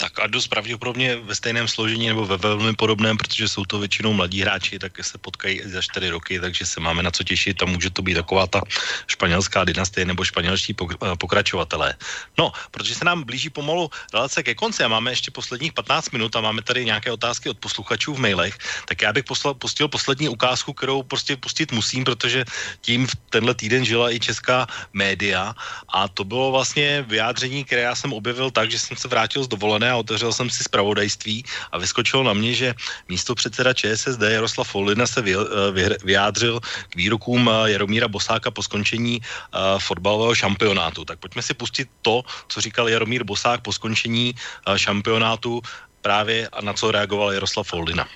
tak 0.05 0.21
a 0.21 0.27
dost 0.29 0.53
pravděpodobně 0.53 1.17
ve 1.17 1.33
stejném 1.33 1.65
složení 1.65 2.13
nebo 2.13 2.29
ve 2.29 2.37
velmi 2.37 2.77
podobném, 2.77 3.17
protože 3.17 3.49
jsou 3.49 3.65
to 3.65 3.81
většinou 3.81 4.13
mladí 4.13 4.45
hráči, 4.45 4.77
tak 4.77 4.93
se 5.01 5.17
potkají 5.17 5.65
za 5.65 5.81
čtyři 5.81 6.09
roky, 6.13 6.37
takže 6.41 6.69
se 6.69 6.77
máme 6.77 7.01
na 7.01 7.09
co 7.09 7.25
těšit 7.25 7.57
a 7.63 7.65
může 7.65 7.89
to 7.89 8.05
být 8.05 8.21
taková 8.21 8.45
ta 8.47 8.61
španělská 9.09 9.65
dynastie 9.65 10.05
nebo 10.05 10.21
španělští 10.21 10.77
eh, 10.77 11.17
pokračovatelé. 11.17 11.97
No, 12.37 12.53
protože 12.69 13.01
se 13.01 13.05
nám 13.05 13.25
blíží 13.25 13.49
pomalu 13.49 13.89
relace 14.13 14.45
ke 14.45 14.53
konci 14.53 14.85
a 14.85 14.93
máme 14.93 15.17
ještě 15.17 15.33
posledních 15.33 15.73
15 15.73 16.13
minut 16.13 16.37
a 16.37 16.45
máme 16.45 16.61
tady 16.61 16.85
nějaké 16.85 17.09
otázky 17.09 17.49
od 17.49 17.57
posluchačů 17.57 18.15
v 18.15 18.29
mailech, 18.29 18.61
tak 18.85 19.01
já 19.01 19.13
bych 19.13 19.25
poslal, 19.25 19.57
pustil 19.57 19.89
poslední 19.89 20.29
ukázku, 20.29 20.77
kterou 20.77 21.01
prostě 21.03 21.41
pustit 21.41 21.73
musím, 21.73 22.05
protože 22.05 22.45
tím 22.85 23.09
v 23.09 23.15
tenhle 23.33 23.55
týden 23.57 23.89
žila 23.89 24.13
i 24.13 24.21
česká 24.21 24.69
média 24.93 25.57
a 25.89 26.09
to 26.13 26.29
bylo 26.29 26.53
vlastně 26.53 27.09
vyjádření, 27.09 27.65
které 27.65 27.89
já 27.89 27.95
jsem 27.95 28.13
objevil 28.13 28.51
tak, 28.51 28.69
že 28.69 28.79
jsem 28.79 28.97
se 29.01 29.09
vrátil 29.09 29.45
z 29.45 29.49
dovolené 29.49 29.94
a 29.95 30.03
otevřel 30.03 30.33
jsem 30.33 30.51
si 30.51 30.65
zpravodajství 30.65 31.45
a 31.73 31.79
vyskočilo 31.79 32.23
na 32.23 32.33
mě, 32.33 32.55
že 32.55 32.75
místo 33.09 33.35
předseda 33.35 33.73
ČSSD 33.73 34.23
Jaroslav 34.23 34.69
Folina 34.69 35.07
se 35.07 35.23
eh, 35.23 35.97
vyjádřil 36.05 36.61
k 36.61 36.97
výrokům 36.97 37.51
eh, 37.51 37.71
Jaromíra 37.71 38.09
Bosáka 38.09 38.51
po 38.51 38.63
skončení 38.63 39.21
eh, 39.23 39.59
fotbalového 39.79 40.35
šampionátu. 40.35 41.05
Tak 41.05 41.19
pojďme 41.19 41.43
si 41.43 41.55
pustit 41.55 41.89
to, 42.03 42.23
co 42.49 42.61
říkal 42.61 42.89
Jaromír 42.89 43.25
Bosák 43.25 43.63
po 43.63 43.73
skončení 43.73 44.35
šampionátu 44.77 45.63
právě 46.03 46.49
a 46.49 46.61
na 46.61 46.73
co 46.73 46.91
reagoval 46.91 47.33
Jaroslav 47.33 47.67
Foldina. 47.67 48.07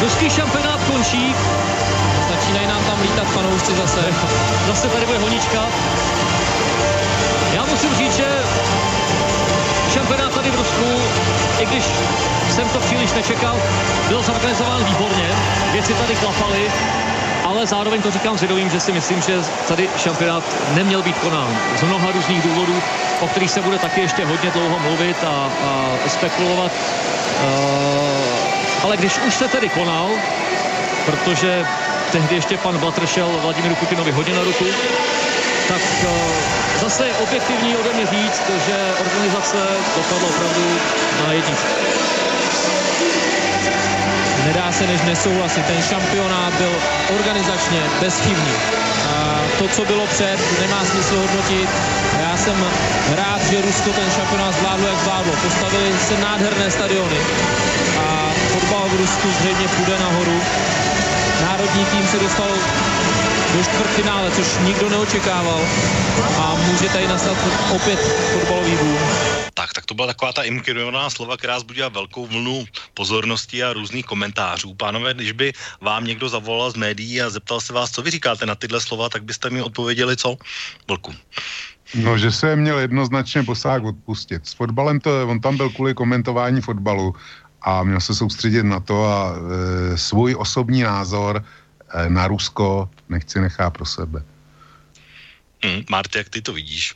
Ruský 0.00 0.30
šampionát 0.30 0.80
končí. 0.84 1.34
Začínají 2.30 2.66
nám 2.66 2.84
tam 2.84 3.02
lítat 3.02 3.26
fanoušci 3.26 3.72
zase. 3.76 4.02
Zase 4.66 4.88
tady 4.88 5.06
bude 5.06 5.18
honička. 5.18 5.66
Já 7.54 7.64
musím 7.64 7.96
říct, 7.96 8.16
že 8.16 8.26
tady 10.42 10.50
v 10.50 10.58
Rusku, 10.58 11.00
i 11.58 11.66
když 11.66 11.84
jsem 12.50 12.68
to 12.68 12.80
příliš 12.80 13.12
nečekal, 13.12 13.60
byl 14.08 14.22
zorganizován 14.22 14.84
výborně, 14.84 15.28
věci 15.72 15.94
tady 15.94 16.16
klapaly, 16.16 16.72
ale 17.44 17.66
zároveň 17.66 18.02
to 18.02 18.10
říkám 18.10 18.38
s 18.38 18.42
že 18.72 18.80
si 18.80 18.92
myslím, 18.92 19.22
že 19.22 19.42
tady 19.68 19.88
šampionát 19.96 20.44
neměl 20.74 21.02
být 21.02 21.18
konán 21.18 21.58
z 21.78 21.82
mnoha 21.82 22.12
různých 22.12 22.42
důvodů, 22.42 22.82
o 23.20 23.28
kterých 23.28 23.50
se 23.50 23.62
bude 23.62 23.78
taky 23.78 24.00
ještě 24.00 24.24
hodně 24.24 24.50
dlouho 24.50 24.78
mluvit 24.78 25.24
a, 25.24 25.50
a 25.64 25.98
spekulovat. 26.08 26.72
Uh, 26.72 28.84
ale 28.84 28.96
když 28.96 29.18
už 29.18 29.34
se 29.34 29.48
tedy 29.48 29.68
konal, 29.68 30.10
protože 31.06 31.66
tehdy 32.12 32.34
ještě 32.34 32.56
pan 32.56 32.78
Blatr 32.78 33.06
šel 33.06 33.40
Vladimíru 33.42 33.74
Putinovi 33.74 34.12
hodně 34.12 34.34
na 34.34 34.44
ruku, 34.44 34.64
tak 35.70 35.82
uh, 36.04 36.60
Zase 36.80 37.06
je 37.06 37.14
objektivní 37.14 37.76
ode 37.76 37.92
mě 37.92 38.06
říct, 38.06 38.42
že 38.66 38.76
organizace 39.00 39.56
dopadla 39.96 40.28
opravdu 40.28 40.80
na 41.26 41.32
jedničku. 41.32 41.66
Nedá 44.44 44.72
se 44.72 44.86
než 44.86 45.00
nesouhlasit. 45.02 45.66
Ten 45.66 45.82
šampionát 45.82 46.54
byl 46.54 46.72
organizačně 47.18 47.80
bezchybný. 48.00 48.52
A 49.12 49.40
to, 49.58 49.68
co 49.68 49.84
bylo 49.84 50.06
před, 50.06 50.38
nemá 50.60 50.84
smysl 50.84 51.16
hodnotit. 51.16 51.68
Já 52.20 52.36
jsem 52.36 52.66
rád, 53.16 53.42
že 53.50 53.62
Rusko 53.62 53.90
ten 53.92 54.10
šampionát 54.10 54.54
zvládlo, 54.54 54.86
jak 54.88 54.98
zvládlo. 54.98 55.32
Postavili 55.42 55.92
se 56.08 56.16
nádherné 56.20 56.70
stadiony 56.70 57.20
a 57.98 58.32
fotbal 58.52 58.88
v 58.88 59.00
Rusku 59.00 59.28
zřejmě 59.40 59.68
půjde 59.68 59.98
nahoru. 59.98 60.40
Národní 61.42 61.84
tým 61.84 62.08
se 62.08 62.18
dostal 62.18 62.48
do 63.52 63.62
čtvrtfinále, 63.64 64.30
což 64.30 64.46
nikdo 64.66 64.90
neočekával 64.90 65.60
a 66.38 66.54
může 66.54 66.88
tady 66.88 67.06
nastat 67.06 67.36
opět 67.74 68.00
fotbalový 68.32 68.76
boom. 68.76 68.98
Tak, 69.54 69.72
tak 69.72 69.86
to 69.86 69.94
byla 69.94 70.06
taková 70.06 70.32
ta 70.32 70.42
inkriminovaná 70.42 71.10
slova, 71.10 71.36
která 71.36 71.60
zbudila 71.60 71.88
velkou 71.88 72.26
vlnu 72.26 72.64
pozornosti 72.94 73.64
a 73.64 73.72
různých 73.72 74.06
komentářů. 74.06 74.74
Pánové, 74.74 75.14
když 75.14 75.32
by 75.32 75.52
vám 75.80 76.04
někdo 76.04 76.28
zavolal 76.28 76.70
z 76.70 76.76
médií 76.76 77.22
a 77.22 77.30
zeptal 77.30 77.60
se 77.60 77.72
vás, 77.72 77.90
co 77.90 78.02
vy 78.02 78.10
říkáte 78.10 78.46
na 78.46 78.54
tyhle 78.54 78.80
slova, 78.80 79.08
tak 79.08 79.24
byste 79.24 79.50
mi 79.50 79.62
odpověděli 79.62 80.16
co? 80.16 80.36
Vlku. 80.88 81.12
No, 81.94 82.18
že 82.18 82.32
se 82.32 82.56
měl 82.56 82.78
jednoznačně 82.78 83.42
posák 83.42 83.84
odpustit. 83.84 84.46
S 84.46 84.54
fotbalem 84.54 85.00
to, 85.00 85.28
on 85.28 85.40
tam 85.40 85.56
byl 85.56 85.70
kvůli 85.70 85.94
komentování 85.94 86.60
fotbalu 86.60 87.14
a 87.62 87.82
měl 87.82 88.00
se 88.00 88.14
soustředit 88.14 88.62
na 88.62 88.80
to 88.80 89.04
a 89.04 89.34
e, 89.34 89.98
svůj 89.98 90.34
osobní 90.38 90.82
názor 90.82 91.36
e, 91.36 91.59
na 92.08 92.28
Rusko 92.28 92.88
nechci 93.08 93.40
nechá 93.40 93.70
pro 93.70 93.84
sebe. 93.84 94.22
Hmm, 95.64 95.82
Marty, 95.90 96.18
jak 96.18 96.28
ty 96.28 96.42
to 96.42 96.52
vidíš? 96.52 96.94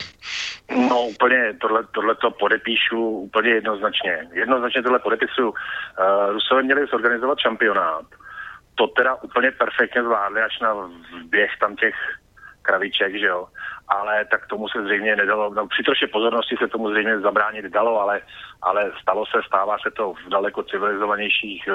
No 0.88 1.02
úplně, 1.02 1.54
tohle, 1.60 1.86
tohle 1.94 2.14
to 2.14 2.30
podepíšu 2.30 3.08
úplně 3.08 3.50
jednoznačně. 3.50 4.28
Jednoznačně 4.32 4.82
tohle 4.82 4.98
podepisuju. 4.98 5.48
Uh, 5.48 6.32
Rusové 6.32 6.62
měli 6.62 6.86
zorganizovat 6.86 7.38
šampionát. 7.38 8.06
To 8.74 8.86
teda 8.86 9.14
úplně 9.14 9.50
perfektně 9.50 10.02
zvládli 10.02 10.42
až 10.42 10.60
na 10.60 10.74
běh 11.28 11.50
tam 11.60 11.76
těch 11.76 11.94
kraviček, 12.62 13.12
že 13.20 13.26
jo. 13.26 13.48
Ale 13.89 14.24
tak 14.24 14.47
tomu 14.47 14.69
se 14.69 14.82
zřejmě 14.85 15.16
nedalo, 15.16 15.55
no, 15.55 15.66
při 15.66 15.82
troše 15.82 16.06
pozornosti 16.06 16.56
se 16.59 16.69
tomu 16.69 16.90
zřejmě 16.90 17.20
zabránit 17.20 17.65
dalo, 17.65 18.01
ale, 18.01 18.20
ale 18.62 18.93
stalo 19.02 19.27
se, 19.27 19.43
stává 19.47 19.77
se 19.78 19.90
to 19.90 20.12
v 20.12 20.28
daleko 20.28 20.62
civilizovanějších 20.62 21.69
uh, 21.69 21.74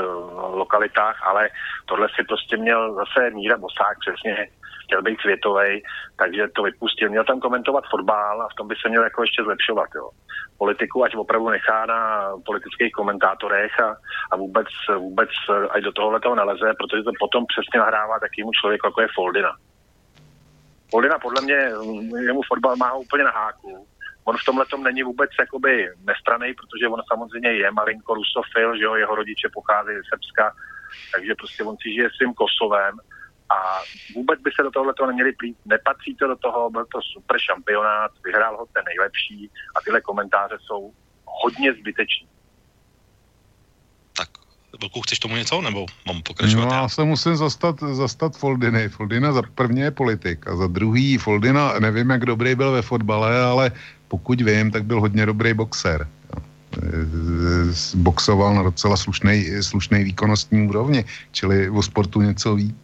lokalitách, 0.56 1.28
ale 1.28 1.50
tohle 1.86 2.08
si 2.16 2.24
prostě 2.24 2.58
měl 2.58 2.96
zase 2.96 3.30
Míra 3.30 3.58
Bosák 3.58 3.98
přesně 4.00 4.48
chtěl 4.90 5.02
být 5.02 5.22
světový, 5.22 5.84
takže 6.18 6.48
to 6.56 6.64
vypustil. 6.64 7.10
Měl 7.10 7.24
tam 7.24 7.40
komentovat 7.40 7.84
fotbal 7.92 8.42
a 8.42 8.48
v 8.48 8.56
tom 8.58 8.68
by 8.68 8.76
se 8.76 8.90
měl 8.90 9.04
jako 9.04 9.22
ještě 9.22 9.44
zlepšovat. 9.44 9.90
Jo. 9.96 10.10
Politiku 10.58 11.04
ať 11.04 11.16
opravdu 11.16 11.50
nechá 11.50 11.86
na 11.86 12.32
politických 12.46 12.92
komentátorech 12.92 13.80
a, 13.80 13.96
a 14.32 14.36
vůbec, 14.36 14.68
vůbec 14.98 15.30
ať 15.70 15.84
do 15.84 15.92
tohohle 15.92 16.20
toho 16.20 16.36
neleze, 16.36 16.74
protože 16.80 17.04
to 17.04 17.12
potom 17.20 17.46
přesně 17.46 17.80
nahrává 17.80 18.20
takovému 18.20 18.52
člověku, 18.52 18.88
jako 18.88 19.02
je 19.02 19.08
Foldina. 19.16 19.52
Foldina 20.92 21.20
podle 21.20 21.42
mě, 21.42 21.60
jemu 22.26 22.42
fotbal 22.48 22.76
má 22.76 22.94
úplně 22.94 23.24
na 23.24 23.32
háku. 23.32 23.88
On 24.24 24.38
v 24.38 24.46
tomhle 24.46 24.66
tom 24.66 24.84
není 24.84 25.04
vůbec 25.04 25.30
jakoby 25.40 25.90
nestraný, 26.04 26.54
protože 26.54 26.88
on 26.88 27.02
samozřejmě 27.08 27.52
je 27.52 27.72
malinko 27.72 28.14
rusofil, 28.14 28.78
že 28.78 28.84
jo, 28.84 28.96
jeho 28.96 29.16
rodiče 29.16 29.50
pochází 29.54 29.94
ze 29.94 30.02
Srbska, 30.10 30.54
takže 31.14 31.36
prostě 31.36 31.64
on 31.64 31.76
si 31.82 31.94
žije 31.94 32.10
svým 32.10 32.34
Kosovem 32.34 32.96
a 33.50 33.58
vůbec 34.16 34.40
by 34.42 34.52
se 34.56 34.64
do 34.64 34.72
tohohle 34.72 34.94
toho 34.94 35.08
neměli 35.08 35.32
plít. 35.32 35.58
Nepatří 35.66 36.16
to 36.16 36.28
do 36.28 36.36
toho, 36.36 36.70
byl 36.70 36.86
to 36.86 37.00
super 37.02 37.38
šampionát, 37.40 38.12
vyhrál 38.26 38.58
ho 38.58 38.66
ten 38.74 38.84
nejlepší 38.86 39.52
a 39.76 39.82
tyhle 39.82 40.02
komentáře 40.02 40.58
jsou 40.62 40.94
hodně 41.26 41.74
zbyteční. 41.74 42.28
Vlku, 44.82 45.02
chceš 45.02 45.20
tomu 45.20 45.36
něco, 45.36 45.62
nebo 45.62 45.86
mám 46.08 46.22
pokračovat? 46.22 46.66
No, 46.66 46.74
já 46.74 46.90
se 46.90 47.04
musím 47.04 47.36
zastat, 47.36 47.76
zastat 47.80 48.38
Foldiny. 48.38 48.90
Foldina 48.90 49.32
za 49.32 49.42
prvně 49.56 49.84
je 49.84 49.92
politik 49.92 50.48
a 50.48 50.56
za 50.56 50.68
druhý 50.68 51.18
Foldina, 51.18 51.80
nevím, 51.80 52.10
jak 52.10 52.26
dobrý 52.26 52.56
byl 52.56 52.72
ve 52.72 52.82
fotbale, 52.82 53.44
ale 53.44 53.72
pokud 54.08 54.42
vím, 54.42 54.72
tak 54.72 54.84
byl 54.84 55.00
hodně 55.00 55.26
dobrý 55.26 55.54
boxer. 55.54 56.08
Boxoval 57.96 58.56
na 58.56 58.64
docela 58.64 58.98
slušný 59.62 60.04
výkonnostní 60.04 60.68
úrovni, 60.68 61.06
čili 61.32 61.70
o 61.70 61.84
sportu 61.84 62.22
něco 62.22 62.56
ví. 62.56 62.76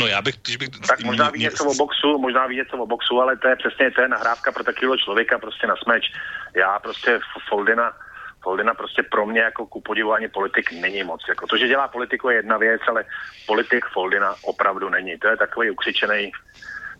No 0.00 0.06
já 0.06 0.22
bych, 0.22 0.34
když 0.44 0.56
bych... 0.56 0.68
Tak 0.68 1.04
možná 1.04 1.30
ví 1.30 1.40
něco 1.40 1.64
o 1.64 1.74
boxu, 1.74 2.18
možná 2.18 2.46
ví 2.46 2.56
něco 2.56 2.76
o 2.76 2.86
boxu, 2.86 3.20
ale 3.20 3.36
to 3.36 3.48
je 3.48 3.56
přesně, 3.56 3.90
to 3.90 4.00
je 4.00 4.08
nahrávka 4.08 4.52
pro 4.52 4.64
takového 4.64 4.96
člověka 4.96 5.38
prostě 5.38 5.66
na 5.66 5.74
smeč. 5.82 6.04
Já 6.56 6.78
prostě 6.78 7.18
Foldina, 7.48 7.92
Foldina 8.46 8.74
prostě 8.74 9.02
pro 9.02 9.26
mě 9.26 9.40
jako 9.40 9.66
ku 9.66 9.80
podivu 9.80 10.12
ani 10.12 10.28
politik 10.28 10.72
není 10.72 11.02
moc. 11.02 11.20
Jako 11.28 11.46
to, 11.46 11.56
že 11.56 11.68
dělá 11.68 11.88
politiku 11.88 12.28
je 12.28 12.36
jedna 12.36 12.58
věc, 12.58 12.82
ale 12.88 13.04
politik 13.46 13.84
Foldina 13.92 14.34
opravdu 14.42 14.88
není. 14.88 15.18
To 15.18 15.28
je 15.28 15.36
takový 15.36 15.70
ukřičený 15.70 16.32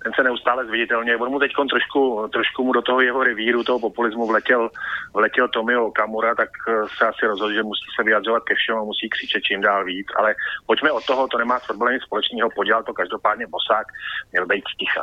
ten 0.02 0.12
se 0.16 0.23
neustále 0.23 0.66
zviditelně. 0.66 1.16
On 1.16 1.31
mu 1.31 1.39
teď 1.39 1.52
trošku, 1.70 2.28
trošku 2.32 2.64
mu 2.64 2.73
do 2.73 2.82
toho 2.82 3.01
jeho 3.01 3.24
revíru, 3.24 3.64
toho 3.64 3.78
populismu 3.78 4.27
vletěl, 4.27 4.70
vletěl 5.14 5.48
Tomio 5.48 5.90
Kamura, 5.90 6.35
tak 6.35 6.48
eh, 6.68 6.73
se 6.98 7.06
asi 7.06 7.27
rozhodl, 7.27 7.55
že 7.55 7.62
musí 7.62 7.89
se 7.97 8.02
vyjadřovat 8.02 8.43
ke 8.43 8.55
všemu 8.55 8.78
a 8.78 8.85
musí 8.85 9.09
křičet 9.09 9.43
čím 9.43 9.60
dál 9.60 9.85
víc. 9.85 10.06
Ale 10.18 10.35
pojďme 10.66 10.90
od 10.93 11.06
toho, 11.06 11.28
to 11.28 11.39
nemá 11.39 11.60
s 11.60 11.66
fotbalem 11.66 11.94
nic 11.94 12.02
společného, 12.02 12.51
podělal 12.55 12.82
to 12.82 12.93
každopádně 12.93 13.47
Bosák, 13.47 13.86
měl 14.32 14.47
být 14.47 14.64
sticha. 14.74 15.02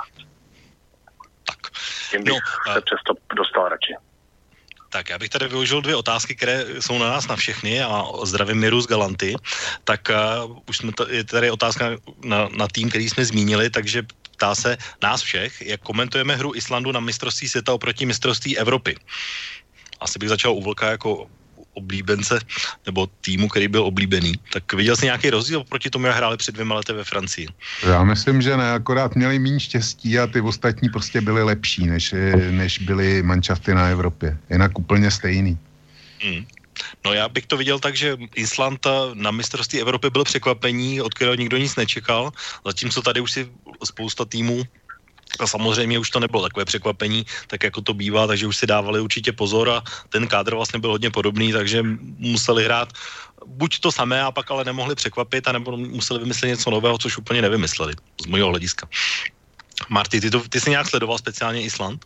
Tak. 1.47 1.57
Tím 2.11 2.23
bych 2.23 2.33
no, 2.67 2.73
se 2.73 2.81
přesto 2.81 3.13
dostal 3.35 3.69
radši. 3.69 3.95
Tak 4.93 5.09
já 5.09 5.17
bych 5.17 5.29
tady 5.29 5.47
využil 5.47 5.81
dvě 5.81 5.95
otázky, 5.95 6.35
které 6.35 6.65
jsou 6.79 6.97
na 6.97 7.09
nás 7.09 7.27
na 7.27 7.35
všechny 7.35 7.81
a 7.81 8.05
zdravím 8.23 8.57
Miru 8.57 8.81
z 8.81 8.87
Galanty. 8.87 9.35
Tak 9.83 10.11
uh, 10.45 10.61
už 10.69 10.77
jsme 10.77 10.91
to, 10.91 11.09
je 11.09 11.23
tady 11.23 11.51
otázka 11.51 11.97
na, 12.23 12.49
na 12.53 12.67
tým, 12.67 12.89
který 12.89 13.09
jsme 13.09 13.25
zmínili, 13.25 13.69
takže 13.69 14.05
ptá 14.37 14.55
se 14.55 14.77
nás 15.01 15.21
všech, 15.21 15.61
jak 15.61 15.81
komentujeme 15.81 16.35
hru 16.35 16.55
Islandu 16.55 16.91
na 16.91 16.99
mistrovství 16.99 17.49
světa 17.49 17.73
oproti 17.73 18.05
mistrovství 18.05 18.57
Evropy. 18.57 18.95
Asi 19.99 20.19
bych 20.19 20.29
začal 20.29 20.53
u 20.53 20.61
Vlka 20.61 20.89
jako 20.89 21.25
oblíbence 21.73 22.39
nebo 22.85 23.07
týmu, 23.21 23.47
který 23.47 23.67
byl 23.67 23.83
oblíbený. 23.83 24.33
Tak 24.53 24.73
viděl 24.73 24.95
jsi 24.95 25.05
nějaký 25.05 25.29
rozdíl 25.29 25.63
proti 25.63 25.89
tomu, 25.89 26.05
jak 26.05 26.15
hráli 26.15 26.37
před 26.37 26.51
dvěma 26.51 26.75
lety 26.75 26.93
ve 26.93 27.03
Francii? 27.03 27.47
Já 27.87 28.03
myslím, 28.03 28.41
že 28.41 28.57
ne, 28.57 28.71
akorát 28.71 29.15
měli 29.15 29.39
méně 29.39 29.59
štěstí 29.59 30.19
a 30.19 30.27
ty 30.27 30.41
ostatní 30.41 30.89
prostě 30.89 31.21
byli 31.21 31.43
lepší, 31.43 31.85
než, 31.85 32.15
než 32.51 32.79
byly 32.79 33.23
manšafty 33.23 33.73
na 33.73 33.87
Evropě. 33.87 34.37
Jinak 34.49 34.79
úplně 34.79 35.11
stejný. 35.11 35.57
Hmm. 36.21 36.45
No 37.05 37.13
já 37.13 37.29
bych 37.29 37.45
to 37.45 37.57
viděl 37.57 37.79
tak, 37.79 37.95
že 37.95 38.17
Island 38.35 38.87
na 39.13 39.31
mistrovství 39.31 39.81
Evropy 39.81 40.09
byl 40.09 40.23
překvapení, 40.23 41.01
od 41.01 41.13
kterého 41.13 41.35
nikdo 41.35 41.57
nic 41.57 41.75
nečekal, 41.75 42.31
zatímco 42.65 43.01
tady 43.01 43.21
už 43.21 43.31
si 43.31 43.49
spousta 43.83 44.25
týmů 44.25 44.63
a 45.39 45.47
samozřejmě 45.47 45.99
už 45.99 46.09
to 46.09 46.19
nebylo 46.19 46.43
takové 46.43 46.65
překvapení, 46.65 47.25
tak 47.47 47.63
jako 47.63 47.81
to 47.81 47.93
bývá, 47.93 48.27
takže 48.27 48.47
už 48.47 48.57
si 48.57 48.67
dávali 48.67 48.99
určitě 48.99 49.31
pozor 49.31 49.69
a 49.69 49.83
ten 50.09 50.27
kádr 50.27 50.55
vlastně 50.55 50.79
byl 50.79 50.91
hodně 50.91 51.11
podobný, 51.11 51.51
takže 51.51 51.83
museli 52.17 52.63
hrát 52.63 52.93
buď 53.45 53.79
to 53.79 53.91
samé 53.91 54.21
a 54.21 54.31
pak 54.31 54.51
ale 54.51 54.63
nemohli 54.63 54.95
překvapit, 54.95 55.47
anebo 55.47 55.77
museli 55.77 56.19
vymyslet 56.19 56.47
něco 56.47 56.69
nového, 56.69 56.97
což 56.97 57.17
úplně 57.17 57.41
nevymysleli 57.41 57.93
z 58.21 58.25
mojho 58.25 58.47
hlediska. 58.47 58.87
Marty, 59.89 60.21
ty, 60.21 60.29
to, 60.29 60.39
ty 60.49 60.61
jsi 60.61 60.69
nějak 60.69 60.87
sledoval 60.87 61.17
speciálně 61.17 61.61
Island? 61.61 62.05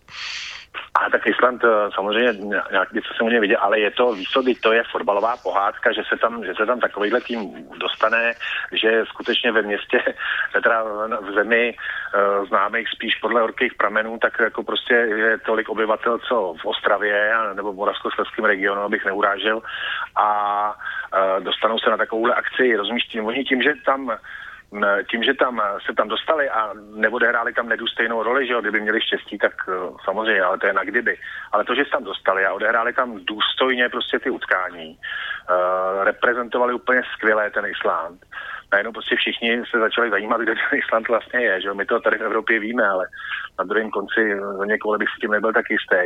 A 0.95 1.09
tak 1.09 1.27
Island 1.27 1.63
eh, 1.63 1.67
samozřejmě 1.95 2.33
nějak 2.71 2.93
něco 2.93 3.13
jsem 3.13 3.25
u 3.25 3.29
něj 3.29 3.39
viděl, 3.39 3.57
ale 3.61 3.79
je 3.79 3.91
to, 3.91 4.15
co, 4.33 4.43
to 4.63 4.71
je 4.71 4.83
fotbalová 4.91 5.37
pohádka, 5.37 5.91
že 5.91 6.01
se 6.09 6.17
tam, 6.17 6.45
že 6.45 6.53
se 6.53 6.65
tam 6.65 6.79
takovýhle 6.79 7.21
tým 7.21 7.67
dostane, 7.77 8.33
že 8.71 9.03
skutečně 9.05 9.51
ve 9.51 9.61
městě, 9.61 10.03
teda 10.53 10.83
v 11.21 11.31
zemi 11.35 11.75
uh, 11.75 12.47
známých 12.47 12.87
spíš 12.89 13.15
podle 13.15 13.41
horkých 13.41 13.73
pramenů, 13.73 14.17
tak 14.21 14.39
jako 14.39 14.63
prostě 14.63 14.93
je 14.93 15.37
tolik 15.37 15.69
obyvatel, 15.69 16.19
co 16.19 16.55
v 16.61 16.65
Ostravě 16.65 17.33
nebo 17.53 17.73
v 17.73 17.75
Moravskoslezském 17.75 18.45
regionu, 18.45 18.81
abych 18.81 19.05
neurážel. 19.05 19.61
A 20.15 20.29
uh, 20.73 21.43
dostanou 21.43 21.79
se 21.79 21.89
na 21.89 21.97
takovouhle 21.97 22.35
akci, 22.35 22.75
rozumíš 22.75 23.03
tím, 23.03 23.25
oni 23.25 23.43
tím, 23.43 23.61
že 23.61 23.73
tam 23.85 24.17
tím, 25.11 25.23
že 25.23 25.33
tam 25.33 25.61
se 25.85 25.93
tam 25.93 26.07
dostali 26.07 26.49
a 26.49 26.73
neodehráli 26.95 27.53
tam 27.53 27.69
nedůstojnou 27.69 28.23
roli, 28.23 28.47
že 28.47 28.53
jo, 28.53 28.61
kdyby 28.61 28.81
měli 28.81 29.01
štěstí, 29.01 29.37
tak 29.37 29.53
uh, 29.67 29.97
samozřejmě, 30.05 30.41
ale 30.41 30.57
to 30.57 30.67
je 30.67 30.73
na 30.73 30.83
kdyby. 30.83 31.17
Ale 31.51 31.63
to, 31.63 31.75
že 31.75 31.83
se 31.83 31.89
tam 31.89 32.03
dostali 32.03 32.45
a 32.45 32.53
odehráli 32.53 32.93
tam 32.93 33.25
důstojně 33.25 33.89
prostě 33.89 34.19
ty 34.19 34.29
utkání, 34.29 34.97
reprezentovali 36.03 36.73
úplně 36.73 37.01
skvěle 37.13 37.49
ten 37.49 37.65
Island, 37.65 38.25
najednou 38.71 38.91
prostě 38.91 39.15
všichni 39.15 39.61
se 39.71 39.79
začali 39.79 40.09
zajímat, 40.09 40.41
kde 40.41 40.53
ten 40.55 40.79
Island 40.79 41.07
vlastně 41.07 41.39
je, 41.39 41.61
že 41.61 41.73
my 41.73 41.85
to 41.85 41.99
tady 41.99 42.17
v 42.17 42.21
Evropě 42.29 42.59
víme, 42.59 42.87
ale 42.87 43.05
na 43.59 43.65
druhém 43.65 43.89
konci 43.89 44.21
za 44.57 44.65
někoho 44.65 44.97
bych 44.97 45.09
s 45.09 45.19
tím 45.19 45.31
nebyl 45.31 45.53
tak 45.53 45.65
jistý. 45.69 46.03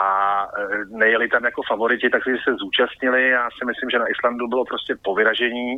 A 0.00 0.04
e, 0.44 0.96
nejeli 1.02 1.28
tam 1.28 1.44
jako 1.44 1.62
favoriti, 1.62 2.10
tak 2.10 2.22
si 2.24 2.30
se 2.44 2.54
zúčastnili. 2.54 3.28
Já 3.28 3.48
si 3.58 3.64
myslím, 3.64 3.90
že 3.90 3.98
na 3.98 4.10
Islandu 4.14 4.48
bylo 4.48 4.64
prostě 4.64 4.96
povyražení, 5.04 5.76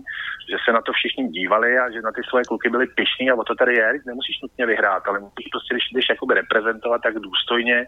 že 0.51 0.57
se 0.65 0.73
na 0.73 0.81
to 0.83 0.93
všichni 0.93 1.29
dívali 1.29 1.79
a 1.79 1.91
že 1.91 2.01
na 2.03 2.13
ty 2.13 2.21
svoje 2.29 2.45
kluky 2.45 2.69
byli 2.71 2.87
pišní 2.87 3.31
a 3.31 3.35
o 3.35 3.45
to 3.45 3.55
tady 3.55 3.75
je, 3.75 3.93
nemusíš 4.07 4.41
nutně 4.43 4.67
vyhrát, 4.67 5.03
ale 5.09 5.19
musíš 5.19 5.49
prostě, 5.53 5.75
když 5.75 5.85
jdeš 5.93 6.07
jakoby 6.11 6.35
reprezentovat 6.35 7.01
tak 7.03 7.15
důstojně 7.15 7.87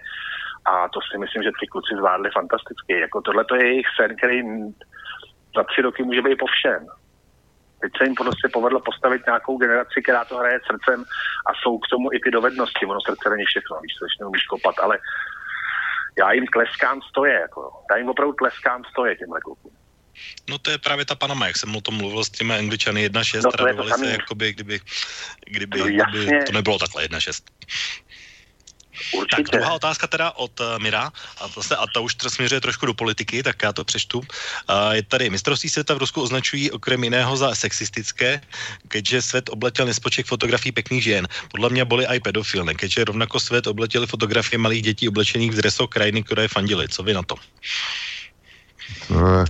a 0.64 0.88
to 0.88 1.00
si 1.00 1.18
myslím, 1.18 1.42
že 1.42 1.50
ty 1.60 1.66
kluci 1.66 1.94
zvládli 1.96 2.30
fantasticky. 2.30 3.00
Jako 3.00 3.20
tohle 3.20 3.44
to 3.44 3.54
je 3.54 3.66
jejich 3.66 3.86
sen, 3.96 4.16
který 4.16 4.42
za 5.56 5.62
tři 5.64 5.82
roky 5.82 6.02
může 6.02 6.22
být 6.22 6.38
po 6.38 6.46
všem. 6.46 6.86
Teď 7.82 7.92
se 7.98 8.04
jim 8.04 8.14
prostě 8.14 8.48
povedlo 8.52 8.80
postavit 8.80 9.22
nějakou 9.26 9.58
generaci, 9.58 10.02
která 10.02 10.24
to 10.24 10.36
hraje 10.36 10.58
srdcem 10.70 11.04
a 11.48 11.50
jsou 11.54 11.78
k 11.78 11.88
tomu 11.88 12.12
i 12.12 12.20
ty 12.24 12.30
dovednosti. 12.30 12.86
Ono 12.86 13.00
srdce 13.00 13.30
není 13.30 13.44
všechno, 13.46 13.80
víš, 13.82 13.92
když 14.00 14.18
neumíš 14.20 14.44
kopat, 14.44 14.78
ale 14.78 14.98
já 16.18 16.32
jim 16.32 16.46
tleskám 16.46 17.02
stoje, 17.02 17.34
jako. 17.40 17.72
Já 17.90 17.96
jim 17.96 18.08
opravdu 18.08 18.32
tleskám 18.32 18.82
stoje 18.90 19.16
těmhle 19.16 19.40
klukům. 19.40 19.72
No 20.48 20.58
to 20.58 20.70
je 20.70 20.78
právě 20.78 21.04
ta 21.04 21.14
Panama, 21.14 21.46
jak 21.46 21.56
jsem 21.56 21.76
o 21.76 21.80
tom 21.80 21.94
mluvil 21.94 22.24
s 22.24 22.30
těmi 22.30 22.54
Angličany 22.54 23.08
1-6, 23.08 23.40
no, 23.44 23.50
radovali 23.50 23.90
se, 23.90 24.10
jakoby, 24.10 24.52
kdyby, 24.52 24.80
kdyby, 25.46 25.78
no, 25.78 25.86
kdyby 25.86 26.44
to 26.44 26.52
nebylo 26.52 26.78
takhle 26.78 27.04
1-6. 27.04 27.42
Určitě. 29.14 29.42
Tak 29.42 29.52
druhá 29.52 29.72
otázka 29.72 30.06
teda 30.06 30.30
od 30.30 30.60
uh, 30.60 30.78
Mira, 30.78 31.12
a, 31.40 31.48
zase, 31.48 31.76
a 31.76 31.86
ta 31.94 32.00
už 32.00 32.16
směřuje 32.28 32.60
trošku 32.60 32.86
do 32.86 32.94
politiky, 32.94 33.42
tak 33.42 33.62
já 33.62 33.72
to 33.72 33.84
přečtu. 33.84 34.18
Uh, 34.18 34.24
je 34.92 35.02
tady, 35.02 35.30
mistrovství 35.30 35.68
světa 35.68 35.94
v 35.94 35.98
Rusku 35.98 36.22
označují 36.22 36.70
okrem 36.70 37.04
jiného 37.04 37.36
za 37.36 37.54
sexistické, 37.54 38.40
keďže 38.88 39.22
svět 39.22 39.48
obletěl 39.48 39.86
nespočet 39.86 40.26
fotografií 40.26 40.72
pěkných 40.72 41.04
žen. 41.04 41.28
Podle 41.50 41.70
mě 41.70 41.84
byly 41.84 42.06
i 42.06 42.20
pedofilné, 42.20 42.74
keďže 42.74 43.04
rovnako 43.04 43.40
svět 43.40 43.66
obletěli 43.66 44.06
fotografie 44.06 44.58
malých 44.58 44.82
dětí 44.82 45.08
oblečených 45.08 45.50
v 45.50 45.54
dreso 45.54 45.86
krajiny, 45.86 46.22
které 46.22 46.48
fandily. 46.48 46.88
Co 46.88 47.02
vy 47.02 47.14
na 47.14 47.22
to? 47.22 47.34
To, 49.08 49.44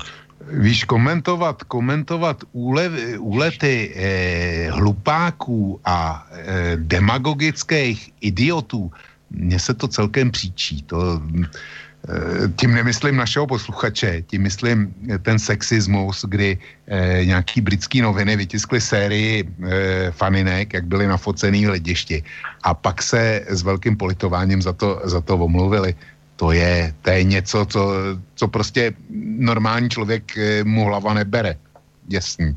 víš, 0.49 0.85
komentovat, 0.85 1.63
komentovat 1.65 2.45
úlev, 2.53 2.93
úlety 3.19 3.95
eh, 3.95 4.71
hlupáků 4.71 5.81
a 5.85 6.27
eh, 6.31 6.77
demagogických 6.77 8.11
idiotů, 8.21 8.93
mně 9.31 9.59
se 9.59 9.75
to 9.75 9.89
celkem 9.89 10.31
příčí. 10.31 10.83
To, 10.83 11.23
eh, 12.09 12.49
tím 12.57 12.75
nemyslím 12.75 13.17
našeho 13.17 13.47
posluchače, 13.47 14.23
tím 14.27 14.43
myslím 14.43 14.95
ten 15.23 15.39
sexismus, 15.39 16.25
kdy 16.29 16.59
eh, 16.59 17.25
nějaký 17.25 17.61
britský 17.61 18.01
noviny 18.01 18.37
vytiskly 18.37 18.81
sérii 18.81 19.45
eh, 19.45 20.11
faninek, 20.11 20.73
jak 20.73 20.85
byly 20.87 21.07
nafocený 21.07 21.65
v 21.65 21.69
hledišti 21.69 22.23
a 22.63 22.75
pak 22.75 23.03
se 23.03 23.45
s 23.49 23.63
velkým 23.63 23.97
politováním 23.97 24.63
za 24.63 24.73
to, 24.73 25.01
za 25.05 25.21
to 25.21 25.37
omluvili 25.37 25.95
to 26.41 26.57
je, 26.57 26.95
to 27.05 27.11
je 27.11 27.25
něco, 27.25 27.67
co, 27.67 27.81
co 28.35 28.49
prostě 28.49 28.97
normální 29.37 29.91
člověk 29.91 30.25
eh, 30.37 30.65
mu 30.65 30.89
hlava 30.89 31.15
nebere. 31.15 31.61
Jasný. 32.09 32.57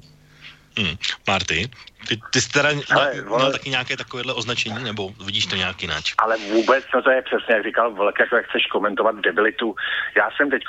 Hmm. 0.79 0.95
Marty, 1.27 1.69
ty, 2.07 2.19
ty 2.31 2.41
jsi 2.41 2.49
teda 2.49 2.69
ale, 2.69 3.11
měl, 3.13 3.37
měl 3.37 3.51
taky 3.51 3.69
nějaké 3.69 3.97
takovéhle 3.97 4.33
označení, 4.33 4.83
nebo 4.83 5.09
vidíš 5.25 5.45
to 5.45 5.55
nějak 5.55 5.81
jinak? 5.81 6.03
Ale 6.17 6.37
vůbec, 6.37 6.85
no 6.95 7.01
to 7.01 7.11
je 7.11 7.21
přesně, 7.21 7.55
jak 7.55 7.63
říkal 7.63 7.91
Vlk, 7.91 8.19
jako 8.19 8.35
jak 8.35 8.45
chceš 8.45 8.65
komentovat 8.67 9.15
debilitu. 9.15 9.75
Já 10.17 10.29
jsem 10.31 10.49
teď 10.49 10.63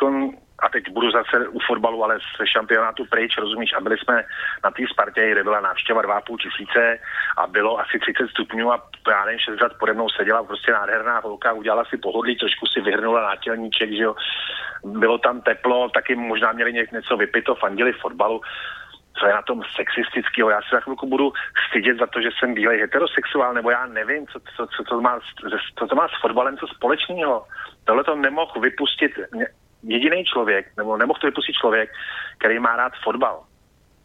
a 0.58 0.68
teď 0.68 0.84
budu 0.90 1.10
zase 1.10 1.48
u 1.48 1.58
fotbalu, 1.66 2.04
ale 2.04 2.18
z 2.18 2.46
šampionátu 2.52 3.04
pryč, 3.10 3.38
rozumíš, 3.38 3.72
a 3.72 3.80
byli 3.80 3.96
jsme 3.98 4.24
na 4.64 4.70
té 4.70 4.82
Spartě, 4.92 5.30
kde 5.30 5.42
byla 5.42 5.60
návštěva 5.60 6.02
2,5 6.02 6.36
tisíce 6.42 6.98
a 7.36 7.46
bylo 7.46 7.80
asi 7.80 7.98
30 7.98 8.30
stupňů 8.30 8.72
a 8.72 8.88
já 9.10 9.24
nevím, 9.24 9.38
6 9.38 9.60
let 9.60 9.72
pode 9.78 9.92
mnou 9.92 10.08
seděla 10.08 10.44
prostě 10.44 10.72
nádherná 10.72 11.18
holka, 11.18 11.52
udělala 11.52 11.84
si 11.84 11.96
pohodlí, 11.96 12.36
trošku 12.36 12.66
si 12.66 12.80
vyhrnula 12.80 13.22
nátělníček, 13.22 13.90
že 13.90 14.02
jo. 14.02 14.14
Bylo 14.84 15.18
tam 15.18 15.40
teplo, 15.40 15.88
taky 15.88 16.16
možná 16.16 16.52
měli 16.52 16.72
něco 16.72 17.16
vypito, 17.16 17.54
fandili 17.54 17.92
fotbalu 17.92 18.40
co 19.18 19.26
je 19.26 19.32
na 19.32 19.42
tom 19.42 19.62
sexistického. 19.76 20.50
Já 20.50 20.60
se 20.62 20.68
za 20.72 20.80
chvilku 20.80 21.06
budu 21.06 21.32
stydět 21.68 21.98
za 21.98 22.06
to, 22.06 22.20
že 22.20 22.28
jsem 22.38 22.54
bílej 22.54 22.80
heterosexuál, 22.80 23.54
nebo 23.54 23.70
já 23.70 23.86
nevím, 23.86 24.26
co, 24.26 24.40
co, 24.56 24.66
co, 24.66 24.84
to, 24.84 25.00
má, 25.00 25.20
co 25.78 25.86
to 25.86 25.94
má 25.94 26.08
s 26.08 26.20
fotbalem 26.20 26.56
co 26.56 26.66
společného. 26.66 27.46
Tohle 27.84 28.04
to 28.04 28.16
nemohl 28.16 28.60
vypustit 28.60 29.12
jediný 29.82 30.24
člověk, 30.24 30.66
nebo 30.76 30.96
nemohl 30.96 31.20
to 31.20 31.26
vypustit 31.26 31.52
člověk, 31.52 31.90
který 32.38 32.58
má 32.58 32.76
rád 32.76 32.92
fotbal. 33.04 33.44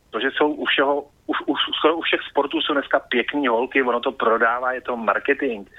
To, 0.09 0.19
že 0.19 0.27
jsou 0.31 0.47
u 0.53 0.65
všeho, 0.65 1.03
už, 1.27 1.37
už, 1.45 1.59
skoro 1.77 1.95
u 1.95 2.01
všech 2.01 2.21
sportů 2.29 2.61
jsou 2.61 2.73
dneska 2.73 2.99
pěkný 2.99 3.47
holky, 3.47 3.83
ono 3.83 3.99
to 3.99 4.11
prodává, 4.11 4.71
je 4.71 4.81
to 4.81 4.97
marketing. 4.97 5.69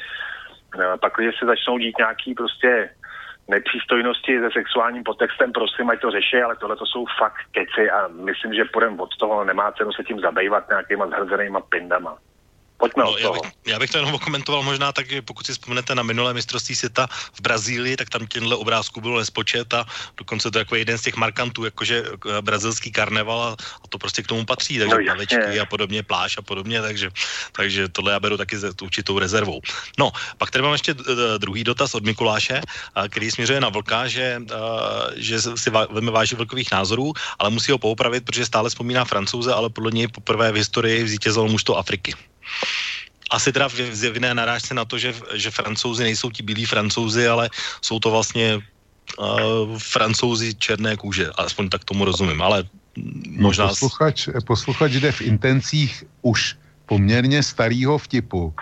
No, 0.79 0.99
pak, 0.99 1.13
když 1.17 1.39
se 1.39 1.47
začnou 1.47 1.79
dít 1.79 1.99
nějaký 1.99 2.35
prostě 2.35 2.91
nepřístojnosti 3.49 4.41
se 4.41 4.49
sexuálním 4.53 5.05
podtextem, 5.05 5.53
prosím, 5.53 5.91
ať 5.91 6.01
to 6.01 6.11
řeší, 6.11 6.37
ale 6.45 6.57
tohle 6.57 6.77
to 6.77 6.87
jsou 6.87 7.05
fakt 7.19 7.43
keci 7.53 7.91
a 7.91 8.09
myslím, 8.09 8.55
že 8.55 8.65
půjdem 8.73 9.01
od 9.01 9.17
toho, 9.17 9.45
nemá 9.45 9.73
cenu 9.73 9.93
se 9.93 10.05
tím 10.05 10.21
zabývat 10.21 10.69
nějakýma 10.69 11.07
zhrzenýma 11.07 11.61
pindama. 11.61 12.19
Pojďme 12.81 13.05
no, 13.05 13.19
já, 13.19 13.33
bych, 13.33 13.53
já 13.67 13.79
bych 13.79 13.91
to 13.91 13.99
jenom 13.99 14.19
komentoval 14.19 14.63
možná 14.63 14.93
tak, 14.93 15.11
že 15.11 15.23
pokud 15.23 15.47
si 15.47 15.53
vzpomenete 15.53 15.95
na 15.95 16.03
minulé 16.03 16.35
mistrovství 16.35 16.75
světa 16.77 17.07
v 17.13 17.41
Brazílii, 17.41 17.97
tak 17.97 18.09
tam 18.09 18.27
těmhle 18.27 18.57
obrázků 18.57 19.01
bylo 19.01 19.19
nespočet 19.19 19.75
a 19.75 19.85
dokonce 20.17 20.51
to 20.51 20.59
jako 20.59 20.75
jeden 20.77 20.99
z 20.99 21.03
těch 21.03 21.17
markantů, 21.17 21.65
jakože 21.65 22.05
eh, 22.09 22.43
brazilský 22.43 22.93
karneval 22.93 23.43
a, 23.43 23.51
a 23.53 23.87
to 23.89 23.99
prostě 23.99 24.23
k 24.23 24.27
tomu 24.27 24.45
patří, 24.45 24.79
takže 24.79 24.97
no, 24.97 25.05
plavečky 25.05 25.61
a 25.61 25.67
podobně, 25.67 26.03
pláž 26.03 26.39
a 26.39 26.43
podobně, 26.43 26.83
takže, 26.83 27.11
takže 27.53 27.89
tohle 27.89 28.13
já 28.13 28.21
beru 28.21 28.37
taky 28.37 28.57
s 28.57 28.83
určitou 28.83 29.19
rezervou. 29.19 29.61
No, 29.99 30.13
pak 30.39 30.51
tady 30.51 30.63
mám 30.63 30.73
ještě 30.73 30.95
eh, 30.97 31.39
druhý 31.39 31.65
dotaz 31.65 31.95
od 31.95 32.05
Mikuláše, 32.05 32.61
eh, 32.65 33.09
který 33.09 33.31
směřuje 33.31 33.61
na 33.61 33.69
Vlka, 33.69 34.09
že, 34.09 34.41
že 35.17 35.41
si 35.41 35.71
velmi 35.71 36.11
váží 36.11 36.37
Vlkových 36.37 36.73
názorů, 36.73 37.13
ale 37.39 37.51
musí 37.51 37.73
ho 37.73 37.79
poupravit, 37.79 38.25
protože 38.25 38.47
stále 38.47 38.71
vzpomíná 38.73 39.05
francouze, 39.05 39.53
ale 39.53 39.69
podle 39.71 39.91
něj 39.93 40.09
poprvé 40.09 40.53
v 40.53 40.65
historii 40.65 41.09
zvítězilo 41.09 41.49
mužstvo 41.49 41.77
Afriky 41.77 42.15
asi 43.31 43.53
teda 43.53 43.69
v 43.69 43.95
zjevné 43.95 44.35
narážce 44.35 44.75
na 44.75 44.85
to, 44.85 44.99
že, 44.99 45.15
že 45.35 45.51
francouzi 45.51 46.03
nejsou 46.03 46.31
ti 46.31 46.43
bílí 46.43 46.67
francouzi, 46.67 47.29
ale 47.29 47.51
jsou 47.83 47.99
to 47.99 48.11
vlastně 48.11 48.59
uh, 48.59 49.79
francouzi 49.79 50.55
černé 50.55 50.97
kůže, 50.97 51.31
alespoň 51.39 51.69
tak 51.69 51.85
tomu 51.85 52.05
rozumím, 52.05 52.43
ale 52.43 52.65
možná... 53.39 53.65
No, 53.65 53.71
posluchač, 53.71 54.29
posluchač 54.47 54.93
jde 54.93 55.13
v 55.13 55.21
intencích 55.21 56.05
už 56.23 56.57
poměrně 56.87 57.43
starého 57.43 57.99
vtipu 57.99 58.55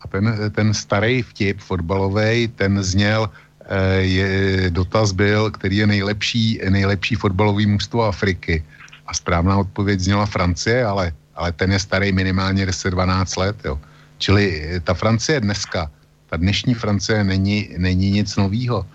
a 0.00 0.08
ten, 0.08 0.52
ten 0.54 0.74
starý 0.74 1.22
vtip 1.22 1.60
fotbalový, 1.60 2.48
ten 2.48 2.82
zněl, 2.82 3.30
eh, 3.64 4.04
je, 4.04 4.70
dotaz 4.70 5.12
byl, 5.12 5.50
který 5.50 5.76
je 5.76 5.86
nejlepší, 5.86 6.60
nejlepší 6.68 7.14
fotbalový 7.14 7.66
mužstvo 7.66 8.04
Afriky. 8.04 8.64
A 9.06 9.14
správná 9.14 9.58
odpověď 9.58 10.00
zněla 10.00 10.26
Francie, 10.26 10.84
ale, 10.84 11.12
ale 11.42 11.52
ten 11.52 11.74
je 11.74 11.78
starý 11.78 12.12
minimálně 12.14 12.66
10-12 12.66 13.40
let, 13.40 13.56
jo. 13.64 13.74
Čili 14.18 14.62
eh, 14.62 14.80
ta 14.80 14.94
Francie 14.94 15.40
dneska, 15.42 15.90
ta 16.30 16.36
dnešní 16.38 16.74
Francie 16.74 17.24
není, 17.24 17.68
není 17.76 18.10
nic 18.10 18.36
novýho. 18.36 18.86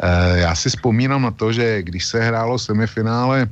E, 0.00 0.38
já 0.38 0.54
si 0.54 0.72
vzpomínám 0.72 1.22
na 1.22 1.30
to, 1.30 1.52
že 1.52 1.82
když 1.82 2.04
se 2.04 2.16
hrálo 2.16 2.58
semifinále 2.58 3.44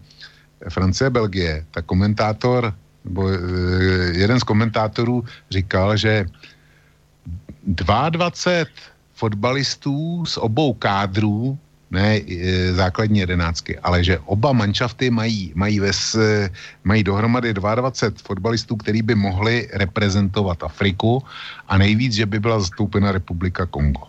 Francie-Belgie, 0.72 1.68
tak 1.70 1.84
komentátor, 1.84 2.72
nebo 3.04 3.28
e, 3.28 3.36
jeden 4.16 4.40
z 4.40 4.42
komentátorů 4.42 5.24
říkal, 5.50 5.96
že 5.96 6.24
22 7.66 8.30
fotbalistů 9.12 10.24
z 10.24 10.36
obou 10.40 10.72
kádrů 10.72 11.58
ne 11.90 12.18
e, 12.18 12.72
základní 12.72 13.18
jedenáctky, 13.18 13.78
ale 13.78 14.04
že 14.04 14.18
oba 14.26 14.52
manšafty 14.52 15.10
mají, 15.10 15.52
mají, 15.54 15.80
ves, 15.80 16.16
mají 16.84 17.04
dohromady 17.04 17.54
22 17.54 18.22
fotbalistů, 18.26 18.76
který 18.76 19.02
by 19.02 19.14
mohli 19.14 19.68
reprezentovat 19.72 20.62
Afriku 20.62 21.22
a 21.68 21.78
nejvíc, 21.78 22.12
že 22.12 22.26
by 22.26 22.40
byla 22.40 22.60
zastoupena 22.60 23.12
Republika 23.12 23.66
Kongo. 23.66 24.02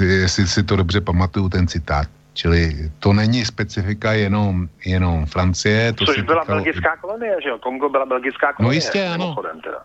Jestli 0.00 0.46
si 0.46 0.62
to 0.62 0.76
dobře 0.76 1.00
pamatuju, 1.00 1.48
ten 1.48 1.68
citát. 1.68 2.08
Čili 2.34 2.90
to 2.98 3.12
není 3.12 3.44
specifika 3.44 4.12
jenom, 4.12 4.68
jenom 4.84 5.26
Francie. 5.26 5.92
To 5.92 6.06
Což 6.06 6.20
byla 6.20 6.40
týkalo... 6.40 6.62
belgická 6.62 6.96
kolonie, 6.96 7.36
že 7.42 7.48
jo? 7.48 7.58
Kongo 7.58 7.88
byla 7.88 8.06
belgická 8.06 8.52
kolonie. 8.52 8.68
No 8.68 8.72
jistě, 8.72 9.06
ano. 9.06 9.36
Teda. 9.62 9.82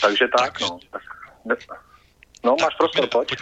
Takže 0.00 0.24
tak, 0.38 0.60
no. 0.60 0.78
No, 2.44 2.56
máš 2.62 2.74
prostor, 2.78 3.06
pojď. 3.12 3.36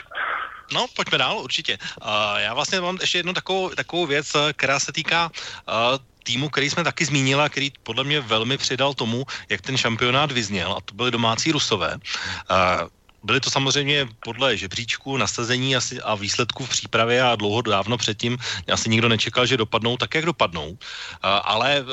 No, 0.73 0.87
pojďme 0.97 1.19
dál, 1.19 1.39
určitě. 1.39 1.79
Uh, 1.79 2.09
já 2.37 2.55
vlastně 2.55 2.81
mám 2.81 2.99
ještě 3.01 3.19
jednu 3.19 3.33
takovou, 3.33 3.69
takovou 3.69 4.07
věc, 4.07 4.35
eh, 4.35 4.53
která 4.53 4.81
se 4.81 4.93
týká 4.93 5.31
uh, 5.31 5.99
týmu, 6.23 6.49
který 6.49 6.71
jsme 6.71 6.85
taky 6.85 7.05
zmínili 7.05 7.43
a 7.43 7.49
který 7.49 7.73
podle 7.83 8.05
mě 8.05 8.21
velmi 8.21 8.57
přidal 8.57 8.95
tomu, 8.95 9.25
jak 9.49 9.61
ten 9.61 9.77
šampionát 9.77 10.33
vyzněl, 10.33 10.73
a 10.73 10.81
to 10.81 10.95
byli 10.95 11.11
domácí 11.11 11.53
rusové. 11.53 11.95
Uh, 11.95 12.89
byly 13.25 13.41
to 13.41 13.51
samozřejmě 13.51 14.09
podle 14.25 14.57
žebříčku, 14.57 15.17
nasazení 15.17 15.77
asi 15.77 16.01
a 16.01 16.15
výsledků 16.15 16.65
v 16.65 16.69
přípravě 16.69 17.23
a 17.23 17.37
dlouho 17.37 17.63
dávno 17.63 17.97
předtím 17.97 18.39
asi 18.73 18.91
nikdo 18.91 19.09
nečekal, 19.09 19.47
že 19.47 19.57
dopadnou 19.57 19.97
tak, 19.97 20.15
jak 20.15 20.25
dopadnou. 20.25 20.77
Ale 21.23 21.85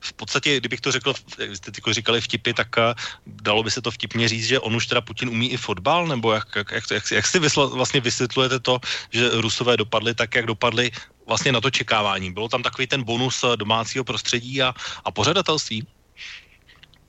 v, 0.00 0.12
podstatě, 0.12 0.56
kdybych 0.56 0.80
to 0.80 0.92
řekl, 0.92 1.14
jste 1.52 1.70
tyko 1.70 1.92
říkali 1.92 2.20
vtipy, 2.20 2.52
tak 2.52 2.68
uh, 2.78 2.84
dalo 3.26 3.62
by 3.62 3.70
se 3.70 3.82
to 3.82 3.90
vtipně 3.90 4.28
říct, 4.28 4.46
že 4.46 4.60
on 4.60 4.76
už 4.76 4.86
teda 4.86 5.00
Putin 5.00 5.28
umí 5.28 5.52
i 5.52 5.56
fotbal, 5.56 6.06
nebo 6.06 6.32
jak, 6.32 6.48
jak, 6.56 6.72
jak, 6.72 6.84
jak, 6.90 7.10
jak 7.10 7.26
si 7.26 7.38
vysla, 7.38 7.66
vlastně 7.66 8.00
vysvětlujete 8.00 8.60
to, 8.60 8.80
že 9.10 9.30
Rusové 9.40 9.76
dopadli 9.76 10.14
tak, 10.14 10.34
jak 10.34 10.46
dopadli 10.46 10.90
vlastně 11.26 11.52
na 11.52 11.60
to 11.60 11.70
čekávání? 11.70 12.32
Bylo 12.32 12.48
tam 12.48 12.62
takový 12.62 12.86
ten 12.86 13.02
bonus 13.02 13.44
eh, 13.44 13.56
domácího 13.56 14.04
prostředí 14.04 14.62
a, 14.62 14.74
a 15.04 15.10
pořadatelství? 15.10 15.86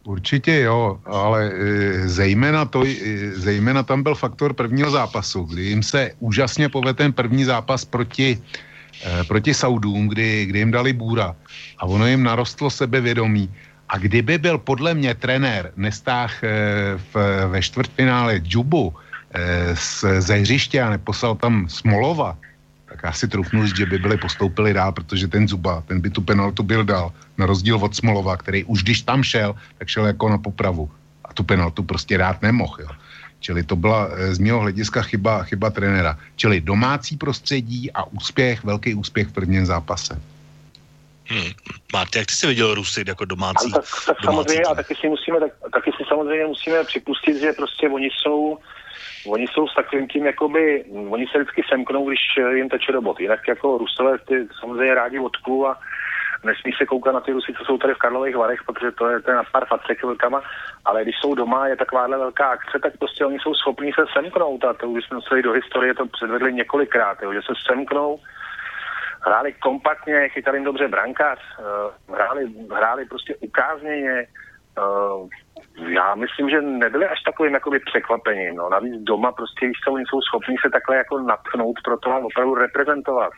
Určitě 0.05 0.69
jo, 0.69 1.01
ale 1.05 1.49
e, 1.49 2.09
zejména, 2.09 2.65
to, 2.65 2.83
zejména 3.33 3.83
tam 3.83 4.03
byl 4.03 4.15
faktor 4.15 4.53
prvního 4.53 4.91
zápasu, 4.91 5.43
kdy 5.43 5.63
jim 5.63 5.83
se 5.83 6.11
úžasně 6.19 6.69
povedl 6.69 6.97
ten 6.97 7.13
první 7.13 7.43
zápas 7.45 7.85
proti 7.85 8.37
Eh, 8.37 8.74
proti 9.27 9.53
Saudům, 9.53 10.07
kdy, 10.07 10.45
kdy 10.45 10.59
jim 10.59 10.71
dali 10.71 10.93
bůra 10.93 11.35
a 11.77 11.85
ono 11.85 12.07
jim 12.07 12.23
narostlo 12.23 12.69
sebevědomí. 12.69 13.49
A 13.89 13.97
kdyby 13.97 14.37
byl 14.37 14.57
podle 14.57 14.93
mě 14.93 15.13
trenér 15.15 15.71
nestáh 15.77 16.43
eh, 16.43 16.49
v, 17.13 17.13
ve 17.47 17.61
čtvrtfinále 17.61 18.39
Džubu 18.39 18.93
eh, 19.33 19.75
z, 19.75 20.05
ze 20.19 20.35
hřiště 20.35 20.81
a 20.81 20.89
neposlal 20.89 21.35
tam 21.35 21.69
Smolova, 21.69 22.37
tak 22.89 22.99
já 23.03 23.11
si 23.11 23.27
trufnu 23.27 23.67
že 23.67 23.85
by 23.85 23.97
byli 23.99 24.17
postoupili 24.17 24.73
dál, 24.73 24.91
protože 24.91 25.27
ten 25.27 25.47
Zuba, 25.47 25.83
ten 25.87 26.01
by 26.01 26.09
tu 26.09 26.21
penaltu 26.21 26.63
byl 26.63 26.83
dál, 26.83 27.11
na 27.37 27.45
rozdíl 27.45 27.77
od 27.77 27.95
Smolova, 27.95 28.37
který 28.37 28.63
už 28.63 28.83
když 28.83 29.01
tam 29.01 29.23
šel, 29.23 29.55
tak 29.77 29.87
šel 29.87 30.05
jako 30.05 30.29
na 30.29 30.37
popravu. 30.37 30.89
A 31.25 31.33
tu 31.33 31.43
penaltu 31.43 31.83
prostě 31.83 32.17
dát 32.17 32.41
nemohl. 32.41 32.77
Jo. 32.79 32.89
Čili 33.45 33.63
to 33.63 33.75
byla 33.75 34.09
eh, 34.09 34.35
z 34.35 34.39
mého 34.39 34.59
hlediska 34.59 35.01
chyba, 35.01 35.43
chyba 35.43 35.69
trenéra. 35.69 36.17
Čili 36.35 36.61
domácí 36.61 37.17
prostředí 37.17 37.91
a 37.93 38.03
úspěch, 38.03 38.63
velký 38.63 38.97
úspěch 38.97 39.27
v 39.27 39.33
prvním 39.33 39.65
zápase. 39.65 40.17
Hmm. 41.25 41.51
Máte, 41.93 42.19
jak 42.19 42.27
ty 42.27 42.33
jsi 42.33 42.47
viděl 42.47 42.73
Rusy 42.73 43.03
jako 43.07 43.25
domácí? 43.25 43.71
tak, 43.71 43.85
tak 44.05 44.17
domácí 44.21 44.25
samozřejmě, 44.25 44.63
tým? 44.63 44.71
a 44.71 44.75
taky 44.75 44.95
si 44.95 45.07
musíme, 45.07 45.39
tak, 45.39 45.51
taky 45.73 45.91
si 45.91 46.03
samozřejmě 46.09 46.45
musíme 46.45 46.83
připustit, 46.83 47.39
že 47.39 47.53
prostě 47.53 47.89
oni 47.89 48.09
jsou, 48.09 48.57
oni 49.25 49.45
jsou 49.47 49.67
s 49.67 49.75
takovým 49.75 50.07
tím, 50.07 50.25
jakoby, 50.25 50.85
oni 51.09 51.25
se 51.31 51.37
vždycky 51.37 51.61
semknou, 51.69 52.09
když 52.09 52.21
jim 52.55 52.69
teče 52.69 52.91
do 52.91 53.01
bot. 53.01 53.19
Jinak 53.19 53.47
jako 53.47 53.77
Rusové 53.77 54.17
ty 54.27 54.47
samozřejmě 54.59 54.93
rádi 54.93 55.19
vodku 55.19 55.67
a 55.67 55.77
nesmí 56.45 56.71
se 56.77 56.85
koukat 56.85 57.13
na 57.13 57.19
ty 57.19 57.31
Rusy, 57.31 57.53
co 57.57 57.65
jsou 57.65 57.77
tady 57.77 57.93
v 57.93 57.97
Karlových 57.97 58.35
Varech, 58.35 58.63
protože 58.65 58.91
to 58.91 59.09
je 59.09 59.19
ten 59.19 59.35
na 59.35 59.43
pár 59.51 59.65
facek 59.65 60.03
velkama, 60.03 60.41
ale 60.85 61.03
když 61.03 61.15
jsou 61.21 61.35
doma, 61.35 61.67
je 61.67 61.75
takováhle 61.75 62.17
velká 62.17 62.45
akce, 62.49 62.79
tak 62.79 62.97
prostě 62.97 63.25
oni 63.25 63.39
jsou 63.39 63.53
schopní 63.53 63.91
se 63.93 64.05
semknout 64.13 64.63
a 64.65 64.73
to 64.73 64.89
už 64.89 65.05
jsme 65.05 65.19
se 65.21 65.41
do 65.41 65.51
historie 65.51 65.93
to 65.93 66.05
předvedli 66.05 66.53
několikrát, 66.53 67.21
jo, 67.21 67.33
že 67.33 67.41
se 67.41 67.53
semknou, 67.71 68.19
hráli 69.25 69.53
kompaktně, 69.53 70.29
chytali 70.29 70.57
jim 70.57 70.65
dobře 70.65 70.87
brankář, 70.87 71.39
uh, 71.59 72.15
hráli, 72.15 72.45
hráli 72.71 73.05
prostě 73.05 73.35
ukázněně, 73.35 74.27
uh, 74.77 75.29
já 75.89 76.15
myslím, 76.15 76.49
že 76.49 76.61
nebyli 76.61 77.05
až 77.07 77.21
takovým 77.21 77.53
jakoby 77.53 77.79
překvapením. 77.79 78.55
No. 78.55 78.69
Navíc 78.69 79.01
doma 79.03 79.31
prostě, 79.31 79.65
když 79.65 79.77
oni 79.89 80.03
jsou 80.07 80.21
schopni 80.21 80.55
se 80.61 80.69
takhle 80.69 80.95
jako 80.95 81.19
natchnout 81.19 81.75
pro 81.83 81.97
to 81.97 82.11
a 82.11 82.17
opravdu 82.17 82.55
reprezentovat. 82.55 83.33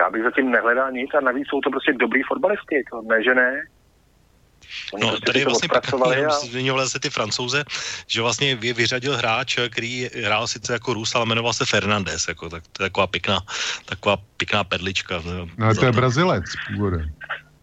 Já 0.00 0.10
bych 0.10 0.22
zatím 0.22 0.50
nehledal 0.50 0.92
nic 0.92 1.10
a 1.14 1.20
navíc 1.20 1.48
jsou 1.48 1.60
to 1.60 1.70
prostě 1.70 1.92
dobrý 1.92 2.22
fotbalisti, 2.22 2.76
to 2.90 3.02
ne, 3.02 3.24
že 3.24 3.34
ne. 3.34 3.50
Oni 4.92 5.02
No, 5.02 5.08
prostě 5.08 5.26
tady 5.26 5.38
je 5.38 5.44
vlastně 5.44 5.68
a... 6.26 6.30
zmiňoval 6.30 6.88
se 6.88 7.00
ty 7.00 7.10
francouze, 7.10 7.64
že 8.06 8.22
vlastně 8.22 8.56
vy, 8.56 8.72
vyřadil 8.72 9.16
hráč, 9.16 9.58
který 9.70 10.08
hrál 10.24 10.46
sice 10.46 10.72
jako 10.72 10.94
Rus, 10.94 11.14
ale 11.14 11.26
jmenoval 11.26 11.52
se 11.52 11.64
Fernandez, 11.66 12.28
jako, 12.28 12.48
tak, 12.48 12.62
to 12.72 12.82
je 12.82 12.88
taková 12.88 13.06
pěkná, 13.06 13.38
taková 13.84 14.16
pěkná 14.36 14.64
perlička. 14.64 15.22
No, 15.58 15.74
Za 15.74 15.80
to 15.80 15.86
je 15.86 15.92
Brazilec 15.92 16.44
původem. 16.66 17.12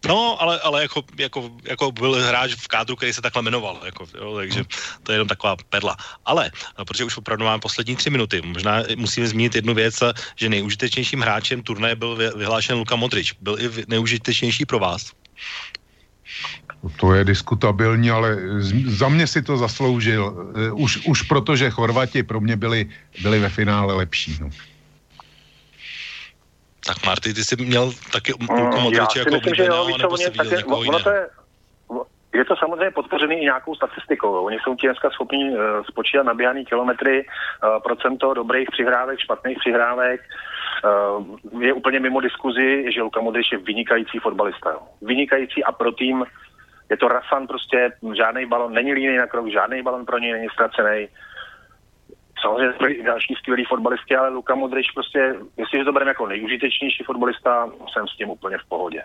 No, 0.06 0.42
ale, 0.42 0.60
ale 0.60 0.82
jako, 0.82 1.02
jako, 1.18 1.50
jako, 1.64 1.92
byl 1.92 2.14
hráč 2.14 2.54
v 2.54 2.68
kádru, 2.68 2.96
který 2.96 3.12
se 3.12 3.22
takhle 3.22 3.42
jmenoval, 3.42 3.80
jako, 3.84 4.06
jo, 4.14 4.36
takže 4.36 4.64
to 5.02 5.12
je 5.12 5.14
jenom 5.14 5.28
taková 5.28 5.56
perla. 5.68 5.96
Ale, 6.24 6.50
no, 6.78 6.84
protože 6.84 7.04
už 7.04 7.16
opravdu 7.16 7.44
máme 7.44 7.60
poslední 7.60 7.96
tři 7.96 8.10
minuty, 8.10 8.42
možná 8.42 8.82
musíme 8.96 9.28
zmínit 9.28 9.54
jednu 9.54 9.74
věc, 9.74 10.02
že 10.36 10.48
nejužitečnějším 10.48 11.20
hráčem 11.20 11.62
turnaje 11.62 11.96
byl 11.96 12.16
vy- 12.16 12.30
vyhlášen 12.36 12.78
Luka 12.78 12.96
Modrič. 12.96 13.34
Byl 13.40 13.58
i 13.60 13.84
nejužitečnější 13.88 14.64
pro 14.64 14.78
vás? 14.78 15.12
To 16.96 17.14
je 17.14 17.24
diskutabilní, 17.24 18.10
ale 18.10 18.36
za 18.86 19.08
mě 19.08 19.26
si 19.26 19.42
to 19.42 19.56
zasloužil. 19.56 20.52
Eh, 20.66 20.72
Už, 20.72 21.06
už 21.06 21.22
protože 21.22 21.70
Chorvati 21.70 22.22
pro 22.22 22.40
mě 22.40 22.56
byli, 22.56 22.86
byli 23.22 23.38
ve 23.38 23.48
finále 23.48 23.94
lepší. 23.94 24.38
No. 24.40 24.50
Tak 26.88 27.06
Marty, 27.06 27.34
ty 27.34 27.44
jsi 27.44 27.56
měl 27.56 27.92
taky 28.12 28.32
Luku 28.32 28.54
Mm, 28.54 28.82
Modriče 28.82 29.18
jako 29.18 29.30
myslím, 29.30 29.54
že 29.54 29.64
jo, 29.64 29.84
víš 29.86 29.96
nebo 29.96 30.16
jsi 30.16 30.30
viděl 30.30 30.56
někoho 30.56 30.78
ono 30.78 30.98
to 30.98 31.10
jiného? 31.10 31.10
je, 31.10 31.28
je 32.38 32.44
to 32.44 32.56
samozřejmě 32.56 32.90
podpořený 32.90 33.36
i 33.36 33.40
nějakou 33.40 33.74
statistikou. 33.74 34.44
Oni 34.44 34.58
jsou 34.62 34.74
ti 34.74 34.86
dneska 34.86 35.10
schopni 35.10 35.50
uh, 35.50 35.58
spočítat 35.90 36.22
nabíhaný 36.22 36.64
kilometry, 36.64 37.26
uh, 37.26 37.82
procento 37.82 38.34
dobrých 38.34 38.68
přihrávek, 38.70 39.20
špatných 39.20 39.58
přihrávek. 39.58 40.20
Uh, 40.84 41.62
je 41.62 41.72
úplně 41.72 42.00
mimo 42.00 42.20
diskuzi, 42.20 42.84
že 42.94 43.02
Luka 43.02 43.20
Modrič 43.20 43.52
je 43.52 43.58
vynikající 43.58 44.18
fotbalista. 44.18 44.78
Vynikající 45.02 45.64
a 45.64 45.72
pro 45.72 45.92
tým 45.92 46.24
je 46.90 46.96
to 46.96 47.08
Rasan 47.08 47.46
prostě, 47.46 47.92
žádný 48.16 48.46
balon, 48.46 48.72
není 48.72 48.92
líný 48.92 49.16
na 49.16 49.26
krok, 49.26 49.48
žádný 49.48 49.82
balon 49.82 50.06
pro 50.06 50.18
něj 50.18 50.32
není 50.32 50.48
ztracený. 50.52 51.08
Samozřejmě 52.42 52.72
jsou 52.76 52.86
i 52.86 53.02
další 53.02 53.34
skvělý 53.34 53.64
fotbalisti, 53.64 54.16
ale 54.16 54.28
Luka 54.28 54.54
Modrič 54.54 54.90
prostě, 54.90 55.34
jestliže 55.56 55.84
to 55.84 55.92
bereme 55.92 56.10
jako 56.10 56.26
nejužitečnější 56.26 57.04
fotbalista, 57.04 57.70
jsem 57.92 58.08
s 58.08 58.16
tím 58.16 58.30
úplně 58.30 58.58
v 58.58 58.68
pohodě. 58.68 59.02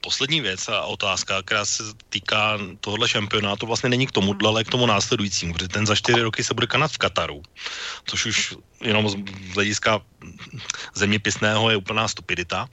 Poslední 0.00 0.40
věc 0.40 0.68
a 0.68 0.82
otázka, 0.82 1.42
která 1.42 1.64
se 1.64 1.82
týká 2.08 2.58
tohohle 2.80 3.08
šampionátu, 3.08 3.66
vlastně 3.66 3.88
není 3.88 4.06
k 4.06 4.12
tomu, 4.12 4.34
ale 4.46 4.64
k 4.64 4.70
tomu 4.70 4.86
následujícímu, 4.86 5.52
protože 5.52 5.68
ten 5.68 5.86
za 5.86 5.94
čtyři 5.94 6.22
roky 6.22 6.44
se 6.44 6.54
bude 6.54 6.66
kanat 6.66 6.92
v 6.92 6.98
Kataru, 6.98 7.42
což 8.06 8.26
už 8.26 8.54
jenom 8.82 9.08
z 9.10 9.14
hlediska 9.54 10.00
zeměpisného 10.94 11.70
je 11.70 11.76
úplná 11.76 12.08
stupidita, 12.08 12.68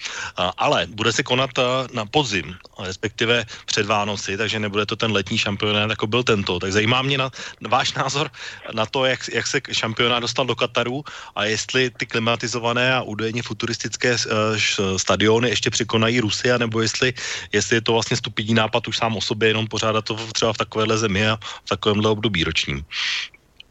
ale 0.57 0.85
bude 0.89 1.13
se 1.13 1.23
konat 1.23 1.49
na 1.93 2.05
podzim, 2.05 2.55
respektive 2.77 3.45
před 3.65 3.85
Vánoci, 3.85 4.37
takže 4.37 4.59
nebude 4.59 4.85
to 4.85 4.95
ten 4.95 5.11
letní 5.11 5.37
šampionát, 5.37 5.89
jako 5.89 6.07
byl 6.07 6.23
tento. 6.23 6.59
Tak 6.59 6.71
zajímá 6.71 7.01
mě 7.01 7.17
na, 7.17 7.29
na 7.61 7.69
váš 7.69 7.93
názor 7.93 8.31
na 8.73 8.85
to, 8.85 9.05
jak, 9.05 9.19
jak 9.33 9.47
se 9.47 9.61
šampionát 9.71 10.21
dostal 10.21 10.45
do 10.45 10.55
Kataru 10.55 11.03
a 11.35 11.45
jestli 11.45 11.89
ty 11.89 12.05
klimatizované 12.05 12.93
a 12.93 13.01
údajně 13.01 13.41
futuristické 13.41 14.17
š- 14.55 14.81
stadiony 14.97 15.49
ještě 15.49 15.69
překonají 15.69 16.19
Rusy, 16.19 16.51
anebo 16.51 16.81
jestli, 16.81 17.13
jestli 17.51 17.75
je 17.75 17.81
to 17.81 17.93
vlastně 17.93 18.17
stupidní 18.17 18.53
nápad 18.53 18.87
už 18.87 18.97
sám 18.97 19.15
o 19.15 19.21
sobě, 19.21 19.49
jenom 19.49 19.67
pořádat 19.67 20.05
to 20.05 20.15
třeba 20.33 20.53
v 20.53 20.57
takovéhle 20.57 20.97
zemi 20.97 21.27
a 21.27 21.37
v 21.65 21.69
takovémhle 21.69 22.09
období 22.09 22.43
ročním. 22.43 22.85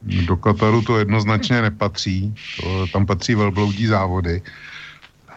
Do 0.04 0.36
Kataru 0.36 0.82
to 0.82 0.98
jednoznačně 0.98 1.62
nepatří. 1.62 2.34
To, 2.60 2.86
tam 2.86 3.06
patří 3.06 3.34
velbloudí 3.34 3.86
závody. 3.86 4.42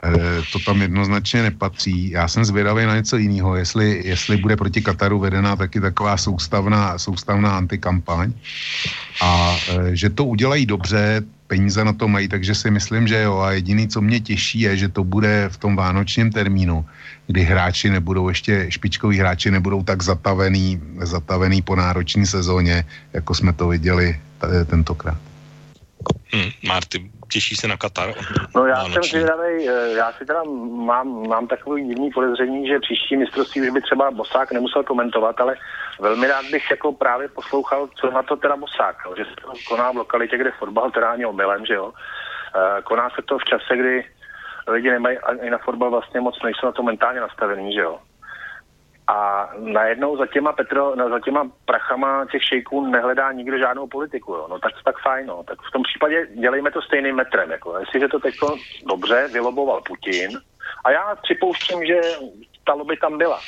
E, 0.04 0.12
to 0.52 0.60
tam 0.60 0.82
jednoznačně 0.82 1.44
nepatří. 1.44 2.12
Já 2.12 2.28
jsem 2.28 2.46
zvědavý 2.46 2.86
na 2.86 2.96
něco 2.96 3.18
jiného, 3.18 3.56
jestli, 3.56 4.02
jestli 4.06 4.38
bude 4.38 4.56
proti 4.56 4.82
Kataru 4.82 5.20
vedená 5.20 5.56
taky 5.56 5.82
taková 5.82 6.18
soustavná, 6.18 6.98
soustavná 6.98 7.58
antikampaň 7.58 8.34
a 9.22 9.56
e, 9.70 9.96
že 9.96 10.10
to 10.10 10.26
udělají 10.26 10.66
dobře, 10.66 11.24
peníze 11.48 11.84
na 11.84 11.94
to 11.94 12.08
mají, 12.08 12.28
takže 12.28 12.56
si 12.56 12.72
myslím, 12.72 13.08
že 13.08 13.22
jo. 13.22 13.40
A 13.40 13.52
jediný, 13.52 13.88
co 13.88 14.02
mě 14.02 14.20
těší, 14.20 14.60
je, 14.60 14.78
že 14.78 14.88
to 14.90 15.04
bude 15.04 15.50
v 15.50 15.58
tom 15.58 15.76
vánočním 15.76 16.32
termínu, 16.32 16.86
kdy 17.28 17.42
hráči 17.44 17.90
nebudou 17.90 18.30
ještě, 18.30 18.66
špičkoví 18.70 19.18
hráči 19.20 19.52
nebudou 19.52 19.84
tak 19.84 20.04
zatavený, 20.04 20.82
zatavený 21.02 21.62
po 21.62 21.76
náročné 21.76 22.26
sezóně, 22.26 22.86
jako 23.14 23.36
jsme 23.36 23.54
to 23.54 23.68
viděli 23.68 24.20
t- 24.42 24.66
tentokrát. 24.66 25.18
Hm, 26.36 26.50
Marty, 26.68 27.10
těší 27.28 27.56
se 27.56 27.68
na 27.68 27.78
Katar? 27.78 28.14
No 28.56 28.66
já 28.66 28.86
jsem 28.86 29.04
zvědavý, 29.04 29.70
eh, 29.70 29.92
já 29.98 30.12
si 30.12 30.26
teda 30.26 30.44
mám, 30.86 31.28
mám 31.28 31.48
takový 31.48 31.88
divný 31.88 32.12
podezření, 32.12 32.68
že 32.68 32.80
příští 32.80 33.18
mistrovství 33.18 33.62
už 33.62 33.70
by 33.70 33.82
třeba 33.82 34.12
Bosák 34.12 34.52
nemusel 34.52 34.84
komentovat, 34.84 35.42
ale 35.42 35.56
velmi 36.00 36.28
rád 36.28 36.46
bych 36.52 36.72
jako 36.72 36.94
právě 36.94 37.28
poslouchal, 37.28 37.90
co 37.96 38.12
na 38.12 38.24
to 38.24 38.36
teda 38.36 38.56
Bosák, 38.56 38.96
že 39.18 39.26
se 39.26 39.36
to 39.42 39.54
koná 39.68 39.92
v 39.92 39.96
lokalitě, 39.96 40.38
kde 40.38 40.52
fotbal 40.60 40.92
teda 40.92 41.12
ani 41.12 41.26
omylem, 41.26 41.66
že 41.66 41.74
jo. 41.74 41.94
Eh, 42.56 42.82
Koná 42.82 43.10
se 43.10 43.22
to 43.22 43.38
v 43.38 43.44
čase, 43.44 43.78
kdy 43.78 44.06
lidi 44.68 44.90
nemají 44.90 45.18
ani 45.18 45.50
na 45.50 45.58
fotbal 45.58 45.90
vlastně 45.90 46.22
moc, 46.22 46.44
nejsou 46.44 46.66
na 46.66 46.72
to 46.72 46.84
mentálně 46.84 47.20
nastavený, 47.20 47.74
že 47.74 47.82
jo. 47.82 48.00
A 49.08 49.50
najednou 49.58 50.18
za 50.18 50.28
těma, 50.28 50.54
Petro, 50.54 50.94
za 51.10 51.20
těma 51.20 51.52
prachama 51.66 52.26
těch 52.32 52.44
šejků 52.44 52.86
nehledá 52.86 53.32
nikdo 53.32 53.58
žádnou 53.58 53.88
politiku. 53.88 54.34
Jo. 54.34 54.48
No 54.50 54.60
tak, 54.60 54.72
tak 54.86 54.96
fajn. 55.04 55.26
No. 55.28 55.44
Tak 55.44 55.58
v 55.70 55.72
tom 55.72 55.84
případě 55.84 56.28
dělejme 56.40 56.72
to 56.72 56.82
stejným 56.82 57.16
metrem. 57.16 57.52
Jako. 57.52 57.78
Jestliže 57.78 58.08
to 58.08 58.20
teď 58.20 58.36
dobře 58.86 59.30
vyloboval 59.34 59.82
Putin, 59.82 60.40
a 60.86 60.92
já 60.92 61.16
připouštím, 61.16 61.86
že 61.86 62.02
ta 62.66 62.74
lobby 62.74 62.98
tam 62.98 63.18
byla, 63.18 63.40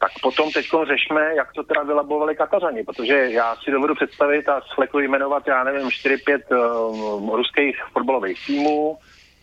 tak 0.00 0.10
potom 0.22 0.50
teď 0.50 0.66
řešme, 0.86 1.34
jak 1.34 1.52
to 1.52 1.62
teda 1.62 1.82
vylabovali 1.82 2.36
Katařani, 2.36 2.84
protože 2.84 3.30
já 3.30 3.56
si 3.56 3.70
dovedu 3.70 3.94
představit 3.94 4.48
a 4.48 4.60
sleklu 4.74 5.00
jmenovat, 5.00 5.48
já 5.48 5.64
nevím, 5.64 5.88
4-5 5.88 6.40
uh, 6.50 7.36
ruských 7.36 7.76
fotbalových 7.92 8.46
týmů, 8.46 8.98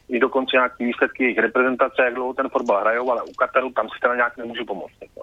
i 0.10 0.20
dokonce 0.20 0.52
nějaký 0.54 0.86
výsledky 0.86 1.24
jejich 1.24 1.38
reprezentace, 1.38 2.02
jak 2.04 2.14
dlouho 2.14 2.34
ten 2.34 2.50
fotbal 2.50 2.82
hrajou, 2.82 3.12
ale 3.12 3.24
u 3.24 3.34
Kataru 3.34 3.70
tam 3.70 3.88
si 3.90 4.00
teda 4.02 4.16
nějak 4.16 4.38
nemůžu 4.38 4.66
pomoct. 4.66 4.94
Jako. 5.02 5.22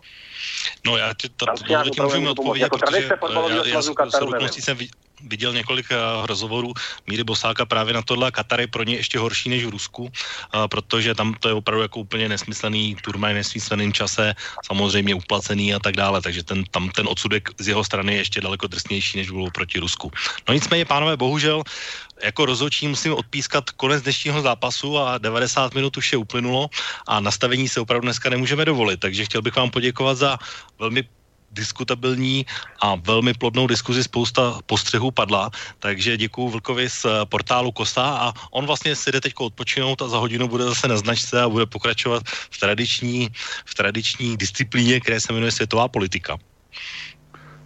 No 0.86 0.96
já 0.96 1.14
ti 1.14 1.28
to, 1.28 1.46
Tam 1.46 1.56
si 1.56 1.64
nějak 1.68 1.86
můžu 1.86 2.30
odpovědět, 2.30 2.64
Jako 2.64 2.78
protože 2.78 3.08
eh, 3.14 3.54
já, 3.56 3.66
já 3.66 3.82
s 3.82 3.90
Kataru 3.90 4.32
jsem 4.48 4.76
viděl 5.24 5.52
několik 5.52 5.86
eh, 5.90 5.96
rozhovorů 6.26 6.72
Míry 7.06 7.24
Bosáka 7.24 7.66
právě 7.66 7.94
na 7.94 8.02
tohle. 8.02 8.30
Katar 8.30 8.60
je 8.60 8.66
pro 8.66 8.82
ně 8.82 8.94
ještě 8.94 9.18
horší 9.18 9.48
než 9.48 9.64
v 9.64 9.68
Rusku, 9.68 10.10
eh, 10.12 10.68
protože 10.68 11.14
tam 11.14 11.34
to 11.40 11.48
je 11.48 11.54
opravdu 11.54 11.82
jako 11.82 12.00
úplně 12.00 12.28
nesmyslný 12.28 12.96
turnaj, 13.02 13.34
nesmyslným 13.34 13.92
čase, 13.92 14.34
samozřejmě 14.64 15.14
uplacený 15.14 15.74
a 15.74 15.78
tak 15.78 15.96
dále, 15.96 16.22
takže 16.22 16.42
ten, 16.42 16.64
tam 16.70 16.90
ten 16.90 17.08
odsudek 17.08 17.48
z 17.58 17.68
jeho 17.68 17.84
strany 17.84 18.14
je 18.14 18.18
ještě 18.18 18.40
daleko 18.40 18.66
drsnější, 18.66 19.18
než 19.18 19.30
bylo 19.30 19.50
proti 19.50 19.78
Rusku. 19.78 20.10
No 20.48 20.54
nicméně, 20.54 20.84
pánové, 20.84 21.16
bohužel 21.16 21.62
jako 22.22 22.46
rozhodčí 22.46 22.88
musím 22.88 23.14
odpískat 23.14 23.70
konec 23.70 24.02
dnešního 24.02 24.42
zápasu 24.42 24.98
a 24.98 25.18
90 25.18 25.74
minut 25.74 25.96
už 25.96 26.12
je 26.12 26.18
uplynulo 26.18 26.70
a 27.06 27.20
nastavení 27.20 27.68
se 27.68 27.80
opravdu 27.80 28.06
dneska 28.06 28.30
nemůžeme 28.30 28.64
dovolit, 28.64 29.00
takže 29.00 29.24
chtěl 29.24 29.42
bych 29.42 29.56
vám 29.56 29.70
poděkovat 29.70 30.18
za 30.18 30.38
velmi 30.78 31.02
diskutabilní 31.52 32.46
a 32.82 32.94
velmi 32.94 33.34
plodnou 33.34 33.66
diskuzi, 33.66 34.04
spousta 34.04 34.58
postřehů 34.66 35.10
padla, 35.10 35.50
takže 35.78 36.16
děkuji 36.16 36.48
Vlkovi 36.48 36.90
z 36.90 37.04
eh, 37.04 37.08
portálu 37.24 37.72
Kosa 37.72 38.04
a 38.04 38.32
on 38.50 38.66
vlastně 38.66 38.96
si 38.96 39.12
jde 39.12 39.20
teď 39.20 39.32
odpočinout 39.38 40.02
a 40.02 40.08
za 40.08 40.18
hodinu 40.18 40.48
bude 40.48 40.64
zase 40.64 40.88
na 40.88 40.96
značce 40.96 41.42
a 41.42 41.48
bude 41.48 41.66
pokračovat 41.66 42.22
v 42.26 42.56
tradiční, 42.60 43.28
v 43.64 43.74
tradiční 43.74 44.36
disciplíně, 44.36 45.00
které 45.00 45.20
se 45.20 45.32
jmenuje 45.32 45.52
světová 45.52 45.88
politika. 45.88 46.38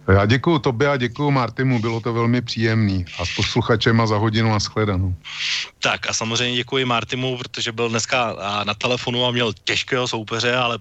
Já 0.07 0.25
děkuju 0.25 0.59
tobě 0.59 0.87
a 0.89 0.97
děkuju 0.97 1.31
Martimu, 1.31 1.79
bylo 1.79 1.99
to 2.01 2.13
velmi 2.13 2.41
příjemný. 2.41 3.05
A 3.19 3.25
s 3.25 3.35
posluchačem 3.35 4.01
a 4.01 4.07
za 4.07 4.17
hodinu 4.17 4.53
a 4.53 4.59
shledanou. 4.59 5.15
Tak 5.79 6.09
a 6.09 6.13
samozřejmě 6.13 6.57
děkuji 6.57 6.85
Martimu, 6.85 7.37
protože 7.37 7.71
byl 7.71 7.89
dneska 7.89 8.35
na 8.63 8.73
telefonu 8.73 9.25
a 9.25 9.31
měl 9.31 9.53
těžkého 9.63 10.07
soupeře, 10.07 10.55
ale 10.55 10.79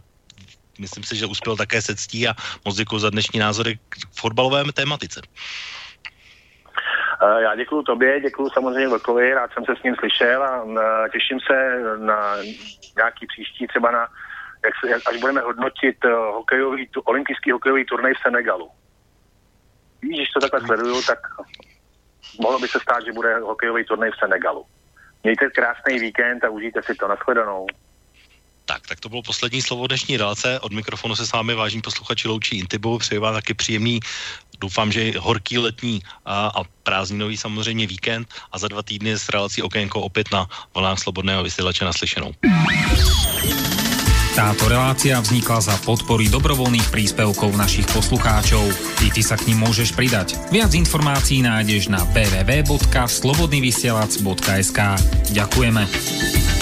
myslím 0.78 1.04
si, 1.04 1.16
že 1.16 1.26
uspěl 1.26 1.56
také 1.56 1.82
se 1.82 1.96
ctí 1.96 2.28
a 2.28 2.34
moc 2.64 2.76
děkuji 2.76 2.98
za 2.98 3.10
dnešní 3.10 3.40
názory 3.40 3.78
k 3.88 3.96
fotbalovém 4.20 4.72
tématice. 4.72 5.20
Eh, 7.22 7.42
já 7.42 7.54
děkuji 7.56 7.82
tobě, 7.82 8.20
děkuji 8.20 8.50
samozřejmě 8.50 8.88
Vlkovi, 8.88 9.34
rád 9.34 9.50
jsem 9.52 9.64
se 9.64 9.72
s 9.80 9.82
ním 9.82 9.94
slyšel 9.96 10.42
a 10.42 10.66
eh, 10.66 11.08
těším 11.12 11.38
se 11.40 11.80
na 11.96 12.36
nějaký 12.96 13.26
příští, 13.26 13.66
třeba 13.66 13.90
na, 13.90 14.08
jak 14.64 14.74
se, 14.80 14.90
jak, 14.90 15.02
až 15.08 15.16
budeme 15.16 15.40
hodnotit 15.40 15.96
eh, 16.04 16.08
hokejový, 16.12 16.88
tu, 16.88 17.00
olympijský 17.00 17.50
hokejový 17.50 17.84
turnaj 17.84 18.14
v 18.14 18.22
Senegalu. 18.22 18.70
Víš, 20.02 20.16
když 20.16 20.30
to 20.30 20.40
takhle 20.40 20.60
sleduju, 20.60 21.02
tak 21.02 21.18
mohlo 22.40 22.58
by 22.58 22.68
se 22.68 22.80
stát, 22.80 23.04
že 23.04 23.12
bude 23.12 23.38
hokejový 23.38 23.84
turnaj 23.84 24.10
v 24.10 24.18
Senegalu. 24.18 24.64
Mějte 25.22 25.50
krásný 25.50 25.98
víkend 25.98 26.44
a 26.44 26.50
užijte 26.50 26.82
si 26.82 26.94
to. 26.94 27.08
Naschledanou. 27.08 27.66
Tak, 28.66 28.86
tak 28.86 29.01
to 29.01 29.09
bylo 29.09 29.22
poslední 29.22 29.62
slovo 29.62 29.86
dnešní 29.86 30.16
relace. 30.16 30.60
Od 30.60 30.72
mikrofonu 30.72 31.16
se 31.16 31.26
s 31.26 31.32
vámi 31.32 31.55
vážní 31.55 31.82
posluchači 31.82 32.28
loučí 32.28 32.59
Intibu. 32.59 32.98
Přeji 32.98 33.18
vám 33.18 33.34
taky 33.34 33.55
příjemný, 33.55 34.01
doufám, 34.60 34.93
že 34.93 35.12
horký 35.18 35.59
letní 35.59 36.02
a, 36.24 36.47
a 36.47 36.64
prázdninový 36.82 37.36
samozřejmě 37.36 37.86
víkend 37.86 38.28
a 38.52 38.59
za 38.59 38.68
dva 38.68 38.82
týdny 38.82 39.12
s 39.12 39.28
relací 39.28 39.62
Okénko 39.62 40.01
opět 40.01 40.32
na 40.32 40.48
vlnách 40.74 40.98
Slobodného 40.98 41.43
vysílače 41.43 41.84
naslyšenou. 41.84 42.34
Táto 44.36 44.68
relácia 44.68 45.16
vznikla 45.16 45.64
za 45.64 45.72
podpory 45.80 46.28
dobrovoľných 46.28 46.93
príspevkov 46.93 47.56
našich 47.56 47.88
poslucháčov. 47.88 48.68
I 49.01 49.09
ty 49.09 49.24
sa 49.24 49.40
k 49.40 49.48
ním 49.48 49.64
môžeš 49.64 49.97
pridať. 49.97 50.36
Viac 50.52 50.76
informácií 50.76 51.40
nájdeš 51.40 51.88
na 51.88 52.05
www.slobodnyvysielac.sk 52.12 54.80
Ďakujeme. 55.32 56.55